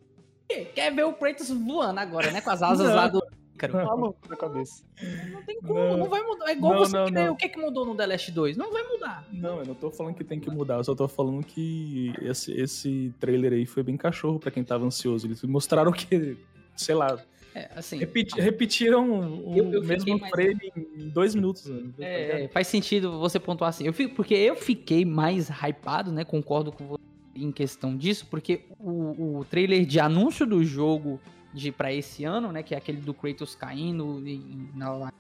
que- 0.50 0.66
quer 0.66 0.94
ver 0.94 1.04
o 1.06 1.14
Kratos 1.14 1.50
voando 1.50 2.00
agora, 2.00 2.32
né? 2.32 2.42
Com 2.42 2.50
as 2.50 2.62
asas 2.62 2.88
Não. 2.90 2.96
lá 2.96 3.08
do. 3.08 3.22
Ícaro. 3.56 3.74
Maluco 3.86 4.20
na 4.30 4.36
cabeça. 4.36 4.84
Não 5.32 5.42
tem 5.44 5.60
como, 5.62 5.74
Não. 5.74 5.98
não, 5.98 6.06
vai 6.10 6.22
mudar. 6.22 6.48
É 6.50 6.52
igual 6.54 6.74
Não, 6.74 6.80
você 6.80 6.96
não, 6.96 7.06
que 7.12 7.30
o 7.30 7.36
que, 7.36 7.50
que 7.50 7.60
mudou 7.60 7.86
no 7.86 7.96
The 7.96 8.06
Last 8.06 8.32
2. 8.32 8.56
Não 8.56 8.72
vai 8.72 8.84
mudar. 8.84 9.26
Não, 9.34 9.58
eu 9.60 9.66
não 9.66 9.74
tô 9.74 9.90
falando 9.90 10.14
que 10.14 10.24
tem 10.24 10.40
que 10.40 10.50
mudar, 10.52 10.76
eu 10.76 10.84
só 10.84 10.94
tô 10.94 11.08
falando 11.08 11.44
que 11.44 12.14
esse, 12.22 12.52
esse 12.54 13.12
trailer 13.20 13.54
aí 13.54 13.66
foi 13.66 13.82
bem 13.82 13.98
cachorro 13.98 14.38
pra 14.40 14.52
quem 14.52 14.64
tava 14.64 14.86
ansioso. 14.86 15.26
Eles 15.26 15.42
mostraram 15.44 15.92
que, 15.92 16.38
sei 16.76 16.94
lá, 16.94 17.18
É, 17.58 17.70
assim. 17.76 17.98
repeti- 17.98 18.40
repetiram 18.40 19.10
o 19.46 19.56
Eu- 19.58 19.72
eu 19.74 19.84
mesmo 19.84 20.18
mais- 20.20 20.32
frame 20.32 20.72
em 20.96 21.10
dois 21.10 21.34
minutos. 21.34 21.66
né? 21.66 21.82
Tá? 21.98 22.04
É, 22.06 22.48
faz 22.50 22.68
sentido 22.68 23.20
você 23.20 23.40
pontuar 23.40 23.70
assim. 23.70 23.86
Eu 23.86 23.94
fico, 23.94 24.16
porque 24.16 24.34
eu 24.36 24.56
fiquei 24.56 25.04
mais 25.06 25.50
hypado, 25.50 26.12
né? 26.12 26.24
Concordo 26.24 26.72
com 26.72 26.88
você 26.88 27.04
em 27.36 27.52
questão 27.52 27.96
disso, 27.96 28.26
porque 28.30 28.66
o, 28.80 29.40
o 29.40 29.46
trailer 29.46 29.86
de 29.86 30.00
anúncio 30.00 30.46
do 30.46 30.64
jogo 30.64 31.20
de 31.54 31.72
para 31.72 31.94
esse 31.94 32.24
ano, 32.24 32.52
né? 32.52 32.62
Que 32.64 32.76
é 32.76 32.78
aquele 32.78 33.00
do 33.02 33.14
Kratos 33.14 33.56
caindo 33.56 34.22
em- 34.28 34.70
na, 34.76 35.12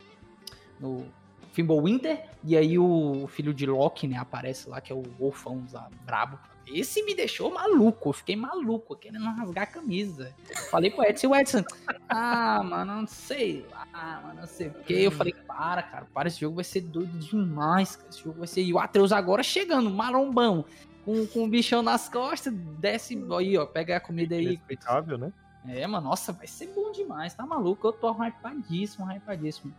no 0.79 1.05
Fimbulwinter, 1.53 2.23
e 2.43 2.55
aí 2.55 2.77
o 2.77 3.27
filho 3.27 3.53
de 3.53 3.65
Loki, 3.65 4.07
né? 4.07 4.17
Aparece 4.17 4.69
lá, 4.69 4.79
que 4.79 4.91
é 4.91 4.95
o 4.95 5.01
Wolfão 5.19 5.63
lá, 5.73 5.89
brabo. 6.05 6.37
Esse 6.71 7.03
me 7.03 7.15
deixou 7.15 7.53
maluco, 7.53 8.09
eu 8.09 8.13
fiquei 8.13 8.35
maluco, 8.35 8.95
querendo 8.95 9.25
rasgar 9.25 9.63
a 9.63 9.67
camisa. 9.67 10.33
Falei 10.69 10.91
pro 10.91 11.03
Edson, 11.03 11.27
o 11.27 11.35
Edson, 11.35 11.63
ah, 12.09 12.61
mano, 12.63 13.01
não 13.01 13.07
sei 13.07 13.65
lá, 13.71 14.21
mano, 14.21 14.41
não 14.41 14.47
sei 14.47 14.67
o 14.67 14.73
quê. 14.73 14.93
Eu 14.93 15.11
falei, 15.11 15.33
para, 15.33 15.81
cara, 15.83 16.05
para, 16.13 16.27
esse 16.27 16.39
jogo 16.39 16.55
vai 16.55 16.63
ser 16.63 16.81
doido 16.81 17.17
demais, 17.19 17.95
cara. 17.95 18.09
Esse 18.09 18.23
jogo 18.23 18.39
vai 18.39 18.47
ser. 18.47 18.61
E 18.63 18.73
o 18.73 18.79
Atreus 18.79 19.11
agora 19.11 19.43
chegando, 19.43 19.89
marombão, 19.89 20.65
com, 21.05 21.25
com 21.27 21.45
o 21.45 21.47
bichão 21.47 21.81
nas 21.81 22.09
costas, 22.09 22.53
desce 22.53 23.17
aí, 23.37 23.57
ó, 23.57 23.65
pega 23.65 23.95
a 23.97 23.99
comida 23.99 24.35
aí. 24.35 24.43
Inexplicável, 24.43 25.17
né? 25.17 25.31
É, 25.67 25.85
mano, 25.85 26.07
nossa, 26.09 26.31
vai 26.31 26.47
ser 26.47 26.67
bom 26.67 26.91
demais, 26.91 27.33
tá 27.33 27.45
maluco? 27.45 27.87
Eu 27.87 27.93
tô 27.93 28.11
hypadíssimo, 28.11 29.05
hypadíssimo. 29.05 29.73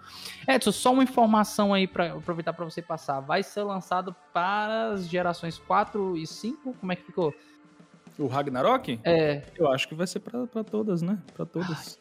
Edson, 0.47 0.73
só 0.73 0.93
uma 0.93 1.03
informação 1.03 1.73
aí 1.73 1.87
pra 1.87 2.13
aproveitar 2.13 2.53
pra 2.53 2.65
você 2.65 2.83
passar. 2.83 3.21
Vai 3.21 3.43
ser 3.43 3.63
lançado 3.63 4.15
para 4.33 4.91
as 4.93 5.09
gerações 5.09 5.59
4 5.59 6.17
e 6.17 6.27
5? 6.27 6.75
Como 6.75 6.93
é 6.93 6.97
que 6.97 7.05
ficou? 7.05 7.35
O 8.19 8.27
Ragnarok? 8.27 8.99
É, 9.05 9.45
Eu 9.57 9.71
acho 9.73 9.89
que 9.89 9.95
vai 9.95 10.07
ser 10.07 10.21
pra, 10.21 10.47
pra 10.47 10.65
todas, 10.65 11.03
né? 11.03 11.19
Pra 11.35 11.47
todas. 11.47 11.99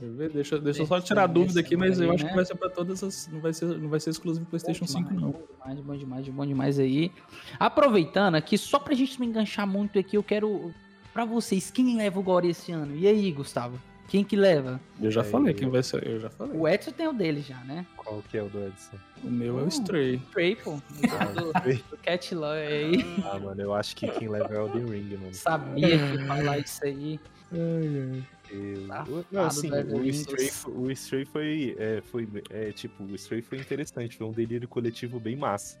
Deixa 0.00 0.12
eu 0.12 0.16
ver, 0.16 0.30
deixa, 0.30 0.58
deixa 0.58 0.82
eu 0.82 0.86
só 0.86 0.98
tirar 1.00 1.24
a 1.24 1.26
dúvida 1.26 1.60
aqui, 1.60 1.76
mas 1.76 2.00
eu 2.00 2.08
aí, 2.08 2.14
acho 2.14 2.24
né? 2.24 2.30
que 2.30 2.36
vai 2.36 2.44
ser 2.44 2.54
pra 2.54 2.70
todas 2.70 3.04
as. 3.04 3.28
Não 3.28 3.40
vai 3.40 3.52
ser, 3.52 3.66
não 3.66 3.88
vai 3.88 4.00
ser 4.00 4.10
exclusivo 4.10 4.46
PlayStation 4.46 4.86
Bom 4.86 4.92
5, 4.92 5.08
demais, 5.08 5.20
não. 5.20 5.30
Bom 5.30 5.46
demais, 5.46 5.80
bom 5.80 5.96
demais, 5.96 6.28
bom 6.28 6.46
demais 6.46 6.78
aí. 6.78 7.12
Aproveitando 7.58 8.34
aqui, 8.34 8.56
só 8.56 8.78
pra 8.78 8.94
gente 8.94 9.20
não 9.20 9.26
enganchar 9.26 9.66
muito 9.66 9.98
aqui, 9.98 10.16
eu 10.16 10.22
quero. 10.22 10.74
Pra 11.12 11.24
vocês, 11.24 11.70
quem 11.70 11.96
leva 11.96 12.18
o 12.18 12.22
Gore 12.22 12.48
esse 12.50 12.70
ano? 12.72 12.96
E 12.96 13.06
aí, 13.06 13.30
Gustavo? 13.32 13.80
Quem 14.08 14.24
que 14.24 14.34
leva? 14.34 14.80
Eu 15.00 15.10
já 15.10 15.20
É, 15.20 15.24
falei 15.24 15.52
eu- 15.52 15.56
quem 15.56 15.68
vai 15.68 15.82
ser. 15.82 16.04
Eu 16.06 16.18
já 16.18 16.28
falei. 16.30 16.56
O 16.58 16.66
Edson 16.66 16.90
tem 16.90 17.06
o 17.06 17.12
dele 17.12 17.40
já, 17.42 17.58
né? 17.64 17.86
Qual 17.96 18.20
que 18.28 18.36
é 18.36 18.42
o 18.42 18.48
do 18.48 18.66
Edson? 18.66 18.96
O 19.22 19.30
meu 19.30 19.58
é 19.58 19.62
Hum. 19.62 19.66
o 19.66 19.68
Stray. 19.68 20.14
Stray, 20.16 20.56
pô. 20.56 20.72
Do, 20.72 21.90
do 21.90 21.96
Cat 21.98 22.34
Love 22.34 22.58
aí. 22.60 23.04
Ah, 23.24 23.38
mano, 23.38 23.60
eu 23.60 23.72
acho 23.72 23.94
que 23.94 24.08
quem 24.08 24.28
leva 24.28 24.52
é 24.52 24.58
o 24.58 24.66
Elden 24.66 24.86
Ring, 24.90 25.16
mano. 25.16 25.34
Sabia 25.34 25.86
que 25.98 26.14
ia 26.20 26.26
falar 26.26 26.58
isso 26.58 26.84
aí. 26.84 27.20
Eu- 27.52 28.86
Safado 28.88 29.26
Não, 29.30 29.44
assim, 29.44 29.70
o. 29.70 30.04
Stray, 30.06 30.50
o 30.66 30.90
Stray 30.90 31.24
foi, 31.24 31.76
é, 31.78 32.00
foi 32.10 32.28
é, 32.50 32.72
tipo, 32.72 33.04
o 33.04 33.14
Stray 33.14 33.42
foi 33.42 33.58
interessante, 33.58 34.16
foi 34.16 34.26
um 34.26 34.32
delírio 34.32 34.66
coletivo 34.66 35.20
bem 35.20 35.36
massa. 35.36 35.78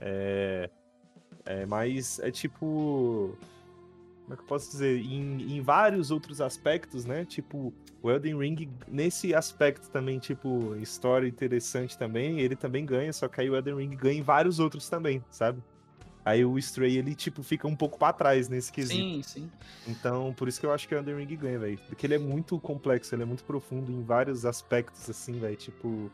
É, 0.00 0.70
é, 1.44 1.66
mas 1.66 2.20
é 2.20 2.30
tipo, 2.30 3.36
como 4.26 4.34
é 4.34 4.36
que 4.36 4.42
eu 4.42 4.46
posso 4.48 4.68
dizer, 4.72 5.00
em, 5.00 5.56
em 5.56 5.60
vários 5.60 6.10
outros 6.10 6.40
aspectos, 6.40 7.04
né? 7.04 7.24
Tipo, 7.24 7.72
o 8.02 8.10
Elden 8.10 8.36
Ring 8.36 8.68
nesse 8.88 9.32
aspecto 9.32 9.88
também, 9.88 10.18
tipo, 10.18 10.74
história 10.82 11.28
interessante 11.28 11.96
também, 11.96 12.40
ele 12.40 12.56
também 12.56 12.84
ganha, 12.84 13.12
só 13.12 13.28
que 13.28 13.40
aí 13.40 13.48
o 13.48 13.54
Elden 13.54 13.76
Ring 13.76 13.96
ganha 13.96 14.18
em 14.18 14.22
vários 14.22 14.58
outros 14.58 14.88
também, 14.88 15.24
sabe? 15.30 15.62
Aí 16.24 16.44
o 16.44 16.58
Stray, 16.58 16.98
ele, 16.98 17.14
tipo, 17.14 17.40
fica 17.44 17.68
um 17.68 17.76
pouco 17.76 17.96
pra 17.96 18.12
trás 18.12 18.48
nesse 18.48 18.72
quesito. 18.72 19.00
Sim, 19.00 19.22
sim. 19.22 19.50
Então, 19.86 20.34
por 20.36 20.48
isso 20.48 20.58
que 20.58 20.66
eu 20.66 20.72
acho 20.72 20.88
que 20.88 20.94
o 20.96 20.98
Elden 20.98 21.14
Ring 21.18 21.36
ganha, 21.36 21.60
velho. 21.60 21.78
Porque 21.86 22.04
ele 22.04 22.14
é 22.14 22.18
muito 22.18 22.58
complexo, 22.58 23.14
ele 23.14 23.22
é 23.22 23.26
muito 23.26 23.44
profundo 23.44 23.92
em 23.92 24.02
vários 24.02 24.44
aspectos, 24.44 25.08
assim, 25.08 25.38
velho. 25.38 25.54
Tipo, 25.54 26.10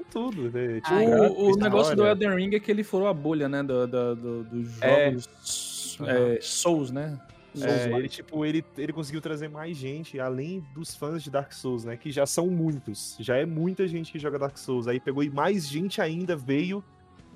em 0.00 0.02
tudo, 0.10 0.50
né? 0.50 0.80
Tipo, 0.80 0.92
Ah, 0.92 1.30
O, 1.30 1.52
o 1.52 1.56
negócio 1.56 1.94
do. 1.94 2.04
Elden 2.04 2.34
Ring 2.34 2.56
é 2.56 2.58
que 2.58 2.68
ele 2.68 2.82
furou 2.82 3.06
a 3.06 3.14
bolha, 3.14 3.48
né? 3.48 3.62
Do, 3.62 3.86
do, 3.86 4.16
do- 4.16 4.42
dos 4.44 4.82
É. 4.82 5.12
jogos 5.12 5.28
é, 6.00 6.38
Souls, 6.42 6.90
né? 6.90 7.16
É, 7.62 7.96
ele, 7.96 8.08
tipo, 8.08 8.44
ele, 8.44 8.64
ele 8.76 8.92
conseguiu 8.92 9.20
trazer 9.20 9.48
mais 9.48 9.76
gente, 9.76 10.18
além 10.18 10.64
dos 10.74 10.94
fãs 10.94 11.22
de 11.22 11.30
Dark 11.30 11.52
Souls, 11.52 11.84
né? 11.84 11.96
Que 11.96 12.10
já 12.10 12.26
são 12.26 12.48
muitos. 12.48 13.16
Já 13.20 13.36
é 13.36 13.46
muita 13.46 13.86
gente 13.86 14.10
que 14.10 14.18
joga 14.18 14.38
Dark 14.38 14.56
Souls. 14.56 14.88
Aí 14.88 14.98
pegou 14.98 15.22
e 15.22 15.30
mais 15.30 15.68
gente 15.68 16.00
ainda 16.00 16.34
veio 16.34 16.82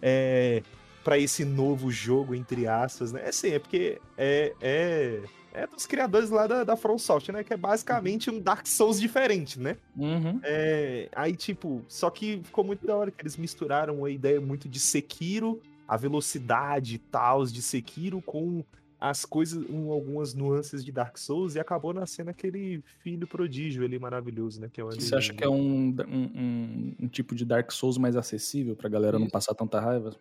é, 0.02 0.62
para 1.04 1.18
esse 1.18 1.44
novo 1.44 1.90
jogo, 1.90 2.34
entre 2.34 2.66
aspas, 2.66 3.12
né? 3.12 3.22
É 3.24 3.28
assim, 3.28 3.50
é 3.50 3.58
porque 3.58 4.00
é, 4.16 4.52
é, 4.60 5.20
é 5.54 5.66
dos 5.66 5.86
criadores 5.86 6.30
lá 6.30 6.46
da, 6.46 6.64
da 6.64 6.76
From 6.76 6.98
Software, 6.98 7.34
né? 7.34 7.44
Que 7.44 7.54
é 7.54 7.56
basicamente 7.56 8.28
um 8.30 8.40
Dark 8.40 8.66
Souls 8.66 8.98
diferente, 8.98 9.60
né? 9.60 9.76
Uhum. 9.96 10.40
É, 10.42 11.08
aí, 11.14 11.36
tipo, 11.36 11.84
só 11.86 12.10
que 12.10 12.40
ficou 12.42 12.64
muito 12.64 12.86
da 12.86 12.96
hora 12.96 13.10
que 13.10 13.22
eles 13.22 13.36
misturaram 13.36 14.04
a 14.04 14.10
ideia 14.10 14.40
muito 14.40 14.68
de 14.68 14.80
Sekiro, 14.80 15.60
a 15.86 15.96
velocidade 15.96 16.96
e 16.96 16.98
tal 16.98 17.46
de 17.46 17.62
Sekiro 17.62 18.20
com 18.20 18.64
as 19.00 19.24
coisas, 19.24 19.64
um, 19.70 19.90
algumas 19.92 20.34
nuances 20.34 20.84
de 20.84 20.90
Dark 20.90 21.16
Souls 21.18 21.54
e 21.54 21.60
acabou 21.60 21.92
nascendo 21.92 22.30
aquele 22.30 22.82
filho 23.00 23.26
prodígio 23.26 23.84
ali 23.84 23.98
maravilhoso, 23.98 24.60
né? 24.60 24.68
Que 24.72 24.80
é 24.80 24.84
o 24.84 24.88
Você 24.90 25.14
acha 25.14 25.32
que 25.32 25.44
é 25.44 25.48
um, 25.48 25.90
um, 25.90 25.94
um- 26.08 26.94
um 27.02 27.08
tipo 27.08 27.34
de 27.34 27.44
Dark 27.44 27.70
Souls 27.70 27.96
mais 27.96 28.16
acessível 28.16 28.74
pra 28.74 28.88
galera 28.88 29.16
não 29.18 29.26
Isso. 29.26 29.32
passar 29.32 29.54
tanta 29.54 29.78
raiva? 29.80 30.16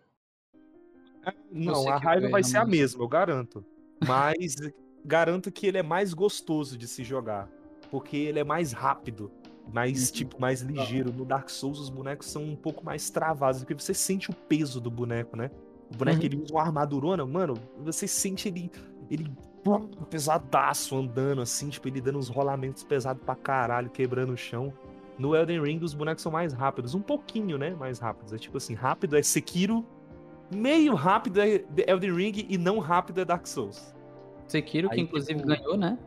Não, 1.50 1.74
Você 1.74 1.88
a 1.88 1.96
raiva 1.96 2.28
vai 2.28 2.42
ser 2.44 2.58
a 2.58 2.64
mesma, 2.64 3.02
eu 3.02 3.08
garanto. 3.08 3.64
Mas 4.06 4.54
garanto 5.04 5.50
que 5.50 5.66
ele 5.66 5.78
é 5.78 5.82
mais 5.82 6.14
gostoso 6.14 6.78
de 6.78 6.86
se 6.86 7.02
jogar. 7.04 7.50
Porque 7.90 8.16
ele 8.16 8.38
é 8.38 8.44
mais 8.44 8.72
rápido. 8.72 9.30
Mais, 9.72 10.06
Uhum. 10.08 10.14
tipo, 10.14 10.40
mais 10.40 10.60
ligeiro. 10.62 11.12
No 11.12 11.24
Dark 11.26 11.50
Souls, 11.50 11.78
os 11.78 11.90
bonecos 11.90 12.28
são 12.28 12.42
um 12.44 12.56
pouco 12.56 12.84
mais 12.84 13.10
travados. 13.10 13.60
Porque 13.60 13.74
você 13.74 13.92
sente 13.92 14.30
o 14.30 14.34
peso 14.34 14.80
do 14.80 14.90
boneco, 14.90 15.36
né? 15.36 15.50
O 15.92 15.96
boneco, 15.96 16.18
Uhum. 16.20 16.24
ele 16.26 16.42
usa 16.42 16.52
uma 16.54 16.62
armadurona, 16.62 17.24
mano. 17.26 17.54
Você 17.84 18.06
sente 18.06 18.48
ele. 18.48 18.70
Ele. 19.10 19.26
Pesadaço 20.08 20.96
andando, 20.96 21.42
assim, 21.42 21.68
tipo, 21.68 21.88
ele 21.88 22.00
dando 22.00 22.18
uns 22.18 22.28
rolamentos 22.28 22.82
pesados 22.84 23.22
pra 23.22 23.34
caralho, 23.34 23.90
quebrando 23.90 24.32
o 24.32 24.36
chão. 24.36 24.72
No 25.18 25.34
Elden 25.34 25.60
Ring, 25.62 25.80
os 25.82 25.92
bonecos 25.94 26.22
são 26.22 26.30
mais 26.32 26.52
rápidos. 26.52 26.94
Um 26.94 27.00
pouquinho, 27.02 27.58
né? 27.58 27.70
Mais 27.74 27.98
rápidos. 27.98 28.32
É 28.32 28.38
tipo 28.38 28.56
assim, 28.56 28.74
rápido 28.74 29.16
é 29.16 29.22
Sekiro, 29.22 29.84
meio 30.54 30.94
rápido 30.94 31.40
é 31.40 31.64
Elden 31.86 32.14
Ring 32.14 32.46
e 32.48 32.56
não 32.56 32.78
rápido 32.78 33.20
é 33.20 33.24
Dark 33.24 33.46
Souls. 33.46 33.94
Sekiro, 34.46 34.88
que 34.88 34.94
Aí, 34.94 35.00
inclusive 35.02 35.34
tipo, 35.34 35.48
ganhou, 35.48 35.76
né? 35.76 35.98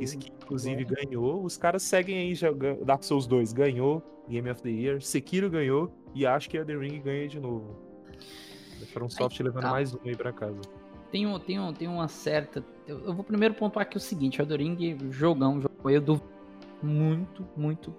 Esse 0.00 0.18
que 0.18 0.30
inclusive 0.30 0.84
ganhou. 0.84 1.42
Os 1.42 1.56
caras 1.56 1.82
seguem 1.82 2.18
aí 2.18 2.34
jogando. 2.34 2.84
Dark 2.84 3.02
Souls 3.04 3.26
2 3.26 3.52
ganhou, 3.54 4.02
Game 4.28 4.50
of 4.50 4.60
the 4.60 4.68
Year. 4.68 5.00
Sekiro 5.00 5.48
ganhou 5.48 5.90
e 6.14 6.26
acho 6.26 6.50
que 6.50 6.58
Elden 6.58 6.78
Ring 6.78 7.00
ganha 7.00 7.26
de 7.28 7.40
novo. 7.40 7.76
Foram 8.92 9.08
soft 9.08 9.38
levando 9.40 9.62
tá. 9.62 9.70
mais 9.70 9.94
um 9.94 9.98
aí 10.04 10.16
pra 10.16 10.32
casa. 10.32 10.60
Tem, 11.10 11.26
um- 11.26 11.38
tem, 11.38 11.58
um- 11.58 11.72
tem 11.72 11.88
uma 11.88 12.08
certa. 12.08 12.64
Eu, 12.86 13.00
eu 13.06 13.14
vou 13.14 13.24
primeiro 13.24 13.54
pontuar 13.54 13.82
aqui 13.86 13.96
o 13.96 14.00
seguinte: 14.00 14.40
Elden 14.40 14.74
Ring, 14.74 14.98
jogão, 15.10 15.60
jogou. 15.60 15.90
Eu 15.90 16.00
duvido 16.00 16.28
muito, 16.82 17.44
muito. 17.56 17.92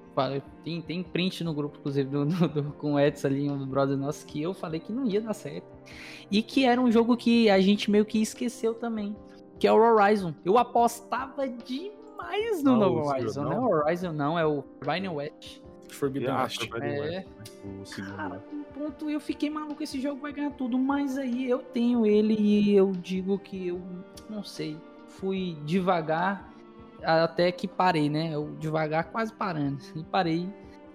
Tem, 0.64 0.82
tem 0.82 1.04
print 1.04 1.44
no 1.44 1.54
grupo, 1.54 1.78
inclusive, 1.80 2.10
do, 2.10 2.26
do- 2.26 2.48
do- 2.48 2.64
com 2.74 2.94
o 2.94 3.00
Edson 3.00 3.28
ali, 3.28 3.50
um 3.50 3.58
dos 3.58 3.68
brothers 3.68 4.00
nossos, 4.00 4.24
que 4.24 4.42
eu 4.42 4.54
falei 4.54 4.80
que 4.80 4.92
não 4.92 5.06
ia 5.06 5.22
dar 5.22 5.34
certo. 5.34 5.66
E 6.32 6.42
que 6.42 6.66
era 6.66 6.80
um 6.80 6.92
jogo 6.92 7.16
que 7.18 7.50
a 7.50 7.60
gente 7.60 7.90
meio 7.92 8.06
que 8.06 8.22
esqueceu 8.22 8.74
também. 8.74 9.16
Que 9.60 9.68
é 9.68 9.74
o 9.74 9.76
Horizon. 9.76 10.34
Eu 10.46 10.58
apostava 10.58 11.48
demais 11.48 12.64
no 12.64 12.74
Ah, 12.74 12.78
novo 12.78 13.08
Horizon, 13.10 13.44
né? 13.44 13.56
não? 13.56 13.64
O 13.66 13.70
Horizon 13.74 14.14
não, 14.14 14.40
é 14.40 14.46
o 14.46 14.64
Forbidden 14.82 15.10
West. 15.10 15.60
Forbidden 15.90 16.30
Ah, 16.30 16.44
West. 16.44 16.60
Forbidden 16.70 16.92
É. 16.98 17.00
West, 17.02 17.28
o 17.82 17.86
segundo, 17.86 18.16
Cara, 18.16 18.36
né? 18.36 18.59
Ponto 18.80 19.10
eu 19.10 19.20
fiquei 19.20 19.50
maluco, 19.50 19.84
esse 19.84 20.00
jogo 20.00 20.22
vai 20.22 20.32
ganhar 20.32 20.52
tudo, 20.52 20.80
mas 20.80 21.18
aí 21.18 21.50
eu 21.50 21.60
tenho 21.60 22.06
ele 22.06 22.34
e 22.40 22.74
eu 22.74 22.94
digo 22.94 23.38
que 23.38 23.68
eu 23.68 23.82
não 24.30 24.42
sei, 24.42 24.78
fui 25.10 25.58
devagar 25.66 26.50
até 27.04 27.52
que 27.52 27.68
parei, 27.68 28.10
né? 28.10 28.34
Eu 28.34 28.56
devagar 28.58 29.12
quase 29.12 29.34
parando 29.34 29.82
e 29.96 30.04
parei. 30.04 30.48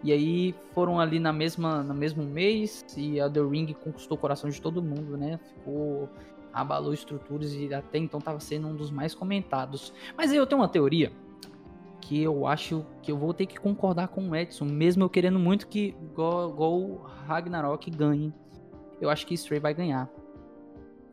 E 0.02 0.12
aí 0.12 0.54
foram 0.72 0.98
ali 0.98 1.18
na 1.18 1.32
mesma 1.32 1.82
no 1.82 1.94
mesmo 1.94 2.22
mês 2.24 2.84
e 2.96 3.20
a 3.20 3.28
The 3.28 3.40
Ring 3.40 3.74
conquistou 3.74 4.16
o 4.16 4.20
coração 4.20 4.48
de 4.48 4.60
todo 4.60 4.82
mundo, 4.82 5.16
né? 5.16 5.38
Ficou 5.48 6.08
abalou 6.52 6.94
estruturas 6.94 7.52
e 7.52 7.74
até 7.74 7.98
então 7.98 8.20
tava 8.20 8.40
sendo 8.40 8.68
um 8.68 8.74
dos 8.74 8.90
mais 8.90 9.14
comentados. 9.14 9.92
Mas 10.16 10.30
aí 10.30 10.36
eu 10.36 10.46
tenho 10.46 10.60
uma 10.60 10.68
teoria 10.68 11.12
que 12.04 12.22
eu 12.22 12.46
acho 12.46 12.84
que 13.02 13.10
eu 13.10 13.16
vou 13.16 13.32
ter 13.32 13.46
que 13.46 13.58
concordar 13.58 14.08
com 14.08 14.28
o 14.28 14.36
Edson, 14.36 14.66
mesmo 14.66 15.02
eu 15.02 15.08
querendo 15.08 15.38
muito 15.38 15.66
que 15.66 15.96
o 16.16 16.96
Ragnarok 17.26 17.90
ganhe. 17.90 18.32
Eu 19.00 19.08
acho 19.08 19.26
que 19.26 19.32
Stray 19.34 19.58
vai 19.58 19.72
ganhar. 19.72 20.10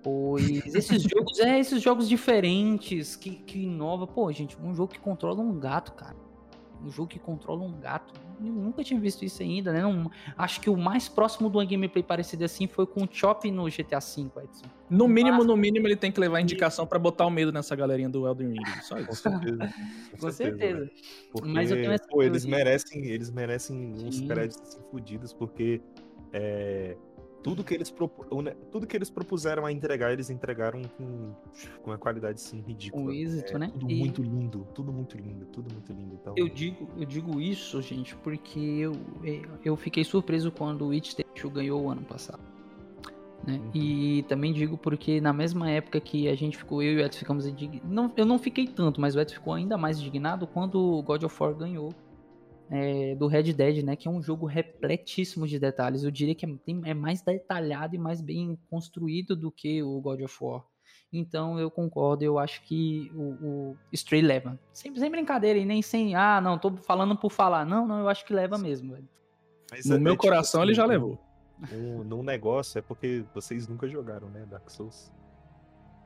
Pois 0.04 0.76
esses 0.76 1.04
jogos, 1.08 1.40
é, 1.40 1.60
esses 1.60 1.82
jogos 1.82 2.10
diferentes, 2.10 3.16
que, 3.16 3.32
que 3.32 3.60
inova. 3.60 4.06
Pô, 4.06 4.30
gente, 4.34 4.58
um 4.62 4.76
jogo 4.76 4.92
que 4.92 5.00
controla 5.00 5.40
um 5.40 5.58
gato, 5.58 5.94
cara. 5.94 6.18
Um 6.84 6.90
jogo 6.90 7.08
que 7.08 7.20
controla 7.20 7.62
um 7.64 7.80
gato. 7.80 8.14
Eu 8.40 8.52
nunca 8.52 8.84
tinha 8.84 9.00
visto 9.00 9.24
isso 9.24 9.44
ainda, 9.44 9.72
né? 9.72 9.82
Não- 9.82 10.10
acho 10.38 10.60
que 10.62 10.70
o 10.70 10.76
mais 10.76 11.08
próximo 11.08 11.50
de 11.50 11.58
uma 11.58 11.64
gameplay 11.66 12.02
parecida 12.04 12.46
assim 12.46 12.68
foi 12.68 12.88
com 12.88 13.04
o 13.04 13.08
Chop 13.10 13.50
no 13.52 13.70
GTA 13.70 14.00
V, 14.00 14.32
Edson. 14.44 14.66
No 14.90 15.08
mínimo, 15.08 15.44
no 15.44 15.56
mínimo, 15.56 15.88
ele 15.88 15.96
tem 15.96 16.12
que 16.12 16.20
levar 16.20 16.42
indicação 16.42 16.88
pra 16.88 16.98
botar 16.98 17.26
o 17.26 17.30
medo 17.30 17.52
nessa 17.52 17.76
galerinha 17.76 18.10
do 18.10 18.26
Elden 18.28 18.50
Ring. 18.50 18.82
Só 18.82 18.96
Com 18.96 19.02
isso. 19.12 19.22
certeza. 19.22 19.74
Com 20.20 20.32
certeza. 20.32 20.92
Porque, 21.32 21.48
Mas 21.50 21.70
eu 21.72 21.78
tenho 21.78 21.92
essa 21.92 22.08
pô, 22.08 22.24
eles 22.24 22.46
merecem, 22.46 23.06
eles 23.06 23.30
merecem 23.30 23.94
uns 23.94 24.20
créditos 24.22 24.62
assim, 24.70 24.82
fodidos, 24.90 25.34
porque 25.34 25.80
é, 26.34 26.98
tudo, 27.44 27.64
que 27.64 27.74
eles 27.74 27.90
propu- 27.90 28.26
tudo 28.72 28.86
que 28.88 28.96
eles 28.96 29.10
propuseram 29.10 29.66
a 29.66 29.72
entregar, 29.72 30.12
eles 30.14 30.30
entregaram 30.30 30.82
com, 30.98 31.32
com 31.82 31.90
uma 31.92 31.98
qualidade 31.98 32.36
assim, 32.36 32.62
ridícula. 32.62 33.06
Com 33.06 33.12
êxito, 33.12 33.56
É, 33.56 33.60
né? 33.60 33.72
Tudo 33.74 33.92
E- 33.92 34.00
muito 34.00 34.22
lindo, 34.22 34.68
tudo 34.74 34.92
muito 34.94 35.18
lindo, 35.18 35.46
tudo 35.48 35.74
muito 35.74 35.92
lindo. 35.92 36.14
Então, 36.22 36.34
Eu 36.38 36.48
digo, 36.48 36.88
eu 36.98 37.06
digo 37.06 37.42
isso, 37.42 37.82
gente, 37.82 38.16
porque 38.18 38.60
eu, 38.60 38.94
eu 39.66 39.76
fiquei 39.76 40.04
surpreso 40.04 40.52
quando 40.52 40.88
o 40.88 40.92
It 40.92 41.16
Take 41.16 41.42
Two 41.42 41.50
ganhou 41.50 41.82
o 41.84 41.90
ano 41.90 42.02
passado. 42.04 42.42
Né? 43.46 43.56
Uhum. 43.58 43.72
E 43.74 44.24
também 44.30 44.54
digo 44.54 44.78
porque 44.78 45.20
na 45.20 45.34
mesma 45.34 45.68
época 45.68 46.00
que 46.00 46.28
a 46.30 46.36
gente 46.36 46.56
ficou, 46.56 46.84
eu 46.84 46.94
e 46.94 46.98
o 46.98 47.00
Edson 47.06 47.18
ficamos 47.20 47.48
indignados. 47.48 47.90
Não, 47.90 48.12
eu 48.16 48.24
não 48.26 48.38
fiquei 48.38 48.68
tanto, 48.68 49.02
mas 49.02 49.16
o 49.16 49.20
Edson 49.20 49.34
ficou 49.34 49.54
ainda 49.54 49.78
mais 49.80 50.00
indignado 50.00 50.46
quando 50.46 50.76
o 50.80 51.02
God 51.02 51.24
of 51.24 51.36
War 51.42 51.56
ganhou 51.56 51.92
é, 52.72 53.14
do 53.16 53.28
Red 53.28 53.52
Dead, 53.54 53.84
né? 53.84 53.96
Que 53.96 54.08
é 54.08 54.12
um 54.12 54.22
jogo 54.22 54.46
repletíssimo 54.46 55.46
de 55.46 55.60
detalhes. 55.60 56.04
Eu 56.04 56.10
diria 56.12 56.34
que 56.34 56.46
é, 56.46 56.50
tem- 56.66 56.82
é 56.86 56.94
mais 56.94 57.22
detalhado 57.22 57.94
e 57.96 58.00
mais 58.00 58.22
bem 58.22 58.58
construído 58.70 59.36
do 59.36 59.52
que 59.52 59.84
o 59.84 60.00
God 60.02 60.22
of 60.22 60.38
War. 60.42 60.64
Então 61.14 61.60
eu 61.60 61.70
concordo, 61.70 62.24
eu 62.24 62.40
acho 62.40 62.64
que 62.64 63.12
o, 63.14 63.22
o 63.72 63.78
Stray 63.92 64.22
leva. 64.22 64.58
Sem, 64.72 64.96
sem 64.96 65.12
brincadeira 65.12 65.60
e 65.60 65.66
nem 65.66 65.82
sem, 65.82 66.16
ah, 66.16 66.40
não, 66.40 66.58
tô 66.58 66.76
falando 66.78 67.18
por 67.18 67.30
falar. 67.32 67.66
Não, 67.66 67.86
não, 67.86 68.00
eu 68.00 68.08
acho 68.08 68.26
que 68.26 68.34
leva 68.34 68.58
mesmo, 68.58 68.94
velho. 68.94 69.08
mas 69.70 69.86
No 69.86 69.96
é- 69.96 70.00
meu 70.00 70.14
é 70.14 70.16
tipo 70.16 70.24
coração, 70.24 70.62
ele 70.64 70.72
assim, 70.72 70.78
já 70.78 70.86
levou. 70.86 71.20
Num 72.06 72.24
negócio 72.24 72.80
é 72.80 72.82
porque 72.82 73.24
vocês 73.36 73.68
nunca 73.68 73.88
jogaram, 73.88 74.30
né, 74.30 74.46
Dark 74.50 74.70
Souls. 74.70 75.12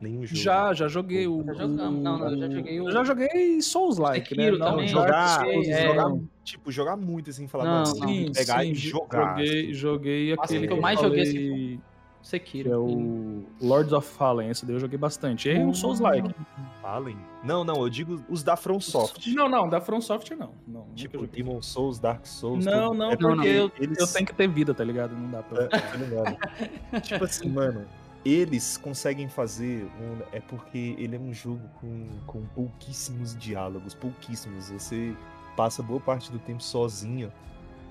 Nenhum 0.02 0.26
jogo. 0.26 0.42
Já, 0.42 0.74
já 0.74 0.88
joguei 0.88 1.26
o. 1.28 1.44
Já 1.46 1.54
jogamos. 1.54 1.78
Não, 1.78 1.92
não, 2.20 2.30
eu 2.32 2.38
já 2.38 2.50
joguei 2.50 2.82
o- 2.82 2.88
Eu 2.88 2.92
já 2.92 3.04
joguei 3.04 3.62
Souls-like, 3.62 4.36
né? 4.36 4.44
Sekiro 4.44 4.58
Não, 4.60 4.72
também, 4.72 4.88
jogar, 4.90 5.40
Souls, 5.42 5.68
é, 5.68 5.88
jogar, 5.88 6.10
não. 6.10 6.30
tipo, 6.44 6.72
jogar 6.72 6.98
muito 6.98 7.30
assim, 7.30 7.48
falar, 7.48 7.64
Não, 7.66 7.78
não. 7.78 7.86
sim, 7.86 8.32
pegar 8.34 8.64
e 8.66 8.68
sim, 8.70 8.76
jogar. 8.76 9.30
Joguei, 9.38 9.62
assim. 9.64 9.74
joguei 9.74 10.34
aquele 10.34 10.68
que 10.68 10.74
eu 10.74 10.82
mais 10.82 11.00
joguei 11.00 11.26
falei, 11.26 11.80
Sekiro. 12.22 12.70
que 12.70 12.74
é 12.74 12.78
o 12.78 13.44
Lords 13.62 13.94
of 13.94 14.06
Fallen, 14.18 14.50
esse 14.50 14.66
daí 14.66 14.76
eu 14.76 14.80
joguei 14.80 14.98
bastante. 14.98 15.50
É 15.50 15.60
um 15.60 15.74
Souls-like. 15.74 16.34
Falem. 16.82 17.16
Não, 17.44 17.64
não, 17.64 17.76
eu 17.82 17.90
digo 17.90 18.22
os 18.30 18.44
da 18.44 18.56
From 18.58 18.82
Soft. 18.82 19.28
Não, 19.28 19.48
não, 19.48 19.70
da 19.70 19.80
From 19.80 20.02
Software 20.02 20.36
não. 20.36 20.52
não 20.68 20.88
Tipo. 20.94 21.26
Demon 21.26 21.62
Souls, 21.62 22.00
Dark 22.00 22.26
Souls. 22.26 22.66
Não, 22.66 22.90
tudo. 22.90 22.98
não, 22.98 23.12
É 23.12 23.16
porque 23.18 23.48
eu, 23.48 23.72
eles- 23.80 23.98
eu 24.00 24.08
tenho 24.08 24.26
que 24.26 24.34
ter 24.36 24.48
vida, 24.50 24.74
tá 24.74 24.84
ligado? 24.84 25.16
Não 25.16 25.32
dá 25.32 25.42
pra. 25.42 25.64
É, 25.64 25.68
tá 25.68 25.96
ligado? 25.96 26.38
tipo 27.02 27.24
assim, 27.24 27.50
mano, 27.50 27.86
eles 28.26 28.78
conseguem 28.78 29.30
fazer. 29.30 29.86
um- 30.02 30.22
é 30.32 30.40
porque 30.40 30.96
ele 30.98 31.16
é 31.16 31.20
um 31.20 31.34
jogo 31.34 31.62
com, 31.80 32.08
com 32.26 32.46
pouquíssimos 32.48 33.38
diálogos, 33.38 33.94
pouquíssimos. 33.94 34.70
Você 34.70 35.16
passa 35.56 35.84
boa 35.84 36.00
parte 36.00 36.32
do 36.32 36.40
tempo 36.40 36.64
sozinho. 36.64 37.32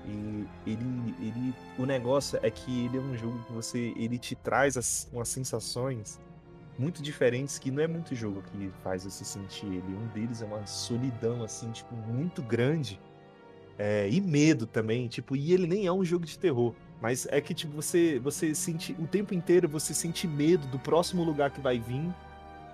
E 0.05 0.45
ele, 0.67 1.15
ele. 1.19 1.53
O 1.79 1.85
negócio 1.85 2.37
é 2.43 2.51
que 2.51 2.85
ele 2.85 2.97
é 2.97 3.01
um 3.01 3.17
jogo 3.17 3.39
que 3.47 3.53
você. 3.53 3.93
Ele 3.97 4.19
te 4.19 4.35
traz 4.35 4.77
as, 4.77 5.07
umas 5.11 5.29
sensações 5.29 6.19
muito 6.77 7.01
diferentes 7.01 7.57
que 7.57 7.71
não 7.71 7.81
é 7.81 7.87
muito 7.87 8.13
jogo 8.13 8.43
que 8.43 8.69
faz 8.83 9.03
você 9.05 9.23
sentir 9.23 9.65
ele. 9.65 9.95
Um 9.95 10.07
deles 10.07 10.41
é 10.41 10.45
uma 10.45 10.65
solidão, 10.67 11.41
assim, 11.43 11.71
tipo, 11.71 11.95
muito 11.95 12.41
grande. 12.43 12.99
É, 13.77 14.07
e 14.09 14.21
medo 14.21 14.65
também, 14.65 15.07
tipo, 15.07 15.35
e 15.35 15.51
ele 15.53 15.67
nem 15.67 15.85
é 15.85 15.91
um 15.91 16.03
jogo 16.03 16.25
de 16.25 16.37
terror. 16.39 16.73
Mas 17.01 17.27
é 17.29 17.41
que, 17.41 17.53
tipo, 17.53 17.73
você, 17.73 18.19
você 18.19 18.55
sente. 18.55 18.95
O 18.99 19.07
tempo 19.07 19.33
inteiro 19.33 19.67
você 19.67 19.93
sente 19.93 20.27
medo 20.27 20.65
do 20.67 20.79
próximo 20.79 21.23
lugar 21.23 21.51
que 21.51 21.61
vai 21.61 21.79
vir. 21.79 22.13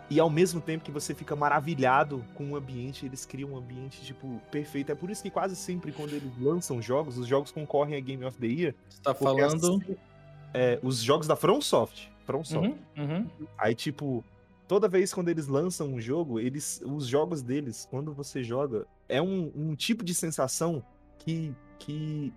E 0.10 0.20
ao 0.20 0.30
mesmo 0.30 0.60
tempo 0.60 0.84
que 0.84 0.92
você 0.92 1.14
fica 1.14 1.38
maravilhado 1.38 2.24
com 2.36 2.52
o 2.52 2.56
ambiente, 2.58 3.06
eles 3.06 3.26
criam 3.26 3.52
um 3.52 3.58
ambiente, 3.58 4.02
tipo, 4.02 4.42
perfeito. 4.52 4.92
É 4.92 4.96
por 4.96 5.10
isso 5.10 5.24
que 5.24 5.30
quase 5.30 5.56
sempre, 5.56 5.94
quando 5.94 6.14
eles 6.14 6.32
lançam 6.38 6.82
jogos, 6.82 7.18
os 7.18 7.26
jogos 7.26 7.50
concorrem 7.50 7.96
a 7.96 8.00
Game 8.02 8.24
of 8.26 8.38
the 8.38 8.48
Year. 8.48 8.76
Você 8.90 9.02
tá 9.02 9.14
falando. 9.14 9.56
Assim, 9.56 9.96
é, 10.54 10.78
os 10.84 11.02
jogos 11.02 11.28
da 11.28 11.38
FromSoft. 11.38 12.12
FromSoft. 12.26 12.76
Uhum, 12.98 13.04
uhum. 13.04 13.28
Aí, 13.58 13.74
tipo, 13.74 14.24
toda 14.68 14.88
vez 14.88 15.14
quando 15.14 15.30
eles 15.30 15.48
lançam 15.48 15.88
um 15.88 16.00
jogo, 16.00 16.40
eles, 16.40 16.82
os 16.86 17.06
jogos 17.08 17.42
deles, 17.42 17.88
quando 17.90 18.14
você 18.14 18.44
joga, 18.44 18.86
é 19.08 19.22
um, 19.22 19.52
um 19.56 19.76
tipo 19.76 20.04
de 20.04 20.14
sensação 20.14 20.84
que, 21.20 21.56
que 21.80 22.34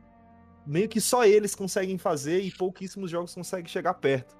meio 0.67 0.89
que 0.89 1.01
só 1.01 1.25
eles 1.25 1.55
conseguem 1.55 1.99
fazer 1.99 2.41
e 2.41 2.51
pouquíssimos 2.51 3.11
jogos 3.11 3.35
conseguem 3.35 3.67
chegar 3.67 3.95
perto. 3.95 4.37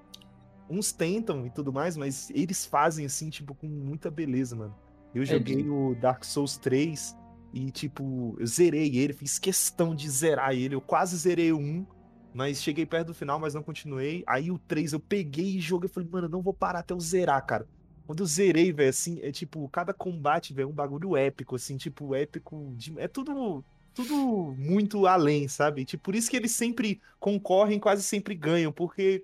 Uns 0.69 0.91
tentam 0.91 1.45
e 1.45 1.49
tudo 1.51 1.71
mais, 1.71 1.95
mas 1.95 2.29
eles 2.31 2.65
fazem 2.65 3.05
assim, 3.05 3.29
tipo, 3.29 3.53
com 3.53 3.67
muita 3.67 4.09
beleza, 4.09 4.55
mano. 4.55 4.75
Eu 5.13 5.21
É, 5.23 5.25
joguei 5.25 5.63
de- 5.63 5.69
o 5.69 5.95
Dark 5.95 6.23
Souls 6.23 6.57
3 6.57 7.15
e, 7.53 7.69
tipo, 7.71 8.35
eu 8.39 8.47
zerei 8.47 8.97
ele, 8.97 9.13
fiz 9.13 9.37
questão 9.39 9.93
de 9.95 10.09
zerar 10.09 10.53
ele. 10.53 10.75
Eu 10.75 10.81
quase 10.81 11.15
zerei 11.17 11.51
o 11.51 11.57
1, 11.59 11.85
mas 12.33 12.61
cheguei 12.61 12.85
perto 12.85 13.07
do 13.07 13.13
final, 13.13 13.39
mas 13.39 13.53
não 13.53 13.61
continuei. 13.63 14.23
Aí 14.27 14.49
o 14.51 14.57
3 14.57 14.91
eu 14.93 14.99
peguei 14.99 15.57
e 15.57 15.61
joguei. 15.61 15.87
Falei, 15.87 16.09
mano, 16.11 16.25
eu 16.25 16.31
não 16.31 16.41
vou 16.41 16.53
parar 16.53 16.79
até 16.79 16.93
eu 16.93 16.99
zerar, 16.99 17.45
cara. 17.45 17.67
Quando 18.07 18.21
eu 18.21 18.25
zerei, 18.25 18.73
velho, 18.73 18.89
assim, 18.89 19.19
é 19.21 19.31
tipo, 19.31 19.67
cada 19.69 19.93
combate, 19.93 20.53
velho, 20.53 20.67
é 20.67 20.71
um 20.71 20.75
bagulho 20.75 21.15
épico, 21.15 21.55
assim, 21.55 21.77
tipo, 21.77 22.13
épico. 22.15 22.73
de- 22.75 22.99
É 22.99 23.07
tudo, 23.07 23.63
tudo 23.95 24.53
muito 24.57 25.07
além, 25.07 25.47
sabe? 25.47 25.85
Tipo, 25.85 26.03
por 26.03 26.15
isso 26.15 26.29
que 26.29 26.35
eles 26.35 26.51
sempre 26.51 27.01
concorrem, 27.17 27.79
quase 27.79 28.03
sempre 28.03 28.35
ganham, 28.35 28.71
porque 28.71 29.23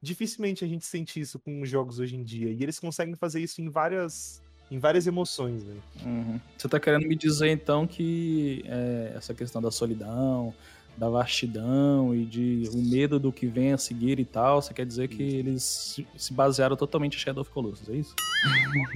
dificilmente 0.00 0.62
a 0.62 0.68
gente 0.68 0.84
sente 0.84 1.18
isso 1.18 1.38
com 1.38 1.62
os 1.62 1.68
jogos 1.68 1.98
hoje 1.98 2.14
em 2.16 2.22
dia. 2.22 2.50
E 2.50 2.62
eles 2.62 2.78
conseguem 2.78 3.14
fazer 3.14 3.40
isso 3.40 3.62
em 3.62 3.70
várias, 3.70 4.42
em 4.70 4.78
várias 4.78 5.06
emoções, 5.06 5.64
velho. 5.64 5.82
Uhum. 6.04 6.38
Você 6.56 6.68
tá 6.68 6.78
querendo 6.78 7.08
me 7.08 7.16
dizer 7.16 7.48
então 7.48 7.86
que 7.86 8.62
é, 8.66 9.14
essa 9.16 9.32
questão 9.32 9.62
da 9.62 9.70
solidão, 9.70 10.54
da 11.00 11.08
vastidão 11.08 12.14
e 12.14 12.26
de 12.26 12.68
o 12.74 12.76
medo 12.76 13.18
do 13.18 13.32
que 13.32 13.46
vem 13.46 13.72
a 13.72 13.78
seguir 13.78 14.20
e 14.20 14.24
tal, 14.26 14.60
você 14.60 14.74
quer 14.74 14.84
dizer 14.84 15.08
que 15.08 15.22
eles 15.22 15.62
se- 15.62 16.06
se 16.14 16.30
basearam 16.34 16.76
totalmente 16.76 17.16
em 17.16 17.18
Shadow 17.18 17.40
of 17.40 17.50
Colossus, 17.50 17.88
é 17.88 17.94
isso? 17.94 18.14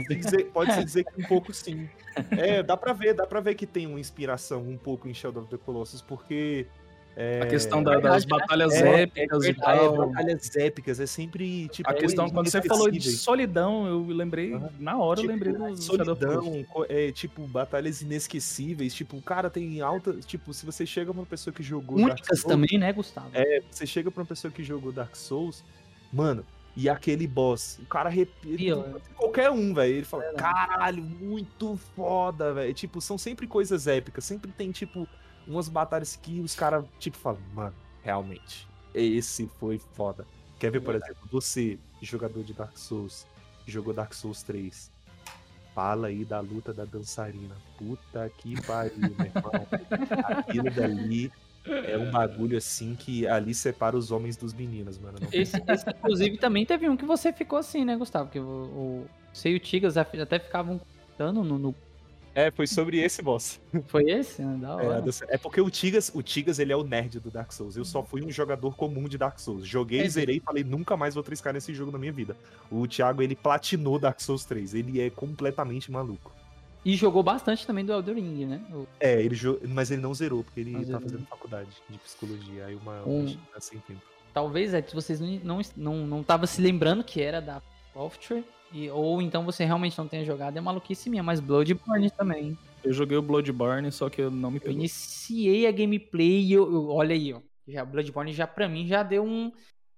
Pode 0.06 0.16
dizer, 0.20 0.44
pode-se 0.52 0.85
dizer 0.85 1.05
que 1.05 1.18
um 1.22 1.24
pouco 1.26 1.52
sim. 1.55 1.89
É, 2.32 2.62
dá 2.62 2.76
pra 2.76 2.93
ver, 2.93 3.14
dá 3.14 3.26
pra 3.26 3.40
ver 3.40 3.55
que 3.55 3.66
tem 3.66 3.86
uma 3.86 3.98
inspiração 3.98 4.60
um 4.68 4.76
pouco 4.76 5.09
em 5.09 5.14
Shadow 5.14 5.43
of 5.43 5.51
the 5.51 5.56
Colossus, 5.56 6.02
porque. 6.02 6.66
É, 7.16 7.43
A 7.43 7.47
questão 7.47 7.82
da- 7.82 7.99
das 8.01 8.24
batalhas 8.24 8.73
é, 8.74 9.03
épicas 9.03 9.45
é 9.45 9.49
e 9.49 9.51
é, 9.51 9.55
tal. 9.55 9.97
batalhas 10.09 10.57
épicas, 10.57 10.99
é 11.01 11.07
sempre 11.07 11.69
tipo. 11.69 11.89
A 11.89 11.95
questão, 11.95 12.28
quando 12.28 12.51
você 12.51 12.61
falou 12.62 12.91
de 12.91 13.01
solidão, 13.12 13.86
eu 13.86 14.05
lembrei, 14.07 14.55
Aham. 14.55 14.70
na 14.81 14.99
hora 14.99 15.20
eu 15.20 15.23
Tipo, 15.23 15.32
lembrei 15.32 15.53
do 15.53 15.77
solidão, 15.81 16.65
é, 16.89 17.12
tipo, 17.12 17.47
batalhas 17.47 18.03
inesquecíveis, 18.03 18.93
tipo, 18.95 19.20
cara, 19.23 19.49
tem 19.49 19.81
alta, 19.81 20.15
tipo, 20.15 20.53
se 20.53 20.66
você 20.66 20.85
chega 20.85 21.12
pra 21.12 21.20
uma 21.20 21.27
pessoa 21.27 21.55
que 21.55 21.62
jogou 21.62 21.99
Únicas 21.99 22.41
Souls, 22.41 22.43
também, 22.45 22.78
né, 22.78 22.93
Gustavo? 22.93 23.31
É, 23.32 23.62
você 23.70 23.86
chega 23.86 24.11
pra 24.11 24.23
uma 24.23 24.27
pessoa 24.27 24.51
que 24.51 24.62
jogou 24.65 24.91
Dark 24.93 25.15
Souls, 25.15 25.65
mano, 26.12 26.45
e 26.77 26.89
aquele 26.89 27.27
boss, 27.28 27.78
o 27.81 27.86
cara 27.86 28.09
arrepia. 28.09 28.74
Ser 28.74 29.01
Qualquer 29.15 29.49
um, 29.51 29.73
velho. 29.73 29.95
Ele 29.95 30.05
fala, 30.05 30.24
caralho, 30.35 31.05
muito 31.05 31.77
foda, 31.95 32.53
velho. 32.53 32.74
Tipo, 32.74 33.01
são 33.01 33.16
sempre 33.16 33.47
coisas 33.47 33.86
épicas. 33.86 34.24
Sempre 34.24 34.51
tem, 34.51 34.73
tipo, 34.73 35.07
umas 35.47 35.69
batalhas 35.69 36.16
que 36.16 36.41
os 36.41 36.55
caras, 36.55 36.85
tipo, 36.99 37.16
falam, 37.16 37.41
mano, 37.55 37.75
realmente, 38.03 38.66
esse 38.95 39.47
foi 39.59 39.79
foda. 39.95 40.27
Quer 40.59 40.71
ver, 40.71 40.81
por 40.81 40.95
exemplo, 40.95 41.16
você, 41.31 41.79
jogador 42.01 42.43
de 42.43 42.53
Dark 42.55 42.77
Souls, 42.77 43.27
jogou 43.66 43.93
Dark 43.93 44.12
Souls 44.15 44.43
3. 44.43 44.93
Fala 45.75 46.07
aí 46.07 46.25
da 46.25 46.39
luta 46.39 46.73
da 46.73 46.85
dançarina. 46.85 47.57
Puta 47.77 48.31
que 48.39 48.61
pariu, 48.62 48.97
meu 48.97 49.27
irmão. 49.27 49.66
Aquilo 50.29 50.71
dali 50.71 51.33
é 51.66 51.99
um 51.99 52.11
bagulho 52.12 52.57
assim 52.57 52.95
que 52.95 53.27
ali 53.27 53.53
separa 53.53 53.97
os 53.97 54.12
homens 54.12 54.37
dos 54.37 54.53
meninos, 54.55 54.99
mano. 54.99 55.19
Esse, 55.33 55.61
esse, 55.66 55.91
inclusive, 55.91 56.39
também 56.39 56.65
teve 56.65 56.89
um 56.89 56.97
que 56.97 57.05
você 57.05 57.33
ficou 57.33 57.59
assim, 57.59 57.85
né, 57.85 57.97
Gustavo? 57.97 58.31
Que 58.31 58.39
o, 58.39 58.45
o 58.45 59.07
você 59.33 59.51
e 59.51 59.57
o 59.57 59.61
Tigas 59.61 59.97
até 59.97 60.39
ficavam 60.39 60.81
contando 61.09 61.43
no, 61.43 61.59
no- 61.59 61.75
É, 62.35 62.51
foi 62.51 62.66
sobre 62.66 62.98
esse 63.01 63.23
boss. 63.23 63.61
Foi 63.86 64.11
esse? 64.11 64.43
né? 64.43 64.59
Da 64.61 64.69
É, 64.82 64.86
hora. 64.86 65.02
dança- 65.02 65.24
é 65.28 65.39
porque 65.39 65.61
o 65.61 65.70
Tigas, 65.70 66.11
o 66.12 66.20
Tigas, 66.23 66.59
ele 66.59 66.73
é 66.73 66.77
o 66.77 66.82
nerd 66.82 67.20
do 67.20 67.31
Dark 67.31 67.52
Souls. 67.52 67.77
Eu 67.77 67.85
só 67.85 68.02
fui 68.02 68.23
um 68.24 68.31
jogador 68.31 68.74
comum 68.77 69.09
de 69.09 69.16
Dark 69.16 69.39
Souls. 69.39 69.65
Joguei, 69.66 70.01
É, 70.01 70.09
zerei 70.09 70.36
e 70.39 70.40
falei, 70.40 70.65
nunca 70.65 70.97
mais 70.97 71.15
vou 71.15 71.23
triscar 71.23 71.52
nesse 71.52 71.73
jogo 71.73 71.93
na 71.93 71.98
minha 71.98 72.12
vida. 72.12 72.36
O 72.70 72.86
Thiago, 72.89 73.23
ele 73.23 73.36
platinou 73.36 73.98
Dark 74.01 74.20
Souls 74.20 74.44
3. 74.44 74.74
Ele 74.74 75.01
é 75.01 75.11
completamente 75.11 75.93
maluco. 75.93 76.32
E 76.85 76.97
jogou 76.97 77.23
bastante 77.23 77.65
também 77.66 77.85
do 77.85 77.93
Elden 77.93 78.15
Ring, 78.16 78.47
né? 78.47 78.61
O- 78.73 78.86
É, 78.98 79.23
ele 79.23 79.35
jo... 79.36 79.59
mas 79.69 79.90
ele 79.93 80.02
não 80.02 80.12
zerou, 80.12 80.43
porque 80.43 80.59
ele 80.61 80.73
Não 80.73 80.85
tá 80.85 81.01
fazendo 81.01 81.24
faculdade 81.27 81.70
de 81.89 81.98
psicologia. 81.98 82.66
Aí 82.66 82.74
uma, 82.74 83.01
Um- 83.06 83.32
tá 83.52 83.61
sem 83.61 83.78
tempo. 83.78 84.01
Talvez 84.35 84.74
é 84.74 84.82
que 84.82 84.93
vocês 84.93 85.20
não, 85.20 85.28
não, 85.44 85.61
não, 85.77 86.06
não 86.06 86.23
tava 86.24 86.48
se 86.48 86.61
lembrando 86.61 87.05
que 87.05 87.23
era 87.23 87.40
da 87.40 87.62
Software. 87.93 88.43
E, 88.74 88.90
ou 88.90 89.22
então 89.22 89.44
você 89.44 89.64
realmente 89.64 89.96
não 89.96 90.09
tenha 90.09 90.24
jogado, 90.24 90.56
é 90.56 90.60
maluquice 90.60 91.09
minha, 91.09 91.22
mas 91.22 91.38
Bloodborne 91.38 92.10
também. 92.10 92.59
Eu 92.82 92.92
joguei 92.92 93.16
o 93.16 93.22
Bloodborne, 93.22 93.90
só 93.92 94.10
que 94.10 94.20
eu 94.20 94.30
não 94.30 94.51
me 94.51 94.56
Eu 94.59 94.62
pegou. 94.62 94.74
iniciei 94.76 95.66
a 95.66 95.70
gameplay 95.72 96.42
e 96.42 96.52
eu, 96.52 96.70
eu- 96.70 96.88
olha 96.90 97.14
aí, 97.14 97.32
ó. 97.32 97.40
Já 97.68 97.84
Bloodborne 97.84 98.32
já 98.32 98.46
pra 98.46 98.68
mim 98.68 98.86
já 98.86 99.02
deu 99.02 99.24
um, 99.24 99.51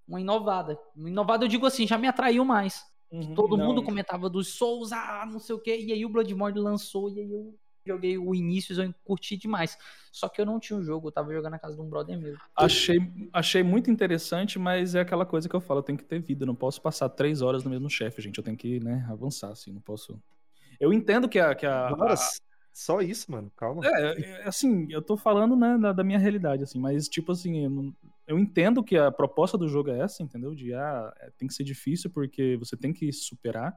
uma 0.06 0.20
inovada. 0.20 0.78
Uma 0.94 1.08
inovada 1.08 1.44
eu 1.44 1.48
digo 1.48 1.66
assim, 1.66 1.86
já 1.86 1.96
me 1.98 2.06
atraiu 2.06 2.44
mais. 2.44 2.84
Uhum, 3.10 3.34
Todo 3.34 3.56
não. 3.56 3.66
mundo 3.66 3.82
comentava 3.82 4.28
dos 4.28 4.48
Souls, 4.56 4.92
ah, 4.92 5.26
não 5.30 5.40
sei 5.40 5.54
o 5.54 5.58
quê. 5.60 5.78
E 5.80 5.92
aí 5.92 6.04
o 6.04 6.08
Bloodborne 6.08 6.58
lançou 6.60 7.08
e 7.10 7.18
aí 7.20 7.32
eu 7.32 7.54
joguei 7.86 8.18
o 8.18 8.34
início 8.34 8.74
e 8.74 8.84
eu 8.84 8.94
curti 9.04 9.36
demais. 9.36 9.78
Só 10.12 10.28
que 10.28 10.40
eu 10.40 10.46
não 10.46 10.58
tinha 10.58 10.78
um 10.78 10.82
jogo, 10.82 11.08
eu 11.08 11.12
tava 11.12 11.32
jogando 11.32 11.52
na 11.52 11.58
casa 11.58 11.74
de 11.76 11.80
um 11.80 11.88
brother 11.88 12.18
meu. 12.18 12.34
Achei, 12.56 12.98
achei 13.32 13.62
muito 13.62 13.90
interessante, 13.90 14.58
mas 14.58 14.94
é 14.94 15.00
aquela 15.00 15.26
coisa 15.26 15.48
que 15.48 15.54
eu 15.54 15.60
falo, 15.60 15.80
eu 15.80 15.84
tenho 15.84 15.98
que 15.98 16.04
ter 16.04 16.20
vida, 16.20 16.42
eu 16.44 16.46
não 16.46 16.54
posso 16.54 16.80
passar 16.80 17.08
três 17.08 17.42
horas 17.42 17.64
no 17.64 17.70
mesmo 17.70 17.88
chefe, 17.88 18.20
gente, 18.22 18.38
eu 18.38 18.44
tenho 18.44 18.56
que, 18.56 18.80
né, 18.80 19.06
avançar, 19.10 19.50
assim, 19.50 19.72
não 19.72 19.80
posso... 19.80 20.20
Eu 20.78 20.92
entendo 20.92 21.28
que 21.28 21.38
a... 21.38 21.54
Que 21.54 21.66
a, 21.66 21.88
a- 21.88 22.16
só 22.72 23.00
isso, 23.00 23.32
mano. 23.32 23.50
Calma. 23.56 23.80
é, 23.86 24.20
é, 24.20 24.46
assim, 24.46 24.86
eu 24.90 25.00
tô 25.00 25.16
falando, 25.16 25.56
né, 25.56 25.78
da, 25.78 25.92
da 25.92 26.04
minha 26.04 26.18
realidade, 26.18 26.62
assim, 26.62 26.78
mas, 26.78 27.08
tipo 27.08 27.32
assim, 27.32 27.64
eu, 27.64 27.70
não- 27.70 27.96
eu 28.26 28.38
entendo 28.38 28.84
que 28.84 28.98
a 28.98 29.10
proposta 29.10 29.56
do 29.56 29.66
jogo 29.66 29.90
é 29.90 30.00
essa, 30.00 30.22
entendeu? 30.22 30.54
De, 30.54 30.74
ah, 30.74 31.10
é, 31.20 31.30
tem 31.38 31.48
que 31.48 31.54
ser 31.54 31.64
difícil 31.64 32.10
porque 32.10 32.56
você 32.58 32.76
tem 32.76 32.92
que 32.92 33.10
superar, 33.12 33.74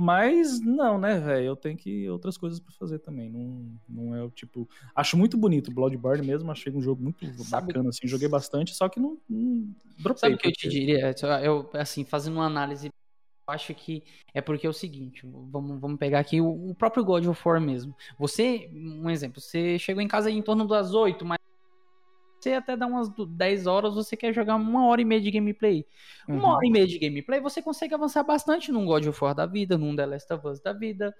mas 0.00 0.60
não, 0.60 0.98
né, 0.98 1.18
velho, 1.20 1.46
eu 1.46 1.56
tenho 1.56 1.76
que 1.76 2.08
outras 2.08 2.38
coisas 2.38 2.58
pra 2.58 2.72
fazer 2.72 2.98
também, 3.00 3.28
não, 3.28 3.70
não 3.88 4.14
é 4.16 4.22
o 4.22 4.30
tipo... 4.30 4.68
Acho 4.94 5.16
muito 5.16 5.36
bonito 5.36 5.70
o 5.70 5.74
Bloodborne 5.74 6.26
mesmo, 6.26 6.50
achei 6.50 6.72
um 6.72 6.80
jogo 6.80 7.02
muito 7.02 7.26
Sabe- 7.44 7.66
bacana, 7.66 7.90
assim, 7.90 8.08
joguei 8.08 8.28
bastante, 8.28 8.74
só 8.74 8.88
que 8.88 8.98
não, 8.98 9.18
não 9.28 9.68
dropei. 9.98 10.20
Sabe 10.20 10.34
o 10.34 10.38
que 10.38 10.48
eu 10.48 10.52
te 10.52 10.62
porque- 10.62 10.68
diria? 10.70 11.14
Eu, 11.42 11.68
assim, 11.74 12.04
fazendo 12.04 12.34
uma 12.36 12.46
análise, 12.46 12.86
eu 12.86 13.52
acho 13.54 13.74
que 13.74 14.02
é 14.32 14.40
porque 14.40 14.66
é 14.66 14.70
o 14.70 14.72
seguinte, 14.72 15.22
vamos, 15.26 15.78
vamos 15.80 15.98
pegar 15.98 16.20
aqui 16.20 16.40
o, 16.40 16.70
o 16.70 16.74
próprio 16.74 17.04
God 17.04 17.26
of 17.26 17.42
War 17.46 17.60
mesmo. 17.60 17.94
Você, 18.18 18.70
um 18.72 19.10
exemplo, 19.10 19.40
você 19.40 19.78
chegou 19.78 20.00
em 20.02 20.08
casa 20.08 20.30
em 20.30 20.40
torno 20.40 20.66
das 20.66 20.94
8, 20.94 21.24
mas 21.26 21.36
você 22.40 22.52
até 22.54 22.76
dá 22.76 22.86
umas 22.86 23.08
du- 23.08 23.26
10 23.26 23.66
horas, 23.66 23.94
você 23.94 24.16
quer 24.16 24.32
jogar 24.32 24.56
uma 24.56 24.86
hora 24.86 25.00
e 25.00 25.04
meia 25.04 25.20
de 25.20 25.30
gameplay. 25.30 25.86
Uma 26.28 26.36
Uhum. 26.36 26.54
hora 26.54 26.66
e 26.66 26.70
meia 26.70 26.86
de 26.86 26.98
gameplay, 26.98 27.40
você 27.40 27.60
consegue 27.62 27.94
avançar 27.94 28.22
bastante 28.22 28.72
num 28.72 28.86
God 28.86 29.06
of 29.06 29.22
War 29.24 29.34
da 29.34 29.46
vida, 29.46 29.76
num 29.76 29.94
The 29.94 30.06
Last 30.06 30.32
of 30.32 30.46
Us 30.46 30.60
da 30.60 30.72
vida, 30.72 31.14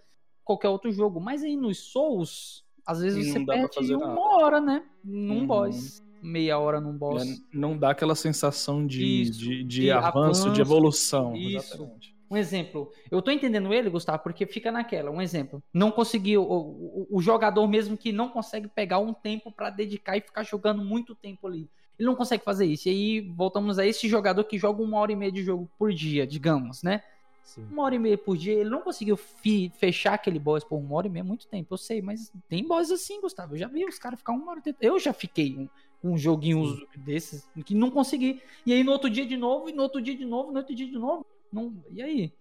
qualquer 0.44 0.68
outro 0.68 0.90
jogo. 0.92 1.20
Mas 1.20 1.42
aí 1.42 1.56
nos 1.56 1.78
Souls, 1.92 2.64
às 2.86 3.00
vezes 3.00 3.26
Não 3.26 3.32
você 3.34 3.46
perde 3.46 3.94
uma 3.94 4.06
nada. 4.08 4.20
hora, 4.20 4.60
né? 4.60 4.82
Num 5.04 5.40
Uhum. 5.40 5.46
boss. 5.46 6.02
Meia 6.22 6.58
hora 6.58 6.80
num 6.80 6.96
boss. 6.96 7.22
É, 7.22 7.56
não 7.56 7.78
dá 7.78 7.90
aquela 7.90 8.14
sensação 8.14 8.86
de, 8.86 9.22
Isso, 9.22 9.38
de, 9.38 9.64
de 9.64 9.64
de 9.64 9.90
avanço, 9.90 10.18
avanço, 10.18 10.50
de 10.50 10.60
evolução. 10.60 11.34
isso. 11.34 11.74
Exatamente. 11.74 12.09
Um 12.30 12.36
exemplo, 12.36 12.92
eu 13.10 13.20
tô 13.20 13.32
entendendo 13.32 13.74
ele, 13.74 13.90
Gustavo, 13.90 14.22
porque 14.22 14.46
fica 14.46 14.70
naquela. 14.70 15.10
Um 15.10 15.20
exemplo, 15.20 15.60
não 15.74 15.90
conseguiu, 15.90 16.42
o, 16.42 17.06
o, 17.10 17.18
o 17.18 17.20
jogador 17.20 17.66
mesmo 17.66 17.96
que 17.96 18.12
não 18.12 18.28
consegue 18.28 18.68
pegar 18.68 19.00
um 19.00 19.12
tempo 19.12 19.50
pra 19.50 19.68
dedicar 19.68 20.16
e 20.16 20.20
ficar 20.20 20.44
jogando 20.44 20.84
muito 20.84 21.12
tempo 21.14 21.48
ali. 21.48 21.68
Ele 21.98 22.06
não 22.06 22.14
consegue 22.14 22.44
fazer 22.44 22.66
isso. 22.66 22.88
E 22.88 22.92
aí 22.92 23.20
voltamos 23.20 23.80
a 23.80 23.84
esse 23.84 24.08
jogador 24.08 24.44
que 24.44 24.56
joga 24.56 24.80
uma 24.80 24.98
hora 24.98 25.10
e 25.10 25.16
meia 25.16 25.32
de 25.32 25.42
jogo 25.42 25.68
por 25.76 25.92
dia, 25.92 26.24
digamos, 26.24 26.84
né? 26.84 27.02
Sim. 27.42 27.66
Uma 27.68 27.82
hora 27.82 27.96
e 27.96 27.98
meia 27.98 28.16
por 28.16 28.36
dia, 28.36 28.52
ele 28.52 28.70
não 28.70 28.80
conseguiu 28.80 29.16
fechar 29.16 30.14
aquele 30.14 30.38
boss 30.38 30.62
por 30.62 30.76
uma 30.76 30.94
hora 30.94 31.08
e 31.08 31.10
meia, 31.10 31.22
é 31.22 31.24
muito 31.24 31.48
tempo, 31.48 31.74
eu 31.74 31.78
sei, 31.78 32.00
mas 32.00 32.32
tem 32.48 32.64
boss 32.64 32.92
assim, 32.92 33.20
Gustavo. 33.20 33.54
Eu 33.54 33.58
já 33.58 33.66
vi 33.66 33.84
os 33.84 33.98
caras 33.98 34.20
ficar 34.20 34.32
uma 34.32 34.52
hora. 34.52 34.62
Eu 34.80 35.00
já 35.00 35.12
fiquei 35.12 35.58
um, 35.58 36.12
um 36.12 36.16
joguinho 36.16 36.76
desses 36.96 37.48
que 37.66 37.74
não 37.74 37.90
consegui. 37.90 38.40
E 38.64 38.72
aí 38.72 38.84
no 38.84 38.92
outro 38.92 39.10
dia 39.10 39.26
de 39.26 39.36
novo, 39.36 39.68
e 39.68 39.72
no 39.72 39.82
outro 39.82 40.00
dia 40.00 40.16
de 40.16 40.24
novo, 40.24 40.52
no 40.52 40.58
outro 40.58 40.72
dia 40.72 40.86
de 40.86 40.96
novo. 40.96 41.26
Não... 41.52 41.82
E 41.90 42.02
aí? 42.02 42.32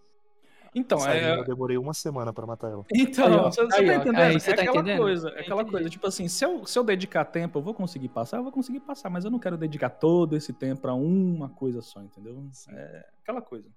Então, 0.73 0.99
Sabe, 0.99 1.18
é, 1.18 1.36
Eu 1.40 1.44
demorei 1.45 1.77
uma 1.77 1.94
semana 1.94 2.31
pra 2.31 2.45
matar 2.45 2.72
ela. 2.72 2.86
Então, 2.94 3.26
Aí, 3.26 3.34
ó. 3.40 3.52
você, 3.52 3.65
você 3.65 3.77
Aí, 3.81 3.88
tá 3.88 3.95
entendendo? 3.95 4.19
Aí, 4.19 4.36
é 4.36 4.40
você 4.40 4.53
tá 4.53 4.61
aquela 4.61 4.80
entendendo? 4.80 5.02
coisa, 5.02 5.30
é 5.30 5.40
aquela 5.41 5.65
coisa, 5.65 5.90
tipo 5.90 6.07
assim, 6.07 6.27
se 6.27 6.45
eu, 6.45 6.65
se 6.65 6.77
eu 6.77 6.84
dedicar 6.84 7.26
tempo, 7.26 7.57
eu 7.57 7.64
vou 7.64 7.73
conseguir 7.73 8.10
passar, 8.10 8.38
eu 8.38 8.44
vou 8.44 8.52
conseguir 8.52 8.80
passar, 8.81 9.10
mas 9.10 9.26
eu 9.26 9.31
não 9.31 9.40
quero 9.40 9.57
dedicar 9.57 9.90
todo 9.90 10.36
esse 10.36 10.53
tempo 10.53 10.81
pra 10.81 10.94
uma 10.94 11.49
coisa 11.49 11.81
só, 11.81 12.02
entendeu? 12.02 12.48
É 12.69 13.06
aquela 13.22 13.41
coisa. 13.41 13.68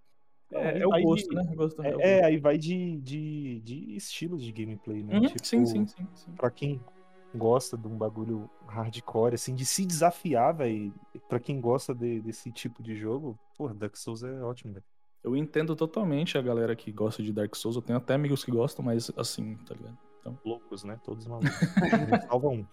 Não, 0.51 0.61
É, 0.61 0.69
aí 0.75 0.81
é 0.83 0.87
o 0.87 0.91
vai 0.91 1.03
gosto, 1.03 1.29
de- 1.31 1.35
né? 1.35 1.43
O 1.51 1.57
gosto, 1.57 1.83
é 1.83 1.89
É, 1.91 2.19
é, 2.19 2.25
aí 2.25 2.39
vai 2.39 2.59
de, 2.59 3.01
de, 3.01 3.61
de 3.61 3.97
estilos 3.97 4.43
de 4.43 4.53
gameplay, 4.53 5.03
né? 5.03 5.15
Uhum, 5.15 5.23
Tipo, 5.27 5.45
sim, 5.45 5.65
sim, 5.67 5.87
sim, 5.87 6.09
sim. 6.15 6.33
Pra 6.35 6.51
quem 6.51 6.81
gosta 7.35 7.77
de 7.79 7.87
um 7.89 7.97
bagulho 7.97 8.51
hardcore, 8.67 9.35
assim, 9.35 9.55
de 9.55 9.65
se 9.65 9.87
desafiar, 9.87 10.55
velho. 10.55 10.93
Pra 11.29 11.41
quem 11.41 11.59
gosta 11.61 11.95
de- 11.95 12.21
desse 12.21 12.53
tipo 12.53 12.83
de 12.83 12.95
jogo, 12.97 13.39
porra, 13.57 13.75
Dark 13.75 13.97
Souls 13.97 14.23
é 14.23 14.43
ótimo, 14.43 14.75
velho. 14.75 14.85
Eu 15.23 15.37
entendo 15.37 15.77
totalmente 15.77 16.37
a 16.37 16.43
galera 16.43 16.75
que 16.75 16.91
gosta 16.91 17.23
de 17.23 17.33
Dark 17.33 17.55
Souls. 17.55 17.77
Eu 17.77 17.83
tenho 17.83 17.97
até 17.99 18.15
amigos 18.15 18.45
que 18.45 18.51
gostam, 18.51 18.85
mas 18.85 19.11
assim, 19.17 19.57
tá 19.67 19.75
ligado? 19.75 19.97
Loucos, 20.45 20.85
né? 20.85 21.01
Todos 21.05 21.27
malucos. 21.27 21.51
Salva 22.29 22.49
um. 22.49 22.67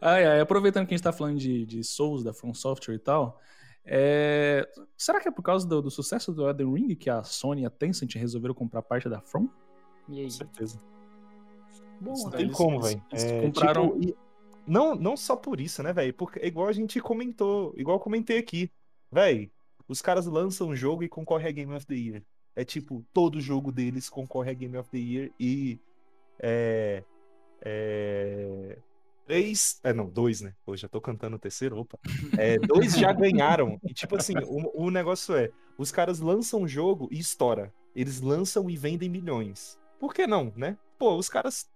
Ai, 0.00 0.24
ai, 0.26 0.40
aproveitando 0.40 0.86
que 0.86 0.94
a 0.94 0.96
gente 0.96 1.04
tá 1.04 1.12
falando 1.12 1.38
de, 1.38 1.64
de 1.66 1.82
Souls, 1.84 2.22
da 2.24 2.32
From 2.32 2.52
Software 2.54 2.94
e 2.94 2.98
tal, 2.98 3.40
é, 3.84 4.66
será 4.96 5.20
que 5.20 5.28
é 5.28 5.30
por 5.30 5.42
causa 5.42 5.66
do, 5.68 5.80
do 5.82 5.90
sucesso 5.90 6.32
do 6.32 6.48
Elden 6.48 6.72
Ring 6.74 6.94
que 6.96 7.08
a 7.10 7.22
Sony 7.22 7.62
e 7.62 7.66
a 7.66 7.70
Tencent 7.70 8.14
resolveram 8.16 8.54
comprar 8.54 8.82
parte 8.82 9.08
da 9.08 9.20
From? 9.20 9.48
E 10.08 10.18
aí? 10.18 10.24
Com 10.24 10.30
certeza. 10.30 10.80
Bom, 12.00 12.12
Não 12.14 12.24
né? 12.30 12.36
tem 12.36 12.46
eles- 12.46 12.56
como, 12.56 12.80
velho. 12.80 13.02
eles 13.10 13.24
É, 13.24 13.40
compraram- 13.42 14.00
tipo, 14.00 14.18
não, 14.66 14.94
não 14.94 15.16
só 15.16 15.36
por 15.36 15.60
isso, 15.60 15.82
né, 15.82 15.92
velho? 15.92 16.12
Porque 16.14 16.38
é 16.40 16.46
igual 16.46 16.66
a 16.68 16.72
gente 16.72 17.00
comentou, 17.00 17.72
igual 17.76 17.96
eu 17.96 18.00
comentei 18.00 18.38
aqui. 18.38 18.70
Velho, 19.12 19.48
os 19.88 20.00
caras 20.00 20.26
lançam 20.26 20.68
um 20.68 20.76
jogo 20.76 21.02
e 21.02 21.08
concorrem 21.08 21.48
a 21.48 21.52
Game 21.52 21.74
of 21.74 21.86
the 21.86 21.94
Year. 21.94 22.22
É 22.56 22.64
tipo, 22.64 23.04
todo 23.12 23.40
jogo 23.40 23.72
deles 23.72 24.08
concorre 24.08 24.50
a 24.50 24.54
Game 24.54 24.76
of 24.76 24.88
the 24.90 24.98
Year 24.98 25.30
e. 25.38 25.78
É. 26.38 27.02
É. 27.60 28.78
Três. 29.26 29.80
É, 29.82 29.92
não, 29.92 30.08
dois, 30.08 30.40
né? 30.40 30.54
Pô, 30.64 30.76
já 30.76 30.86
tô 30.86 31.00
cantando 31.00 31.36
o 31.36 31.38
terceiro, 31.38 31.78
opa. 31.78 31.98
É, 32.38 32.58
dois 32.58 32.96
já 32.96 33.12
ganharam. 33.12 33.80
E, 33.84 33.92
tipo 33.92 34.16
assim, 34.16 34.34
o, 34.46 34.86
o 34.86 34.90
negócio 34.90 35.34
é: 35.34 35.50
os 35.76 35.90
caras 35.90 36.20
lançam 36.20 36.62
um 36.62 36.68
jogo 36.68 37.08
e 37.10 37.18
estoura. 37.18 37.72
Eles 37.96 38.20
lançam 38.20 38.68
e 38.68 38.76
vendem 38.76 39.08
milhões. 39.08 39.78
Por 39.98 40.12
que 40.12 40.26
não, 40.26 40.52
né? 40.56 40.76
Pô, 40.98 41.16
os 41.16 41.28
caras. 41.28 41.68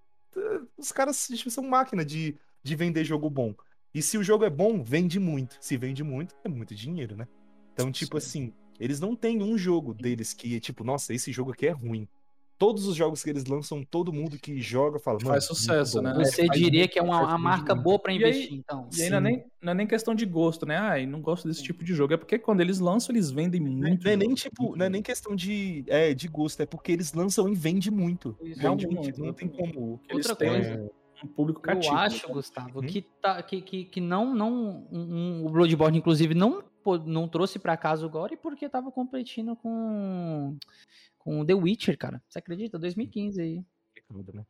Os 0.76 0.92
caras 0.92 1.26
tipo, 1.26 1.50
são 1.50 1.64
máquina 1.64 2.04
de, 2.04 2.36
de 2.62 2.76
vender 2.76 3.04
jogo 3.04 3.28
bom. 3.28 3.54
E 3.92 4.02
se 4.02 4.18
o 4.18 4.22
jogo 4.22 4.44
é 4.44 4.50
bom, 4.50 4.82
vende 4.82 5.18
muito. 5.18 5.56
Se 5.60 5.76
vende 5.76 6.04
muito, 6.04 6.36
é 6.44 6.48
muito 6.48 6.74
dinheiro, 6.74 7.16
né? 7.16 7.26
Então, 7.78 7.92
tipo 7.92 8.16
assim, 8.16 8.52
eles 8.80 8.98
não 9.00 9.14
têm 9.14 9.40
um 9.42 9.56
jogo 9.56 9.94
deles 9.94 10.34
que 10.34 10.56
é 10.56 10.60
tipo, 10.60 10.82
nossa, 10.82 11.14
esse 11.14 11.30
jogo 11.30 11.52
aqui 11.52 11.66
é 11.66 11.70
ruim. 11.70 12.08
Todos 12.58 12.88
os 12.88 12.96
jogos 12.96 13.22
que 13.22 13.30
eles 13.30 13.44
lançam, 13.44 13.84
todo 13.84 14.12
mundo 14.12 14.36
que 14.36 14.60
joga 14.60 14.98
fala, 14.98 15.16
mano. 15.22 15.30
Faz 15.30 15.44
muito 15.48 15.56
sucesso, 15.60 16.02
né? 16.02 16.12
Você 16.14 16.44
faz 16.44 16.58
diria 16.60 16.80
muito 16.80 16.92
que 16.92 16.98
é 16.98 17.02
uma, 17.02 17.20
uma 17.20 17.38
marca 17.38 17.72
muito. 17.72 17.84
boa 17.84 17.98
pra 18.00 18.12
E 18.12 18.16
aí- 18.16 18.30
investir, 18.32 18.54
então. 18.58 18.88
E 18.98 19.02
aí 19.02 19.10
não 19.10 19.18
é, 19.18 19.20
nem, 19.20 19.44
não 19.62 19.70
é 19.70 19.74
nem 19.76 19.86
questão 19.86 20.12
de 20.12 20.26
gosto, 20.26 20.66
né? 20.66 20.76
Ai, 20.76 21.06
não 21.06 21.20
gosto 21.20 21.46
desse 21.46 21.62
tipo 21.62 21.84
de 21.84 21.94
jogo. 21.94 22.14
É 22.14 22.16
porque 22.16 22.36
quando 22.36 22.60
eles 22.60 22.80
lançam, 22.80 23.14
eles 23.14 23.30
vendem 23.30 23.60
é- 23.60 23.64
muito. 23.64 24.04
não 24.04 24.10
é 24.10 24.16
nem 24.16 24.34
tipo, 24.34 24.62
muito 24.64 24.76
não 24.76 24.86
é 24.86 24.88
nem 24.88 25.00
questão 25.02 25.36
de, 25.36 25.84
é, 25.86 26.12
de 26.12 26.26
gosto, 26.26 26.60
é 26.60 26.66
porque 26.66 26.90
eles 26.90 27.12
lançam 27.12 27.48
e 27.48 27.54
vendem 27.54 27.92
muito. 27.92 28.36
Isso. 28.42 28.58
Realmente, 28.60 28.86
Vende 28.88 28.96
muito, 29.02 29.22
não 29.24 29.32
tem 29.32 29.46
como. 29.48 30.00
Eles 30.08 30.26
Outra 30.26 30.34
têm 30.34 30.48
coisa, 30.48 30.90
um 31.22 31.28
público 31.28 31.60
cativo. 31.60 31.94
Eu 31.94 31.98
acho, 31.98 32.26
né? 32.26 32.34
Gustavo, 32.34 32.80
Uhum. 32.80 32.86
que, 32.86 33.02
tá, 33.22 33.40
que, 33.40 33.60
que, 33.62 33.84
que 33.84 34.00
não, 34.00 34.34
não 34.34 34.84
um- 34.90 34.98
um- 35.42 35.46
o 35.46 35.50
Bloodborne, 35.50 35.98
inclusive, 35.98 36.34
não, 36.34 36.64
não 36.96 37.28
trouxe 37.28 37.58
pra 37.58 37.76
casa 37.76 38.06
o 38.06 38.08
Gore 38.10 38.36
porque 38.36 38.68
tava 38.68 38.90
competindo 38.90 39.54
com, 39.56 40.56
com 41.18 41.44
The 41.44 41.54
Witcher, 41.54 41.98
cara. 41.98 42.22
Você 42.28 42.38
acredita? 42.38 42.78
2015 42.78 43.40
aí. 43.42 43.64
Complicado, 44.06 44.36
né? 44.36 44.46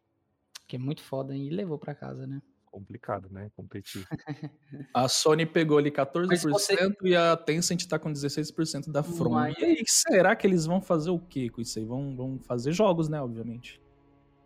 Que 0.66 0.76
é 0.76 0.78
muito 0.78 1.02
foda 1.02 1.34
hein? 1.34 1.46
e 1.46 1.50
levou 1.50 1.78
pra 1.78 1.94
casa, 1.94 2.26
né? 2.26 2.40
Complicado, 2.70 3.28
né? 3.30 3.50
Competir. 3.56 4.06
A 4.94 5.08
Sony 5.08 5.46
pegou 5.46 5.78
ali 5.78 5.90
14% 5.90 6.26
Mas 6.28 6.42
você- 6.42 6.76
e 7.02 7.16
a 7.16 7.34
Tencent 7.36 7.86
tá 7.86 7.98
com 7.98 8.12
16% 8.12 8.92
da 8.92 9.02
From. 9.02 9.30
Mas- 9.30 9.56
E 9.58 9.64
aí, 9.64 9.82
será 9.86 10.36
que 10.36 10.46
eles 10.46 10.66
vão 10.66 10.80
fazer 10.80 11.08
o 11.10 11.18
quê 11.18 11.48
com 11.48 11.62
isso 11.62 11.78
aí? 11.78 11.84
Vão, 11.86 12.14
vão 12.14 12.38
fazer 12.40 12.72
jogos, 12.72 13.08
né? 13.08 13.20
Obviamente. 13.22 13.80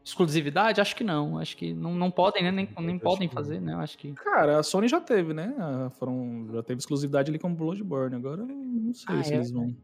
Exclusividade? 0.05 0.81
Acho 0.81 0.97
que 0.97 1.05
não. 1.05 1.39
Acho 1.39 1.57
que 1.57 1.73
não, 1.73 1.95
não 1.95 2.11
podem, 2.11 2.43
né? 2.43 2.51
Nem, 2.51 2.69
nem 2.79 2.97
Acho 2.97 3.05
podem 3.05 3.29
que 3.29 3.35
fazer, 3.35 3.61
né? 3.61 3.75
Acho 3.75 3.97
que. 3.97 4.13
Cara, 4.13 4.59
a 4.59 4.63
Sony 4.63 4.89
já 4.89 5.01
teve, 5.01 5.33
né? 5.33 5.55
A 5.59 5.91
From 5.91 6.49
já 6.53 6.63
teve 6.63 6.79
exclusividade 6.79 7.31
ali 7.31 7.39
com 7.39 7.55
Bloodborne. 7.55 8.17
Agora 8.17 8.43
eu 8.43 8.47
não 8.47 8.93
sei 8.93 9.15
Ah, 9.15 9.23
se 9.23 9.33
é? 9.33 9.37
eles 9.37 9.51
vão. 9.51 9.77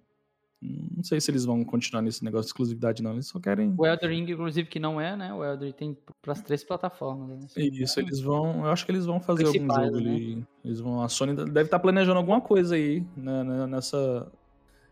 Não 0.60 1.04
sei 1.04 1.20
se 1.20 1.30
eles 1.30 1.44
vão 1.44 1.62
continuar 1.62 2.02
nesse 2.02 2.24
negócio 2.24 2.46
de 2.46 2.48
exclusividade, 2.48 3.00
não. 3.00 3.12
Eles 3.12 3.28
só 3.28 3.38
querem. 3.38 3.72
O 3.78 3.86
Elder 3.86 4.10
Ring, 4.10 4.28
inclusive, 4.28 4.68
que 4.68 4.80
não 4.80 5.00
é, 5.00 5.16
né? 5.16 5.32
O 5.32 5.44
Elder 5.44 5.72
tem 5.72 5.96
pras 6.20 6.42
três 6.42 6.64
plataformas. 6.64 7.28
Né? 7.28 7.64
Isso, 7.64 8.00
eles 8.00 8.20
vão. 8.20 8.64
Eu 8.64 8.72
acho 8.72 8.84
que 8.84 8.90
eles 8.90 9.06
vão 9.06 9.20
fazer 9.20 9.46
algum 9.46 9.58
jogo 9.58 10.00
né? 10.00 10.10
ali. 10.10 10.44
Eles 10.64 10.80
vão. 10.80 11.00
A 11.00 11.08
Sony 11.08 11.36
deve 11.36 11.62
estar 11.62 11.78
planejando 11.78 12.18
alguma 12.18 12.40
coisa 12.40 12.74
aí 12.74 13.06
né, 13.16 13.44
né, 13.44 13.66
nessa, 13.68 14.30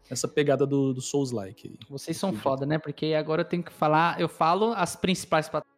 nessa 0.08 0.28
pegada 0.28 0.66
do, 0.66 0.92
do 0.92 1.00
Souls-like. 1.00 1.78
Vocês 1.88 2.16
são 2.16 2.32
foda, 2.32 2.64
né? 2.64 2.78
Porque 2.78 3.14
agora 3.14 3.42
eu 3.42 3.46
tenho 3.46 3.62
que 3.62 3.72
falar. 3.72 4.20
Eu 4.20 4.28
falo 4.28 4.72
as 4.72 4.96
principais 4.96 5.48
plataformas, 5.48 5.74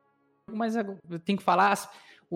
mas 0.53 0.77
eu 0.77 1.19
tenho 1.25 1.39
que 1.39 1.45
falar 1.45 1.73
as, 1.73 1.89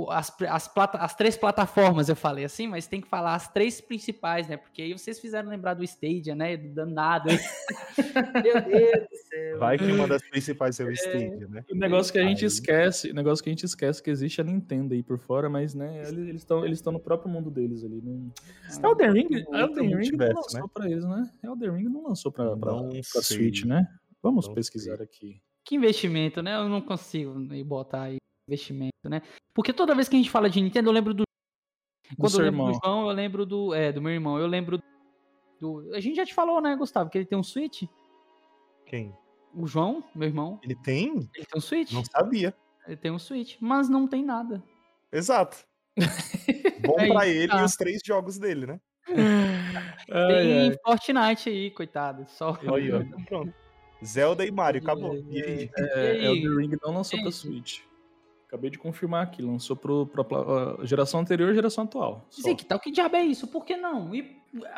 as, 0.08 0.34
as, 0.48 0.68
plata- 0.68 0.98
as 0.98 1.14
três 1.14 1.36
plataformas, 1.36 2.08
eu 2.08 2.16
falei 2.16 2.44
assim, 2.44 2.66
mas 2.66 2.86
tem 2.86 3.00
que 3.00 3.08
falar 3.08 3.34
as 3.34 3.48
três 3.52 3.80
principais, 3.80 4.48
né? 4.48 4.56
Porque 4.56 4.80
aí 4.80 4.92
vocês 4.92 5.20
fizeram 5.20 5.50
lembrar 5.50 5.74
do 5.74 5.84
Stadia, 5.84 6.34
né? 6.34 6.56
Do 6.56 6.68
danado. 6.72 7.28
Meu 8.42 8.62
Deus 8.62 9.08
do 9.10 9.16
céu. 9.28 9.58
Vai 9.58 9.76
que 9.76 9.84
uma 9.84 10.08
das 10.08 10.22
principais 10.22 10.80
é 10.80 10.84
o 10.84 10.90
Stadia, 10.90 11.46
né? 11.48 11.64
O 11.70 11.76
negócio 11.76 12.12
que 12.12 12.18
a 12.18 12.22
gente 12.22 12.40
Aí- 12.44 12.46
esquece, 12.48 13.10
o 13.10 13.14
negócio 13.14 13.44
que 13.44 13.50
a 13.50 13.52
gente 13.52 13.64
esquece 13.64 14.02
que 14.02 14.10
existe 14.10 14.40
a 14.40 14.44
Nintendo 14.44 14.94
aí 14.94 15.02
por 15.02 15.18
fora, 15.18 15.50
mas 15.50 15.74
né, 15.74 16.02
eles 16.08 16.36
estão 16.36 16.64
eles 16.64 16.78
estão 16.78 16.92
no 16.92 17.00
próprio 17.00 17.30
mundo 17.30 17.50
deles 17.50 17.84
ali. 17.84 18.00
Não... 18.02 18.32
Elden 18.90 19.12
Ring, 19.12 19.44
Elden 19.52 19.96
Ring 19.96 20.12
não 20.16 20.26
lançou 20.28 20.60
né? 20.62 20.66
pra 20.72 20.90
eles, 20.90 21.04
né? 21.04 21.30
Elden 21.44 21.70
Ring 21.70 21.88
não 21.88 22.04
lançou 22.04 22.32
pra, 22.32 22.56
pra, 22.56 22.72
Não 22.72 22.88
pra. 22.88 23.22
Switch, 23.22 23.64
né? 23.64 23.86
Vamos 24.22 24.46
Não 24.48 24.54
pesquisar 24.54 24.96
sei. 24.96 25.04
aqui. 25.04 25.42
Que 25.64 25.76
investimento, 25.76 26.40
né? 26.42 26.54
Eu 26.56 26.68
não 26.68 26.80
consigo 26.80 27.34
botar 27.64 28.04
aí 28.04 28.16
investimento, 28.52 29.08
né? 29.08 29.22
Porque 29.54 29.72
toda 29.72 29.94
vez 29.94 30.08
que 30.08 30.16
a 30.16 30.18
gente 30.18 30.30
fala 30.30 30.48
de 30.50 30.60
Nintendo, 30.60 30.88
eu 30.88 30.92
lembro 30.92 31.14
do. 31.14 31.24
Quando 32.18 32.24
eu 32.24 32.30
seu 32.30 32.40
lembro 32.44 32.60
irmão. 32.60 32.72
do 32.72 32.78
João, 32.84 33.08
eu 33.08 33.14
lembro 33.14 33.46
do. 33.46 33.74
É, 33.74 33.90
do 33.92 34.02
meu 34.02 34.12
irmão. 34.12 34.38
Eu 34.38 34.46
lembro 34.46 34.78
do. 35.60 35.90
A 35.94 36.00
gente 36.00 36.16
já 36.16 36.26
te 36.26 36.34
falou, 36.34 36.60
né, 36.60 36.76
Gustavo? 36.76 37.08
Que 37.10 37.18
ele 37.18 37.26
tem 37.26 37.38
um 37.38 37.42
Switch. 37.42 37.84
Quem? 38.86 39.14
O 39.54 39.66
João, 39.66 40.02
meu 40.14 40.26
irmão, 40.28 40.58
Ele 40.62 40.74
tem? 40.74 41.08
ele 41.34 41.44
tem 41.46 41.58
um 41.58 41.60
Switch. 41.60 41.92
Não 41.92 42.02
sabia. 42.04 42.54
Ele 42.86 42.96
tem 42.96 43.10
um 43.10 43.18
Switch, 43.18 43.56
mas 43.60 43.88
não 43.88 44.06
tem 44.08 44.24
nada. 44.24 44.62
Exato. 45.12 45.58
Bom 46.86 46.98
Aí 46.98 47.12
pra 47.12 47.28
ele 47.28 47.48
tá. 47.48 47.60
e 47.60 47.64
os 47.64 47.76
três 47.76 48.00
jogos 48.04 48.38
dele, 48.38 48.66
né? 48.66 48.80
Tem 50.06 50.78
Fortnite 50.84 51.48
aí, 51.50 51.70
coitado. 51.70 52.24
Só. 52.28 52.56
Olha 52.66 52.98
aí, 52.98 53.12
ó. 53.12 53.18
Pronto. 53.28 53.52
Zelda 54.04 54.44
e 54.46 54.50
Mario, 54.50 54.80
acabou. 54.80 55.14
E 55.28 55.42
aí? 55.42 55.70
É, 55.76 56.14
E 56.14 56.18
aí? 56.18 56.24
Elden 56.24 56.56
Ring 56.56 56.76
não 56.82 56.94
lançou 56.94 57.18
É 57.18 57.22
pra. 57.22 57.30
Switch. 57.30 57.80
Acabei 58.52 58.68
de 58.68 58.78
confirmar 58.78 59.22
aqui, 59.22 59.40
lançou 59.40 59.80
ah, 59.80 60.84
geração 60.84 61.20
anterior 61.20 61.50
e 61.50 61.54
geração 61.54 61.84
atual. 61.84 62.26
só. 62.28 62.42
Sei 62.42 62.54
que 62.54 62.66
tal, 62.66 62.78
que 62.78 62.90
diabo 62.90 63.16
é 63.16 63.22
isso? 63.24 63.46
Por 63.48 63.64
que 63.64 63.78
não? 63.78 64.14
E 64.14 64.22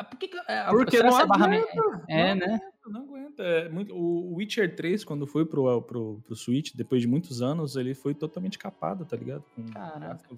por 0.09 0.17
que, 0.17 0.29
que 0.29 0.37
é, 0.47 0.63
Porque 0.69 1.03
não 1.03 1.19
é 1.19 1.25
barra- 1.25 1.45
aguenta, 1.47 2.05
É, 2.07 2.33
não 2.33 2.47
né? 2.47 2.53
aguenta, 2.55 2.71
Não 2.87 3.01
aguenta. 3.01 3.43
É 3.43 3.67
muito, 3.67 3.93
o 3.93 4.35
Witcher 4.35 4.73
3, 4.77 5.03
quando 5.03 5.27
foi 5.27 5.45
pro, 5.45 5.81
pro, 5.81 6.21
pro 6.25 6.35
Switch, 6.37 6.71
depois 6.73 7.01
de 7.01 7.07
muitos 7.09 7.41
anos, 7.41 7.75
ele 7.75 7.93
foi 7.93 8.13
totalmente 8.13 8.57
capado, 8.57 9.03
tá 9.03 9.17
ligado? 9.17 9.43
Com 9.53 9.65
Caraca. 9.65 10.29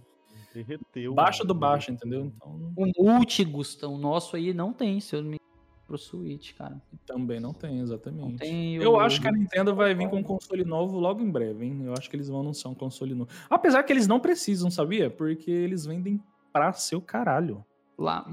Derreteu. 0.51 1.13
baixo 1.13 1.43
do 1.43 1.53
mano. 1.53 1.59
baixo, 1.59 1.91
entendeu? 1.91 2.25
Então 2.35 2.73
O 2.75 2.87
multi, 3.03 3.43
Gustavo, 3.45 3.93
o 3.93 3.97
nosso 3.99 4.35
aí 4.35 4.51
não 4.51 4.73
tem, 4.73 4.99
se 4.99 5.15
eu 5.15 5.21
não 5.21 5.29
me 5.29 5.35
engano, 5.35 5.46
pro 5.87 5.97
Switch, 5.97 6.53
cara. 6.55 6.81
também 7.05 7.39
não 7.39 7.53
tem, 7.53 7.79
exatamente. 7.79 8.29
Não 8.31 8.35
tem 8.37 8.75
Eu 8.75 8.93
o- 8.93 8.99
acho 8.99 9.21
que 9.21 9.27
a 9.27 9.31
Nintendo 9.31 9.73
vai 9.73 9.95
vir 9.95 10.09
com 10.09 10.17
um 10.17 10.23
console 10.23 10.63
novo 10.65 10.99
logo 10.99 11.21
em 11.21 11.31
breve, 11.31 11.65
hein? 11.65 11.83
Eu 11.85 11.93
acho 11.93 12.09
que 12.09 12.15
eles 12.15 12.27
vão 12.27 12.41
anunciar 12.41 12.71
um 12.71 12.75
console 12.75 13.15
novo. 13.15 13.29
Apesar 13.49 13.81
que 13.83 13.93
eles 13.93 14.07
não 14.07 14.19
precisam, 14.19 14.69
sabia? 14.69 15.09
Porque 15.09 15.49
eles 15.49 15.85
vendem 15.85 16.21
pra 16.51 16.73
seu 16.73 17.01
caralho. 17.01 17.63
lá. 17.97 18.27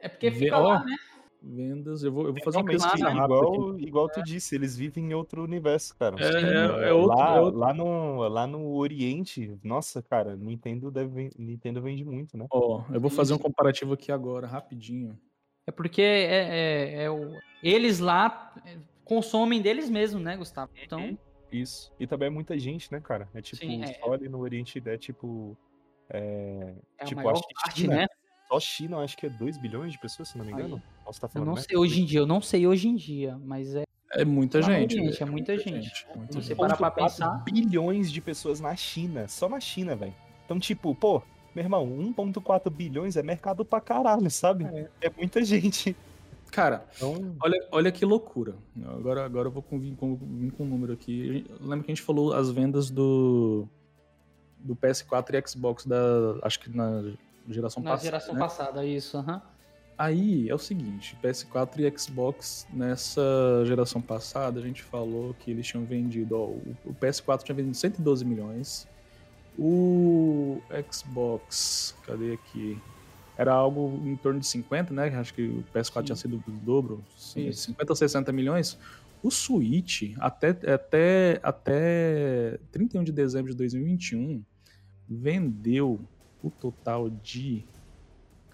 É 0.00 0.08
porque 0.08 0.30
Vê- 0.30 0.44
fica 0.46 0.58
ó, 0.58 0.68
lá, 0.68 0.84
né? 0.84 0.96
Vendas, 1.46 2.02
eu 2.02 2.10
vou, 2.10 2.26
eu 2.26 2.32
vou 2.32 2.42
fazer 2.42 2.56
uma 2.56 2.64
pesquisa 2.64 3.06
rápida 3.10 3.24
igual, 3.24 3.78
igual 3.78 4.08
tu 4.08 4.22
disse, 4.22 4.54
eles 4.54 4.74
vivem 4.74 5.10
em 5.10 5.14
outro 5.14 5.44
universo, 5.44 5.94
cara. 5.98 6.16
É, 6.18 6.40
é- 6.84 6.88
é 6.88 6.92
outro- 6.94 7.18
lá, 7.18 7.36
é 7.36 7.40
outro- 7.42 7.58
lá, 7.60 7.74
no, 7.74 8.16
lá 8.28 8.46
no 8.46 8.74
Oriente, 8.76 9.58
nossa, 9.62 10.00
cara, 10.02 10.34
Nintendo, 10.36 10.90
deve, 10.90 11.28
Nintendo 11.38 11.82
vende 11.82 12.02
muito, 12.02 12.34
né? 12.38 12.46
Ó, 12.50 12.82
eu 12.90 12.98
vou 12.98 13.10
fazer 13.10 13.34
um 13.34 13.38
comparativo 13.38 13.92
aqui 13.92 14.10
agora, 14.10 14.46
rapidinho. 14.46 15.18
É 15.66 15.70
porque 15.70 16.02
é, 16.02 16.24
é- 17.00 17.02
é 17.04 17.10
o- 17.10 17.38
eles 17.62 17.98
lá 17.98 18.52
é, 18.66 18.76
consomem 19.04 19.60
deles 19.62 19.88
mesmos, 19.88 20.22
né, 20.22 20.36
Gustavo? 20.36 20.70
Então, 20.82 21.16
Isso. 21.52 21.92
E 22.00 22.06
também 22.06 22.26
é 22.26 22.30
muita 22.30 22.58
gente, 22.58 22.90
né, 22.90 23.00
cara? 23.00 23.28
É 23.32 23.40
tipo, 23.40 23.58
Sim, 23.64 23.82
é. 23.84 23.94
só 23.94 24.12
ali 24.12 24.28
no 24.28 24.40
Oriente 24.40 24.82
é 24.84 24.98
tipo. 24.98 25.56
É, 26.10 26.74
é 26.98 27.02
a 27.02 27.06
tipo, 27.06 27.20
maior 27.20 27.32
acho 27.32 27.46
que 27.46 27.54
parte, 27.54 27.80
China, 27.82 27.94
né? 27.96 28.06
Só 28.48 28.60
China, 28.60 28.98
acho 28.98 29.16
que 29.16 29.26
é 29.26 29.30
2 29.30 29.56
bilhões 29.56 29.92
de 29.92 29.98
pessoas, 29.98 30.28
se 30.28 30.36
não 30.38 30.44
me 30.44 30.52
engano. 30.52 30.82
Posso 31.04 31.16
estar 31.16 31.28
Eu 31.28 31.30
falando, 31.30 31.46
não 31.48 31.54
né? 31.54 31.62
sei 31.62 31.76
hoje 31.76 32.00
em 32.02 32.04
dia, 32.04 32.18
eu 32.20 32.26
não 32.26 32.40
sei 32.40 32.66
hoje 32.66 32.88
em 32.88 32.96
dia, 32.96 33.38
mas 33.44 33.74
é. 33.74 33.84
É 34.16 34.24
muita 34.24 34.60
gente. 34.62 34.94
Oriente, 34.96 34.96
velho, 35.18 35.22
é 35.22 35.24
muita 35.30 35.58
gente. 35.58 36.06
muita 36.14 36.32
Você 36.34 36.48
gente. 36.48 36.56
parar 36.56 36.76
pra 36.76 36.90
1,4 36.90 36.94
pensar. 37.04 37.44
bilhões 37.44 38.12
de 38.12 38.20
pessoas 38.20 38.60
na 38.60 38.74
China, 38.76 39.26
só 39.28 39.48
na 39.48 39.58
China, 39.60 39.96
velho. 39.96 40.14
Então, 40.44 40.58
tipo, 40.58 40.94
pô, 40.94 41.22
meu 41.54 41.64
irmão, 41.64 41.86
1.4 42.14 42.70
bilhões 42.70 43.16
é 43.16 43.22
mercado 43.22 43.64
pra 43.64 43.80
caralho, 43.80 44.30
sabe? 44.30 44.64
É, 45.00 45.10
muita 45.16 45.42
gente. 45.44 45.96
Cara, 46.50 46.84
Então, 46.96 47.34
olha, 47.40 47.66
olha 47.72 47.92
que 47.92 48.04
loucura. 48.04 48.54
Agora, 48.86 49.24
agora 49.24 49.48
eu 49.48 49.52
vou 49.52 49.64
vir 49.78 49.96
com, 49.96 50.14
vir 50.16 50.52
com 50.52 50.62
um 50.64 50.68
número 50.68 50.92
aqui. 50.92 51.44
Lembra 51.60 51.84
que 51.84 51.90
a 51.90 51.94
gente 51.94 52.02
falou 52.02 52.32
as 52.32 52.50
vendas 52.50 52.90
do, 52.90 53.66
do 54.60 54.76
PS4 54.76 55.34
e 55.34 55.48
Xbox 55.48 55.84
da. 55.84 55.96
Acho 56.42 56.60
que 56.60 56.70
na 56.74 57.12
geração 57.48 57.82
Na 57.82 57.90
passada. 57.90 58.04
geração 58.04 58.34
né? 58.34 58.40
passada, 58.40 58.84
isso, 58.86 59.16
aham. 59.18 59.42
Aí 59.96 60.48
é 60.48 60.54
o 60.54 60.58
seguinte, 60.58 61.16
PS4 61.22 61.78
e 61.78 61.98
Xbox 61.98 62.66
nessa 62.72 63.22
geração 63.64 64.00
passada 64.02 64.58
a 64.58 64.62
gente 64.62 64.82
falou 64.82 65.34
que 65.34 65.52
eles 65.52 65.64
tinham 65.68 65.84
vendido, 65.84 66.36
ó, 66.36 66.46
o, 66.46 66.76
o 66.84 66.94
PS4 66.94 67.44
tinha 67.44 67.54
vendido 67.54 67.76
112 67.76 68.24
milhões, 68.24 68.88
o 69.58 70.60
Xbox, 70.90 71.94
cadê 72.06 72.32
aqui? 72.32 72.78
Era 73.36 73.52
algo 73.52 74.00
em 74.04 74.16
torno 74.16 74.38
de 74.38 74.46
50, 74.46 74.94
né? 74.94 75.08
Acho 75.16 75.34
que 75.34 75.42
o 75.42 75.64
PS4 75.74 76.04
tinha 76.04 76.16
sido 76.16 76.42
o 76.46 76.50
dobro, 76.50 77.02
sim, 77.16 77.48
Isso. 77.48 77.66
50 77.66 77.92
ou 77.92 77.96
60 77.96 78.32
milhões. 78.32 78.78
O 79.22 79.30
Switch, 79.30 80.12
até, 80.18 80.50
até, 80.50 81.40
até 81.42 82.58
31 82.70 83.04
de 83.04 83.12
dezembro 83.12 83.50
de 83.50 83.56
2021, 83.56 84.44
vendeu 85.08 86.00
o 86.42 86.50
total 86.50 87.08
de. 87.08 87.64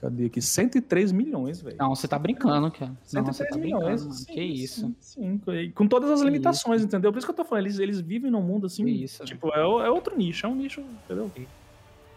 Cadê 0.01 0.27
aqui? 0.27 0.41
103 0.41 1.13
milhões, 1.13 1.61
velho. 1.61 1.77
Não, 1.79 1.95
você 1.95 2.09
tá 2.09 2.19
brincando, 2.19 2.71
cara. 2.71 2.91
Não, 3.13 3.25
você 3.25 3.45
103 3.45 3.51
tá 3.51 3.59
milhões. 3.59 4.01
brincando, 4.03 4.15
sim, 4.15 4.33
Que 4.33 4.41
isso. 4.41 4.95
Sim, 4.99 5.41
sim. 5.45 5.71
Com 5.75 5.87
todas 5.87 6.11
as 6.11 6.21
Que 6.21 6.25
limitações, 6.27 6.83
entendeu? 6.83 7.13
Por 7.13 7.19
isso 7.19 7.27
que 7.27 7.33
eu 7.33 7.37
tô 7.37 7.45
falando, 7.45 7.65
eles, 7.67 7.79
eles 7.79 8.01
vivem 8.01 8.31
num 8.31 8.41
mundo 8.43 8.67
assim. 8.67 8.85
Que 8.85 8.91
isso, 8.91 9.23
tipo, 9.25 9.49
é, 9.55 9.61
é 9.61 9.91
outro 9.91 10.17
nicho, 10.17 10.47
é 10.47 10.49
um 10.49 10.55
nicho, 10.55 10.81
entendeu? 11.05 11.31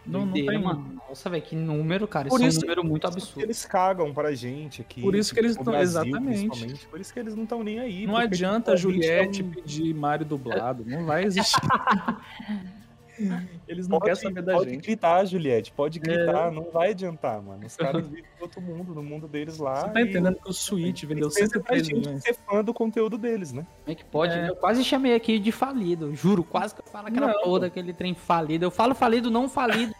Não, 0.06 0.24
não 0.26 0.32
tem. 0.32 0.44
mano. 0.62 1.00
Nossa, 1.08 1.28
velho, 1.30 1.42
que 1.42 1.56
número, 1.56 2.06
cara. 2.06 2.28
Por 2.28 2.38
Isso, 2.40 2.48
isso- 2.48 2.58
é 2.58 2.60
um 2.60 2.62
número 2.68 2.84
muito 2.84 3.06
absurdo. 3.06 3.40
eles 3.42 3.64
cagam 3.64 4.12
pra 4.12 4.34
gente 4.34 4.80
aqui. 4.82 5.00
Por 5.00 5.14
isso 5.14 5.32
que 5.34 5.40
eles 5.40 5.56
no 5.56 5.64
tão- 5.64 5.72
Brasil, 5.72 6.02
exatamente. 6.02 6.86
Por 6.88 7.00
isso 7.00 7.12
que 7.12 7.18
eles 7.20 7.34
não 7.34 7.44
estão 7.44 7.62
nem 7.62 7.80
aí. 7.80 8.06
Não 8.06 8.12
porque, 8.14 8.26
adianta 8.28 8.72
a 8.72 8.76
tipo, 8.76 8.92
gente 8.92 9.02
Juliette 9.02 9.40
é 9.40 9.44
um- 9.44 9.50
pedir 9.50 9.94
Mario 9.94 10.26
dublado. 10.26 10.84
Não 10.86 11.04
vai 11.06 11.24
existir. 11.24 11.58
Eles 13.68 13.88
não 13.88 13.98
querem 14.00 14.14
Pode, 14.14 14.22
saber 14.28 14.42
da 14.42 14.52
pode 14.54 14.70
gente. 14.70 14.80
É. 14.80 14.82
gritar, 14.82 15.24
Juliette, 15.24 15.72
pode 15.72 15.98
gritar, 15.98 16.50
não 16.50 16.70
vai 16.70 16.90
adiantar, 16.90 17.40
mano. 17.40 17.66
Os 17.66 17.76
caras 17.76 18.06
vivem 18.06 18.24
em 18.38 18.42
outro 18.42 18.60
mundo, 18.60 18.94
no 18.94 19.02
mundo 19.02 19.28
deles 19.28 19.58
lá. 19.58 19.82
Você 19.82 19.88
tá 19.90 20.00
e 20.00 20.04
entendendo 20.04 20.36
que 20.36 20.48
o 20.48 20.52
Switch 20.52 21.04
vendeu 21.04 21.26
eles 21.28 21.34
pensam 21.34 21.62
pra 21.62 21.76
103 21.76 21.86
gente 21.86 21.94
milhões? 21.98 22.22
ser 22.22 22.34
fã 22.34 22.62
do 22.64 22.74
conteúdo 22.74 23.16
deles, 23.16 23.52
né? 23.52 23.66
Como 23.84 23.92
é 23.92 23.94
que 23.94 24.04
pode? 24.04 24.34
É. 24.34 24.48
Eu 24.48 24.56
quase 24.56 24.84
chamei 24.84 25.14
aqui 25.14 25.38
de 25.38 25.52
falido, 25.52 26.14
juro. 26.14 26.42
Quase 26.44 26.74
que 26.74 26.80
eu 26.80 26.86
falo 26.86 27.08
aquela 27.08 27.28
Não, 27.28 27.42
porra 27.42 27.60
daquele 27.60 27.92
trem 27.92 28.14
falido. 28.14 28.64
Eu 28.64 28.70
falo 28.70 28.94
falido, 28.94 29.30
não 29.30 29.48
falido 29.48 29.94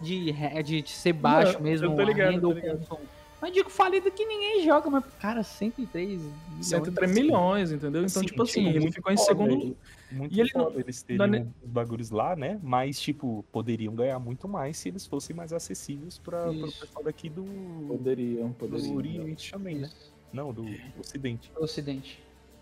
de, 0.00 0.32
de, 0.62 0.82
de 0.82 0.90
ser 0.90 1.12
baixo 1.12 1.54
Não, 1.54 1.60
mesmo. 1.62 1.86
eu 1.88 1.96
tô 1.96 2.02
ligado, 2.02 2.30
renda 2.30 2.40
tô 2.42 2.48
ou 2.48 2.54
ligado. 2.54 2.98
Mas 3.40 3.52
digo 3.52 3.70
falido 3.70 4.10
que 4.10 4.24
ninguém 4.26 4.64
joga, 4.64 4.90
mas, 4.90 5.04
cara, 5.20 5.42
103 5.44 6.20
milhões. 6.20 6.66
103 6.66 7.12
milhões, 7.12 7.70
entendeu? 7.72 8.02
Então, 8.04 8.20
Sim, 8.22 8.26
tipo 8.26 8.42
assim, 8.42 8.52
tipo, 8.64 8.68
ele 8.70 8.80
muito 8.80 8.94
ficou 8.94 9.12
em 9.12 9.16
segundo. 9.16 9.58
velho. 9.60 9.76
Muito 10.10 10.34
E 10.36 10.40
ele 10.40 10.50
não- 10.54 10.64
foda 10.64 10.80
eles 10.80 11.06
não 11.08 11.24
é 11.24 11.28
terem 11.30 11.54
os 11.62 11.70
bagulhos 11.70 12.10
lá, 12.10 12.34
né? 12.34 12.58
Mas, 12.62 13.00
tipo, 13.00 13.44
poderiam 13.52 13.94
ganhar 13.94 14.18
muito 14.18 14.48
mais 14.48 14.76
se 14.76 14.88
eles 14.88 15.06
fossem 15.06 15.36
mais 15.36 15.52
acessíveis 15.52 16.18
para 16.18 16.50
Isso. 16.52 16.80
pessoal 16.80 17.04
daqui 17.04 17.28
do, 17.28 17.44
Poderiam, 17.86 18.48
do 18.48 18.54
poderiam. 18.54 18.96
Oriente 18.96 19.52
também, 19.52 19.76
né? 19.78 19.90
Não, 20.32 20.52
do 20.52 20.66
Ocidente. 20.98 21.52
Ocidente. 21.58 22.20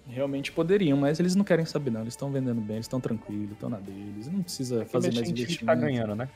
Realmente 0.08 0.52
poderiam, 0.52 0.96
mas 0.98 1.18
eles 1.18 1.34
não 1.34 1.44
querem 1.44 1.64
saber, 1.64 1.90
não. 1.90 2.02
Eles 2.02 2.12
estão 2.12 2.30
vendendo 2.30 2.60
bem, 2.60 2.76
eles 2.76 2.84
estão 2.86 3.00
tranquilos, 3.00 3.50
estão 3.52 3.68
na 3.70 3.78
deles. 3.78 4.28
Não 4.28 4.42
precisa 4.42 4.84
fazer 4.84 5.08
Mexer 5.08 5.20
mais 5.20 5.30
em 5.30 5.34
time 5.34 5.46
que 5.46 5.52
investimento. 5.54 5.66
tá 5.66 5.74
ganhando, 5.86 6.14
né? 6.14 6.28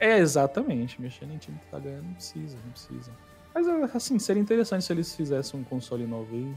É, 0.00 0.18
exatamente. 0.18 1.00
Mexendo 1.00 1.32
em 1.32 1.38
time 1.38 1.58
que 1.58 1.66
tá 1.70 1.78
ganhando, 1.78 2.04
não 2.06 2.14
precisa, 2.14 2.56
não 2.64 2.70
precisa. 2.72 3.12
Mas, 3.54 3.68
assim, 3.94 4.18
seria 4.18 4.42
interessante 4.42 4.84
se 4.84 4.92
eles 4.92 5.14
fizessem 5.14 5.60
um 5.60 5.64
console 5.64 6.06
novo 6.06 6.34
aí. 6.34 6.54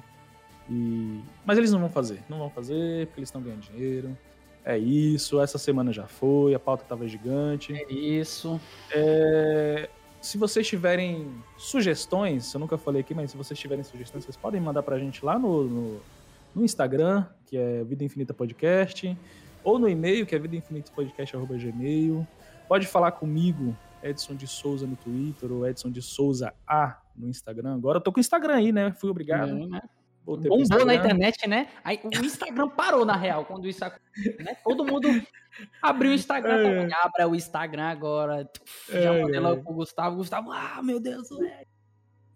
E... 0.69 1.22
Mas 1.45 1.57
eles 1.57 1.72
não 1.72 1.80
vão 1.80 1.90
fazer. 1.90 2.24
Não 2.28 2.40
vão 2.40 2.49
fazer, 2.49 3.07
porque 3.07 3.19
eles 3.19 3.30
estão 3.30 3.41
ganhando 3.41 3.61
dinheiro. 3.61 4.18
É 4.65 4.78
isso, 4.78 5.40
essa 5.40 5.57
semana 5.57 5.94
já 5.94 6.07
foi, 6.07 6.53
a 6.53 6.60
pauta 6.60 6.84
tava 6.84 7.07
gigante. 7.07 7.74
É 7.74 7.90
isso. 7.94 8.60
É, 8.91 9.88
Se 10.19 10.38
vocês 10.38 10.68
tiverem 10.68 11.32
sugestões, 11.57 12.53
eu 12.53 12.60
nunca 12.60 12.78
falei 12.78 12.99
aqui, 12.99 13.14
mas 13.14 13.32
se 13.32 13.38
vocês 13.38 13.57
tiverem 13.57 13.82
sugestões, 13.82 14.26
vocês 14.26 14.36
podem 14.36 14.60
mandar 14.60 14.84
pra 14.84 14.99
gente 14.99 15.24
lá 15.24 15.40
no, 15.40 15.64
no, 15.64 16.02
no 16.53 16.65
Instagram, 16.65 17.26
que 17.45 17.56
é 17.56 17.82
Vida 17.86 18.03
Infinita 18.03 18.34
Podcast, 18.34 19.18
ou 19.64 19.80
no 19.80 19.88
e-mail, 19.88 20.26
que 20.26 20.36
é 20.36 20.40
vidainfinitapodcast.gmail. 20.40 22.28
Pode 22.68 22.88
falar 22.88 23.11
comigo, 23.11 23.74
Edson 24.03 24.36
de 24.36 24.48
Souza 24.48 24.86
no 24.86 24.95
Twitter, 24.95 25.52
ou 25.52 25.68
Edson 25.68 25.90
de 25.90 26.02
Souza 26.02 26.53
A 26.68 27.02
no 27.15 27.28
Instagram. 27.28 27.76
Agora 27.76 27.98
eu 27.98 28.02
tô 28.02 28.11
com 28.11 28.19
o 28.19 28.22
Instagram 28.22 28.56
aí, 28.56 28.72
né? 28.72 28.91
Fui 28.94 29.10
obrigado. 29.10 29.49
É, 29.49 29.68
né? 29.68 29.82
Bombou 30.26 30.86
na 30.86 30.95
internet, 30.95 31.48
né? 31.48 31.69
Aí 31.84 32.02
o 32.03 32.26
Instagram 32.26 32.68
parou, 32.69 33.06
na 33.06 33.15
real, 33.15 33.45
quando 33.45 33.64
o 33.64 33.68
Instagram. 33.69 33.99
Né? 34.40 34.57
Todo 34.61 34.86
mundo 34.86 35.07
abriu 35.82 36.11
o 36.11 36.14
Instagram. 36.14 36.60
É. 36.60 36.64
também. 36.64 36.95
Abra 37.02 37.28
o 37.30 37.36
Instagram 37.36 37.86
agora. 37.86 38.49
Já 38.90 39.14
É, 39.14 39.22
mandei 39.22 39.38
é. 39.38 39.40
logo 39.40 39.64
pro 39.64 39.74
Gustavo. 39.74 40.18
Gustavo, 40.18 40.52
ah, 40.52 40.82
meu 40.84 40.99
Deus, 40.99 41.30
velho. 41.30 41.68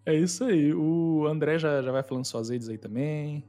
É 0.05 0.15
isso 0.15 0.45
aí. 0.45 0.73
O 0.73 1.27
André 1.27 1.59
já, 1.59 1.81
já 1.81 1.91
vai 1.91 2.01
falando 2.01 2.25
suas 2.25 2.49
redes 2.49 2.69
aí 2.69 2.77
também. 2.77 3.43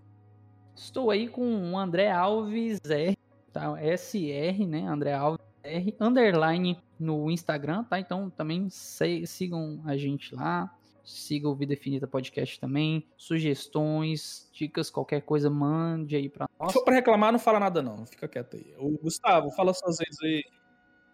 Estou 0.75 1.11
aí 1.11 1.29
com 1.29 1.73
o 1.73 1.79
André 1.79 2.11
Alves 2.11 2.81
R, 2.85 3.17
tá? 3.53 3.75
SR, 3.97 4.67
né? 4.67 4.87
André 4.87 5.13
Alves 5.13 5.42
R, 5.63 5.95
underline 6.01 6.79
no 6.99 7.31
Instagram, 7.31 7.85
tá? 7.85 7.99
Então 8.01 8.31
também 8.31 8.69
se- 8.71 9.27
sigam 9.27 9.81
a 9.85 9.97
gente 9.97 10.35
lá. 10.35 10.73
Siga 11.05 11.49
o 11.49 11.55
Vida 11.55 11.73
Infinita 11.73 12.07
Podcast 12.07 12.61
também. 12.61 13.05
Sugestões, 13.17 14.49
dicas, 14.53 14.89
qualquer 14.91 15.23
coisa, 15.23 15.51
mande 15.51 16.15
aí 16.17 16.29
pra 16.29 16.47
Se 16.47 16.53
nós. 16.61 16.73
for 16.73 16.85
pra 16.85 16.95
reclamar, 16.95 17.33
não 17.33 17.39
fala 17.39 17.59
nada 17.59 17.83
não. 17.83 18.07
Fica 18.07 18.29
quieto 18.29 18.57
aí. 18.57 18.75
O 18.79 18.97
Gustavo, 18.99 19.51
fala 19.51 19.75
suas 19.75 19.99
redes 19.99 20.19
aí. 20.23 20.45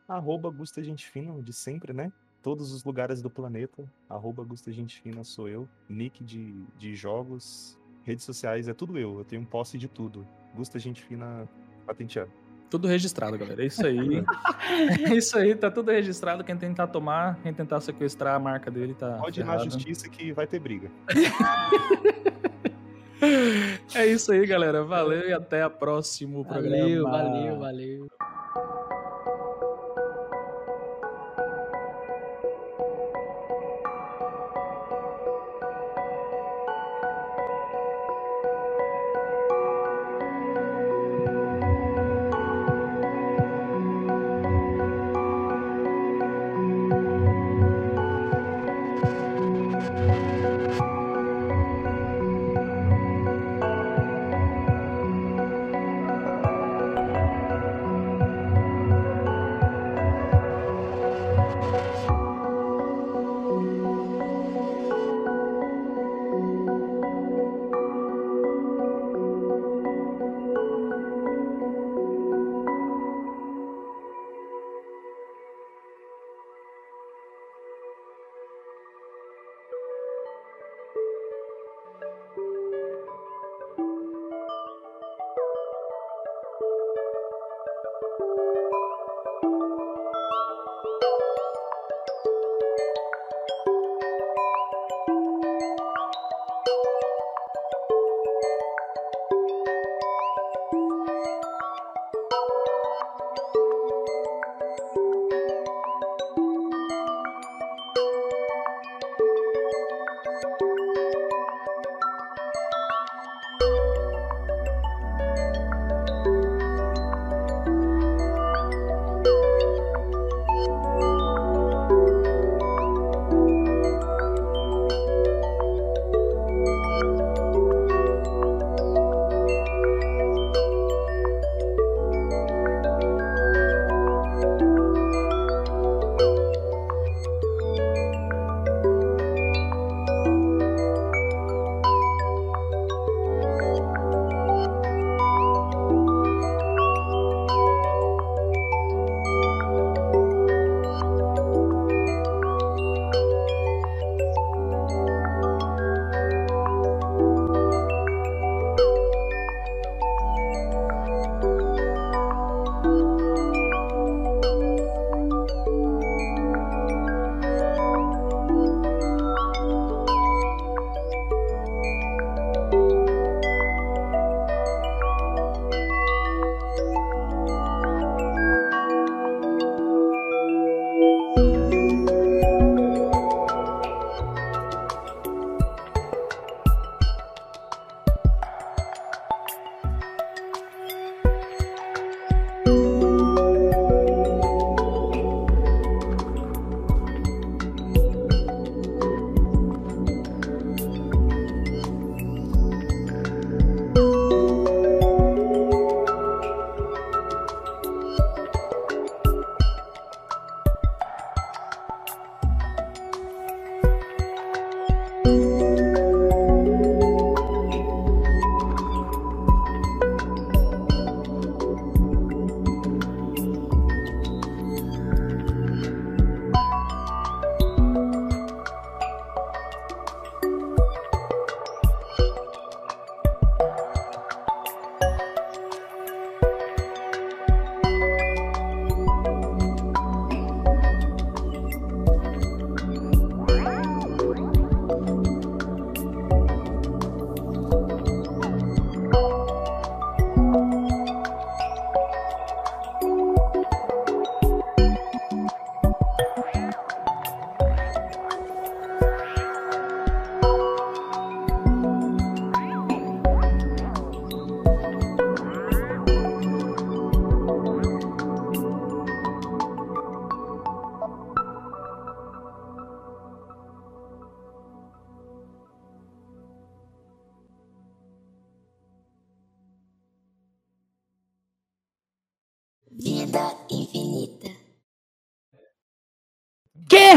Arroba 0.06 0.50
Gusta 0.50 0.82
Gente 0.82 1.06
Fina, 1.08 1.40
de 1.42 1.52
sempre, 1.52 1.92
né? 1.92 2.12
Todos 2.42 2.72
os 2.72 2.84
lugares 2.84 3.20
do 3.22 3.30
planeta. 3.30 3.90
Arroba 4.08 4.44
Gusta 4.44 4.70
Gente 4.72 5.00
Fina 5.00 5.24
sou 5.24 5.48
eu. 5.48 5.68
Nick 5.88 6.22
de, 6.22 6.52
de 6.78 6.94
jogos, 6.94 7.78
redes 8.04 8.24
sociais, 8.24 8.68
é 8.68 8.74
tudo 8.74 8.98
eu. 8.98 9.18
Eu 9.18 9.24
tenho 9.24 9.44
posse 9.46 9.76
de 9.78 9.88
tudo. 9.88 10.26
Gusta 10.54 10.78
Gente 10.78 11.02
Fina 11.02 11.48
patenteado. 11.86 12.30
Tudo 12.70 12.86
registrado, 12.86 13.38
galera. 13.38 13.62
É 13.62 13.66
isso 13.66 13.86
aí. 13.86 14.22
é 15.10 15.14
isso 15.14 15.38
aí, 15.38 15.54
tá 15.54 15.70
tudo 15.70 15.90
registrado. 15.90 16.44
Quem 16.44 16.56
tentar 16.56 16.86
tomar, 16.88 17.38
quem 17.42 17.52
tentar 17.52 17.80
sequestrar 17.80 18.34
a 18.34 18.38
marca 18.38 18.70
dele 18.70 18.94
tá. 18.94 19.16
Pode 19.16 19.40
ir 19.40 19.44
na 19.44 19.58
justiça 19.58 20.08
que 20.08 20.32
vai 20.32 20.46
ter 20.46 20.58
briga. 20.58 20.90
É 23.94 24.06
isso 24.06 24.30
aí, 24.30 24.46
galera. 24.46 24.84
Valeu 24.84 25.28
e 25.28 25.32
até 25.32 25.62
a 25.62 25.68
próximo 25.68 26.44
programa. 26.44 26.78
Valeu, 26.78 27.04
valeu, 27.04 27.58
valeu. 27.58 28.08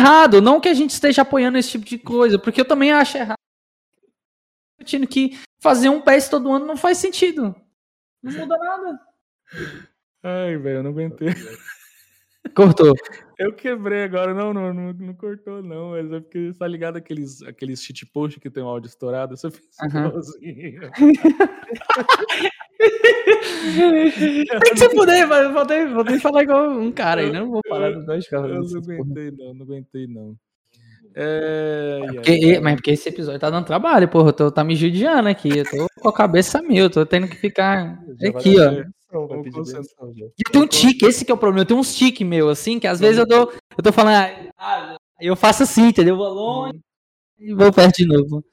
Errado, 0.02 0.41
não 0.41 0.60
que 0.60 0.68
a 0.68 0.73
gente 0.73 0.90
esteja 0.90 1.22
apoiando 1.22 1.57
esse 1.57 1.72
tipo 1.72 1.86
de 1.86 1.98
coisa, 1.98 2.40
porque 2.40 2.61
eu 2.61 2.65
também 2.65 2.91
acho 2.91 3.18
errado. 3.18 3.38
Discutindo 4.78 5.07
que 5.07 5.40
fazer 5.61 5.90
um 5.90 6.02
PES 6.02 6.30
todo 6.30 6.52
ano 6.52 6.65
não 6.65 6.76
faz 6.76 6.98
sentido. 6.98 7.56
Não 8.22 8.34
muda 8.34 8.57
nada. 8.57 8.99
Ai, 10.23 10.57
velho, 10.57 10.78
eu 10.78 10.84
não 10.84 10.91
aguentei. 10.91 11.28
Cortou. 12.56 12.94
Eu 13.38 13.53
quebrei 13.53 14.03
agora. 14.03 14.34
Não, 14.34 14.53
não, 14.53 14.73
não, 14.73 14.94
não 14.94 15.14
cortou, 15.14 15.61
não. 15.61 15.91
Mas 15.91 16.11
é 16.11 16.19
porque 16.19 16.53
tá 16.57 16.68
ligado 16.68 16.98
aqueles, 16.98 17.41
aqueles 17.44 17.82
shitpost 17.82 18.40
que 18.40 18.49
tem 18.49 18.64
um 18.64 18.68
áudio 18.68 18.90
estourado? 18.90 19.38
Você 19.38 19.52
fez 19.52 19.68
Aham. 19.82 20.11
Tem 23.61 24.73
que 24.73 24.77
se 24.77 24.89
fuder, 24.89 25.27
mas 25.27 25.51
voltei, 25.53 25.85
voltei 25.85 26.15
a 26.15 26.19
falar 26.19 26.43
igual 26.43 26.69
um 26.71 26.91
cara 26.91 27.21
aí, 27.21 27.31
não 27.31 27.49
vou 27.49 27.61
falar 27.67 27.91
dos 27.91 28.05
dois 28.05 28.25
Eu 28.25 28.41
caras. 28.41 28.71
não 28.71 28.79
aguentei, 28.81 29.31
não. 29.31 29.53
Não 29.53 29.65
aguentei, 29.65 30.07
não. 30.07 30.35
É... 31.13 31.99
e 32.01 32.09
aí, 32.09 32.15
Porque, 32.15 32.59
mas 32.61 32.75
porque 32.75 32.91
esse 32.91 33.09
episódio 33.09 33.39
tá 33.39 33.49
dando 33.49 33.65
trabalho, 33.65 34.07
porra. 34.07 34.29
Eu 34.29 34.33
tô, 34.33 34.51
tá 34.51 34.63
me 34.63 34.75
judiando 34.75 35.27
aqui. 35.29 35.49
Eu 35.57 35.65
tô 35.65 35.88
com 36.01 36.09
a 36.09 36.13
cabeça 36.13 36.61
mil, 36.61 36.89
tô 36.89 37.05
tendo 37.05 37.27
que 37.27 37.35
ficar 37.35 37.99
aqui, 38.25 38.55
ó. 38.59 38.71
E 38.71 40.43
eu 40.47 40.51
tenho 40.51 40.63
um 40.63 40.67
tique, 40.67 41.05
esse 41.05 41.25
que 41.25 41.31
é 41.31 41.33
o 41.33 41.38
problema. 41.38 41.63
Eu 41.63 41.65
tenho 41.65 41.79
uns 41.79 41.93
tique 41.93 42.23
meu, 42.23 42.49
assim, 42.49 42.79
que 42.79 42.88
às 42.88 42.99
vezes 42.99 43.17
eu 43.17 43.27
tô, 43.27 43.51
eu 43.77 43.83
tô 43.83 43.91
falando, 43.91 44.15
ah, 44.57 44.95
eu 45.19 45.35
faço 45.35 45.63
assim, 45.63 45.88
entendeu? 45.88 46.13
Eu 46.15 46.17
vou 46.17 46.29
longe 46.29 46.79
e 47.38 47.53
vou 47.53 47.73
perto 47.73 47.97
de 47.97 48.05
novo. 48.05 48.43